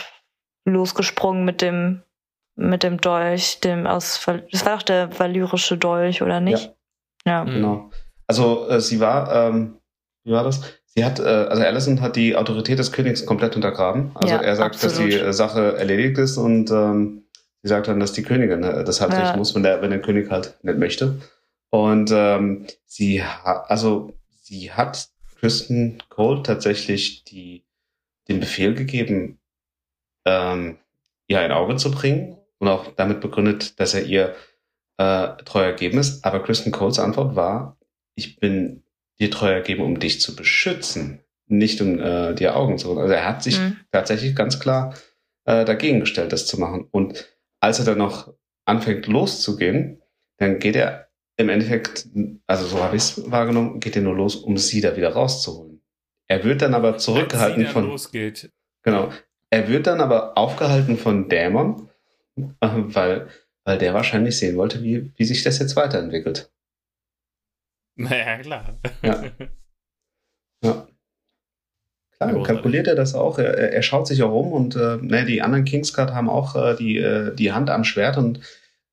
losgesprungen 0.65 1.43
mit 1.43 1.61
dem 1.61 2.03
mit 2.55 2.83
dem 2.83 2.99
Dolch, 2.99 3.59
dem 3.61 3.87
aus 3.87 4.25
das 4.51 4.65
war 4.65 4.77
doch 4.77 4.83
der 4.83 5.17
valyrische 5.19 5.77
Dolch, 5.77 6.21
oder 6.21 6.39
nicht? 6.39 6.73
Ja. 7.25 7.43
Mhm. 7.43 7.51
Genau. 7.51 7.89
Also 8.27 8.67
äh, 8.69 8.79
sie 8.79 8.99
war, 8.99 9.33
ähm, 9.33 9.77
wie 10.23 10.31
war 10.31 10.43
das? 10.43 10.61
Sie 10.85 11.03
hat, 11.05 11.19
äh, 11.19 11.23
also 11.23 11.63
Alison 11.63 12.01
hat 12.01 12.15
die 12.15 12.35
Autorität 12.35 12.79
des 12.79 12.91
Königs 12.91 13.25
komplett 13.25 13.55
untergraben. 13.55 14.11
Also 14.15 14.35
Ja, 14.35 14.41
er 14.41 14.55
sagt, 14.55 14.75
absolut. 14.75 14.97
dass 14.97 15.03
die 15.03 15.19
äh, 15.19 15.33
Sache 15.33 15.77
erledigt 15.77 16.17
ist 16.17 16.37
und 16.37 16.69
ähm, 16.71 17.20
sie 17.63 17.69
sagt 17.69 17.87
dann, 17.87 17.99
dass 17.99 18.13
die 18.13 18.23
Königin 18.23 18.63
äh, 18.63 18.83
das 18.83 19.01
halt 19.01 19.11
Ja. 19.13 19.19
richten 19.19 19.37
muss, 19.37 19.53
wenn 19.55 19.63
der, 19.63 19.81
wenn 19.81 19.91
der 19.91 20.01
König 20.01 20.29
halt 20.29 20.57
nicht 20.63 20.77
möchte. 20.79 21.21
Und 21.69 22.11
ähm, 22.13 22.67
sie 22.85 23.23
hat, 23.23 23.69
also 23.69 24.13
sie 24.41 24.71
hat 24.71 25.09
Kristen 25.39 25.97
Cole 26.09 26.43
tatsächlich 26.43 27.23
die, 27.23 27.63
den 28.27 28.39
Befehl 28.39 28.73
gegeben, 28.73 29.39
ähm, 30.25 30.77
ihr 31.27 31.39
ein 31.39 31.51
Auge 31.51 31.77
zu 31.77 31.91
bringen 31.91 32.37
und 32.59 32.67
auch 32.67 32.87
damit 32.95 33.21
begründet, 33.21 33.79
dass 33.79 33.93
er 33.93 34.03
ihr 34.03 34.35
äh, 34.97 35.29
treu 35.45 35.63
ergeben 35.63 35.97
ist. 35.97 36.25
Aber 36.25 36.43
Kristen 36.43 36.71
Coles 36.71 36.99
Antwort 36.99 37.35
war, 37.35 37.77
ich 38.15 38.37
bin 38.39 38.83
dir 39.19 39.31
treu 39.31 39.51
ergeben, 39.51 39.83
um 39.83 39.99
dich 39.99 40.19
zu 40.21 40.35
beschützen, 40.35 41.21
nicht 41.47 41.81
um 41.81 41.99
äh, 41.99 42.33
dir 42.35 42.55
Augen 42.55 42.77
zu 42.77 42.89
holen. 42.89 42.99
Also 42.99 43.13
er 43.13 43.25
hat 43.27 43.43
sich 43.43 43.57
Mhm. 43.59 43.77
tatsächlich 43.91 44.35
ganz 44.35 44.59
klar 44.59 44.93
äh, 45.45 45.65
dagegen 45.65 45.99
gestellt, 46.01 46.33
das 46.33 46.45
zu 46.45 46.59
machen. 46.59 46.87
Und 46.91 47.27
als 47.61 47.79
er 47.79 47.85
dann 47.85 47.99
noch 47.99 48.33
anfängt 48.65 49.07
loszugehen, 49.07 50.01
dann 50.37 50.59
geht 50.59 50.75
er 50.75 51.09
im 51.37 51.49
Endeffekt, 51.49 52.07
also 52.47 52.65
so 52.65 52.83
habe 52.83 52.97
ich 52.97 53.03
es 53.03 53.31
wahrgenommen, 53.31 53.79
geht 53.79 53.95
er 53.95 54.01
nur 54.01 54.15
los, 54.15 54.35
um 54.35 54.57
sie 54.57 54.81
da 54.81 54.95
wieder 54.97 55.13
rauszuholen. 55.13 55.81
Er 56.27 56.43
wird 56.43 56.61
dann 56.61 56.73
aber 56.73 56.97
zurückgehalten 56.97 57.67
von, 57.67 57.87
losgeht. 57.87 58.51
genau, 58.83 59.11
er 59.49 59.67
wird 59.67 59.87
dann 59.87 60.01
aber 60.01 60.37
aufgehalten 60.37 60.97
von 60.97 61.29
Dämon, 61.29 61.89
äh, 62.37 62.45
weil, 62.61 63.29
weil 63.63 63.77
der 63.77 63.93
wahrscheinlich 63.93 64.37
sehen 64.37 64.57
wollte, 64.57 64.83
wie, 64.83 65.11
wie 65.15 65.25
sich 65.25 65.43
das 65.43 65.59
jetzt 65.59 65.75
weiterentwickelt. 65.75 66.51
Naja, 67.95 68.37
klar. 68.39 68.79
Ja. 69.03 69.23
Ja. 70.63 70.87
Klar, 72.21 72.33
Großartig. 72.33 72.55
kalkuliert 72.55 72.87
er 72.87 72.95
das 72.95 73.15
auch. 73.15 73.39
Er, 73.39 73.73
er 73.73 73.81
schaut 73.81 74.05
sich 74.05 74.21
auch 74.21 74.31
um 74.31 74.51
und 74.51 74.75
äh, 74.75 74.97
ne, 75.01 75.25
die 75.25 75.41
anderen 75.41 75.65
Kingsguard 75.65 76.13
haben 76.13 76.29
auch 76.29 76.55
äh, 76.55 76.75
die, 76.75 76.97
äh, 76.97 77.33
die 77.33 77.51
Hand 77.51 77.71
am 77.71 77.83
Schwert 77.83 78.17
und 78.17 78.39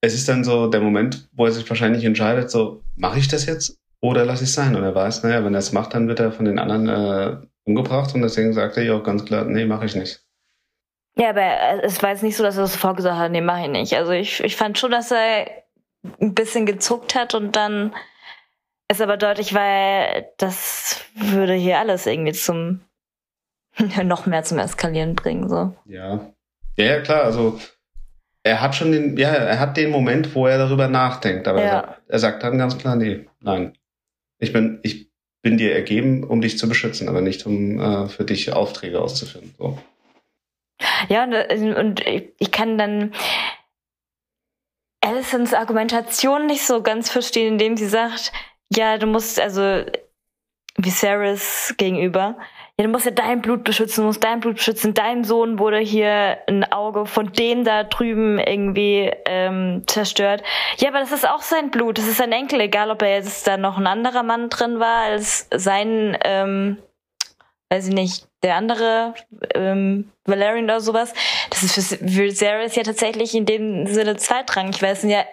es 0.00 0.14
ist 0.14 0.28
dann 0.28 0.44
so 0.44 0.68
der 0.68 0.80
Moment, 0.80 1.28
wo 1.32 1.44
er 1.44 1.52
sich 1.52 1.68
wahrscheinlich 1.68 2.04
entscheidet, 2.04 2.50
so, 2.50 2.80
mache 2.96 3.18
ich 3.18 3.28
das 3.28 3.44
jetzt 3.44 3.76
oder 4.00 4.24
lasse 4.24 4.44
ich 4.44 4.50
es 4.50 4.54
sein? 4.54 4.74
Und 4.76 4.82
er 4.82 4.94
weiß, 4.94 5.24
naja, 5.24 5.44
wenn 5.44 5.54
er 5.54 5.58
es 5.58 5.72
macht, 5.72 5.92
dann 5.92 6.08
wird 6.08 6.20
er 6.20 6.32
von 6.32 6.46
den 6.46 6.58
anderen 6.58 6.88
äh, 6.88 7.36
umgebracht 7.64 8.14
und 8.14 8.22
deswegen 8.22 8.54
sagt 8.54 8.78
er 8.78 8.84
ja 8.84 8.94
auch 8.94 9.02
ganz 9.02 9.26
klar, 9.26 9.44
nee, 9.44 9.66
mache 9.66 9.84
ich 9.84 9.94
nicht. 9.94 10.24
Ja, 11.18 11.30
aber 11.30 11.84
es 11.84 12.02
war 12.02 12.10
jetzt 12.10 12.22
nicht 12.22 12.36
so, 12.36 12.44
dass 12.44 12.56
er 12.56 12.62
das 12.62 12.76
vorgesagt 12.76 13.18
hat, 13.18 13.32
nee, 13.32 13.42
mach 13.42 13.60
ich 13.60 13.68
nicht. 13.68 13.94
Also 13.94 14.12
ich, 14.12 14.42
ich 14.42 14.56
fand 14.56 14.78
schon, 14.78 14.92
dass 14.92 15.10
er 15.10 15.50
ein 16.20 16.32
bisschen 16.32 16.64
gezuckt 16.64 17.14
hat 17.14 17.34
und 17.34 17.56
dann 17.56 17.94
ist 18.90 19.02
aber 19.02 19.18
deutlich, 19.18 19.52
weil 19.52 20.30
das 20.38 21.04
würde 21.14 21.52
hier 21.52 21.78
alles 21.78 22.06
irgendwie 22.06 22.32
zum 22.32 22.80
noch 24.04 24.26
mehr 24.26 24.44
zum 24.44 24.58
Eskalieren 24.58 25.14
bringen. 25.14 25.48
So. 25.48 25.74
Ja. 25.86 26.32
Ja, 26.76 26.84
ja, 26.84 27.00
klar, 27.00 27.24
also 27.24 27.58
er 28.44 28.60
hat 28.60 28.74
schon 28.74 28.92
den, 28.92 29.16
ja, 29.16 29.30
er 29.30 29.58
hat 29.58 29.76
den 29.76 29.90
Moment, 29.90 30.34
wo 30.34 30.46
er 30.46 30.58
darüber 30.58 30.88
nachdenkt, 30.88 31.48
aber 31.48 31.60
ja. 31.60 31.66
er, 31.66 31.80
sagt, 31.80 32.02
er, 32.08 32.18
sagt, 32.18 32.42
dann 32.42 32.58
ganz 32.58 32.78
klar, 32.78 32.96
nee, 32.96 33.26
nein. 33.40 33.76
Ich 34.38 34.52
bin, 34.52 34.78
ich 34.82 35.10
bin 35.42 35.58
dir 35.58 35.74
ergeben, 35.74 36.24
um 36.24 36.40
dich 36.40 36.58
zu 36.58 36.68
beschützen, 36.68 37.08
aber 37.08 37.20
nicht 37.20 37.46
um 37.46 37.80
äh, 37.80 38.08
für 38.08 38.24
dich 38.24 38.52
Aufträge 38.52 39.00
auszuführen. 39.00 39.54
So. 39.58 39.78
Ja, 41.08 41.24
und, 41.24 41.74
und 41.74 42.04
ich 42.06 42.52
kann 42.52 42.78
dann 42.78 43.12
Allisons 45.00 45.54
Argumentation 45.54 46.46
nicht 46.46 46.66
so 46.66 46.82
ganz 46.82 47.10
verstehen, 47.10 47.54
indem 47.54 47.76
sie 47.76 47.88
sagt, 47.88 48.32
ja, 48.74 48.98
du 48.98 49.06
musst 49.06 49.40
also 49.40 49.84
Viserys 50.76 51.74
gegenüber, 51.76 52.38
ja, 52.80 52.86
du 52.86 52.92
musst 52.92 53.06
ja 53.06 53.10
dein 53.10 53.42
Blut 53.42 53.64
beschützen, 53.64 54.02
du 54.02 54.06
musst 54.06 54.22
dein 54.22 54.38
Blut 54.38 54.56
beschützen. 54.56 54.94
Dein 54.94 55.24
Sohn 55.24 55.58
wurde 55.58 55.78
hier 55.78 56.38
ein 56.46 56.62
Auge 56.72 57.06
von 57.06 57.32
dem 57.32 57.64
da 57.64 57.82
drüben 57.82 58.38
irgendwie 58.38 59.10
ähm, 59.24 59.82
zerstört. 59.88 60.44
Ja, 60.76 60.90
aber 60.90 61.00
das 61.00 61.10
ist 61.10 61.28
auch 61.28 61.42
sein 61.42 61.72
Blut, 61.72 61.98
das 61.98 62.06
ist 62.06 62.18
sein 62.18 62.30
Enkel, 62.30 62.60
egal 62.60 62.92
ob 62.92 63.02
er 63.02 63.16
jetzt 63.16 63.48
da 63.48 63.56
noch 63.56 63.78
ein 63.78 63.88
anderer 63.88 64.22
Mann 64.22 64.48
drin 64.48 64.78
war 64.78 65.02
als 65.02 65.48
sein, 65.52 66.16
ähm, 66.24 66.78
weiß 67.70 67.88
ich 67.88 67.94
nicht, 67.94 68.28
der 68.44 68.54
andere 68.54 69.14
ähm, 69.56 70.12
Valerian 70.24 70.64
oder 70.64 70.80
sowas. 70.80 71.12
Das 71.50 71.64
ist 71.64 71.96
für 71.96 72.06
Viserys 72.06 72.76
ja 72.76 72.84
tatsächlich 72.84 73.34
in 73.34 73.44
dem 73.44 73.88
Sinne 73.88 74.16
zweitrangig, 74.16 74.80
weil 74.82 74.92
es 74.92 75.00
sind 75.00 75.10
ja 75.10 75.24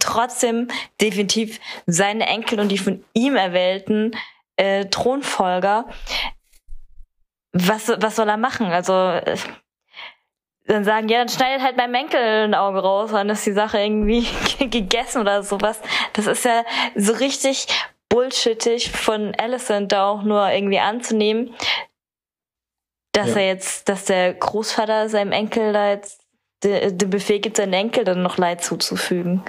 trotzdem 0.00 0.68
definitiv 0.98 1.60
seine 1.86 2.26
Enkel 2.26 2.58
und 2.58 2.70
die 2.70 2.78
von 2.78 3.04
ihm 3.12 3.36
erwählten 3.36 4.12
äh, 4.56 4.86
Thronfolger 4.86 5.84
was, 7.56 7.88
was 7.88 8.16
soll 8.16 8.28
er 8.28 8.36
machen? 8.36 8.66
Also 8.66 8.92
dann 10.66 10.84
sagen, 10.84 11.08
ja, 11.08 11.18
dann 11.18 11.28
schneidet 11.28 11.62
halt 11.62 11.76
mein 11.76 11.90
Menkel 11.90 12.20
ein 12.20 12.54
Auge 12.54 12.80
raus, 12.80 13.10
dann 13.12 13.28
ist 13.28 13.46
die 13.46 13.52
Sache 13.52 13.78
irgendwie 13.78 14.26
gegessen 14.70 15.20
oder 15.20 15.42
sowas. 15.42 15.80
Das 16.12 16.26
ist 16.26 16.44
ja 16.44 16.64
so 16.94 17.12
richtig 17.12 17.68
bullshittig 18.08 18.90
von 18.90 19.34
Alicent 19.36 19.92
da 19.92 20.08
auch 20.08 20.22
nur 20.22 20.48
irgendwie 20.50 20.78
anzunehmen, 20.78 21.54
dass 23.12 23.30
ja. 23.30 23.36
er 23.36 23.46
jetzt, 23.46 23.88
dass 23.88 24.04
der 24.04 24.34
Großvater 24.34 25.08
seinem 25.08 25.32
Enkel 25.32 25.72
da 25.72 25.90
jetzt 25.90 26.22
den 26.64 27.10
Befehl 27.10 27.38
gibt, 27.38 27.58
seinen 27.58 27.74
Enkel 27.74 28.04
dann 28.04 28.22
noch 28.22 28.38
Leid 28.38 28.64
zuzufügen. 28.64 29.44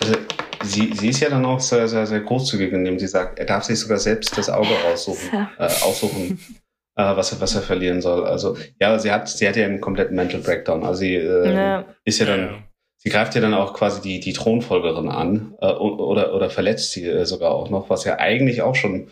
Also 0.00 0.16
sie, 0.64 0.92
sie 0.94 1.10
ist 1.10 1.20
ja 1.20 1.30
dann 1.30 1.44
auch 1.44 1.60
sehr, 1.60 1.86
sehr, 1.86 2.06
sehr 2.06 2.20
großzügig, 2.20 2.72
indem 2.72 2.98
sie 2.98 3.06
sagt, 3.06 3.38
er 3.38 3.44
darf 3.44 3.64
sich 3.64 3.78
sogar 3.78 3.98
selbst 3.98 4.36
das 4.36 4.50
Auge 4.50 4.74
aussuchen, 4.92 5.28
ja. 5.32 5.50
äh, 5.58 5.66
aussuchen 5.82 6.61
äh, 6.96 7.16
was, 7.16 7.32
er, 7.32 7.40
was 7.40 7.54
er 7.54 7.62
verlieren 7.62 8.00
soll. 8.00 8.24
Also 8.26 8.56
ja, 8.80 8.98
sie 8.98 9.10
hat, 9.10 9.28
sie 9.28 9.48
hat 9.48 9.56
ja 9.56 9.64
einen 9.64 9.80
kompletten 9.80 10.16
Mental 10.16 10.40
Breakdown. 10.40 10.84
Also 10.84 11.00
sie 11.00 11.16
äh, 11.16 11.54
ja. 11.54 11.84
ist 12.04 12.18
ja 12.18 12.26
dann, 12.26 12.64
sie 12.96 13.10
greift 13.10 13.34
ja 13.34 13.40
dann 13.40 13.54
auch 13.54 13.74
quasi 13.74 14.00
die, 14.00 14.20
die 14.20 14.32
Thronfolgerin 14.32 15.08
an 15.08 15.54
äh, 15.60 15.66
oder, 15.66 16.34
oder 16.34 16.50
verletzt 16.50 16.92
sie 16.92 17.06
äh, 17.06 17.24
sogar 17.24 17.52
auch 17.52 17.70
noch, 17.70 17.90
was 17.90 18.04
ja 18.04 18.18
eigentlich 18.18 18.62
auch 18.62 18.74
schon 18.74 19.10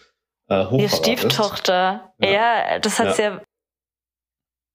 äh, 0.48 0.64
Die 0.76 0.88
Stieftochter. 0.88 2.12
Ja. 2.20 2.30
ja. 2.30 2.78
das 2.80 2.98
hat 2.98 3.18
ja. 3.18 3.24
ja 3.24 3.40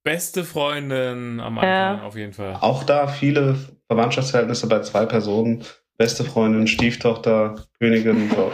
Beste 0.05 0.43
Freundin 0.43 1.39
am 1.39 1.57
Anfang 1.57 1.97
ja. 1.97 2.03
auf 2.03 2.15
jeden 2.15 2.33
Fall. 2.33 2.59
Auch 2.61 2.83
da 2.83 3.07
viele 3.07 3.55
Verwandtschaftsverhältnisse 3.87 4.67
bei 4.67 4.81
zwei 4.81 5.07
Personen. 5.07 5.63
Beste 5.97 6.23
Freundin, 6.23 6.67
Stieftochter, 6.67 7.55
Königin. 7.79 8.29
So. 8.29 8.51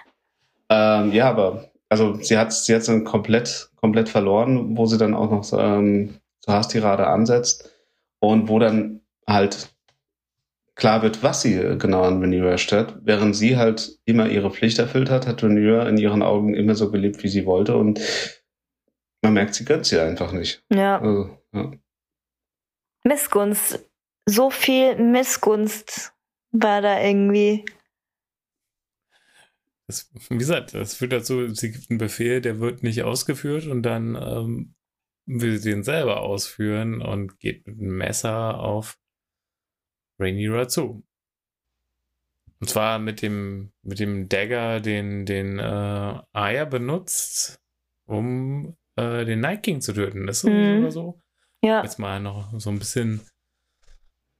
ähm, 0.70 1.12
ja, 1.12 1.28
aber 1.28 1.67
also 1.88 2.14
sie 2.20 2.36
hat 2.36 2.52
sie 2.52 2.74
hat 2.74 2.86
dann 2.88 3.04
komplett 3.04 3.70
komplett 3.76 4.08
verloren, 4.08 4.76
wo 4.76 4.86
sie 4.86 4.98
dann 4.98 5.14
auch 5.14 5.30
noch 5.30 5.44
ähm, 5.58 6.14
so 6.40 6.52
Hastirade 6.52 7.06
ansetzt 7.06 7.70
und 8.20 8.48
wo 8.48 8.58
dann 8.58 9.00
halt 9.26 9.68
klar 10.74 11.02
wird, 11.02 11.22
was 11.22 11.42
sie 11.42 11.76
genau 11.78 12.02
an 12.02 12.20
Rhaenyra 12.20 12.56
stört, 12.56 12.98
während 13.02 13.34
sie 13.34 13.56
halt 13.56 13.98
immer 14.04 14.28
ihre 14.28 14.50
Pflicht 14.50 14.78
erfüllt 14.78 15.10
hat, 15.10 15.26
hat 15.26 15.42
Rhaenyra 15.42 15.88
in 15.88 15.98
ihren 15.98 16.22
Augen 16.22 16.54
immer 16.54 16.74
so 16.74 16.90
gelebt, 16.90 17.22
wie 17.22 17.28
sie 17.28 17.46
wollte 17.46 17.76
und 17.76 18.00
man 19.22 19.34
merkt, 19.34 19.54
sie 19.54 19.64
gönnt 19.64 19.86
sie 19.86 19.98
einfach 19.98 20.32
nicht. 20.32 20.62
Ja. 20.72 21.00
Also, 21.00 21.30
ja. 21.52 21.72
Missgunst. 23.04 23.84
So 24.26 24.50
viel 24.50 24.96
Missgunst 24.96 26.12
war 26.52 26.82
da 26.82 27.00
irgendwie. 27.00 27.64
Das, 29.88 30.10
wie 30.28 30.38
gesagt, 30.38 30.74
das 30.74 30.94
führt 30.94 31.12
dazu, 31.12 31.48
sie 31.48 31.72
gibt 31.72 31.90
einen 31.90 31.98
Befehl, 31.98 32.40
der 32.40 32.60
wird 32.60 32.82
nicht 32.82 33.02
ausgeführt 33.02 33.66
und 33.66 33.82
dann 33.82 34.14
ähm, 34.14 34.74
will 35.26 35.58
sie 35.58 35.70
den 35.70 35.82
selber 35.82 36.20
ausführen 36.20 37.02
und 37.02 37.40
geht 37.40 37.66
mit 37.66 37.78
einem 37.78 37.96
Messer 37.96 38.60
auf 38.60 38.98
Rhaenyra 40.20 40.68
zu. 40.68 41.04
Und 42.60 42.68
zwar 42.68 42.98
mit 42.98 43.22
dem, 43.22 43.72
mit 43.82 43.98
dem 43.98 44.28
Dagger, 44.28 44.80
den, 44.80 45.26
den 45.26 45.58
äh, 45.58 46.20
Aya 46.32 46.64
benutzt, 46.64 47.60
um 48.04 48.76
äh, 48.96 49.24
den 49.24 49.40
Night 49.40 49.62
King 49.62 49.80
zu 49.80 49.92
töten. 49.92 50.26
Das 50.26 50.38
ist 50.38 50.50
mhm. 50.50 50.80
oder 50.80 50.90
so. 50.90 51.22
Ja. 51.62 51.82
Jetzt 51.82 51.98
mal 51.98 52.20
noch 52.20 52.58
so 52.60 52.70
ein 52.70 52.78
bisschen 52.78 53.22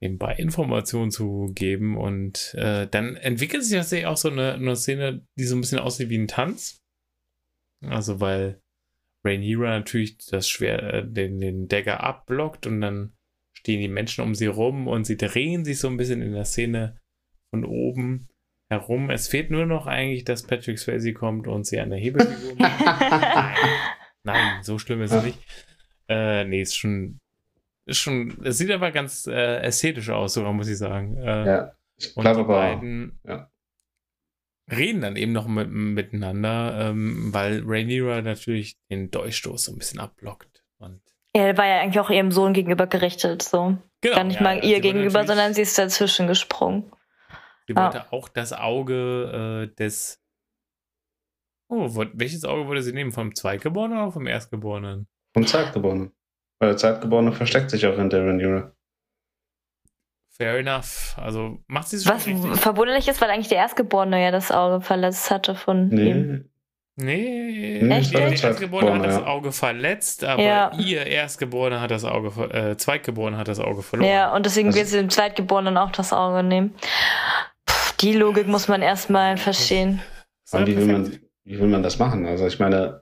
nebenbei 0.00 0.34
Informationen 0.34 1.10
zu 1.10 1.50
geben. 1.54 1.96
Und 1.96 2.54
äh, 2.54 2.86
dann 2.88 3.16
entwickelt 3.16 3.64
sich 3.64 3.76
tatsächlich 3.76 4.06
auch 4.06 4.16
so 4.16 4.30
eine, 4.30 4.54
eine 4.54 4.76
Szene, 4.76 5.26
die 5.38 5.44
so 5.44 5.56
ein 5.56 5.60
bisschen 5.60 5.78
aussieht 5.78 6.10
wie 6.10 6.18
ein 6.18 6.28
Tanz. 6.28 6.80
Also 7.84 8.20
weil 8.20 8.60
Rhaenyra 9.24 9.78
natürlich 9.78 10.18
das 10.18 10.48
Schwer, 10.48 10.82
äh, 10.82 11.06
den, 11.06 11.40
den 11.40 11.68
Dagger 11.68 12.02
abblockt 12.02 12.66
und 12.66 12.80
dann 12.80 13.12
stehen 13.52 13.80
die 13.80 13.88
Menschen 13.88 14.22
um 14.22 14.34
sie 14.34 14.46
rum 14.46 14.86
und 14.86 15.04
sie 15.04 15.16
drehen 15.16 15.64
sich 15.64 15.78
so 15.78 15.88
ein 15.88 15.96
bisschen 15.96 16.22
in 16.22 16.32
der 16.32 16.44
Szene 16.44 17.00
von 17.50 17.64
oben 17.64 18.28
herum. 18.70 19.10
Es 19.10 19.28
fehlt 19.28 19.50
nur 19.50 19.66
noch 19.66 19.86
eigentlich, 19.86 20.24
dass 20.24 20.46
Patrick 20.46 20.78
Swayze 20.78 21.12
kommt 21.12 21.48
und 21.48 21.66
sie 21.66 21.80
eine 21.80 21.96
Hebelfigur 21.96 22.54
macht. 22.58 22.80
nein, 22.80 23.56
nein, 24.24 24.62
so 24.62 24.78
schlimm 24.78 25.02
ist 25.02 25.12
es 25.12 25.24
nicht. 25.24 25.38
Äh, 26.08 26.44
nee, 26.44 26.62
ist 26.62 26.76
schon 26.76 27.18
ist 27.88 27.98
schon, 27.98 28.38
es 28.44 28.58
sieht 28.58 28.70
aber 28.70 28.90
ganz 28.90 29.26
äh, 29.26 29.58
ästhetisch 29.62 30.10
aus, 30.10 30.34
sogar 30.34 30.52
muss 30.52 30.68
ich 30.68 30.78
sagen. 30.78 31.16
Äh, 31.16 31.46
ja, 31.46 31.72
ich 31.96 32.14
glaube 32.14 32.40
aber. 32.40 32.54
Beiden 32.54 33.18
ja. 33.26 33.50
reden 34.70 35.00
dann 35.00 35.16
eben 35.16 35.32
noch 35.32 35.48
mit, 35.48 35.70
miteinander, 35.70 36.90
ähm, 36.90 37.32
weil 37.32 37.62
Rhaenyra 37.64 38.22
natürlich 38.22 38.78
den 38.90 39.10
Dolchstoß 39.10 39.64
so 39.64 39.72
ein 39.72 39.78
bisschen 39.78 40.00
abblockt. 40.00 40.62
Und 40.78 41.00
ja, 41.34 41.44
der 41.44 41.56
war 41.56 41.66
ja 41.66 41.80
eigentlich 41.80 42.00
auch 42.00 42.10
ihrem 42.10 42.30
Sohn 42.30 42.52
gegenüber 42.52 42.86
gerichtet, 42.86 43.42
so. 43.42 43.78
Genau, 44.00 44.14
Gar 44.14 44.24
nicht 44.24 44.36
ja, 44.36 44.42
mal 44.42 44.64
ihr 44.64 44.80
gegenüber, 44.80 45.26
sondern 45.26 45.54
sie 45.54 45.62
ist 45.62 45.76
dazwischen 45.76 46.28
gesprungen. 46.28 46.92
Sie 47.66 47.74
ah. 47.74 47.84
wollte 47.84 48.12
auch 48.12 48.28
das 48.28 48.52
Auge 48.52 49.68
äh, 49.70 49.74
des. 49.74 50.22
Oh, 51.70 51.88
welches 52.14 52.44
Auge 52.44 52.66
wollte 52.66 52.82
sie 52.82 52.92
nehmen? 52.92 53.12
Vom 53.12 53.34
Zweitgeborenen 53.34 53.98
oder 53.98 54.12
vom 54.12 54.26
Erstgeborenen? 54.26 55.06
Vom 55.34 55.46
Zweitgeborenen. 55.46 56.12
Weil 56.58 56.70
der 56.70 56.76
Zeitgeborene 56.76 57.32
versteckt 57.32 57.70
sich 57.70 57.86
auch 57.86 57.96
hinter 57.96 58.24
Rhaenyra. 58.24 58.72
Fair 60.30 60.58
enough. 60.58 61.16
Also 61.16 61.58
macht 61.66 61.88
sie 61.88 61.96
es 61.96 62.04
schon 62.04 62.14
Was 62.14 62.26
richtig. 62.26 62.60
verwunderlich 62.60 63.08
ist, 63.08 63.20
weil 63.20 63.30
eigentlich 63.30 63.48
der 63.48 63.58
Erstgeborene 63.58 64.22
ja 64.22 64.30
das 64.30 64.52
Auge 64.52 64.80
verletzt 64.80 65.30
hatte 65.30 65.54
von 65.54 65.88
nee. 65.88 66.10
ihm. 66.10 66.48
Nee, 67.00 67.88
Echt? 67.90 68.12
der 68.12 68.32
Erstgeborene 68.32 68.98
hat 68.98 69.06
das 69.06 69.22
Auge 69.22 69.52
verletzt, 69.52 70.24
aber 70.24 70.42
ja. 70.42 70.72
ihr 70.78 71.06
Erstgeborene 71.06 71.80
hat 71.80 71.92
das 71.92 72.04
Auge, 72.04 72.30
äh, 72.52 72.76
Zweitgeborene 72.76 73.36
hat 73.36 73.46
das 73.46 73.60
Auge 73.60 73.82
verloren. 73.82 74.10
Ja, 74.10 74.34
und 74.34 74.46
deswegen 74.46 74.74
wird 74.74 74.88
sie 74.88 74.96
dem 74.96 75.08
Zweitgeborenen 75.08 75.76
auch 75.76 75.92
das 75.92 76.12
Auge 76.12 76.42
nehmen. 76.42 76.74
Puh, 77.66 77.92
die 78.00 78.14
Logik 78.14 78.48
muss 78.48 78.66
man 78.66 78.82
erstmal 78.82 79.36
verstehen. 79.36 80.02
Wie 80.50 80.76
will, 80.76 80.86
man, 80.86 81.18
wie 81.44 81.60
will 81.60 81.68
man 81.68 81.84
das 81.84 82.00
machen? 82.00 82.26
Also 82.26 82.48
ich 82.48 82.58
meine, 82.58 83.00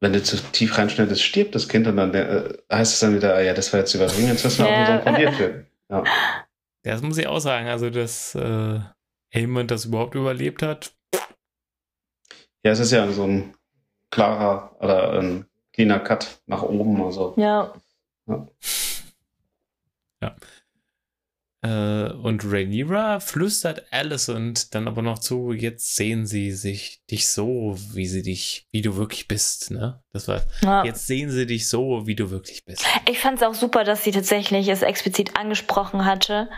wenn 0.00 0.12
du 0.12 0.22
zu 0.22 0.36
tief 0.52 0.78
reinschneidest, 0.78 1.22
stirbt 1.22 1.54
das 1.54 1.68
Kind 1.68 1.86
und 1.86 1.96
dann 1.96 2.14
äh, 2.14 2.54
heißt 2.72 2.94
es 2.94 3.00
dann 3.00 3.14
wieder, 3.14 3.34
ah 3.34 3.40
ja, 3.40 3.52
das 3.52 3.72
war 3.72 3.80
jetzt 3.80 3.94
übertrieben, 3.94 4.28
jetzt 4.28 4.44
müssen 4.44 4.64
wir 4.64 4.70
ja. 4.70 5.00
auch 5.00 5.04
so 5.04 5.16
dir 5.16 5.32
führen. 5.32 5.66
Ja. 5.90 6.04
Das 6.84 7.02
muss 7.02 7.18
ich 7.18 7.26
auch 7.26 7.40
sagen, 7.40 7.68
also 7.68 7.90
dass 7.90 8.34
äh, 8.34 8.80
Hammond 9.34 9.70
das 9.70 9.86
überhaupt 9.86 10.14
überlebt 10.14 10.62
hat. 10.62 10.92
Ja, 12.64 12.72
es 12.72 12.78
ist 12.78 12.92
ja 12.92 13.10
so 13.10 13.24
ein 13.24 13.54
klarer 14.10 14.76
oder 14.80 15.18
ein 15.18 15.46
cleaner 15.72 16.00
Cut 16.00 16.40
nach 16.46 16.62
oben. 16.62 17.02
Also. 17.02 17.34
Ja. 17.36 17.72
ja. 18.26 18.46
Äh, 21.60 22.12
und 22.12 22.44
Rhaenyra 22.44 23.18
flüstert 23.18 23.92
Alicent 23.92 24.74
dann 24.74 24.86
aber 24.86 25.02
noch 25.02 25.18
zu, 25.18 25.52
jetzt 25.52 25.96
sehen 25.96 26.24
sie 26.24 26.52
sich 26.52 27.02
dich 27.10 27.28
so, 27.28 27.76
wie 27.94 28.06
sie 28.06 28.22
dich, 28.22 28.68
wie 28.70 28.80
du 28.80 28.96
wirklich 28.96 29.26
bist, 29.26 29.72
ne? 29.72 30.00
Das 30.12 30.28
war, 30.28 30.42
ja. 30.62 30.84
jetzt 30.84 31.08
sehen 31.08 31.30
sie 31.30 31.46
dich 31.46 31.68
so, 31.68 32.06
wie 32.06 32.14
du 32.14 32.30
wirklich 32.30 32.64
bist. 32.64 32.86
Ich 33.08 33.18
fand 33.18 33.38
es 33.38 33.42
auch 33.42 33.54
super, 33.54 33.82
dass 33.82 34.04
sie 34.04 34.12
tatsächlich 34.12 34.68
es 34.68 34.82
explizit 34.82 35.36
angesprochen 35.36 36.04
hatte. 36.04 36.48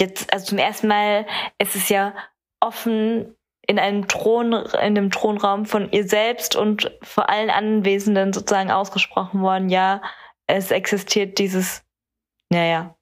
jetzt, 0.00 0.32
also 0.32 0.46
zum 0.46 0.58
ersten 0.58 0.88
Mal 0.88 1.26
ist 1.58 1.76
es 1.76 1.90
ja 1.90 2.14
offen 2.60 3.36
in 3.66 3.78
einem 3.78 4.08
Thron, 4.08 4.52
in 4.52 4.78
einem 4.78 5.10
Thronraum 5.10 5.66
von 5.66 5.92
ihr 5.92 6.08
selbst 6.08 6.56
und 6.56 6.90
vor 7.02 7.28
allen 7.28 7.50
Anwesenden 7.50 8.32
sozusagen 8.32 8.70
ausgesprochen 8.70 9.42
worden, 9.42 9.68
ja, 9.68 10.02
es 10.46 10.70
existiert 10.70 11.38
dieses, 11.38 11.84
naja, 12.48 12.96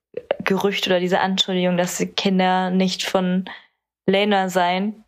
Gerücht 0.45 0.87
oder 0.87 1.01
diese 1.01 1.21
Anschuldigung, 1.21 1.77
dass 1.77 1.99
die 1.99 2.07
Kinder 2.07 2.71
nicht 2.71 3.05
von 3.05 3.49
Lena 4.07 4.49
seien, 4.49 5.05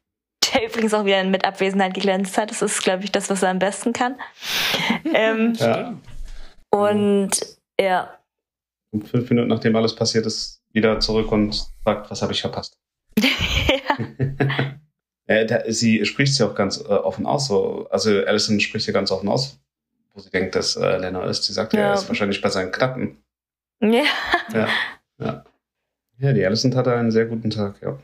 der 0.53 0.65
übrigens 0.69 0.95
auch 0.95 1.05
wieder 1.05 1.23
mit 1.25 1.45
Abwesenheit 1.45 1.95
geglänzt 1.95 2.39
hat. 2.39 2.51
Das 2.51 2.63
ist, 2.63 2.83
glaube 2.83 3.05
ich, 3.05 3.13
das, 3.13 3.31
was 3.31 3.43
er 3.43 3.51
am 3.51 3.59
besten 3.59 3.93
kann. 3.93 4.17
ähm, 5.13 5.55
ja. 5.59 5.95
Und 6.71 7.31
ja. 7.81 8.19
Und 8.93 9.09
fünf 9.09 9.29
Minuten 9.31 9.49
nachdem 9.49 9.75
alles 9.77 9.95
passiert 9.95 10.27
ist, 10.27 10.63
wieder 10.73 11.01
zurück 11.01 11.33
und 11.33 11.67
fragt, 11.83 12.11
was 12.11 12.23
habe 12.23 12.33
ich 12.33 12.41
verpasst? 12.41 12.79
ja. 13.19 13.99
äh, 15.27 15.47
da, 15.47 15.63
sie 15.69 16.05
spricht 16.05 16.39
ja 16.39 16.47
auch 16.47 16.55
ganz 16.55 16.79
äh, 16.79 16.85
offen 16.85 17.27
aus. 17.27 17.49
So. 17.49 17.89
Also 17.91 18.11
Alison 18.25 18.61
spricht 18.61 18.87
ja 18.87 18.93
ganz 18.93 19.11
offen 19.11 19.29
aus, 19.29 19.59
wo 20.15 20.21
sie 20.21 20.31
denkt, 20.31 20.55
dass 20.55 20.77
äh, 20.77 20.99
Lena 20.99 21.25
ist. 21.25 21.45
Sie 21.45 21.53
sagt 21.53 21.73
ja, 21.73 21.81
er 21.81 21.95
ist 21.95 22.09
wahrscheinlich 22.09 22.41
bei 22.41 22.51
seinen 22.51 22.73
Knappen. 22.73 23.23
Ja. 23.83 24.05
ja. 24.53 24.69
Ja. 25.19 25.45
Ja, 26.19 26.33
die 26.33 26.45
Alison 26.45 26.75
hatte 26.77 26.95
einen 26.95 27.11
sehr 27.11 27.27
guten 27.27 27.51
Tag, 27.51 27.83
ja. 27.83 27.99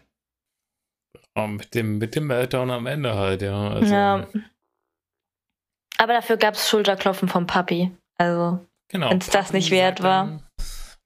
Oh, 1.35 1.47
mit 1.47 1.75
dem, 1.75 1.99
mit 1.99 2.17
dem 2.17 2.27
Meltdown 2.27 2.71
am 2.71 2.87
Ende 2.87 3.15
halt, 3.15 3.43
ja. 3.43 3.71
Also, 3.71 3.95
ja. 3.95 4.27
Aber 5.99 6.13
dafür 6.13 6.37
gab 6.37 6.55
es 6.55 6.69
Schulterklopfen 6.69 7.29
vom 7.29 7.47
Papi. 7.47 7.93
Also, 8.17 8.67
genau, 8.89 9.11
wenn 9.11 9.19
es 9.19 9.31
das 9.31 9.53
nicht 9.53 9.71
wert 9.71 10.03
war. 10.03 10.43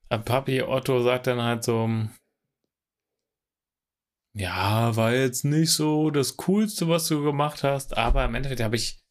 Dann, 0.08 0.20
äh, 0.20 0.24
Papi 0.24 0.62
Otto 0.62 1.02
sagt 1.02 1.26
dann 1.26 1.42
halt 1.42 1.64
so, 1.64 1.88
ja, 4.34 4.96
war 4.96 5.12
jetzt 5.12 5.44
nicht 5.44 5.72
so 5.72 6.10
das 6.10 6.38
Coolste, 6.38 6.88
was 6.88 7.06
du 7.08 7.22
gemacht 7.22 7.62
hast, 7.62 7.98
aber 7.98 8.24
im 8.24 8.34
Endeffekt 8.34 8.62
habe 8.62 8.76
ich 8.76 9.02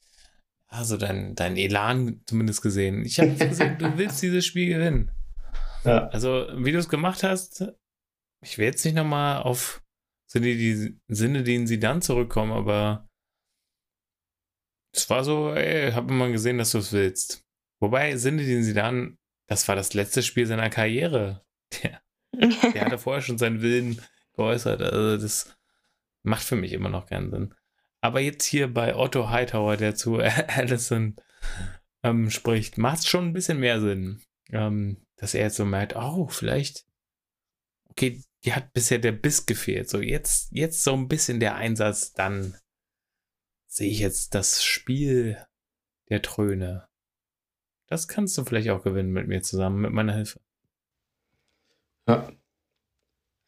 also 0.68 0.98
dein, 0.98 1.36
dein 1.36 1.58
Elan 1.58 2.22
zumindest 2.26 2.62
gesehen. 2.62 3.06
Ich 3.06 3.20
habe 3.20 3.34
gesehen, 3.36 3.78
du 3.78 3.98
willst 3.98 4.22
dieses 4.22 4.46
Spiel 4.46 4.74
gewinnen. 4.74 5.12
Ja. 5.84 6.08
Also, 6.08 6.48
wie 6.56 6.72
du 6.72 6.78
es 6.78 6.90
gemacht 6.90 7.24
hast, 7.24 7.66
ich 8.42 8.58
will 8.58 8.66
jetzt 8.66 8.86
nicht 8.86 8.96
nochmal 8.96 9.42
auf 9.42 9.84
Sinne, 10.28 10.56
die 10.56 11.00
Sinne, 11.08 11.44
denen 11.44 11.68
sie 11.68 11.80
dann 11.80 12.02
zurückkommen, 12.02 12.52
aber 12.52 13.08
es 14.94 15.10
war 15.10 15.24
so, 15.24 15.54
ey, 15.54 15.92
hab 15.92 16.10
immer 16.10 16.30
gesehen, 16.30 16.58
dass 16.58 16.72
du 16.72 16.80
es 16.80 16.92
willst. 16.92 17.46
Wobei, 17.80 18.16
Sinne, 18.18 18.46
denen 18.46 18.64
sie 18.64 18.74
dann, 18.74 19.18
das 19.48 19.68
war 19.68 19.76
das 19.76 19.94
letzte 19.94 20.24
Spiel 20.24 20.46
seiner 20.46 20.70
Karriere. 20.70 21.46
Der, 21.82 22.02
der 22.74 22.86
hatte 22.86 22.98
vorher 22.98 23.22
schon 23.22 23.38
seinen 23.38 23.62
Willen 23.62 24.02
geäußert. 24.34 24.82
Also, 24.82 25.18
das 25.18 25.58
macht 26.24 26.44
für 26.44 26.56
mich 26.56 26.74
immer 26.74 26.90
noch 26.90 27.08
keinen 27.08 27.32
Sinn. 27.32 27.56
Aber 28.02 28.20
jetzt 28.20 28.46
hier 28.46 28.74
bei 28.74 28.96
Otto 28.96 29.30
Hightower, 29.30 29.78
der 29.78 29.96
zu 29.96 30.18
Allison 30.48 31.16
ähm, 32.04 32.30
spricht, 32.30 32.78
macht 32.78 33.00
es 33.00 33.08
schon 33.08 33.26
ein 33.26 33.34
bisschen 33.34 33.60
mehr 33.60 33.80
Sinn. 33.80 34.22
Ähm, 34.52 35.06
dass 35.18 35.34
er 35.34 35.42
jetzt 35.44 35.56
so 35.56 35.66
merkt, 35.66 35.96
oh, 35.96 36.28
vielleicht, 36.28 36.86
okay, 37.90 38.24
die 38.44 38.54
hat 38.54 38.74
bisher 38.74 38.98
der 38.98 39.12
Biss 39.12 39.46
gefehlt. 39.46 39.90
So, 39.90 40.02
jetzt, 40.02 40.52
jetzt 40.52 40.84
so 40.84 40.94
ein 40.94 41.08
bisschen 41.08 41.40
der 41.40 41.56
Einsatz, 41.56 42.14
dann 42.14 42.58
sehe 43.68 43.90
ich 43.90 44.00
jetzt 44.00 44.34
das 44.36 44.64
Spiel 44.64 45.38
der 46.10 46.22
Tröne. 46.22 46.88
Das 47.88 48.08
kannst 48.08 48.38
du 48.38 48.44
vielleicht 48.44 48.70
auch 48.70 48.84
gewinnen 48.84 49.12
mit 49.12 49.28
mir 49.28 49.42
zusammen, 49.42 49.82
mit 49.82 49.92
meiner 49.92 50.14
Hilfe. 50.14 50.42
Ja. 52.08 52.32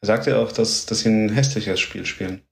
Er 0.00 0.06
sagt 0.06 0.26
ja 0.26 0.38
auch, 0.38 0.52
dass, 0.52 0.86
dass 0.86 1.00
sie 1.00 1.08
ein 1.08 1.30
hässliches 1.30 1.80
Spiel 1.80 2.06
spielen. 2.06 2.46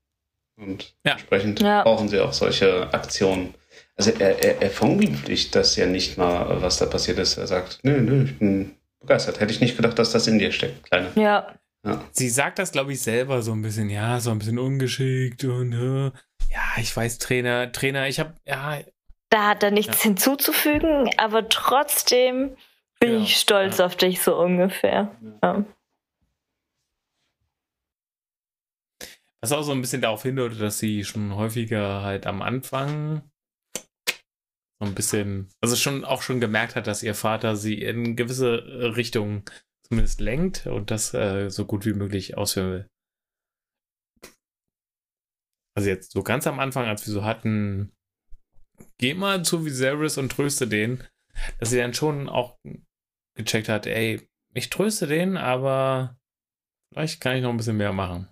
Und 0.57 0.97
ja. 1.05 1.12
entsprechend 1.12 1.61
ja. 1.61 1.83
brauchen 1.83 2.09
sie 2.09 2.20
auch 2.20 2.33
solche 2.33 2.93
Aktionen. 2.93 3.55
Also 3.97 4.10
er, 4.12 4.43
er, 4.43 4.62
er 4.62 4.70
verunglimpflicht 4.70 5.55
das 5.55 5.77
ja 5.77 5.86
nicht 5.86 6.16
mal, 6.16 6.62
was 6.62 6.78
da 6.78 6.86
passiert 6.86 7.19
ist. 7.19 7.36
Er 7.36 7.47
sagt, 7.47 7.81
nö, 7.82 8.01
nö, 8.01 8.24
ich 8.24 8.39
bin 8.39 8.77
begeistert. 9.01 9.40
Hätte 9.40 9.52
ich 9.52 9.60
nicht 9.60 9.77
gedacht, 9.77 9.98
dass 9.98 10.12
das 10.12 10.27
in 10.27 10.39
dir 10.39 10.52
steckt, 10.52 10.85
Kleine. 10.85 11.10
Ja. 11.14 11.55
ja. 11.85 12.05
Sie 12.12 12.31
sagt 12.31 12.59
das, 12.59 12.73
glaube 12.73 12.93
ich, 12.93 13.02
selber 13.02 13.43
so 13.43 13.52
ein 13.52 13.62
bisschen, 13.62 13.90
ja, 13.90 14.19
so 14.20 14.31
ein 14.31 14.39
bisschen 14.39 14.59
ungeschickt 14.59 15.44
und 15.44 15.73
äh, 15.73 16.10
ja, 16.51 16.62
ich 16.78 16.97
weiß, 16.97 17.19
Trainer, 17.19 17.70
Trainer, 17.73 18.09
ich 18.09 18.19
habe, 18.19 18.35
ja. 18.47 18.81
Da 19.31 19.48
hat 19.48 19.62
er 19.62 19.70
nichts 19.70 19.98
ja. 19.98 20.05
hinzuzufügen, 20.05 21.10
aber 21.16 21.48
trotzdem 21.48 22.56
bin 22.98 23.14
ja. 23.14 23.20
ich 23.23 23.36
stolz 23.36 23.81
auf 23.81 23.97
dich, 23.97 24.23
so 24.23 24.36
ungefähr. 24.36 25.10
Was 29.40 29.52
auch 29.52 29.62
so 29.62 29.73
ein 29.73 29.81
bisschen 29.81 30.02
darauf 30.02 30.23
hindeutet, 30.23 30.60
dass 30.60 30.78
sie 30.78 31.05
schon 31.05 31.35
häufiger 31.35 32.02
halt 32.02 32.27
am 32.27 32.43
Anfang 32.43 33.23
ein 34.82 34.94
bisschen, 34.94 35.48
also 35.60 35.76
schon 35.76 36.04
auch 36.04 36.22
schon 36.22 36.40
gemerkt 36.40 36.76
hat, 36.76 36.86
dass 36.86 37.02
ihr 37.02 37.14
Vater 37.14 37.56
sie 37.56 37.80
in 37.80 38.16
gewisse 38.16 38.94
Richtungen 38.96 39.44
zumindest 39.82 40.20
lenkt 40.20 40.66
und 40.66 40.90
das 40.90 41.12
äh, 41.14 41.50
so 41.50 41.66
gut 41.66 41.84
wie 41.84 41.92
möglich 41.92 42.36
ausführen 42.36 42.70
will. 42.70 42.88
Also 45.74 45.88
jetzt 45.88 46.12
so 46.12 46.22
ganz 46.22 46.46
am 46.46 46.60
Anfang, 46.60 46.86
als 46.86 47.06
wir 47.06 47.14
so 47.14 47.24
hatten, 47.24 47.92
geh 48.98 49.14
mal 49.14 49.44
zu 49.44 49.64
Viserys 49.64 50.18
und 50.18 50.32
tröste 50.32 50.66
den, 50.66 51.04
dass 51.59 51.70
sie 51.70 51.78
dann 51.78 51.94
schon 51.94 52.28
auch 52.28 52.59
gecheckt 53.36 53.68
hat, 53.68 53.86
ey, 53.86 54.28
ich 54.54 54.70
tröste 54.70 55.06
den, 55.06 55.36
aber 55.36 56.18
vielleicht 56.92 57.20
kann 57.20 57.36
ich 57.36 57.42
noch 57.42 57.50
ein 57.50 57.56
bisschen 57.56 57.78
mehr 57.78 57.92
machen. 57.92 58.28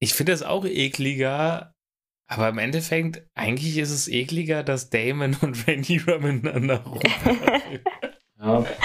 Ich 0.00 0.14
finde 0.14 0.32
es 0.32 0.42
auch 0.42 0.64
ekliger, 0.64 1.71
aber 2.32 2.48
im 2.48 2.58
Endeffekt, 2.58 3.22
eigentlich 3.34 3.78
ist 3.78 3.90
es 3.90 4.08
ekliger, 4.08 4.62
dass 4.62 4.90
Damon 4.90 5.36
und 5.42 5.66
Rhaenyra 5.66 6.18
miteinander 6.18 6.78
rumfahren. 6.78 7.80
ja. 8.38 8.66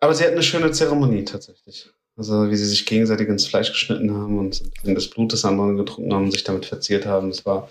Aber 0.00 0.14
sie 0.14 0.24
hatten 0.24 0.34
eine 0.34 0.42
schöne 0.42 0.70
Zeremonie 0.70 1.24
tatsächlich. 1.24 1.88
Also 2.16 2.50
wie 2.50 2.56
sie 2.56 2.66
sich 2.66 2.84
gegenseitig 2.84 3.26
ins 3.28 3.46
Fleisch 3.46 3.72
geschnitten 3.72 4.12
haben 4.12 4.38
und 4.38 4.62
das 4.84 5.08
Blut 5.08 5.32
des 5.32 5.44
anderen 5.44 5.76
getrunken 5.76 6.12
haben 6.12 6.24
und 6.26 6.30
sich 6.30 6.44
damit 6.44 6.66
verziert 6.66 7.06
haben. 7.06 7.30
Das 7.30 7.46
war 7.46 7.70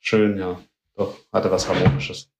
schön, 0.00 0.38
ja. 0.38 0.60
Doch, 0.96 1.16
hatte 1.30 1.50
was 1.50 1.68
Harmonisches. 1.68 2.30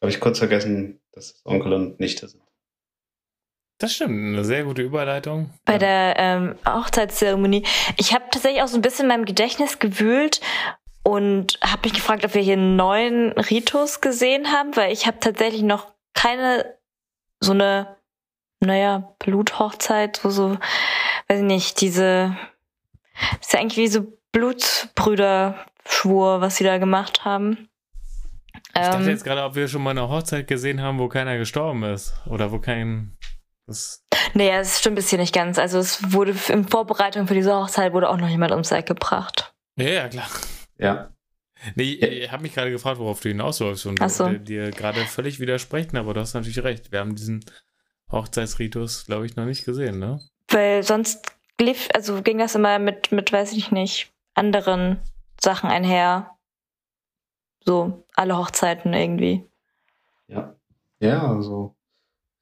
Habe 0.00 0.10
ich 0.10 0.18
kurz 0.18 0.38
vergessen, 0.38 1.00
dass 1.12 1.26
es 1.26 1.40
Onkel 1.44 1.74
und 1.74 2.00
Nichte 2.00 2.26
sind. 2.26 2.43
Das 3.78 3.92
stimmt, 3.92 4.34
eine 4.34 4.44
sehr 4.44 4.64
gute 4.64 4.82
Überleitung. 4.82 5.50
Bei 5.64 5.74
ja. 5.74 5.78
der 5.78 6.16
ähm, 6.18 6.56
Hochzeitszeremonie. 6.66 7.64
Ich 7.96 8.12
habe 8.14 8.24
tatsächlich 8.30 8.62
auch 8.62 8.68
so 8.68 8.78
ein 8.78 8.82
bisschen 8.82 9.04
in 9.04 9.08
meinem 9.08 9.24
Gedächtnis 9.24 9.80
gewühlt 9.80 10.40
und 11.02 11.58
habe 11.62 11.82
mich 11.84 11.94
gefragt, 11.94 12.24
ob 12.24 12.34
wir 12.34 12.42
hier 12.42 12.54
einen 12.54 12.76
neuen 12.76 13.32
Ritus 13.32 14.00
gesehen 14.00 14.52
haben, 14.52 14.76
weil 14.76 14.92
ich 14.92 15.06
habe 15.06 15.18
tatsächlich 15.20 15.62
noch 15.62 15.88
keine 16.14 16.76
so 17.40 17.52
eine, 17.52 17.96
naja, 18.60 19.14
Bluthochzeit, 19.18 20.24
wo 20.24 20.30
so, 20.30 20.56
weiß 21.28 21.40
ich 21.40 21.44
nicht, 21.44 21.80
diese, 21.80 22.36
ist 23.40 23.52
ja 23.52 23.60
eigentlich 23.60 23.76
wie 23.76 23.88
so 23.88 24.06
Blutbrüderschwur, 24.32 26.40
was 26.40 26.56
sie 26.56 26.64
da 26.64 26.78
gemacht 26.78 27.24
haben. 27.24 27.68
Ich 28.68 28.80
dachte 28.80 29.02
ähm, 29.02 29.08
jetzt 29.08 29.24
gerade, 29.24 29.44
ob 29.44 29.54
wir 29.54 29.68
schon 29.68 29.82
mal 29.82 29.90
eine 29.90 30.08
Hochzeit 30.08 30.48
gesehen 30.48 30.80
haben, 30.80 30.98
wo 30.98 31.08
keiner 31.08 31.36
gestorben 31.36 31.82
ist. 31.84 32.14
Oder 32.26 32.50
wo 32.50 32.58
kein 32.58 33.16
das 33.66 34.04
nee, 34.34 34.50
es 34.50 34.78
stimmt 34.78 34.96
bis 34.96 35.10
hier 35.10 35.18
nicht 35.18 35.34
ganz. 35.34 35.58
Also 35.58 35.78
es 35.78 36.12
wurde 36.12 36.34
in 36.48 36.66
Vorbereitung 36.66 37.26
für 37.26 37.34
diese 37.34 37.54
Hochzeit 37.54 37.92
wurde 37.92 38.10
auch 38.10 38.16
noch 38.16 38.28
jemand 38.28 38.52
ums 38.52 38.70
Eck 38.70 38.86
gebracht. 38.86 39.54
Ja, 39.76 39.88
ja, 39.88 40.08
klar. 40.08 40.28
Ja. 40.78 41.10
Nee, 41.74 41.94
ich 41.94 42.30
habe 42.30 42.42
mich 42.42 42.54
gerade 42.54 42.70
gefragt, 42.70 42.98
worauf 42.98 43.20
du 43.20 43.28
hinausläufst 43.28 43.86
und 43.86 44.10
so. 44.10 44.28
dir 44.28 44.70
gerade 44.70 45.00
völlig 45.06 45.40
widersprechen, 45.40 45.96
aber 45.96 46.12
du 46.12 46.20
hast 46.20 46.34
natürlich 46.34 46.62
recht. 46.62 46.92
Wir 46.92 47.00
haben 47.00 47.16
diesen 47.16 47.44
Hochzeitsritus, 48.10 49.06
glaube 49.06 49.24
ich, 49.24 49.36
noch 49.36 49.46
nicht 49.46 49.64
gesehen, 49.64 49.98
ne? 49.98 50.20
Weil 50.48 50.82
sonst 50.82 51.32
lief, 51.58 51.88
also 51.94 52.20
ging 52.22 52.38
das 52.38 52.54
immer 52.54 52.78
mit, 52.78 53.12
mit, 53.12 53.32
weiß 53.32 53.52
ich 53.52 53.70
nicht, 53.70 54.12
anderen 54.34 55.00
Sachen 55.40 55.70
einher. 55.70 56.36
So, 57.64 58.04
alle 58.14 58.36
Hochzeiten 58.36 58.92
irgendwie. 58.92 59.48
Ja. 60.28 60.54
Ja, 61.00 61.26
also, 61.28 61.74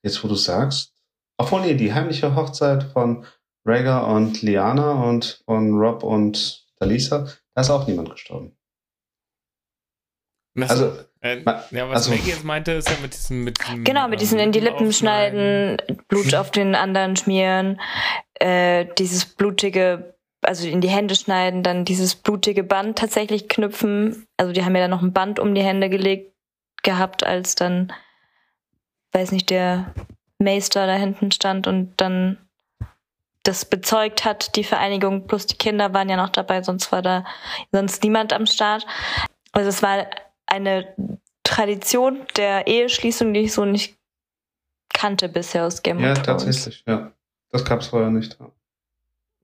jetzt 0.03 0.23
wo 0.23 0.29
du 0.29 0.35
sagst, 0.35 0.95
obwohl, 1.43 1.63
nee, 1.63 1.75
die 1.75 1.93
heimliche 1.93 2.35
Hochzeit 2.35 2.85
von 2.85 3.25
Rhaegar 3.65 4.09
und 4.09 4.43
Liana 4.43 5.05
und 5.05 5.43
von 5.45 5.75
Rob 5.75 6.03
und 6.03 6.67
Dalisa, 6.79 7.29
da 7.55 7.61
ist 7.61 7.71
auch 7.71 7.87
niemand 7.87 8.11
gestorben. 8.11 8.57
Also, 10.59 10.93
äh, 11.21 11.43
ja, 11.43 11.89
was 11.89 12.09
also, 12.09 12.11
Maggie 12.11 12.31
jetzt 12.31 12.45
meinte, 12.45 12.73
ist 12.73 12.91
ja 12.91 12.97
mit 13.01 13.15
diesem, 13.15 13.45
mit 13.45 13.59
diesem 13.59 13.85
Genau, 13.85 14.09
mit 14.09 14.21
diesem 14.21 14.39
in 14.39 14.53
die 14.53 14.61
Lippen 14.61 14.93
schneiden, 14.93 15.79
Blut 16.09 16.35
auf 16.35 16.51
den 16.51 16.75
anderen 16.75 17.17
schmieren, 17.17 17.81
äh, 18.35 18.87
dieses 18.99 19.25
blutige, 19.25 20.15
also 20.43 20.69
in 20.69 20.81
die 20.81 20.91
Hände 20.91 21.15
schneiden, 21.15 21.63
dann 21.63 21.85
dieses 21.85 22.17
blutige 22.17 22.65
Band 22.65 22.99
tatsächlich 22.99 23.49
knüpfen. 23.49 24.27
Also 24.37 24.53
die 24.53 24.65
haben 24.65 24.75
ja 24.75 24.83
dann 24.83 24.91
noch 24.91 25.03
ein 25.03 25.13
Band 25.13 25.39
um 25.39 25.55
die 25.55 25.63
Hände 25.63 25.89
gelegt 25.89 26.35
gehabt, 26.83 27.25
als 27.25 27.55
dann, 27.55 27.93
weiß 29.13 29.33
nicht, 29.33 29.49
der 29.49 29.95
Meister 30.43 30.87
da 30.87 30.95
hinten 30.95 31.31
stand 31.33 31.67
und 31.67 31.95
dann 32.01 32.39
das 33.45 33.65
bezeugt 33.65 34.25
hat, 34.25 34.55
die 34.55 34.63
Vereinigung, 34.65 35.27
plus 35.27 35.47
die 35.47 35.57
Kinder 35.57 35.93
waren 35.93 36.09
ja 36.09 36.17
noch 36.17 36.29
dabei, 36.29 36.63
sonst 36.63 36.93
war 36.93 37.03
da 37.03 37.25
sonst 37.73 38.03
niemand 38.05 38.33
am 38.33 38.47
Start. 38.47 38.87
Also 39.51 39.69
es 39.69 39.83
war 39.83 40.07
eine 40.47 40.95
Tradition 41.43 42.25
der 42.37 42.67
Eheschließung, 42.69 43.35
die 43.35 43.41
ich 43.41 43.53
so 43.53 43.65
nicht 43.65 43.97
kannte 44.93 45.29
bisher 45.29 45.65
aus 45.67 45.83
Game 45.83 45.99
Ja, 45.99 46.13
of 46.13 46.23
Thrones. 46.23 46.45
tatsächlich, 46.45 46.85
ja. 46.87 47.13
Das 47.51 47.65
gab's 47.65 47.89
vorher 47.89 48.11
nicht. 48.11 48.39
Ja. 48.39 48.51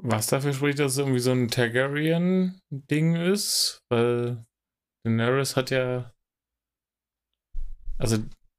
Was 0.01 0.29
dafür 0.29 0.53
spricht, 0.53 0.79
dass 0.79 0.93
es 0.93 0.99
irgendwie 0.99 1.19
so 1.19 1.33
ein 1.33 1.49
Targaryen-Ding 1.49 3.17
ist, 3.17 3.83
weil 3.89 4.45
Daenerys 5.03 5.57
hat 5.57 5.71
ja. 5.71 6.13
Also 7.99 8.19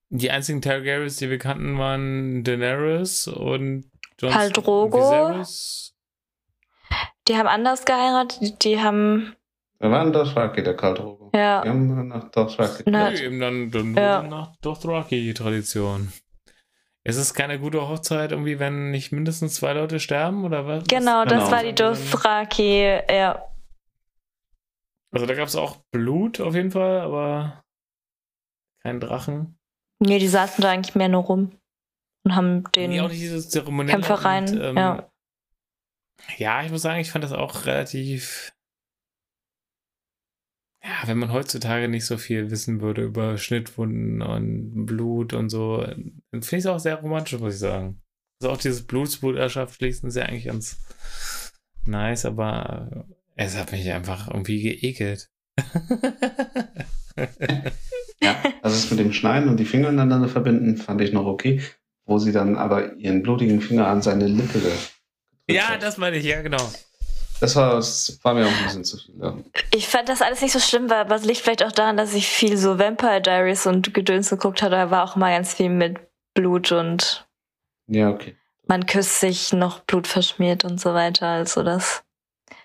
die 0.10 0.32
einzigen 0.32 0.62
Targaryens, 0.62 1.18
die 1.18 1.30
wir 1.30 1.38
kannten, 1.40 1.78
waren 1.78 2.44
Daenerys 2.44 3.28
und 3.28 3.90
Jon 4.20 4.32
Khal 4.32 4.52
Drogo. 4.52 4.98
Viserys. 4.98 5.96
Die 7.28 7.36
haben 7.38 7.48
anders 7.48 7.86
geheiratet, 7.86 8.40
die, 8.42 8.58
die 8.60 8.80
haben, 8.82 9.36
Da 9.78 9.92
war 9.92 10.02
ein 10.02 10.12
Dothraki, 10.12 10.64
der 10.64 10.76
Kaldrogo. 10.76 11.30
ja, 11.36 11.62
Die 11.62 11.70
haben 11.70 12.08
nach 12.08 12.32
Dothraki. 12.32 12.84
Na, 12.88 13.12
Nee, 13.12 13.20
eben 13.24 13.40
dann, 13.40 13.70
dann 13.70 13.94
Ja. 13.96 14.24
nach 14.24 14.56
Dothraki-Tradition. 14.62 16.12
Ist 17.04 17.18
es 17.18 17.34
keine 17.36 17.60
gute 17.60 17.88
Hochzeit, 17.88 18.32
irgendwie, 18.32 18.60
wenn 18.60 18.90
nicht 18.92 19.12
mindestens 19.12 19.54
zwei 19.56 19.74
Leute 19.74 20.00
sterben 20.00 20.44
oder 20.44 20.66
was? 20.68 20.86
genau, 20.88 21.24
das 21.24 21.44
Genau. 21.46 21.52
war 21.52 21.64
die 21.64 21.74
Dothraki, 21.76 23.00
ja. 23.10 23.46
Also 25.12 25.26
da 25.28 25.34
gab 25.36 25.48
es 25.48 25.56
auch 25.56 25.78
Blut 25.92 26.40
auf 26.42 26.56
jeden 26.56 26.72
Fall, 26.72 27.00
aber 27.02 27.64
kein 28.82 29.00
Drachen. 29.00 29.59
Nee, 30.00 30.20
die 30.20 30.28
saßen 30.28 30.62
da 30.62 30.72
eigentlich 30.72 30.96
mehr 30.96 31.10
nur 31.10 31.24
rum 31.24 31.52
und 32.24 32.36
haben 32.36 32.64
den 32.72 32.92
Nee, 32.92 33.02
auch 33.02 33.10
dieses. 33.10 33.52
Kämpfereien, 33.52 34.50
und, 34.50 34.62
ähm, 34.62 34.78
ja. 34.78 35.12
Ja, 36.38 36.64
ich 36.64 36.72
muss 36.72 36.82
sagen, 36.82 37.00
ich 37.00 37.12
fand 37.12 37.24
das 37.24 37.32
auch 37.32 37.66
relativ. 37.66 38.54
Ja, 40.84 41.08
wenn 41.08 41.18
man 41.18 41.34
heutzutage 41.34 41.90
nicht 41.90 42.06
so 42.06 42.18
viel 42.18 42.52
wissen 42.52 42.80
würde 42.80 43.04
über 43.04 43.38
Schnittwunden 43.38 44.22
und 44.22 44.86
Blut 44.86 45.34
und 45.34 45.50
so, 45.50 45.82
dann 45.82 46.22
finde 46.32 46.46
ich 46.46 46.54
es 46.54 46.66
auch 46.68 46.80
sehr 46.80 46.96
romantisch, 46.96 47.38
muss 47.40 47.56
ich 47.56 47.60
sagen. 47.60 48.02
Also 48.42 48.54
auch 48.54 48.58
dieses 48.58 48.88
Blutsbruderschaft 48.88 49.76
schließen 49.76 50.08
ist 50.08 50.16
ja 50.16 50.24
eigentlich 50.24 50.46
ganz 50.46 50.80
nice, 51.86 52.26
aber 52.26 53.06
es 53.36 53.58
hat 53.58 53.74
mich 53.74 53.92
einfach 53.92 54.30
irgendwie 54.30 54.62
geekelt. 54.62 55.30
Also 58.70 58.82
das 58.82 58.92
mit 58.92 59.00
dem 59.00 59.14
Schneiden 59.14 59.50
und 59.50 59.58
die 59.58 59.66
Finger 59.66 59.90
ineinander 59.90 60.28
verbinden, 60.30 60.78
fand 60.78 61.02
ich 61.02 61.12
noch 61.14 61.26
okay. 61.26 61.62
Wo 62.06 62.18
sie 62.18 62.32
dann 62.32 62.56
aber 62.58 62.96
ihren 62.96 63.22
blutigen 63.22 63.62
Finger 63.62 63.88
an 63.88 64.02
seine 64.02 64.26
Lippe 64.28 64.60
ja, 65.48 65.70
hat. 65.70 65.84
das 65.84 65.98
meine 65.98 66.18
ich, 66.18 66.26
ja, 66.26 66.42
genau. 66.42 66.72
Das 67.40 67.56
war, 67.56 67.76
das 67.76 68.20
war 68.24 68.34
mir 68.34 68.46
auch 68.46 68.52
ein 68.52 68.64
bisschen 68.64 68.84
zu 68.84 68.98
viel. 68.98 69.16
Ja. 69.22 69.38
Ich 69.74 69.88
fand 69.88 70.10
das 70.10 70.22
alles 70.22 70.42
nicht 70.42 70.52
so 70.52 70.60
schlimm, 70.60 70.90
weil- 70.90 70.98
aber 71.02 71.16
es 71.16 71.24
liegt 71.26 71.40
vielleicht 71.40 71.64
auch 71.64 71.72
daran, 71.72 71.98
dass 71.98 72.14
ich 72.14 72.28
viel 72.28 72.58
so 72.58 72.78
Vampire 72.80 73.22
Diaries 73.22 73.66
und 73.66 73.94
Gedöns 73.94 74.30
geguckt 74.30 74.62
habe. 74.62 74.76
Da 74.76 74.92
war 74.92 75.04
auch 75.04 75.16
mal 75.16 75.32
ganz 75.36 75.54
viel 75.54 75.70
mit 75.70 75.98
Blut 76.34 76.72
und 76.72 77.28
ja, 77.88 78.10
okay. 78.10 78.36
man 78.68 78.86
küsst 78.88 79.20
sich 79.20 79.54
noch 79.54 79.80
Blut 79.82 80.06
verschmiert 80.08 80.66
und 80.66 80.82
so 80.82 80.94
weiter. 80.94 81.28
Also 81.28 81.64
das, 81.64 82.04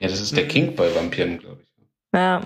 Ja, 0.01 0.09
das 0.09 0.21
ist 0.21 0.37
der 0.37 0.45
Mhm. 0.45 0.49
King 0.49 0.75
bei 0.77 0.93
Vampiren, 0.95 1.39
glaube 1.39 1.61
ich. 1.63 1.69
ja. 2.15 2.41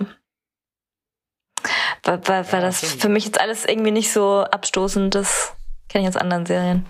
Weil, 2.09 2.27
weil, 2.27 2.51
weil 2.51 2.61
Ja, 2.61 2.65
das 2.65 2.79
stimmt. 2.79 3.01
für 3.01 3.09
mich 3.09 3.25
jetzt 3.25 3.39
alles 3.39 3.65
irgendwie 3.65 3.91
nicht 3.91 4.11
so 4.11 4.41
abstoßend 4.41 5.13
ist. 5.13 5.53
Kenne 5.89 6.03
ich 6.03 6.09
aus 6.09 6.19
anderen 6.19 6.47
Serien. 6.47 6.87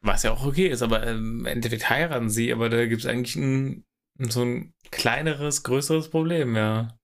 Was 0.00 0.22
ja 0.22 0.30
auch 0.30 0.46
okay 0.46 0.68
ist, 0.68 0.82
aber 0.82 1.04
ähm, 1.04 1.40
im 1.40 1.46
Endeffekt 1.46 1.90
heiraten 1.90 2.30
sie, 2.30 2.52
aber 2.52 2.68
da 2.68 2.86
gibt 2.86 3.02
es 3.02 3.08
eigentlich 3.08 3.34
ein, 3.34 3.84
so 4.18 4.42
ein 4.44 4.74
kleineres, 4.92 5.64
größeres 5.64 6.10
Problem, 6.10 6.54
ja. 6.54 6.96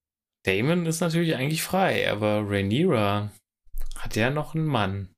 Damon 0.45 0.87
ist 0.87 1.01
natürlich 1.01 1.35
eigentlich 1.35 1.65
frei, 1.65 2.09
aber 2.09 2.45
Rhaenyra 2.49 3.33
hat 3.99 4.15
ja 4.15 4.31
noch 4.31 4.55
einen 4.55 4.67
Mann. 4.67 5.09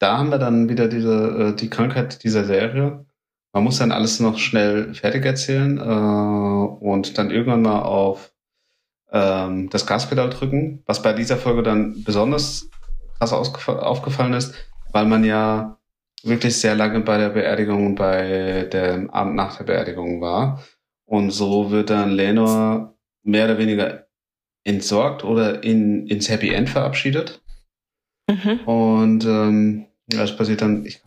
Da 0.00 0.18
haben 0.18 0.30
wir 0.30 0.38
dann 0.38 0.68
wieder 0.68 0.88
diese, 0.88 1.52
äh, 1.52 1.54
die 1.54 1.70
Krankheit 1.70 2.24
dieser 2.24 2.44
Serie. 2.46 3.06
Man 3.52 3.62
muss 3.62 3.78
dann 3.78 3.92
alles 3.92 4.18
noch 4.18 4.38
schnell 4.38 4.92
fertig 4.94 5.24
erzählen 5.24 5.78
äh, 5.78 5.80
und 6.84 7.16
dann 7.16 7.30
irgendwann 7.30 7.62
mal 7.62 7.82
auf 7.82 8.32
ähm, 9.12 9.70
das 9.70 9.86
Gaspedal 9.86 10.30
drücken, 10.30 10.82
was 10.86 11.02
bei 11.02 11.12
dieser 11.12 11.36
Folge 11.36 11.62
dann 11.62 12.02
besonders 12.04 12.68
krass 13.18 13.32
aufgefallen 13.32 14.34
ist, 14.34 14.54
weil 14.92 15.04
man 15.04 15.24
ja 15.24 15.78
wirklich 16.22 16.56
sehr 16.56 16.74
lange 16.74 17.00
bei 17.00 17.18
der 17.18 17.30
Beerdigung 17.30 17.86
und 17.86 17.94
bei 17.94 18.68
dem 18.72 19.10
Abend 19.10 19.34
nach 19.34 19.56
der 19.56 19.64
Beerdigung 19.64 20.20
war. 20.20 20.62
Und 21.04 21.30
so 21.30 21.70
wird 21.70 21.90
dann 21.90 22.10
Lenor 22.10 22.94
mehr 23.22 23.46
oder 23.46 23.58
weniger 23.58 24.06
entsorgt 24.64 25.24
oder 25.24 25.62
in, 25.64 26.06
ins 26.06 26.28
Happy 26.28 26.50
End 26.52 26.68
verabschiedet. 26.68 27.40
Mhm. 28.28 28.60
Und 28.60 29.24
ähm, 29.24 29.86
das 30.06 30.36
passiert 30.36 30.62
dann, 30.62 30.84
ich 30.84 31.02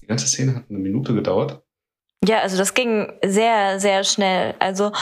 die 0.00 0.06
ganze 0.06 0.26
Szene 0.26 0.56
hat 0.56 0.64
eine 0.68 0.78
Minute 0.78 1.14
gedauert. 1.14 1.62
Ja, 2.24 2.40
also 2.40 2.56
das 2.56 2.74
ging 2.74 3.12
sehr, 3.24 3.80
sehr 3.80 4.04
schnell. 4.04 4.54
Also 4.58 4.92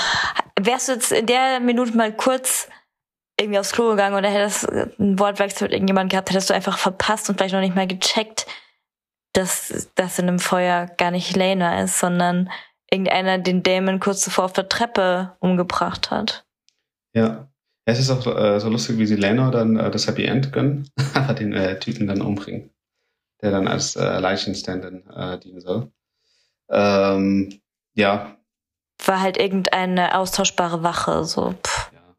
wärst 0.66 0.88
du 0.88 0.92
jetzt 0.92 1.12
in 1.12 1.26
der 1.26 1.60
Minute 1.60 1.96
mal 1.96 2.14
kurz 2.14 2.68
irgendwie 3.38 3.58
aufs 3.58 3.72
Klo 3.72 3.90
gegangen 3.90 4.16
oder 4.16 4.28
hättest 4.28 4.68
ein 4.68 5.18
Wortwechsel 5.18 5.66
mit 5.66 5.72
irgendjemand 5.72 6.10
gehabt, 6.10 6.30
hättest 6.30 6.50
du 6.50 6.54
einfach 6.54 6.78
verpasst 6.78 7.28
und 7.28 7.36
vielleicht 7.36 7.54
noch 7.54 7.60
nicht 7.60 7.74
mal 7.74 7.86
gecheckt, 7.86 8.46
dass 9.32 9.90
das 9.94 10.18
in 10.18 10.28
einem 10.28 10.38
Feuer 10.38 10.86
gar 10.98 11.10
nicht 11.10 11.36
Lena 11.36 11.82
ist, 11.82 11.98
sondern 11.98 12.50
irgendeiner 12.90 13.38
den 13.38 13.62
Damon 13.62 14.00
kurz 14.00 14.20
zuvor 14.20 14.44
auf 14.44 14.52
der 14.52 14.68
Treppe 14.68 15.36
umgebracht 15.40 16.10
hat. 16.10 16.44
Ja. 17.14 17.46
Es 17.86 17.98
ist 17.98 18.10
auch 18.10 18.26
äh, 18.26 18.60
so 18.60 18.68
lustig, 18.68 18.98
wie 18.98 19.06
sie 19.06 19.16
Lenor 19.16 19.50
dann 19.50 19.76
äh, 19.76 19.90
das 19.90 20.06
Happy 20.06 20.24
End 20.24 20.52
gönnen, 20.52 20.88
aber 21.14 21.34
den 21.34 21.52
äh, 21.52 21.78
Typen 21.80 22.06
dann 22.06 22.20
umbringen, 22.20 22.70
der 23.42 23.50
dann 23.50 23.66
als 23.66 23.96
äh, 23.96 24.18
Leichenstand 24.20 24.84
äh, 24.84 25.38
dienen 25.38 25.60
soll. 25.60 25.90
Ähm, 26.68 27.60
ja, 27.94 28.36
War 29.06 29.20
halt 29.20 29.36
irgendeine 29.36 30.16
austauschbare 30.16 30.82
Wache, 30.82 31.24
so. 31.24 31.54
Pff. 31.64 31.92
ja. 31.92 32.16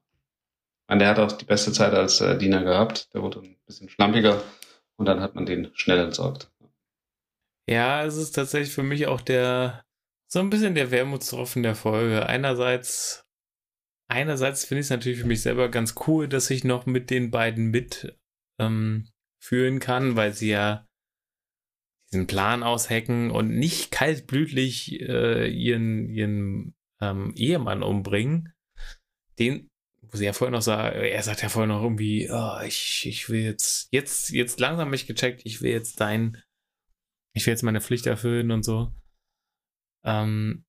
Und 0.88 1.00
der 1.00 1.10
hat 1.10 1.20
auch 1.20 1.32
die 1.32 1.46
beste 1.46 1.72
Zeit 1.72 1.94
als 1.94 2.22
äh, 2.22 2.38
Diener 2.38 2.64
gehabt. 2.64 3.14
Der 3.14 3.22
wurde 3.22 3.40
ein 3.40 3.58
bisschen 3.66 3.90
schlampiger 3.90 4.42
und 4.98 5.06
dann 5.06 5.22
hat 5.22 5.36
man 5.36 5.46
den 5.46 5.72
schnell 5.74 6.00
entsorgt. 6.00 6.52
Ja, 7.68 8.04
es 8.04 8.18
ist 8.18 8.34
tatsächlich 8.34 8.74
für 8.74 8.84
mich 8.84 9.08
auch 9.08 9.22
der, 9.22 9.86
so 10.28 10.40
ein 10.40 10.50
bisschen 10.50 10.76
der 10.76 10.92
Wermutstropfen 10.92 11.64
der 11.64 11.76
Folge. 11.76 12.26
Einerseits, 12.26 13.26
einerseits 14.10 14.66
finde 14.66 14.82
ich 14.82 14.88
es 14.88 14.92
natürlich 14.92 15.20
für 15.20 15.28
mich 15.28 15.42
selber 15.42 15.70
ganz 15.70 15.96
cool, 16.08 16.28
dass 16.28 16.50
ich 16.50 16.64
noch 16.64 16.86
mit 16.86 17.10
den 17.10 17.32
beiden 17.32 17.72
mit 17.72 18.18
ähm, 18.60 19.08
führen 19.42 19.80
kann, 19.80 20.16
weil 20.16 20.34
sie 20.34 20.50
ja 20.50 20.88
diesen 22.12 22.28
Plan 22.28 22.64
aushacken 22.64 23.32
und 23.32 23.50
nicht 23.50 23.92
kaltblütlich 23.92 25.00
äh, 25.02 25.50
ihren, 25.50 26.10
ihren 26.10 26.76
ähm, 27.02 27.34
Ehemann 27.36 27.84
umbringen. 27.84 28.54
Den, 29.40 29.70
wo 30.02 30.18
sie 30.18 30.26
ja 30.26 30.34
vorher 30.34 30.52
noch 30.52 30.62
sagt, 30.62 30.96
er 30.96 31.24
sagt 31.24 31.42
ja 31.42 31.50
vorher 31.50 31.68
noch 31.68 31.82
irgendwie, 31.82 32.30
oh, 32.30 32.60
ich, 32.66 33.06
ich 33.08 33.30
will 33.30 33.42
jetzt, 33.42 33.88
jetzt, 33.92 34.30
jetzt 34.30 34.60
langsam 34.60 34.90
mich 34.90 35.08
gecheckt, 35.08 35.42
ich 35.46 35.62
will 35.62 35.72
jetzt 35.72 36.02
dein, 36.02 36.42
ich 37.34 37.46
will 37.46 37.52
jetzt 37.52 37.64
meine 37.64 37.82
Pflicht 37.82 38.06
erfüllen 38.08 38.52
und 38.52 38.64
so. 38.64 38.94
Ähm, 40.04 40.66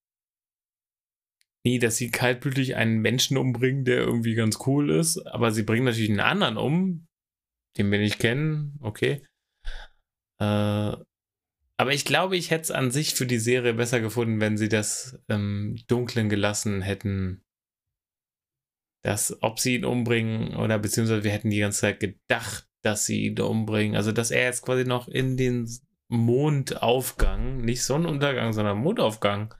nee, 1.64 1.78
dass 1.78 1.96
sie 1.96 2.10
kaltblütig 2.10 2.76
einen 2.76 3.00
Menschen 3.00 3.36
umbringen, 3.36 3.84
der 3.84 3.98
irgendwie 3.98 4.34
ganz 4.34 4.58
cool 4.66 4.90
ist, 4.90 5.18
aber 5.26 5.50
sie 5.50 5.64
bringen 5.64 5.84
natürlich 5.84 6.10
einen 6.10 6.20
anderen 6.20 6.56
um, 6.56 7.06
den 7.78 7.90
wir 7.90 7.98
nicht 7.98 8.20
kennen, 8.20 8.78
okay. 8.80 9.26
Äh, 10.40 10.96
aber 11.82 11.92
ich 11.92 12.04
glaube, 12.04 12.36
ich 12.36 12.52
hätte 12.52 12.62
es 12.62 12.70
an 12.70 12.92
sich 12.92 13.12
für 13.12 13.26
die 13.26 13.40
Serie 13.40 13.74
besser 13.74 13.98
gefunden, 13.98 14.38
wenn 14.38 14.56
sie 14.56 14.68
das 14.68 15.20
im 15.26 15.76
Dunklen 15.88 16.28
gelassen 16.28 16.80
hätten. 16.80 17.42
Dass, 19.04 19.36
ob 19.42 19.58
sie 19.58 19.74
ihn 19.74 19.84
umbringen 19.84 20.54
oder 20.54 20.78
beziehungsweise 20.78 21.24
wir 21.24 21.32
hätten 21.32 21.50
die 21.50 21.58
ganze 21.58 21.80
Zeit 21.80 21.98
gedacht, 21.98 22.68
dass 22.82 23.04
sie 23.04 23.24
ihn 23.24 23.40
umbringen. 23.40 23.96
Also, 23.96 24.12
dass 24.12 24.30
er 24.30 24.44
jetzt 24.44 24.62
quasi 24.62 24.84
noch 24.84 25.08
in 25.08 25.36
den 25.36 25.68
Mondaufgang, 26.06 27.56
nicht 27.56 27.82
Sonnenuntergang, 27.82 28.52
sondern 28.52 28.78
Mondaufgang, 28.78 29.52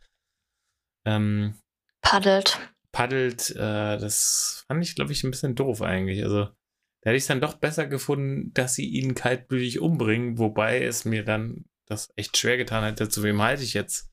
ähm, 1.04 1.58
Paddelt. 2.02 2.60
paddelt, 2.92 3.50
äh, 3.50 3.98
das 3.98 4.62
fand 4.68 4.84
ich, 4.84 4.94
glaube 4.94 5.10
ich, 5.10 5.24
ein 5.24 5.32
bisschen 5.32 5.56
doof 5.56 5.82
eigentlich. 5.82 6.22
Also, 6.22 6.44
da 6.44 7.10
hätte 7.10 7.16
ich 7.16 7.24
es 7.24 7.26
dann 7.26 7.40
doch 7.40 7.54
besser 7.54 7.88
gefunden, 7.88 8.52
dass 8.54 8.76
sie 8.76 8.86
ihn 8.86 9.16
kaltblütig 9.16 9.80
umbringen, 9.80 10.38
wobei 10.38 10.84
es 10.84 11.04
mir 11.04 11.24
dann 11.24 11.64
das 11.92 12.08
echt 12.16 12.36
schwer 12.36 12.56
getan 12.56 12.84
hätte, 12.84 13.08
zu 13.08 13.22
wem 13.22 13.40
halte 13.40 13.62
ich 13.62 13.74
jetzt 13.74 14.10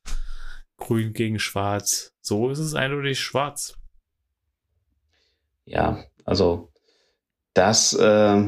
grün 0.77 1.13
gegen 1.13 1.39
schwarz. 1.39 2.13
So 2.21 2.49
ist 2.49 2.59
es 2.59 2.75
eindeutig 2.75 3.19
schwarz. 3.19 3.75
Ja, 5.65 6.03
also 6.25 6.71
das, 7.53 7.93
äh, 7.93 8.43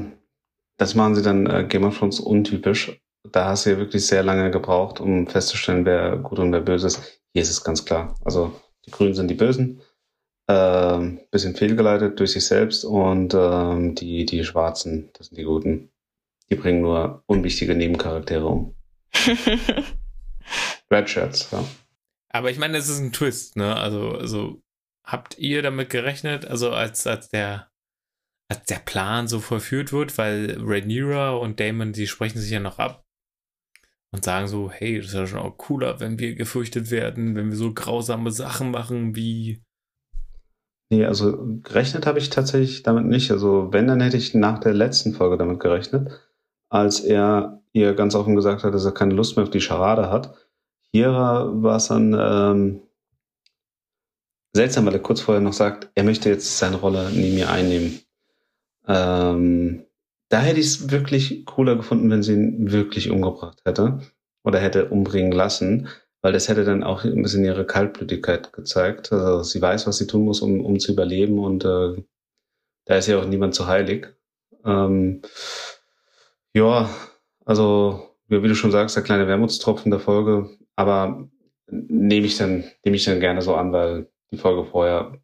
das 0.77 0.95
machen 0.95 1.15
sie 1.15 1.21
dann 1.21 1.45
äh, 1.47 1.65
Game 1.67 1.83
of 1.83 1.97
Thrones 1.97 2.19
untypisch. 2.19 2.99
Da 3.31 3.45
hast 3.45 3.65
du 3.65 3.71
ja 3.71 3.77
wirklich 3.77 4.05
sehr 4.05 4.23
lange 4.23 4.49
gebraucht, 4.49 4.99
um 4.99 5.27
festzustellen, 5.27 5.85
wer 5.85 6.17
gut 6.17 6.39
und 6.39 6.51
wer 6.51 6.61
böse 6.61 6.87
ist. 6.87 7.21
hier 7.33 7.43
ist 7.43 7.51
es 7.51 7.63
ganz 7.63 7.85
klar. 7.85 8.15
Also 8.25 8.59
die 8.85 8.91
Grünen 8.91 9.13
sind 9.13 9.27
die 9.27 9.35
Bösen, 9.35 9.81
ähm, 10.47 11.19
bisschen 11.29 11.55
fehlgeleitet 11.55 12.19
durch 12.19 12.31
sich 12.31 12.45
selbst 12.45 12.83
und 12.83 13.33
ähm, 13.35 13.93
die, 13.93 14.25
die 14.25 14.43
Schwarzen, 14.43 15.11
das 15.13 15.27
sind 15.27 15.37
die 15.37 15.43
Guten. 15.43 15.91
Die 16.49 16.55
bringen 16.55 16.81
nur 16.81 17.23
unwichtige 17.27 17.75
Nebencharaktere 17.75 18.45
um. 18.45 18.75
Red 20.91 21.09
Shirts, 21.09 21.49
ja. 21.51 21.63
Aber 22.29 22.49
ich 22.49 22.57
meine, 22.57 22.77
es 22.77 22.89
ist 22.89 22.99
ein 22.99 23.11
Twist, 23.11 23.55
ne? 23.57 23.75
Also, 23.75 24.11
also 24.11 24.61
habt 25.03 25.37
ihr 25.37 25.61
damit 25.61 25.89
gerechnet, 25.89 26.45
also 26.45 26.71
als, 26.71 27.05
als 27.07 27.29
der 27.29 27.71
als 28.49 28.65
der 28.65 28.79
Plan 28.79 29.29
so 29.29 29.39
vollführt 29.39 29.93
wird, 29.93 30.17
weil 30.17 30.57
Rhaenyra 30.59 31.31
und 31.31 31.61
Damon, 31.61 31.93
die 31.93 32.05
sprechen 32.05 32.39
sich 32.39 32.51
ja 32.51 32.59
noch 32.59 32.79
ab 32.79 33.05
und 34.11 34.25
sagen 34.25 34.47
so, 34.47 34.69
hey, 34.69 34.97
das 34.97 35.07
ist 35.07 35.13
ja 35.13 35.25
schon 35.25 35.39
auch 35.39 35.57
cooler, 35.57 36.01
wenn 36.01 36.19
wir 36.19 36.35
gefürchtet 36.35 36.91
werden, 36.91 37.35
wenn 37.35 37.49
wir 37.49 37.55
so 37.55 37.73
grausame 37.73 38.29
Sachen 38.31 38.71
machen 38.71 39.15
wie 39.15 39.63
Nee, 40.91 41.05
also 41.05 41.37
gerechnet 41.63 42.05
habe 42.05 42.19
ich 42.19 42.29
tatsächlich 42.29 42.83
damit 42.83 43.05
nicht. 43.05 43.31
Also 43.31 43.71
wenn, 43.71 43.87
dann 43.87 44.01
hätte 44.01 44.17
ich 44.17 44.33
nach 44.33 44.59
der 44.59 44.73
letzten 44.73 45.13
Folge 45.13 45.37
damit 45.37 45.61
gerechnet, 45.61 46.19
als 46.67 46.99
er 46.99 47.60
ihr 47.73 47.93
ganz 47.93 48.15
offen 48.15 48.35
gesagt 48.35 48.63
hat, 48.63 48.73
dass 48.73 48.85
er 48.85 48.93
keine 48.93 49.13
Lust 49.13 49.35
mehr 49.35 49.43
auf 49.43 49.49
die 49.49 49.61
Scharade 49.61 50.09
hat. 50.09 50.35
Hier 50.93 51.11
war 51.11 51.75
es 51.77 51.87
dann 51.87 52.15
ähm, 52.19 52.81
seltsam, 54.53 54.85
weil 54.85 54.93
er 54.93 54.99
kurz 54.99 55.21
vorher 55.21 55.41
noch 55.41 55.53
sagt, 55.53 55.89
er 55.95 56.03
möchte 56.03 56.29
jetzt 56.29 56.57
seine 56.57 56.77
Rolle 56.77 57.09
neben 57.13 57.35
mir 57.35 57.49
einnehmen. 57.49 58.01
Ähm, 58.87 59.85
da 60.29 60.41
hätte 60.41 60.59
ich 60.59 60.67
es 60.67 60.91
wirklich 60.91 61.45
cooler 61.45 61.75
gefunden, 61.75 62.09
wenn 62.09 62.23
sie 62.23 62.33
ihn 62.33 62.71
wirklich 62.71 63.09
umgebracht 63.09 63.61
hätte 63.65 63.99
oder 64.43 64.59
hätte 64.59 64.89
umbringen 64.89 65.31
lassen, 65.31 65.89
weil 66.21 66.33
das 66.33 66.47
hätte 66.47 66.63
dann 66.63 66.83
auch 66.83 67.03
ein 67.03 67.21
bisschen 67.21 67.45
ihre 67.45 67.65
Kaltblütigkeit 67.65 68.53
gezeigt. 68.53 69.11
Also 69.11 69.43
sie 69.43 69.61
weiß, 69.61 69.87
was 69.87 69.97
sie 69.97 70.07
tun 70.07 70.25
muss, 70.25 70.41
um, 70.41 70.63
um 70.65 70.79
zu 70.79 70.93
überleben 70.93 71.39
und 71.39 71.65
äh, 71.65 72.03
da 72.85 72.95
ist 72.95 73.07
ja 73.07 73.19
auch 73.19 73.25
niemand 73.25 73.55
zu 73.55 73.67
heilig. 73.67 74.07
Ähm, 74.65 75.21
ja, 76.53 76.89
also 77.45 78.07
wie 78.27 78.47
du 78.47 78.55
schon 78.55 78.71
sagst, 78.71 78.95
der 78.95 79.03
kleine 79.03 79.27
Wermutstropfen 79.27 79.91
der 79.91 79.99
Folge, 79.99 80.49
aber 80.75 81.27
nehme 81.67 82.25
ich 82.25 82.37
dann 82.37 82.63
nehme 82.83 82.95
ich 82.95 83.05
dann 83.05 83.19
gerne 83.19 83.41
so 83.41 83.55
an, 83.55 83.73
weil 83.73 84.07
die 84.31 84.37
Folge 84.37 84.65
vorher 84.65 85.17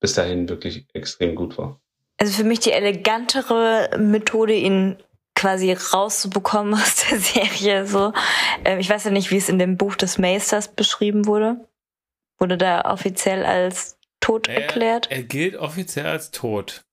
bis 0.00 0.14
dahin 0.14 0.48
wirklich 0.48 0.86
extrem 0.92 1.34
gut 1.34 1.56
war 1.58 1.80
also 2.20 2.34
für 2.34 2.44
mich 2.44 2.60
die 2.60 2.72
elegantere 2.72 3.90
Methode, 3.98 4.54
ihn 4.54 4.96
quasi 5.34 5.72
rauszubekommen 5.72 6.74
aus 6.80 7.06
der 7.08 7.18
Serie. 7.18 7.86
So, 7.86 8.12
ähm, 8.64 8.78
ich 8.78 8.88
weiß 8.88 9.04
ja 9.04 9.10
nicht, 9.10 9.30
wie 9.30 9.38
es 9.38 9.48
in 9.48 9.58
dem 9.58 9.76
Buch 9.76 9.96
des 9.96 10.18
Meisters 10.18 10.68
beschrieben 10.68 11.26
wurde. 11.26 11.66
Wurde 12.38 12.56
da 12.56 12.82
offiziell 12.82 13.44
als 13.44 13.98
tot 14.20 14.48
er, 14.48 14.62
erklärt? 14.62 15.10
Er 15.10 15.22
gilt 15.22 15.56
offiziell 15.56 16.06
als 16.06 16.30
tot. 16.30 16.84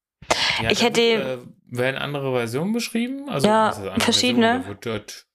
Ja, 0.61 0.71
ich 0.71 0.81
hätte. 0.81 1.01
Äh, 1.01 1.37
werden 1.69 1.98
andere 1.98 2.34
Versionen 2.34 2.73
beschrieben? 2.73 3.30
Also, 3.30 3.48
ja, 3.48 3.72
verschiedene. 3.99 4.64
Version, 4.64 4.68
wird 4.68 4.85
dort 4.85 5.27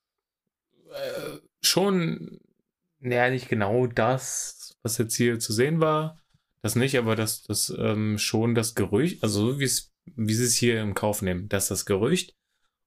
äh, 0.92 1.38
schon, 1.62 2.40
naja, 2.98 3.30
nicht 3.30 3.48
genau 3.48 3.86
das, 3.86 4.76
was 4.82 4.98
jetzt 4.98 5.16
hier 5.16 5.38
zu 5.38 5.52
sehen 5.52 5.80
war, 5.80 6.18
das 6.62 6.76
nicht, 6.76 6.96
aber 6.96 7.16
dass 7.16 7.42
das 7.42 7.74
ähm, 7.76 8.18
schon 8.18 8.54
das 8.54 8.74
Gerücht, 8.74 9.22
also 9.22 9.52
so 9.52 9.60
wie 9.60 9.64
es, 9.64 9.92
wie 10.04 10.34
sie 10.34 10.44
es 10.44 10.54
hier 10.54 10.80
im 10.80 10.94
Kauf 10.94 11.22
nehmen, 11.22 11.48
dass 11.48 11.68
das 11.68 11.86
Gerücht 11.86 12.36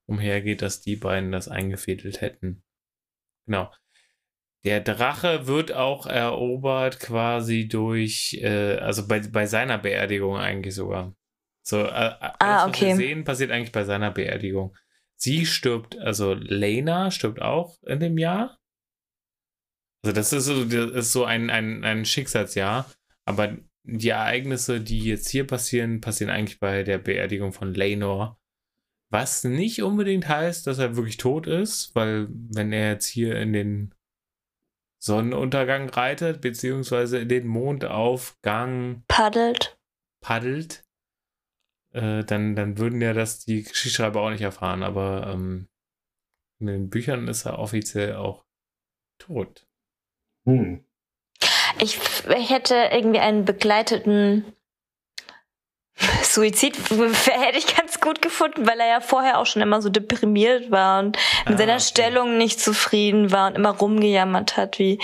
umhergeht, 0.08 0.62
dass 0.62 0.82
die 0.82 0.96
beiden 0.96 1.32
das 1.32 1.48
eingefädelt 1.48 2.22
hätten. 2.22 2.64
Genau. 3.46 3.72
Der 4.64 4.80
Drache 4.82 5.46
wird 5.46 5.74
auch 5.74 6.08
erobert 6.08 7.00
quasi 7.00 7.68
durch, 7.68 8.40
äh, 8.42 8.78
also 8.78 9.08
bei, 9.08 9.20
bei 9.20 9.46
seiner 9.46 9.78
Beerdigung 9.78 10.38
eigentlich 10.38 10.74
sogar. 10.74 11.16
So, 11.68 11.80
äh, 11.84 11.90
alles, 11.90 12.36
ah, 12.40 12.68
okay. 12.68 12.72
was 12.72 12.82
wir 12.82 12.96
sehen, 12.96 13.24
passiert 13.24 13.52
eigentlich 13.52 13.72
bei 13.72 13.84
seiner 13.84 14.12
Beerdigung. 14.12 14.76
Sie 15.16 15.46
stirbt, 15.46 15.98
also 15.98 16.34
Lena 16.34 17.10
stirbt 17.10 17.42
auch 17.42 17.82
in 17.84 18.00
dem 18.00 18.18
Jahr. 18.18 18.60
Also 20.04 20.14
das 20.14 20.34
ist 20.34 20.46
so, 20.46 20.66
das 20.66 20.92
ist 20.92 21.12
so 21.12 21.26
ein, 21.26 21.50
ein, 21.50 21.84
ein 21.84 22.06
Schicksalsjahr. 22.06 22.92
Aber 23.26 23.58
die 23.84 24.10
Ereignisse, 24.10 24.80
die 24.80 25.06
jetzt 25.06 25.30
hier 25.30 25.48
passieren, 25.48 26.02
passieren 26.02 26.32
eigentlich 26.32 26.60
bei 26.60 26.84
der 26.84 27.00
Beerdigung 27.00 27.54
von 27.54 27.74
Laynor. 27.74 28.40
Was 29.12 29.44
nicht 29.44 29.82
unbedingt 29.82 30.28
heißt, 30.28 30.68
dass 30.68 30.78
er 30.78 30.96
wirklich 30.96 31.18
tot 31.18 31.48
ist, 31.48 31.96
weil 31.96 32.28
wenn 32.30 32.72
er 32.74 32.92
jetzt 32.92 33.08
hier 33.08 33.40
in 33.40 33.54
den 33.54 33.96
Sonnenuntergang 35.00 35.90
reitet, 35.90 36.42
beziehungsweise 36.42 37.20
in 37.20 37.30
den 37.30 37.48
Mondaufgang 37.48 39.04
paddelt, 39.08 39.80
paddelt 40.22 40.85
äh, 41.96 42.24
dann, 42.24 42.56
dann 42.56 42.78
würden 42.78 43.02
ja 43.02 43.14
das 43.14 43.46
die 43.46 43.64
Geschichtsschreiber 43.64 44.22
auch 44.22 44.30
nicht 44.30 44.42
erfahren. 44.42 44.84
Aber 44.84 45.28
ähm, 45.34 45.68
in 46.60 46.68
den 46.68 46.90
Büchern 46.90 47.28
ist 47.28 47.46
er 47.46 47.60
offiziell 47.60 48.16
auch 48.16 48.46
tot. 49.18 49.66
Hm. 50.46 50.84
Ich, 51.80 52.00
ich 52.38 52.50
hätte 52.50 52.90
irgendwie 52.92 53.20
einen 53.20 53.46
begleiteten 53.46 54.46
Suizid 56.22 56.78
hätte 56.90 57.58
ich 57.58 57.76
ganz 57.76 58.02
gut 58.02 58.22
gefunden, 58.22 58.68
weil 58.68 58.80
er 58.80 58.88
ja 58.88 59.00
vorher 59.00 59.40
auch 59.40 59.46
schon 59.46 59.62
immer 59.62 59.82
so 59.82 59.90
deprimiert 59.90 60.70
war 60.70 61.00
und 61.00 61.18
mit 61.46 61.56
ah, 61.56 61.58
seiner 61.58 61.74
okay. 61.76 61.84
Stellung 61.84 62.38
nicht 62.38 62.60
zufrieden 62.60 63.32
war 63.32 63.48
und 63.48 63.56
immer 63.56 63.70
rumgejammert 63.70 64.58
hat, 64.58 64.78
wie, 64.78 65.00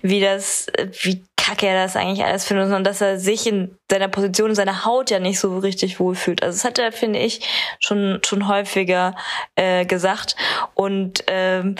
wie 0.00 0.20
das, 0.20 0.68
wie 1.02 1.22
kacke 1.42 1.66
er 1.66 1.82
das 1.82 1.96
eigentlich 1.96 2.24
alles 2.24 2.44
findet 2.44 2.72
und 2.72 2.84
dass 2.84 3.00
er 3.00 3.18
sich 3.18 3.46
in 3.46 3.76
seiner 3.90 4.08
Position, 4.08 4.50
in 4.50 4.54
seiner 4.54 4.84
Haut 4.84 5.10
ja 5.10 5.18
nicht 5.18 5.40
so 5.40 5.58
richtig 5.58 5.98
wohlfühlt. 5.98 6.42
Also 6.42 6.56
das 6.56 6.64
hat 6.64 6.78
er, 6.78 6.92
finde 6.92 7.18
ich, 7.18 7.48
schon, 7.80 8.20
schon 8.24 8.46
häufiger 8.46 9.16
äh, 9.56 9.84
gesagt 9.84 10.36
und 10.74 11.24
ähm, 11.26 11.74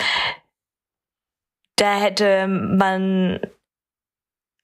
da 1.77 1.95
hätte 1.97 2.47
man 2.47 3.39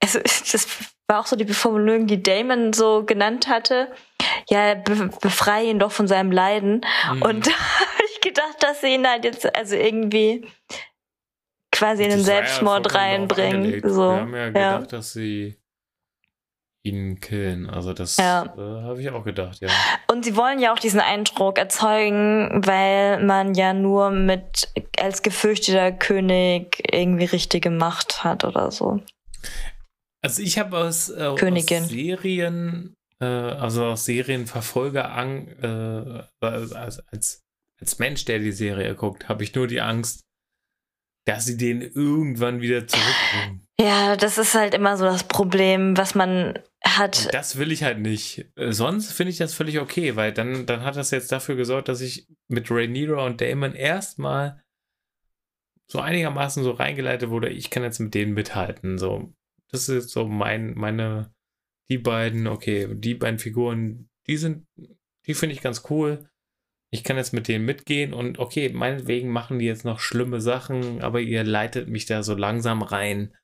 also 0.02 0.20
das 0.24 0.68
war 1.08 1.22
auch 1.22 1.26
so 1.26 1.36
die 1.36 1.46
Formulierung, 1.46 2.08
die 2.08 2.22
Damon 2.22 2.74
so 2.74 3.04
genannt 3.04 3.48
hatte. 3.48 3.92
Ja, 4.50 4.76
be 4.76 5.10
befreie 5.22 5.70
ihn 5.70 5.80
doch 5.80 5.92
von 5.92 6.08
seinem 6.08 6.32
Leiden. 6.32 6.86
Mhm. 7.12 7.22
Und 7.22 7.48
da 7.48 7.52
habe 7.52 8.04
ich 8.14 8.22
gedacht, 8.22 8.58
dass 8.60 8.82
sie 8.82 8.96
ihn 8.96 9.08
halt 9.08 9.26
jetzt 9.26 9.56
also 9.56 9.76
irgendwie 9.76 10.46
quasi 11.80 12.04
in 12.04 12.10
den 12.10 12.24
Selbstmord 12.24 12.92
ja 12.92 13.00
reinbringen. 13.00 13.82
So. 13.90 14.10
Wir 14.12 14.20
haben 14.20 14.36
ja 14.36 14.48
gedacht, 14.48 14.92
ja. 14.92 14.98
dass 14.98 15.14
sie 15.14 15.56
ihn 16.84 17.22
killen. 17.22 17.70
Also 17.70 17.94
das 17.94 18.18
ja. 18.18 18.44
äh, 18.58 18.84
habe 18.84 19.02
ich 19.02 19.10
auch 19.10 19.24
gedacht, 19.24 19.62
ja. 19.62 19.70
Und 20.12 20.26
sie 20.26 20.36
wollen 20.36 20.60
ja 20.60 20.74
auch 20.74 20.80
diesen 20.80 21.00
Eindruck 21.00 21.58
erzeugen, 21.58 22.62
weil 22.66 23.24
man 23.24 23.54
ja 23.54 23.74
nur 23.74 24.12
mit 24.12 24.70
als 25.00 25.22
gefürchteter 25.22 25.94
König 25.94 26.84
irgendwie 26.92 27.26
richtige 27.26 27.70
Macht 27.70 28.24
hat 28.26 28.44
oder 28.44 28.72
so. 28.72 29.02
Also 30.22 30.42
ich 30.42 30.60
habe 30.60 30.78
aus, 30.78 31.10
äh, 31.10 31.24
aus, 31.24 31.40
Serien, 31.40 32.94
äh, 33.22 33.26
also 33.26 33.86
aus 33.86 34.04
Serienverfolger 34.04 35.12
an, 35.12 35.48
äh, 35.62 36.46
als, 36.46 37.00
als, 37.08 37.42
als 37.80 38.00
Mensch, 38.00 38.26
der 38.26 38.40
die 38.40 38.52
Serie 38.52 38.96
guckt, 38.96 39.30
habe 39.30 39.44
ich 39.44 39.56
nur 39.56 39.68
die 39.68 39.80
Angst, 39.80 40.26
dass 41.34 41.46
sie 41.46 41.58
den 41.58 41.82
irgendwann 41.82 42.62
wieder 42.62 42.88
zurückbringen. 42.88 43.66
Ja, 43.80 44.18
das 44.18 44.38
ist 44.38 44.56
halt 44.56 44.74
immer 44.74 44.98
so 44.98 45.06
das 45.06 45.24
Problem, 45.24 45.96
was 45.96 46.14
man 46.14 46.60
hat. 46.84 47.26
Und 47.26 47.34
das 47.34 47.58
will 47.58 47.72
ich 47.72 47.84
halt 47.84 48.00
nicht. 48.00 48.46
Äh, 48.56 48.74
sonst 48.74 49.14
finde 49.14 49.32
ich 49.32 49.38
das 49.38 49.54
völlig 49.54 49.80
okay, 49.80 50.16
weil 50.16 50.34
dann, 50.34 50.66
dann 50.66 50.84
hat 50.84 50.98
das 50.98 51.12
jetzt 51.12 51.32
dafür 51.32 51.56
gesorgt, 51.56 51.88
dass 51.88 52.02
ich 52.02 52.28
mit 52.48 52.70
Rhaenyra 52.70 53.26
und 53.26 53.40
Damon 53.42 53.76
erstmal 53.76 54.62
so 55.88 56.00
einigermaßen 56.00 56.64
so 56.64 56.72
reingeleitet 56.72 57.30
wurde, 57.30 57.50
ich 57.50 57.70
kann 57.70 57.84
jetzt 57.84 58.00
mit 58.00 58.14
denen 58.14 58.34
mithalten. 58.34 58.98
So, 58.98 59.34
das 59.72 59.90
ist 59.90 60.10
so 60.10 60.28
mein, 60.28 60.76
meine, 60.76 61.34
die 61.90 61.98
beiden, 61.98 62.48
okay, 62.48 62.88
die 62.92 63.16
beiden 63.16 63.40
Figuren, 63.40 64.10
die 64.28 64.38
sind, 64.38 64.68
die 65.26 65.34
finde 65.34 65.56
ich 65.56 65.62
ganz 65.62 65.84
cool. 65.90 66.30
Ich 66.92 67.04
kann 67.04 67.18
jetzt 67.18 67.34
mit 67.34 67.48
denen 67.48 67.66
mitgehen 67.66 68.14
und 68.14 68.40
okay, 68.40 68.70
meinetwegen 68.70 69.30
machen 69.30 69.60
die 69.60 69.66
jetzt 69.66 69.86
noch 69.86 70.00
schlimme 70.00 70.42
Sachen, 70.42 71.02
aber 71.02 71.20
ihr 71.22 71.44
leitet 71.44 71.88
mich 71.88 72.06
da 72.06 72.24
so 72.24 72.34
langsam 72.34 72.82
rein. 72.82 73.36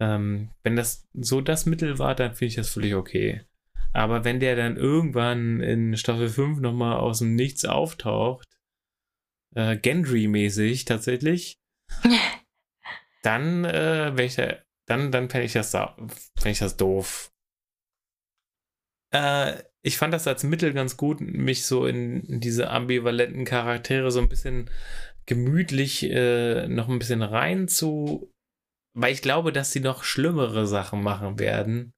Ähm, 0.00 0.50
wenn 0.62 0.76
das 0.76 1.08
so 1.14 1.40
das 1.40 1.64
Mittel 1.64 1.98
war, 1.98 2.14
dann 2.14 2.34
finde 2.34 2.46
ich 2.50 2.56
das 2.56 2.70
völlig 2.70 2.94
okay. 2.94 3.46
Aber 3.94 4.24
wenn 4.24 4.40
der 4.40 4.56
dann 4.56 4.76
irgendwann 4.76 5.60
in 5.60 5.96
Staffel 5.96 6.28
5 6.28 6.60
nochmal 6.60 6.96
aus 6.96 7.20
dem 7.20 7.34
Nichts 7.34 7.64
auftaucht, 7.64 8.48
äh, 9.54 9.76
Gendry-mäßig 9.76 10.84
tatsächlich, 10.84 11.58
dann 13.22 13.64
äh, 13.64 14.12
wäre 14.16 14.24
ich 14.24 14.34
da 14.34 14.56
dann, 14.86 15.12
dann 15.12 15.30
fände 15.30 15.46
ich, 15.46 15.52
das 15.52 15.70
da, 15.70 15.96
fänd 16.36 16.52
ich 16.52 16.58
das 16.58 16.76
doof. 16.76 17.32
Äh, 19.10 19.62
ich 19.82 19.98
fand 19.98 20.14
das 20.14 20.26
als 20.26 20.44
Mittel 20.44 20.72
ganz 20.72 20.96
gut, 20.96 21.20
mich 21.20 21.64
so 21.64 21.86
in, 21.86 22.40
diese 22.40 22.70
ambivalenten 22.70 23.44
Charaktere 23.44 24.10
so 24.10 24.20
ein 24.20 24.28
bisschen 24.28 24.70
gemütlich 25.26 26.04
äh, 26.04 26.66
noch 26.68 26.88
ein 26.88 26.98
bisschen 26.98 27.22
rein 27.22 27.68
zu 27.68 28.32
weil 28.94 29.12
ich 29.12 29.22
glaube, 29.22 29.52
dass 29.52 29.72
sie 29.72 29.80
noch 29.80 30.04
schlimmere 30.04 30.66
Sachen 30.66 31.02
machen 31.02 31.38
werden. 31.38 31.92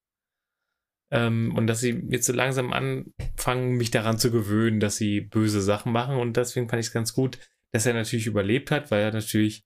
Ähm, 1.13 1.55
und 1.55 1.67
dass 1.67 1.81
sie 1.81 2.03
jetzt 2.09 2.27
so 2.27 2.33
langsam 2.33 2.73
anfangen, 2.73 3.77
mich 3.77 3.91
daran 3.91 4.19
zu 4.19 4.31
gewöhnen, 4.31 4.81
dass 4.81 4.97
sie 4.97 5.21
böse 5.21 5.61
Sachen 5.61 5.93
machen. 5.93 6.17
Und 6.17 6.37
deswegen 6.37 6.69
fand 6.69 6.81
ich 6.81 6.87
es 6.87 6.93
ganz 6.93 7.15
gut, 7.15 7.39
dass 7.73 7.87
er 7.87 7.95
natürlich 7.95 8.27
überlebt 8.27 8.71
hat, 8.71 8.91
weil 8.91 9.03
er 9.03 9.13
natürlich 9.13 9.65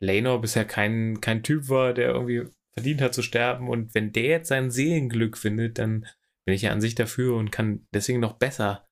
Lenor 0.00 0.40
bisher 0.40 0.64
kein, 0.64 1.20
kein 1.20 1.42
Typ 1.42 1.68
war, 1.68 1.94
der 1.94 2.10
irgendwie 2.10 2.44
verdient 2.74 3.00
hat 3.00 3.14
zu 3.14 3.22
sterben. 3.22 3.68
Und 3.68 3.94
wenn 3.94 4.12
der 4.12 4.24
jetzt 4.24 4.48
sein 4.48 4.70
Seelenglück 4.70 5.36
findet, 5.36 5.78
dann 5.78 6.06
bin 6.44 6.54
ich 6.54 6.62
ja 6.62 6.72
an 6.72 6.80
sich 6.80 6.94
dafür 6.94 7.36
und 7.36 7.52
kann 7.52 7.86
deswegen 7.92 8.20
noch 8.20 8.34
besser 8.34 8.86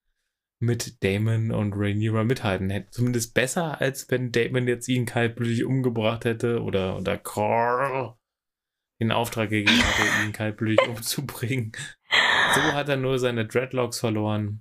mit 0.60 1.02
Damon 1.02 1.52
und 1.52 1.72
Rhaenyra 1.72 2.24
mithalten. 2.24 2.86
Zumindest 2.90 3.34
besser, 3.34 3.80
als 3.80 4.10
wenn 4.10 4.30
Damon 4.30 4.68
jetzt 4.68 4.88
ihn 4.88 5.06
kaltblütig 5.06 5.64
umgebracht 5.64 6.24
hätte 6.24 6.62
oder, 6.62 6.96
oder 6.98 7.16
Carl 7.16 8.14
den 9.00 9.12
Auftrag 9.12 9.48
gegeben 9.48 9.82
hatte, 9.82 10.02
ihn 10.24 10.32
kaltblütig 10.32 10.86
umzubringen. 10.86 11.72
So 12.54 12.60
hat 12.60 12.88
er 12.88 12.96
nur 12.96 13.18
seine 13.18 13.46
Dreadlocks 13.46 14.00
verloren. 14.00 14.60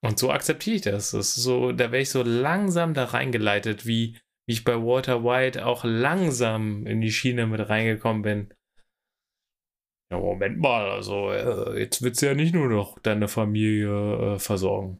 Und 0.00 0.18
so 0.18 0.30
akzeptiere 0.30 0.76
ich 0.76 0.82
das. 0.82 1.12
das 1.12 1.34
so, 1.34 1.72
da 1.72 1.92
wäre 1.92 2.02
ich 2.02 2.10
so 2.10 2.22
langsam 2.22 2.94
da 2.94 3.04
reingeleitet, 3.04 3.86
wie, 3.86 4.16
wie 4.46 4.52
ich 4.52 4.64
bei 4.64 4.74
Walter 4.74 5.24
White 5.24 5.64
auch 5.66 5.84
langsam 5.84 6.86
in 6.86 7.00
die 7.00 7.12
Schiene 7.12 7.46
mit 7.46 7.68
reingekommen 7.68 8.22
bin. 8.22 8.54
Ja, 10.10 10.18
Moment 10.18 10.58
mal, 10.58 10.90
also 10.90 11.30
äh, 11.30 11.78
jetzt 11.78 12.02
wird 12.02 12.16
sie 12.16 12.26
ja 12.26 12.34
nicht 12.34 12.54
nur 12.54 12.68
noch 12.68 12.98
deine 13.00 13.28
Familie 13.28 14.34
äh, 14.34 14.38
versorgen. 14.38 14.98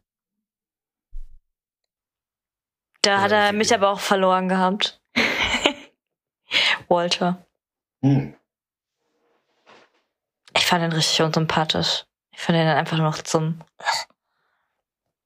Da 3.01 3.21
hat 3.21 3.31
er 3.31 3.53
mich 3.53 3.73
aber 3.73 3.89
auch 3.89 3.99
verloren 3.99 4.49
gehabt. 4.49 5.01
Walter. 6.87 7.45
Hm. 8.03 8.35
Ich 10.55 10.65
fand 10.65 10.83
ihn 10.83 10.91
richtig 10.91 11.21
unsympathisch. 11.21 12.03
Ich 12.33 12.39
fand 12.39 12.57
ihn 12.57 12.65
dann 12.65 12.77
einfach 12.77 12.97
nur 12.97 13.07
noch 13.07 13.21
zum. 13.21 13.59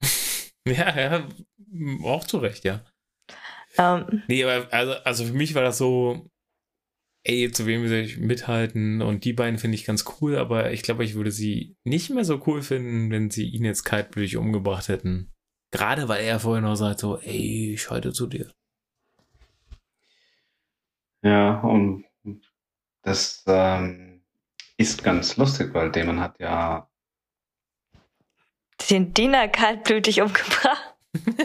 ja, 0.68 0.98
ja, 0.98 1.28
auch 2.04 2.24
zu 2.26 2.38
Recht, 2.38 2.64
ja. 2.64 2.82
Um, 3.78 3.84
ähm. 3.84 4.24
nee, 4.28 4.44
aber 4.44 4.72
also, 4.72 4.94
also 5.04 5.26
für 5.26 5.34
mich 5.34 5.56
war 5.56 5.64
das 5.64 5.78
so, 5.78 6.30
ey, 7.24 7.52
zu 7.52 7.66
wem 7.66 7.88
soll 7.88 8.00
ich 8.00 8.18
mithalten? 8.18 9.02
Und 9.02 9.26
die 9.26 9.34
beiden 9.34 9.58
finde 9.58 9.76
ich 9.76 9.86
ganz 9.86 10.06
cool, 10.22 10.38
aber 10.38 10.72
ich 10.72 10.84
glaube, 10.84 11.04
ich 11.04 11.16
würde 11.16 11.32
sie 11.32 11.76
nicht 11.84 12.10
mehr 12.10 12.26
so 12.26 12.42
cool 12.48 12.62
finden, 12.62 13.12
wenn 13.12 13.30
sie 13.30 13.50
ihn 13.50 13.66
jetzt 13.66 13.84
kaltblütig 13.84 14.38
umgebracht 14.38 14.88
hätten. 14.88 15.32
Gerade 15.72 16.08
weil 16.08 16.24
er 16.24 16.40
vorher 16.40 16.62
noch 16.62 16.76
sagt 16.76 17.00
so, 17.00 17.20
ey, 17.20 17.74
ich 17.74 17.90
halte 17.90 18.14
zu 18.14 18.28
dir. 18.28 18.52
Ja, 21.24 21.62
und 21.62 22.06
das 23.02 23.44
ähm, 23.48 24.22
ist 24.78 25.04
ganz 25.04 25.38
lustig, 25.38 25.74
weil 25.74 25.92
Damon 25.92 26.20
hat 26.20 26.40
ja 26.40 26.90
den 28.90 29.14
Diener 29.14 29.48
kaltblütig 29.48 30.22
umgebracht. 30.22 30.96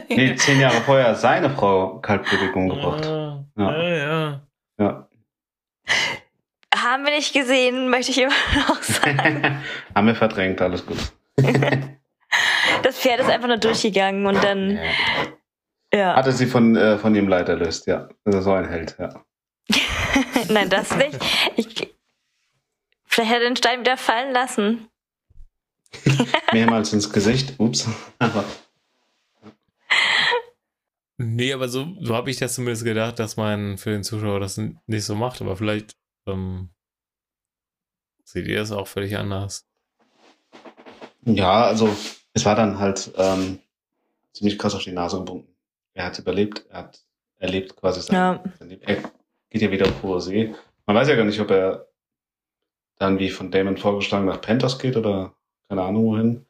nee, 0.09 0.35
zehn 0.35 0.61
Jahre 0.61 0.81
vorher 0.81 1.15
seine 1.15 1.51
Frau 1.51 2.01
kaltblütig 2.01 2.55
umgebracht. 2.55 3.07
Ah, 3.07 3.45
ja, 3.57 3.79
ja. 3.79 3.97
ja. 3.97 4.43
ja. 4.79 5.08
Haben 6.75 7.05
wir 7.05 7.13
nicht 7.13 7.33
gesehen, 7.33 7.89
möchte 7.89 8.13
ich 8.13 8.21
immer 8.21 8.33
noch 8.69 8.83
sagen. 8.83 9.63
Haben 9.95 10.07
wir 10.07 10.15
verdrängt, 10.15 10.61
alles 10.61 10.85
gut. 10.85 10.99
das 12.83 12.99
Pferd 12.99 13.21
ist 13.21 13.31
einfach 13.31 13.49
nur 13.49 13.59
durchgegangen 13.59 14.27
und 14.27 14.43
dann. 14.43 14.79
Ja. 15.93 16.17
Hatte 16.17 16.33
sie 16.33 16.47
von, 16.47 16.77
äh, 16.77 16.99
von 16.99 17.15
ihm 17.15 17.29
Leid 17.29 17.49
erlöst, 17.49 17.87
ja. 17.87 18.09
Also 18.25 18.43
so 18.43 18.53
ein 18.53 18.69
Held, 18.69 18.97
ja. 18.99 19.25
Nein, 20.49 20.69
das 20.69 20.95
nicht. 20.97 21.19
Ich, 21.57 21.95
vielleicht 23.07 23.31
hätte 23.31 23.45
er 23.45 23.51
den 23.51 23.57
Stein 23.57 23.81
wieder 23.81 23.97
fallen 23.97 24.33
lassen. 24.33 24.89
Mehrmals 26.53 26.93
ins 26.93 27.11
Gesicht. 27.11 27.55
Ups. 27.59 27.89
Aber. 28.19 28.45
Nee, 31.19 31.53
aber 31.53 31.69
so, 31.69 31.97
so 32.01 32.15
habe 32.15 32.31
ich 32.31 32.39
das 32.39 32.55
zumindest 32.55 32.85
gedacht, 32.85 33.19
dass 33.19 33.37
man 33.37 33.77
für 33.77 33.91
den 33.91 34.05
Zuschauer 34.05 34.39
das 34.39 34.57
nicht 34.57 35.05
so 35.05 35.17
macht. 35.17 35.41
Aber 35.41 35.57
vielleicht 35.57 35.97
ähm, 36.27 36.71
seht 38.23 38.47
ihr 38.47 38.59
das 38.59 38.71
auch 38.71 38.87
völlig 38.87 39.17
anders. 39.17 39.67
Ja, 41.25 41.65
also 41.65 41.95
es 42.33 42.45
war 42.45 42.55
dann 42.55 42.79
halt 42.79 43.11
ähm, 43.17 43.59
ziemlich 44.33 44.59
krass 44.59 44.77
auf 44.77 44.85
die 44.85 44.93
Nase 44.93 45.19
gebunden. 45.19 45.53
Er 45.93 46.07
hat 46.07 46.19
überlebt, 46.21 46.65
er 46.71 46.79
hat 46.79 47.01
erlebt 47.39 47.75
quasi 47.75 48.01
sein, 48.01 48.15
ja. 48.15 48.45
sein 48.59 48.69
Leben. 48.69 48.83
Er 48.83 49.03
geht 49.51 49.63
ja 49.63 49.71
wieder 49.73 49.87
auf 49.87 50.03
hohe 50.05 50.21
See. 50.21 50.55
Man 50.87 50.95
weiß 50.95 51.09
ja 51.09 51.17
gar 51.17 51.25
nicht, 51.25 51.41
ob 51.41 51.51
er 51.51 51.89
dann 52.97 53.19
wie 53.19 53.31
von 53.31 53.51
Damon 53.51 53.77
vorgeschlagen 53.77 54.27
nach 54.27 54.41
Pentos 54.41 54.79
geht 54.79 54.97
oder 54.97 55.35
keine 55.69 55.83
Ahnung 55.83 56.05
wohin. 56.05 56.47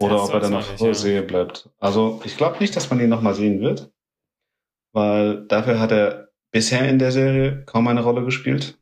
Oder 0.00 0.24
ob 0.24 0.32
er 0.32 0.40
dann 0.40 0.54
auf 0.54 0.78
hohe 0.80 0.94
See 0.94 1.16
ja. 1.16 1.22
bleibt. 1.22 1.68
Also 1.78 2.20
ich 2.24 2.36
glaube 2.36 2.58
nicht, 2.60 2.74
dass 2.74 2.90
man 2.90 3.00
ihn 3.00 3.08
nochmal 3.08 3.34
sehen 3.34 3.60
wird. 3.60 3.90
Weil 4.92 5.46
dafür 5.46 5.78
hat 5.78 5.92
er 5.92 6.30
bisher 6.50 6.88
in 6.88 6.98
der 6.98 7.12
Serie 7.12 7.62
kaum 7.66 7.86
eine 7.86 8.02
Rolle 8.02 8.24
gespielt. 8.24 8.78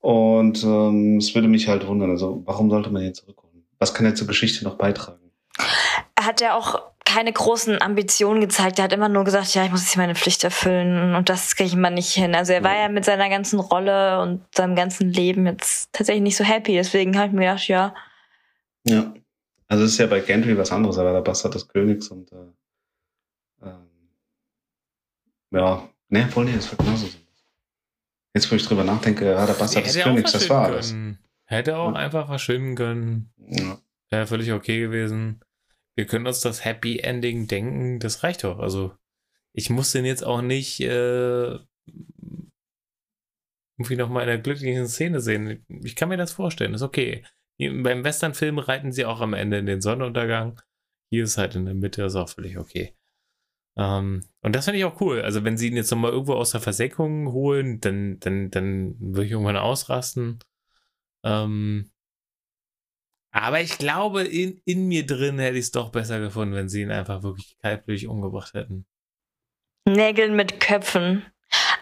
Und 0.00 0.62
ähm, 0.64 1.16
es 1.18 1.34
würde 1.34 1.48
mich 1.48 1.68
halt 1.68 1.86
wundern, 1.86 2.10
also 2.10 2.42
warum 2.44 2.70
sollte 2.70 2.90
man 2.90 3.02
ihn 3.02 3.14
zurückholen? 3.14 3.66
Was 3.78 3.94
kann 3.94 4.06
er 4.06 4.14
zur 4.14 4.26
Geschichte 4.26 4.64
noch 4.64 4.76
beitragen? 4.76 5.32
Er 6.14 6.26
hat 6.26 6.40
ja 6.40 6.56
auch 6.56 6.80
keine 7.04 7.32
großen 7.32 7.80
Ambitionen 7.80 8.40
gezeigt. 8.40 8.78
Er 8.78 8.84
hat 8.84 8.92
immer 8.92 9.08
nur 9.08 9.24
gesagt, 9.24 9.54
ja, 9.54 9.64
ich 9.64 9.70
muss 9.70 9.84
jetzt 9.84 9.96
meine 9.96 10.14
Pflicht 10.14 10.44
erfüllen 10.44 11.14
und 11.14 11.28
das 11.30 11.56
kriege 11.56 11.68
ich 11.68 11.74
mal 11.74 11.90
nicht 11.90 12.12
hin. 12.12 12.34
Also 12.34 12.52
er 12.52 12.62
war 12.62 12.76
ja 12.76 12.88
mit 12.88 13.04
seiner 13.04 13.30
ganzen 13.30 13.58
Rolle 13.60 14.20
und 14.20 14.44
seinem 14.54 14.76
ganzen 14.76 15.10
Leben 15.10 15.46
jetzt 15.46 15.92
tatsächlich 15.92 16.22
nicht 16.22 16.36
so 16.36 16.44
happy. 16.44 16.74
Deswegen 16.74 17.16
habe 17.16 17.28
ich 17.28 17.32
mir 17.32 17.46
gedacht, 17.46 17.66
ja. 17.66 17.94
Ja. 18.84 19.12
Also 19.68 19.84
es 19.84 19.92
ist 19.92 19.98
ja 19.98 20.06
bei 20.06 20.20
Gendry 20.20 20.56
was 20.56 20.72
anderes. 20.72 20.96
Er 20.96 21.04
war 21.04 21.12
der 21.12 21.20
Bastard 21.20 21.54
des 21.54 21.68
Königs 21.68 22.08
und 22.08 22.32
äh, 22.32 22.36
ähm, 23.62 23.88
ja, 25.50 25.88
ne, 26.08 26.28
voll 26.28 26.46
nicht, 26.46 26.56
das 26.56 26.70
war 26.72 26.84
genauso 26.84 27.06
so. 27.06 27.18
Jetzt, 28.34 28.50
wo 28.50 28.56
ich 28.56 28.66
drüber 28.66 28.84
nachdenke, 28.84 29.26
ja, 29.26 29.46
der 29.46 29.54
Bastard 29.54 29.86
des 29.86 29.98
Königs, 29.98 30.32
das 30.32 30.48
war 30.48 30.66
alles. 30.66 30.94
Hätte 31.44 31.76
auch 31.76 31.92
ja. 31.92 31.96
einfach 31.96 32.26
verschwinden 32.26 32.74
können. 32.74 33.32
Ja. 33.38 33.78
Wäre 34.10 34.26
völlig 34.26 34.52
okay 34.52 34.80
gewesen. 34.80 35.40
Wir 35.94 36.06
können 36.06 36.26
uns 36.26 36.40
das 36.40 36.64
Happy 36.64 36.98
Ending 37.00 37.46
denken, 37.46 37.98
das 37.98 38.22
reicht 38.22 38.44
doch. 38.44 38.58
Also, 38.58 38.94
ich 39.52 39.70
muss 39.70 39.92
den 39.92 40.04
jetzt 40.04 40.24
auch 40.24 40.42
nicht 40.42 40.80
äh, 40.80 41.58
irgendwie 43.78 43.96
nochmal 43.96 44.22
in 44.24 44.28
der 44.28 44.38
glücklichen 44.38 44.86
Szene 44.88 45.20
sehen. 45.20 45.64
Ich 45.82 45.96
kann 45.96 46.08
mir 46.08 46.16
das 46.16 46.32
vorstellen, 46.32 46.74
ist 46.74 46.82
okay. 46.82 47.24
Beim 47.58 48.04
Westernfilm 48.04 48.58
reiten 48.58 48.92
sie 48.92 49.04
auch 49.04 49.20
am 49.20 49.34
Ende 49.34 49.58
in 49.58 49.66
den 49.66 49.80
Sonnenuntergang. 49.80 50.60
Hier 51.10 51.24
ist 51.24 51.38
halt 51.38 51.56
in 51.56 51.64
der 51.64 51.74
Mitte, 51.74 52.04
ist 52.04 52.14
auch 52.14 52.28
völlig 52.28 52.58
okay. 52.58 52.94
Ähm, 53.76 54.24
und 54.42 54.54
das 54.54 54.64
finde 54.64 54.78
ich 54.78 54.84
auch 54.84 55.00
cool. 55.00 55.22
Also, 55.22 55.44
wenn 55.44 55.56
sie 55.56 55.68
ihn 55.68 55.76
jetzt 55.76 55.90
nochmal 55.90 56.12
irgendwo 56.12 56.34
aus 56.34 56.50
der 56.50 56.60
Versenkung 56.60 57.32
holen, 57.32 57.80
dann, 57.80 58.18
dann, 58.20 58.50
dann 58.50 58.96
würde 58.98 59.26
ich 59.26 59.32
irgendwann 59.32 59.56
ausrasten. 59.56 60.40
Ähm, 61.24 61.90
aber 63.30 63.60
ich 63.60 63.78
glaube, 63.78 64.22
in, 64.24 64.60
in 64.64 64.88
mir 64.88 65.06
drin 65.06 65.38
hätte 65.38 65.58
ich 65.58 65.66
es 65.66 65.70
doch 65.70 65.90
besser 65.90 66.18
gefunden, 66.18 66.54
wenn 66.54 66.68
sie 66.68 66.82
ihn 66.82 66.90
einfach 66.90 67.22
wirklich 67.22 67.56
kaltblütig 67.58 68.08
umgebracht 68.08 68.54
hätten. 68.54 68.86
Nägeln 69.86 70.34
mit 70.34 70.60
Köpfen. 70.60 71.24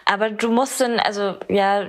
Aber 0.05 0.29
du 0.29 0.51
musst 0.51 0.79
dann, 0.79 0.99
also, 0.99 1.37
ja, 1.49 1.85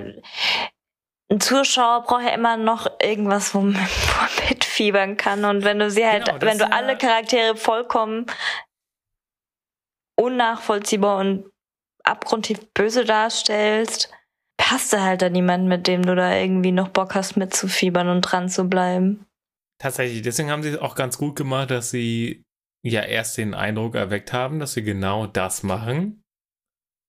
ein 1.31 1.39
Zuschauer 1.39 2.03
braucht 2.03 2.23
ja 2.23 2.33
immer 2.33 2.57
noch 2.57 2.87
irgendwas, 3.01 3.53
wo 3.53 3.61
man 3.61 3.87
mitfiebern 4.49 5.17
kann. 5.17 5.45
Und 5.45 5.63
wenn 5.63 5.79
du 5.79 5.89
sie 5.89 6.05
halt, 6.05 6.25
genau, 6.25 6.41
wenn 6.41 6.57
du 6.57 6.71
alle 6.71 6.97
Charaktere 6.97 7.55
vollkommen 7.55 8.25
unnachvollziehbar 10.17 11.19
und 11.19 11.49
abgrundtief 12.03 12.59
böse 12.73 13.05
darstellst, 13.05 14.11
passt 14.57 14.91
da 14.91 15.01
halt 15.01 15.21
da 15.21 15.29
niemand, 15.29 15.67
mit 15.67 15.87
dem 15.87 16.03
du 16.03 16.15
da 16.15 16.35
irgendwie 16.35 16.71
noch 16.71 16.89
Bock 16.89 17.15
hast 17.15 17.37
mitzufiebern 17.37 18.09
und 18.09 18.21
dran 18.21 18.49
zu 18.49 18.67
bleiben. 18.67 19.25
Tatsächlich, 19.81 20.21
deswegen 20.21 20.51
haben 20.51 20.63
sie 20.63 20.69
es 20.69 20.77
auch 20.77 20.95
ganz 20.95 21.17
gut 21.17 21.37
gemacht, 21.37 21.71
dass 21.71 21.91
sie 21.91 22.43
ja 22.83 23.01
erst 23.01 23.37
den 23.37 23.53
Eindruck 23.53 23.95
erweckt 23.95 24.33
haben, 24.33 24.59
dass 24.59 24.73
sie 24.73 24.83
genau 24.83 25.25
das 25.25 25.63
machen. 25.63 26.21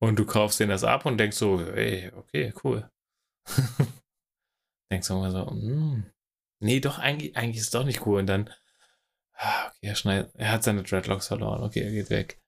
Und 0.01 0.19
du 0.19 0.25
kaufst 0.25 0.61
denen 0.61 0.71
das 0.71 0.85
ab 0.85 1.05
und 1.05 1.19
denkst 1.19 1.37
so, 1.37 1.61
ey, 1.61 2.13
okay, 2.17 2.55
cool. 2.63 2.89
denkst 4.91 5.09
du 5.09 5.15
mal 5.15 5.31
so, 5.31 5.45
mm, 5.47 6.05
nee, 6.61 6.81
doch, 6.81 6.99
eigentlich, 6.99 7.37
eigentlich 7.37 7.59
ist 7.59 7.65
es 7.65 7.71
doch 7.71 7.85
nicht 7.85 8.07
cool. 8.07 8.21
Und 8.21 8.27
dann, 8.27 8.51
ah, 9.35 9.69
okay, 9.69 9.87
er, 9.87 9.95
schneid, 9.95 10.31
er 10.35 10.53
hat 10.53 10.63
seine 10.63 10.83
Dreadlocks 10.83 11.29
verloren, 11.29 11.63
okay, 11.63 11.81
er 11.81 11.91
geht 11.91 12.11
weg. 12.11 12.41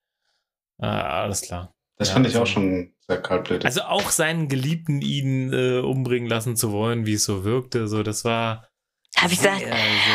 Ah, 0.79 1.21
alles 1.21 1.41
klar. 1.41 1.73
Das 1.97 2.09
ja, 2.09 2.15
fand 2.15 2.27
ich 2.27 2.33
also, 2.33 2.43
auch 2.43 2.47
schon 2.47 2.93
sehr 3.07 3.21
kaltblütig. 3.21 3.65
Also 3.65 3.81
auch 3.83 4.09
seinen 4.09 4.47
Geliebten 4.47 5.01
ihn 5.01 5.53
äh, 5.53 5.79
umbringen 5.79 6.27
lassen 6.27 6.55
zu 6.55 6.71
wollen, 6.71 7.05
wie 7.05 7.13
es 7.13 7.23
so 7.23 7.43
wirkte, 7.43 7.87
so 7.87 8.03
das 8.03 8.25
war. 8.25 8.67
Habe 9.15 9.31
ich 9.31 9.39
gesagt, 9.39 9.63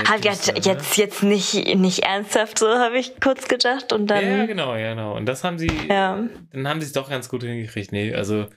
hab 0.08 0.24
jetzt, 0.24 0.48
ne? 0.48 0.60
jetzt, 0.60 0.96
jetzt 0.96 1.22
nicht, 1.22 1.76
nicht 1.76 2.00
ernsthaft, 2.00 2.58
so 2.58 2.66
habe 2.66 2.98
ich 2.98 3.20
kurz 3.20 3.46
gedacht 3.46 3.92
und 3.92 4.08
dann. 4.08 4.24
Ja, 4.24 4.46
genau, 4.46 4.74
ja, 4.74 4.90
genau. 4.90 5.16
Und 5.16 5.26
das 5.26 5.44
haben 5.44 5.56
sie, 5.56 5.70
ja. 5.88 6.28
dann 6.50 6.68
haben 6.68 6.80
sie 6.80 6.86
es 6.88 6.92
doch 6.92 7.08
ganz 7.08 7.28
gut 7.28 7.44
hingekriegt. 7.44 7.92
Nee, 7.92 8.12
also 8.12 8.48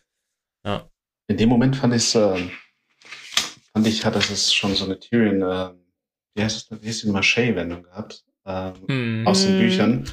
Ja. 0.66 0.90
In 1.28 1.38
dem 1.38 1.50
Moment 1.50 1.76
fand 1.76 1.94
ich 1.94 2.04
es, 2.04 2.16
äh, 2.16 2.50
fand 3.74 3.88
ich, 3.88 4.06
hat 4.06 4.16
es 4.16 4.54
schon 4.54 4.76
so 4.76 4.86
eine 4.86 5.00
Tyrion, 5.00 5.42
äh, 5.42 5.74
wie 6.36 6.44
heißt 6.44 6.72
es, 6.72 6.82
wie 6.82 6.88
heißt 6.88 7.04
die 7.04 7.10
Marché-Wendung 7.10 7.84
gehabt, 7.84 8.24
ähm, 8.46 8.74
Hm. 8.88 9.28
aus 9.28 9.44
den. 9.44 9.60
Büchern. 9.60 10.04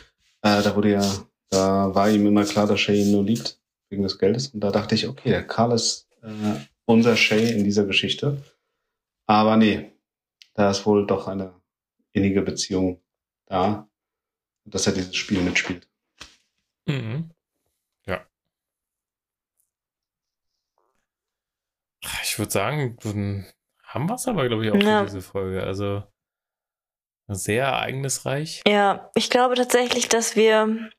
Äh, 0.42 0.62
da 0.62 0.74
wurde 0.76 0.92
ja, 0.92 1.26
da 1.50 1.94
war 1.94 2.10
ihm 2.10 2.26
immer 2.26 2.44
klar, 2.44 2.66
dass 2.66 2.80
Shay 2.80 3.02
ihn 3.02 3.12
nur 3.12 3.24
liebt, 3.24 3.58
wegen 3.90 4.02
des 4.02 4.18
Geldes. 4.18 4.48
Und 4.48 4.60
da 4.60 4.70
dachte 4.70 4.94
ich, 4.94 5.08
okay, 5.08 5.30
der 5.30 5.46
Karl 5.46 5.72
ist 5.72 6.08
äh, 6.22 6.28
unser 6.84 7.16
Shay 7.16 7.52
in 7.52 7.64
dieser 7.64 7.84
Geschichte. 7.86 8.42
Aber 9.26 9.56
nee, 9.56 9.92
da 10.54 10.70
ist 10.70 10.86
wohl 10.86 11.06
doch 11.06 11.26
eine 11.28 11.54
innige 12.12 12.42
Beziehung 12.42 13.00
da, 13.46 13.88
dass 14.64 14.86
er 14.86 14.92
dieses 14.92 15.16
Spiel 15.16 15.40
mitspielt. 15.40 15.88
Mhm. 16.86 17.30
Ich 22.28 22.38
würde 22.38 22.52
sagen, 22.52 22.96
dann 23.02 23.46
haben 23.82 24.06
wir 24.08 24.14
es 24.14 24.28
aber, 24.28 24.46
glaube 24.48 24.66
ich, 24.66 24.72
auch 24.72 24.76
Ja. 24.76 25.00
für 25.00 25.06
diese 25.06 25.22
Folge. 25.22 25.62
Also 25.62 26.02
sehr 27.28 27.64
ereignisreich. 27.66 28.62
Ja, 28.66 29.10
ich 29.14 29.30
glaube 29.30 29.54
tatsächlich, 29.54 30.08
dass 30.08 30.36
wir 30.36 30.90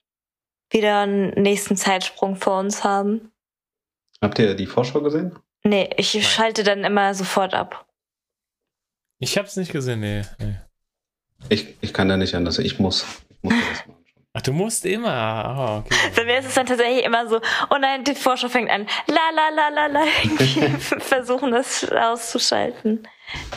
wieder 0.72 0.99
einen 1.01 1.30
nächsten 1.41 1.76
Zeitsprung 1.77 2.35
vor 2.35 2.60
uns 2.60 2.84
haben. 2.84 3.31
Habt 4.22 4.38
ihr 4.39 4.53
die 4.56 4.65
Vorschau 4.68 5.01
gesehen? 5.01 5.38
Nee, 5.64 5.89
ich 5.97 6.14
Nein. 6.14 6.23
schalte 6.23 6.64
dann 6.64 6.84
immer 6.84 7.14
sofort 7.14 7.53
ab. 7.53 7.88
Ich 9.19 9.38
habe 9.38 9.47
es 9.47 9.56
nicht 9.56 9.72
gesehen, 9.72 9.99
nee, 9.99 10.23
nee. 10.39 10.56
Ich, 11.49 11.76
ich 11.81 11.93
kann 11.93 12.10
da 12.10 12.18
nicht 12.18 12.35
anders. 12.35 12.60
Ich 12.60 12.80
muss. 12.80 13.06
Ich 13.30 13.43
muss 13.43 13.53
das 13.53 13.88
mal 13.88 13.93
anschauen. 13.93 13.98
Ach, 14.40 14.41
du 14.41 14.53
musst 14.53 14.86
immer. 14.86 15.11
Ah, 15.11 15.78
okay. 15.80 15.95
Bei 16.16 16.24
mir 16.24 16.40
ist 16.40 16.48
es 16.48 16.53
dann 16.53 16.66
tatsächlich 16.66 17.03
immer 17.03 17.28
so, 17.28 17.41
oh 17.70 17.78
nein, 17.78 18.06
die 18.06 18.16
Vorschau 18.16 18.48
fängt 18.48 18.70
an, 18.70 18.88
la 19.07 19.30
la 19.36 19.49
la 19.49 19.68
la 19.68 19.88
la, 19.88 20.06
versuchen 20.80 21.52
das 21.52 21.91
auszuschalten. 21.91 23.06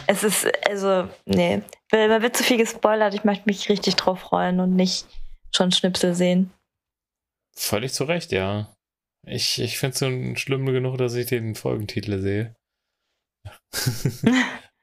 Es 0.08 0.24
ist, 0.24 0.48
also, 0.68 1.08
nee, 1.24 1.62
man 1.92 2.20
wird 2.20 2.36
zu 2.36 2.42
viel 2.42 2.56
gespoilert, 2.56 3.14
ich 3.14 3.22
möchte 3.22 3.44
mich 3.46 3.68
richtig 3.68 3.94
drauf 3.94 4.18
freuen 4.18 4.58
und 4.58 4.74
nicht 4.74 5.06
schon 5.54 5.70
Schnipsel 5.70 6.14
sehen. 6.14 6.52
Völlig 7.54 7.92
zu 7.92 8.02
Recht, 8.02 8.32
ja. 8.32 8.74
Ich, 9.24 9.60
ich 9.60 9.78
finde 9.78 9.94
es 9.94 10.00
schon 10.00 10.36
schlimm 10.36 10.66
genug, 10.66 10.98
dass 10.98 11.14
ich 11.14 11.26
den 11.26 11.54
Folgentitel 11.54 12.18
sehe. 12.18 12.56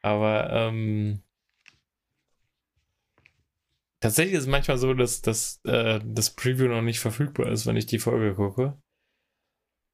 Aber 0.02 0.50
ähm, 0.50 1.24
tatsächlich 4.00 4.36
ist 4.36 4.44
es 4.44 4.48
manchmal 4.48 4.78
so, 4.78 4.94
dass, 4.94 5.22
dass 5.22 5.62
äh, 5.66 6.00
das 6.04 6.32
Preview 6.32 6.68
noch 6.68 6.82
nicht 6.82 7.00
verfügbar 7.00 7.52
ist, 7.52 7.66
wenn 7.66 7.78
ich 7.78 7.86
die 7.86 8.00
Folge 8.00 8.36
gucke. 8.36 8.82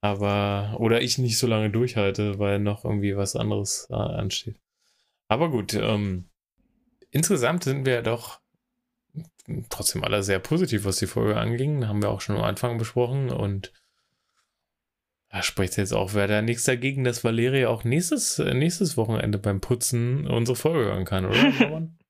Aber, 0.01 0.75
oder 0.79 1.01
ich 1.01 1.17
nicht 1.17 1.37
so 1.37 1.47
lange 1.47 1.71
durchhalte, 1.71 2.37
weil 2.37 2.59
noch 2.59 2.85
irgendwie 2.85 3.17
was 3.17 3.35
anderes 3.35 3.87
äh, 3.89 3.95
ansteht. 3.95 4.59
Aber 5.27 5.49
gut, 5.49 5.73
ähm, 5.73 6.29
insgesamt 7.09 7.63
sind 7.63 7.85
wir 7.85 8.03
doch 8.03 8.39
trotzdem 9.69 10.03
alle 10.03 10.21
sehr 10.21 10.39
positiv, 10.39 10.85
was 10.85 10.97
die 10.97 11.07
Folge 11.07 11.37
anging. 11.37 11.87
Haben 11.87 12.03
wir 12.03 12.09
auch 12.09 12.21
schon 12.21 12.35
am 12.35 12.43
Anfang 12.43 12.77
besprochen 12.77 13.29
und 13.29 13.73
da 15.29 15.41
spricht 15.41 15.77
jetzt 15.77 15.93
auch 15.93 16.13
wer 16.13 16.27
da 16.27 16.41
nichts 16.41 16.63
dagegen, 16.65 17.03
dass 17.03 17.23
Valeria 17.23 17.69
auch 17.69 17.83
nächstes, 17.83 18.39
äh, 18.39 18.53
nächstes 18.53 18.95
Wochenende 18.97 19.37
beim 19.37 19.59
Putzen 19.59 20.27
unsere 20.27 20.55
Folge 20.55 20.85
hören 20.85 21.05
kann, 21.05 21.25
oder? 21.25 21.89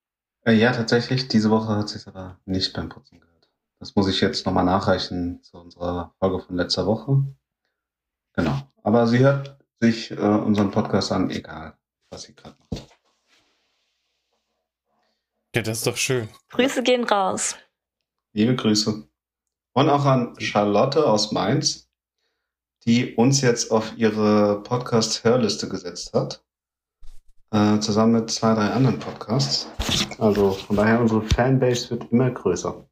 Äh, 0.45 0.53
ja, 0.53 0.71
tatsächlich. 0.71 1.27
Diese 1.27 1.49
Woche 1.49 1.75
hat 1.75 1.89
sich 1.89 2.07
aber 2.07 2.39
nicht 2.45 2.73
beim 2.73 2.89
Putzen 2.89 3.19
gehört. 3.19 3.49
Das 3.79 3.95
muss 3.95 4.07
ich 4.07 4.21
jetzt 4.21 4.45
nochmal 4.45 4.63
nachreichen 4.63 5.41
zu 5.43 5.57
unserer 5.57 6.13
Folge 6.19 6.39
von 6.39 6.55
letzter 6.55 6.85
Woche. 6.85 7.23
Genau. 8.33 8.61
Aber 8.83 9.07
sie 9.07 9.19
hört 9.19 9.57
sich 9.79 10.11
äh, 10.11 10.15
unseren 10.15 10.71
Podcast 10.71 11.11
an, 11.11 11.29
egal, 11.31 11.77
was 12.09 12.23
sie 12.23 12.35
gerade 12.35 12.55
macht. 12.71 12.87
ja, 15.55 15.61
das 15.61 15.79
ist 15.79 15.87
doch 15.87 15.97
schön. 15.97 16.29
Grüße 16.49 16.83
gehen 16.83 17.03
raus. 17.03 17.55
Liebe 18.33 18.55
Grüße. 18.55 19.07
Und 19.73 19.89
auch 19.89 20.05
an 20.05 20.39
Charlotte 20.39 21.07
aus 21.07 21.31
Mainz, 21.31 21.89
die 22.85 23.15
uns 23.15 23.41
jetzt 23.41 23.71
auf 23.71 23.97
ihre 23.97 24.61
Podcast-Hörliste 24.61 25.67
gesetzt 25.69 26.13
hat. 26.13 26.45
Äh, 27.51 27.79
zusammen 27.79 28.13
mit 28.13 28.31
zwei, 28.31 28.53
drei 28.53 28.67
anderen 28.67 28.99
Podcasts. 28.99 29.69
Also 30.19 30.51
von 30.51 30.75
daher, 30.75 30.99
unsere 30.99 31.21
Fanbase 31.21 31.91
wird 31.91 32.11
immer 32.11 32.31
größer. 32.31 32.87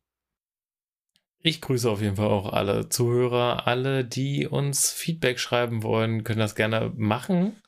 Ich 1.46 1.60
grüße 1.60 1.90
auf 1.90 2.02
jeden 2.02 2.16
Fall 2.16 2.30
auch 2.30 2.54
alle 2.54 2.88
Zuhörer, 2.88 3.68
alle, 3.68 4.06
die 4.06 4.48
uns 4.48 4.92
Feedback 4.92 5.40
schreiben 5.40 5.84
wollen, 5.84 6.24
können 6.24 6.40
das 6.40 6.56
gerne 6.56 6.94
machen. 6.96 7.62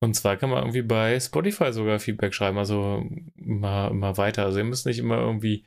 Und 0.00 0.14
zwar 0.14 0.36
kann 0.36 0.50
man 0.50 0.58
irgendwie 0.64 0.82
bei 0.82 1.18
Spotify 1.20 1.72
sogar 1.72 2.00
Feedback 2.00 2.34
schreiben, 2.34 2.58
also 2.58 3.08
immer, 3.36 3.88
immer 3.90 4.16
weiter. 4.16 4.44
Also 4.44 4.58
ihr 4.58 4.64
müsst 4.64 4.84
nicht 4.86 4.98
immer 4.98 5.18
irgendwie 5.18 5.64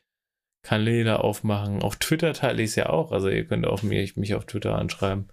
Kanäle 0.62 1.22
aufmachen. 1.22 1.82
Auf 1.82 1.96
Twitter 1.96 2.34
teile 2.34 2.62
ich 2.62 2.72
es 2.72 2.76
ja 2.76 2.90
auch, 2.90 3.14
also 3.14 3.30
ihr 3.30 3.46
könnt 3.46 3.66
auch 3.66 3.82
mich, 3.82 4.18
mich 4.18 4.36
auf 4.36 4.46
Twitter 4.46 4.76
anschreiben. 4.76 5.32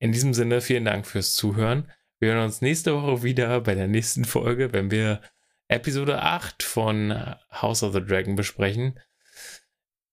In 0.00 0.10
diesem 0.10 0.34
Sinne, 0.34 0.60
vielen 0.60 0.84
Dank 0.84 1.06
fürs 1.06 1.34
Zuhören. 1.34 1.90
Wir 2.24 2.32
hören 2.32 2.44
uns 2.46 2.62
nächste 2.62 2.94
Woche 2.94 3.22
wieder 3.22 3.60
bei 3.60 3.74
der 3.74 3.86
nächsten 3.86 4.24
Folge, 4.24 4.72
wenn 4.72 4.90
wir 4.90 5.20
Episode 5.68 6.22
8 6.22 6.62
von 6.62 7.14
House 7.52 7.82
of 7.82 7.92
the 7.92 8.00
Dragon 8.00 8.34
besprechen. 8.34 8.98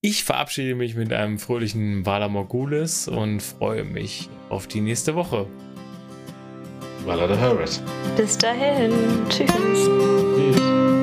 Ich 0.02 0.26
verabschiede 0.26 0.76
mich 0.76 0.96
mit 0.96 1.14
einem 1.14 1.40
fröhlichen 1.40 2.06
Vala 2.06 2.28
Morgulis 2.28 3.08
und 3.08 3.42
freue 3.42 3.86
mich 3.86 4.28
auf 4.50 4.68
die 4.68 4.82
nächste 4.82 5.16
Woche. 5.16 5.48
Valar 7.06 7.34
the 7.34 7.40
Harris. 7.40 7.82
Bis 8.18 8.38
dahin. 8.38 8.92
Tschüss. 9.30 9.50
Tschüss. 9.50 11.01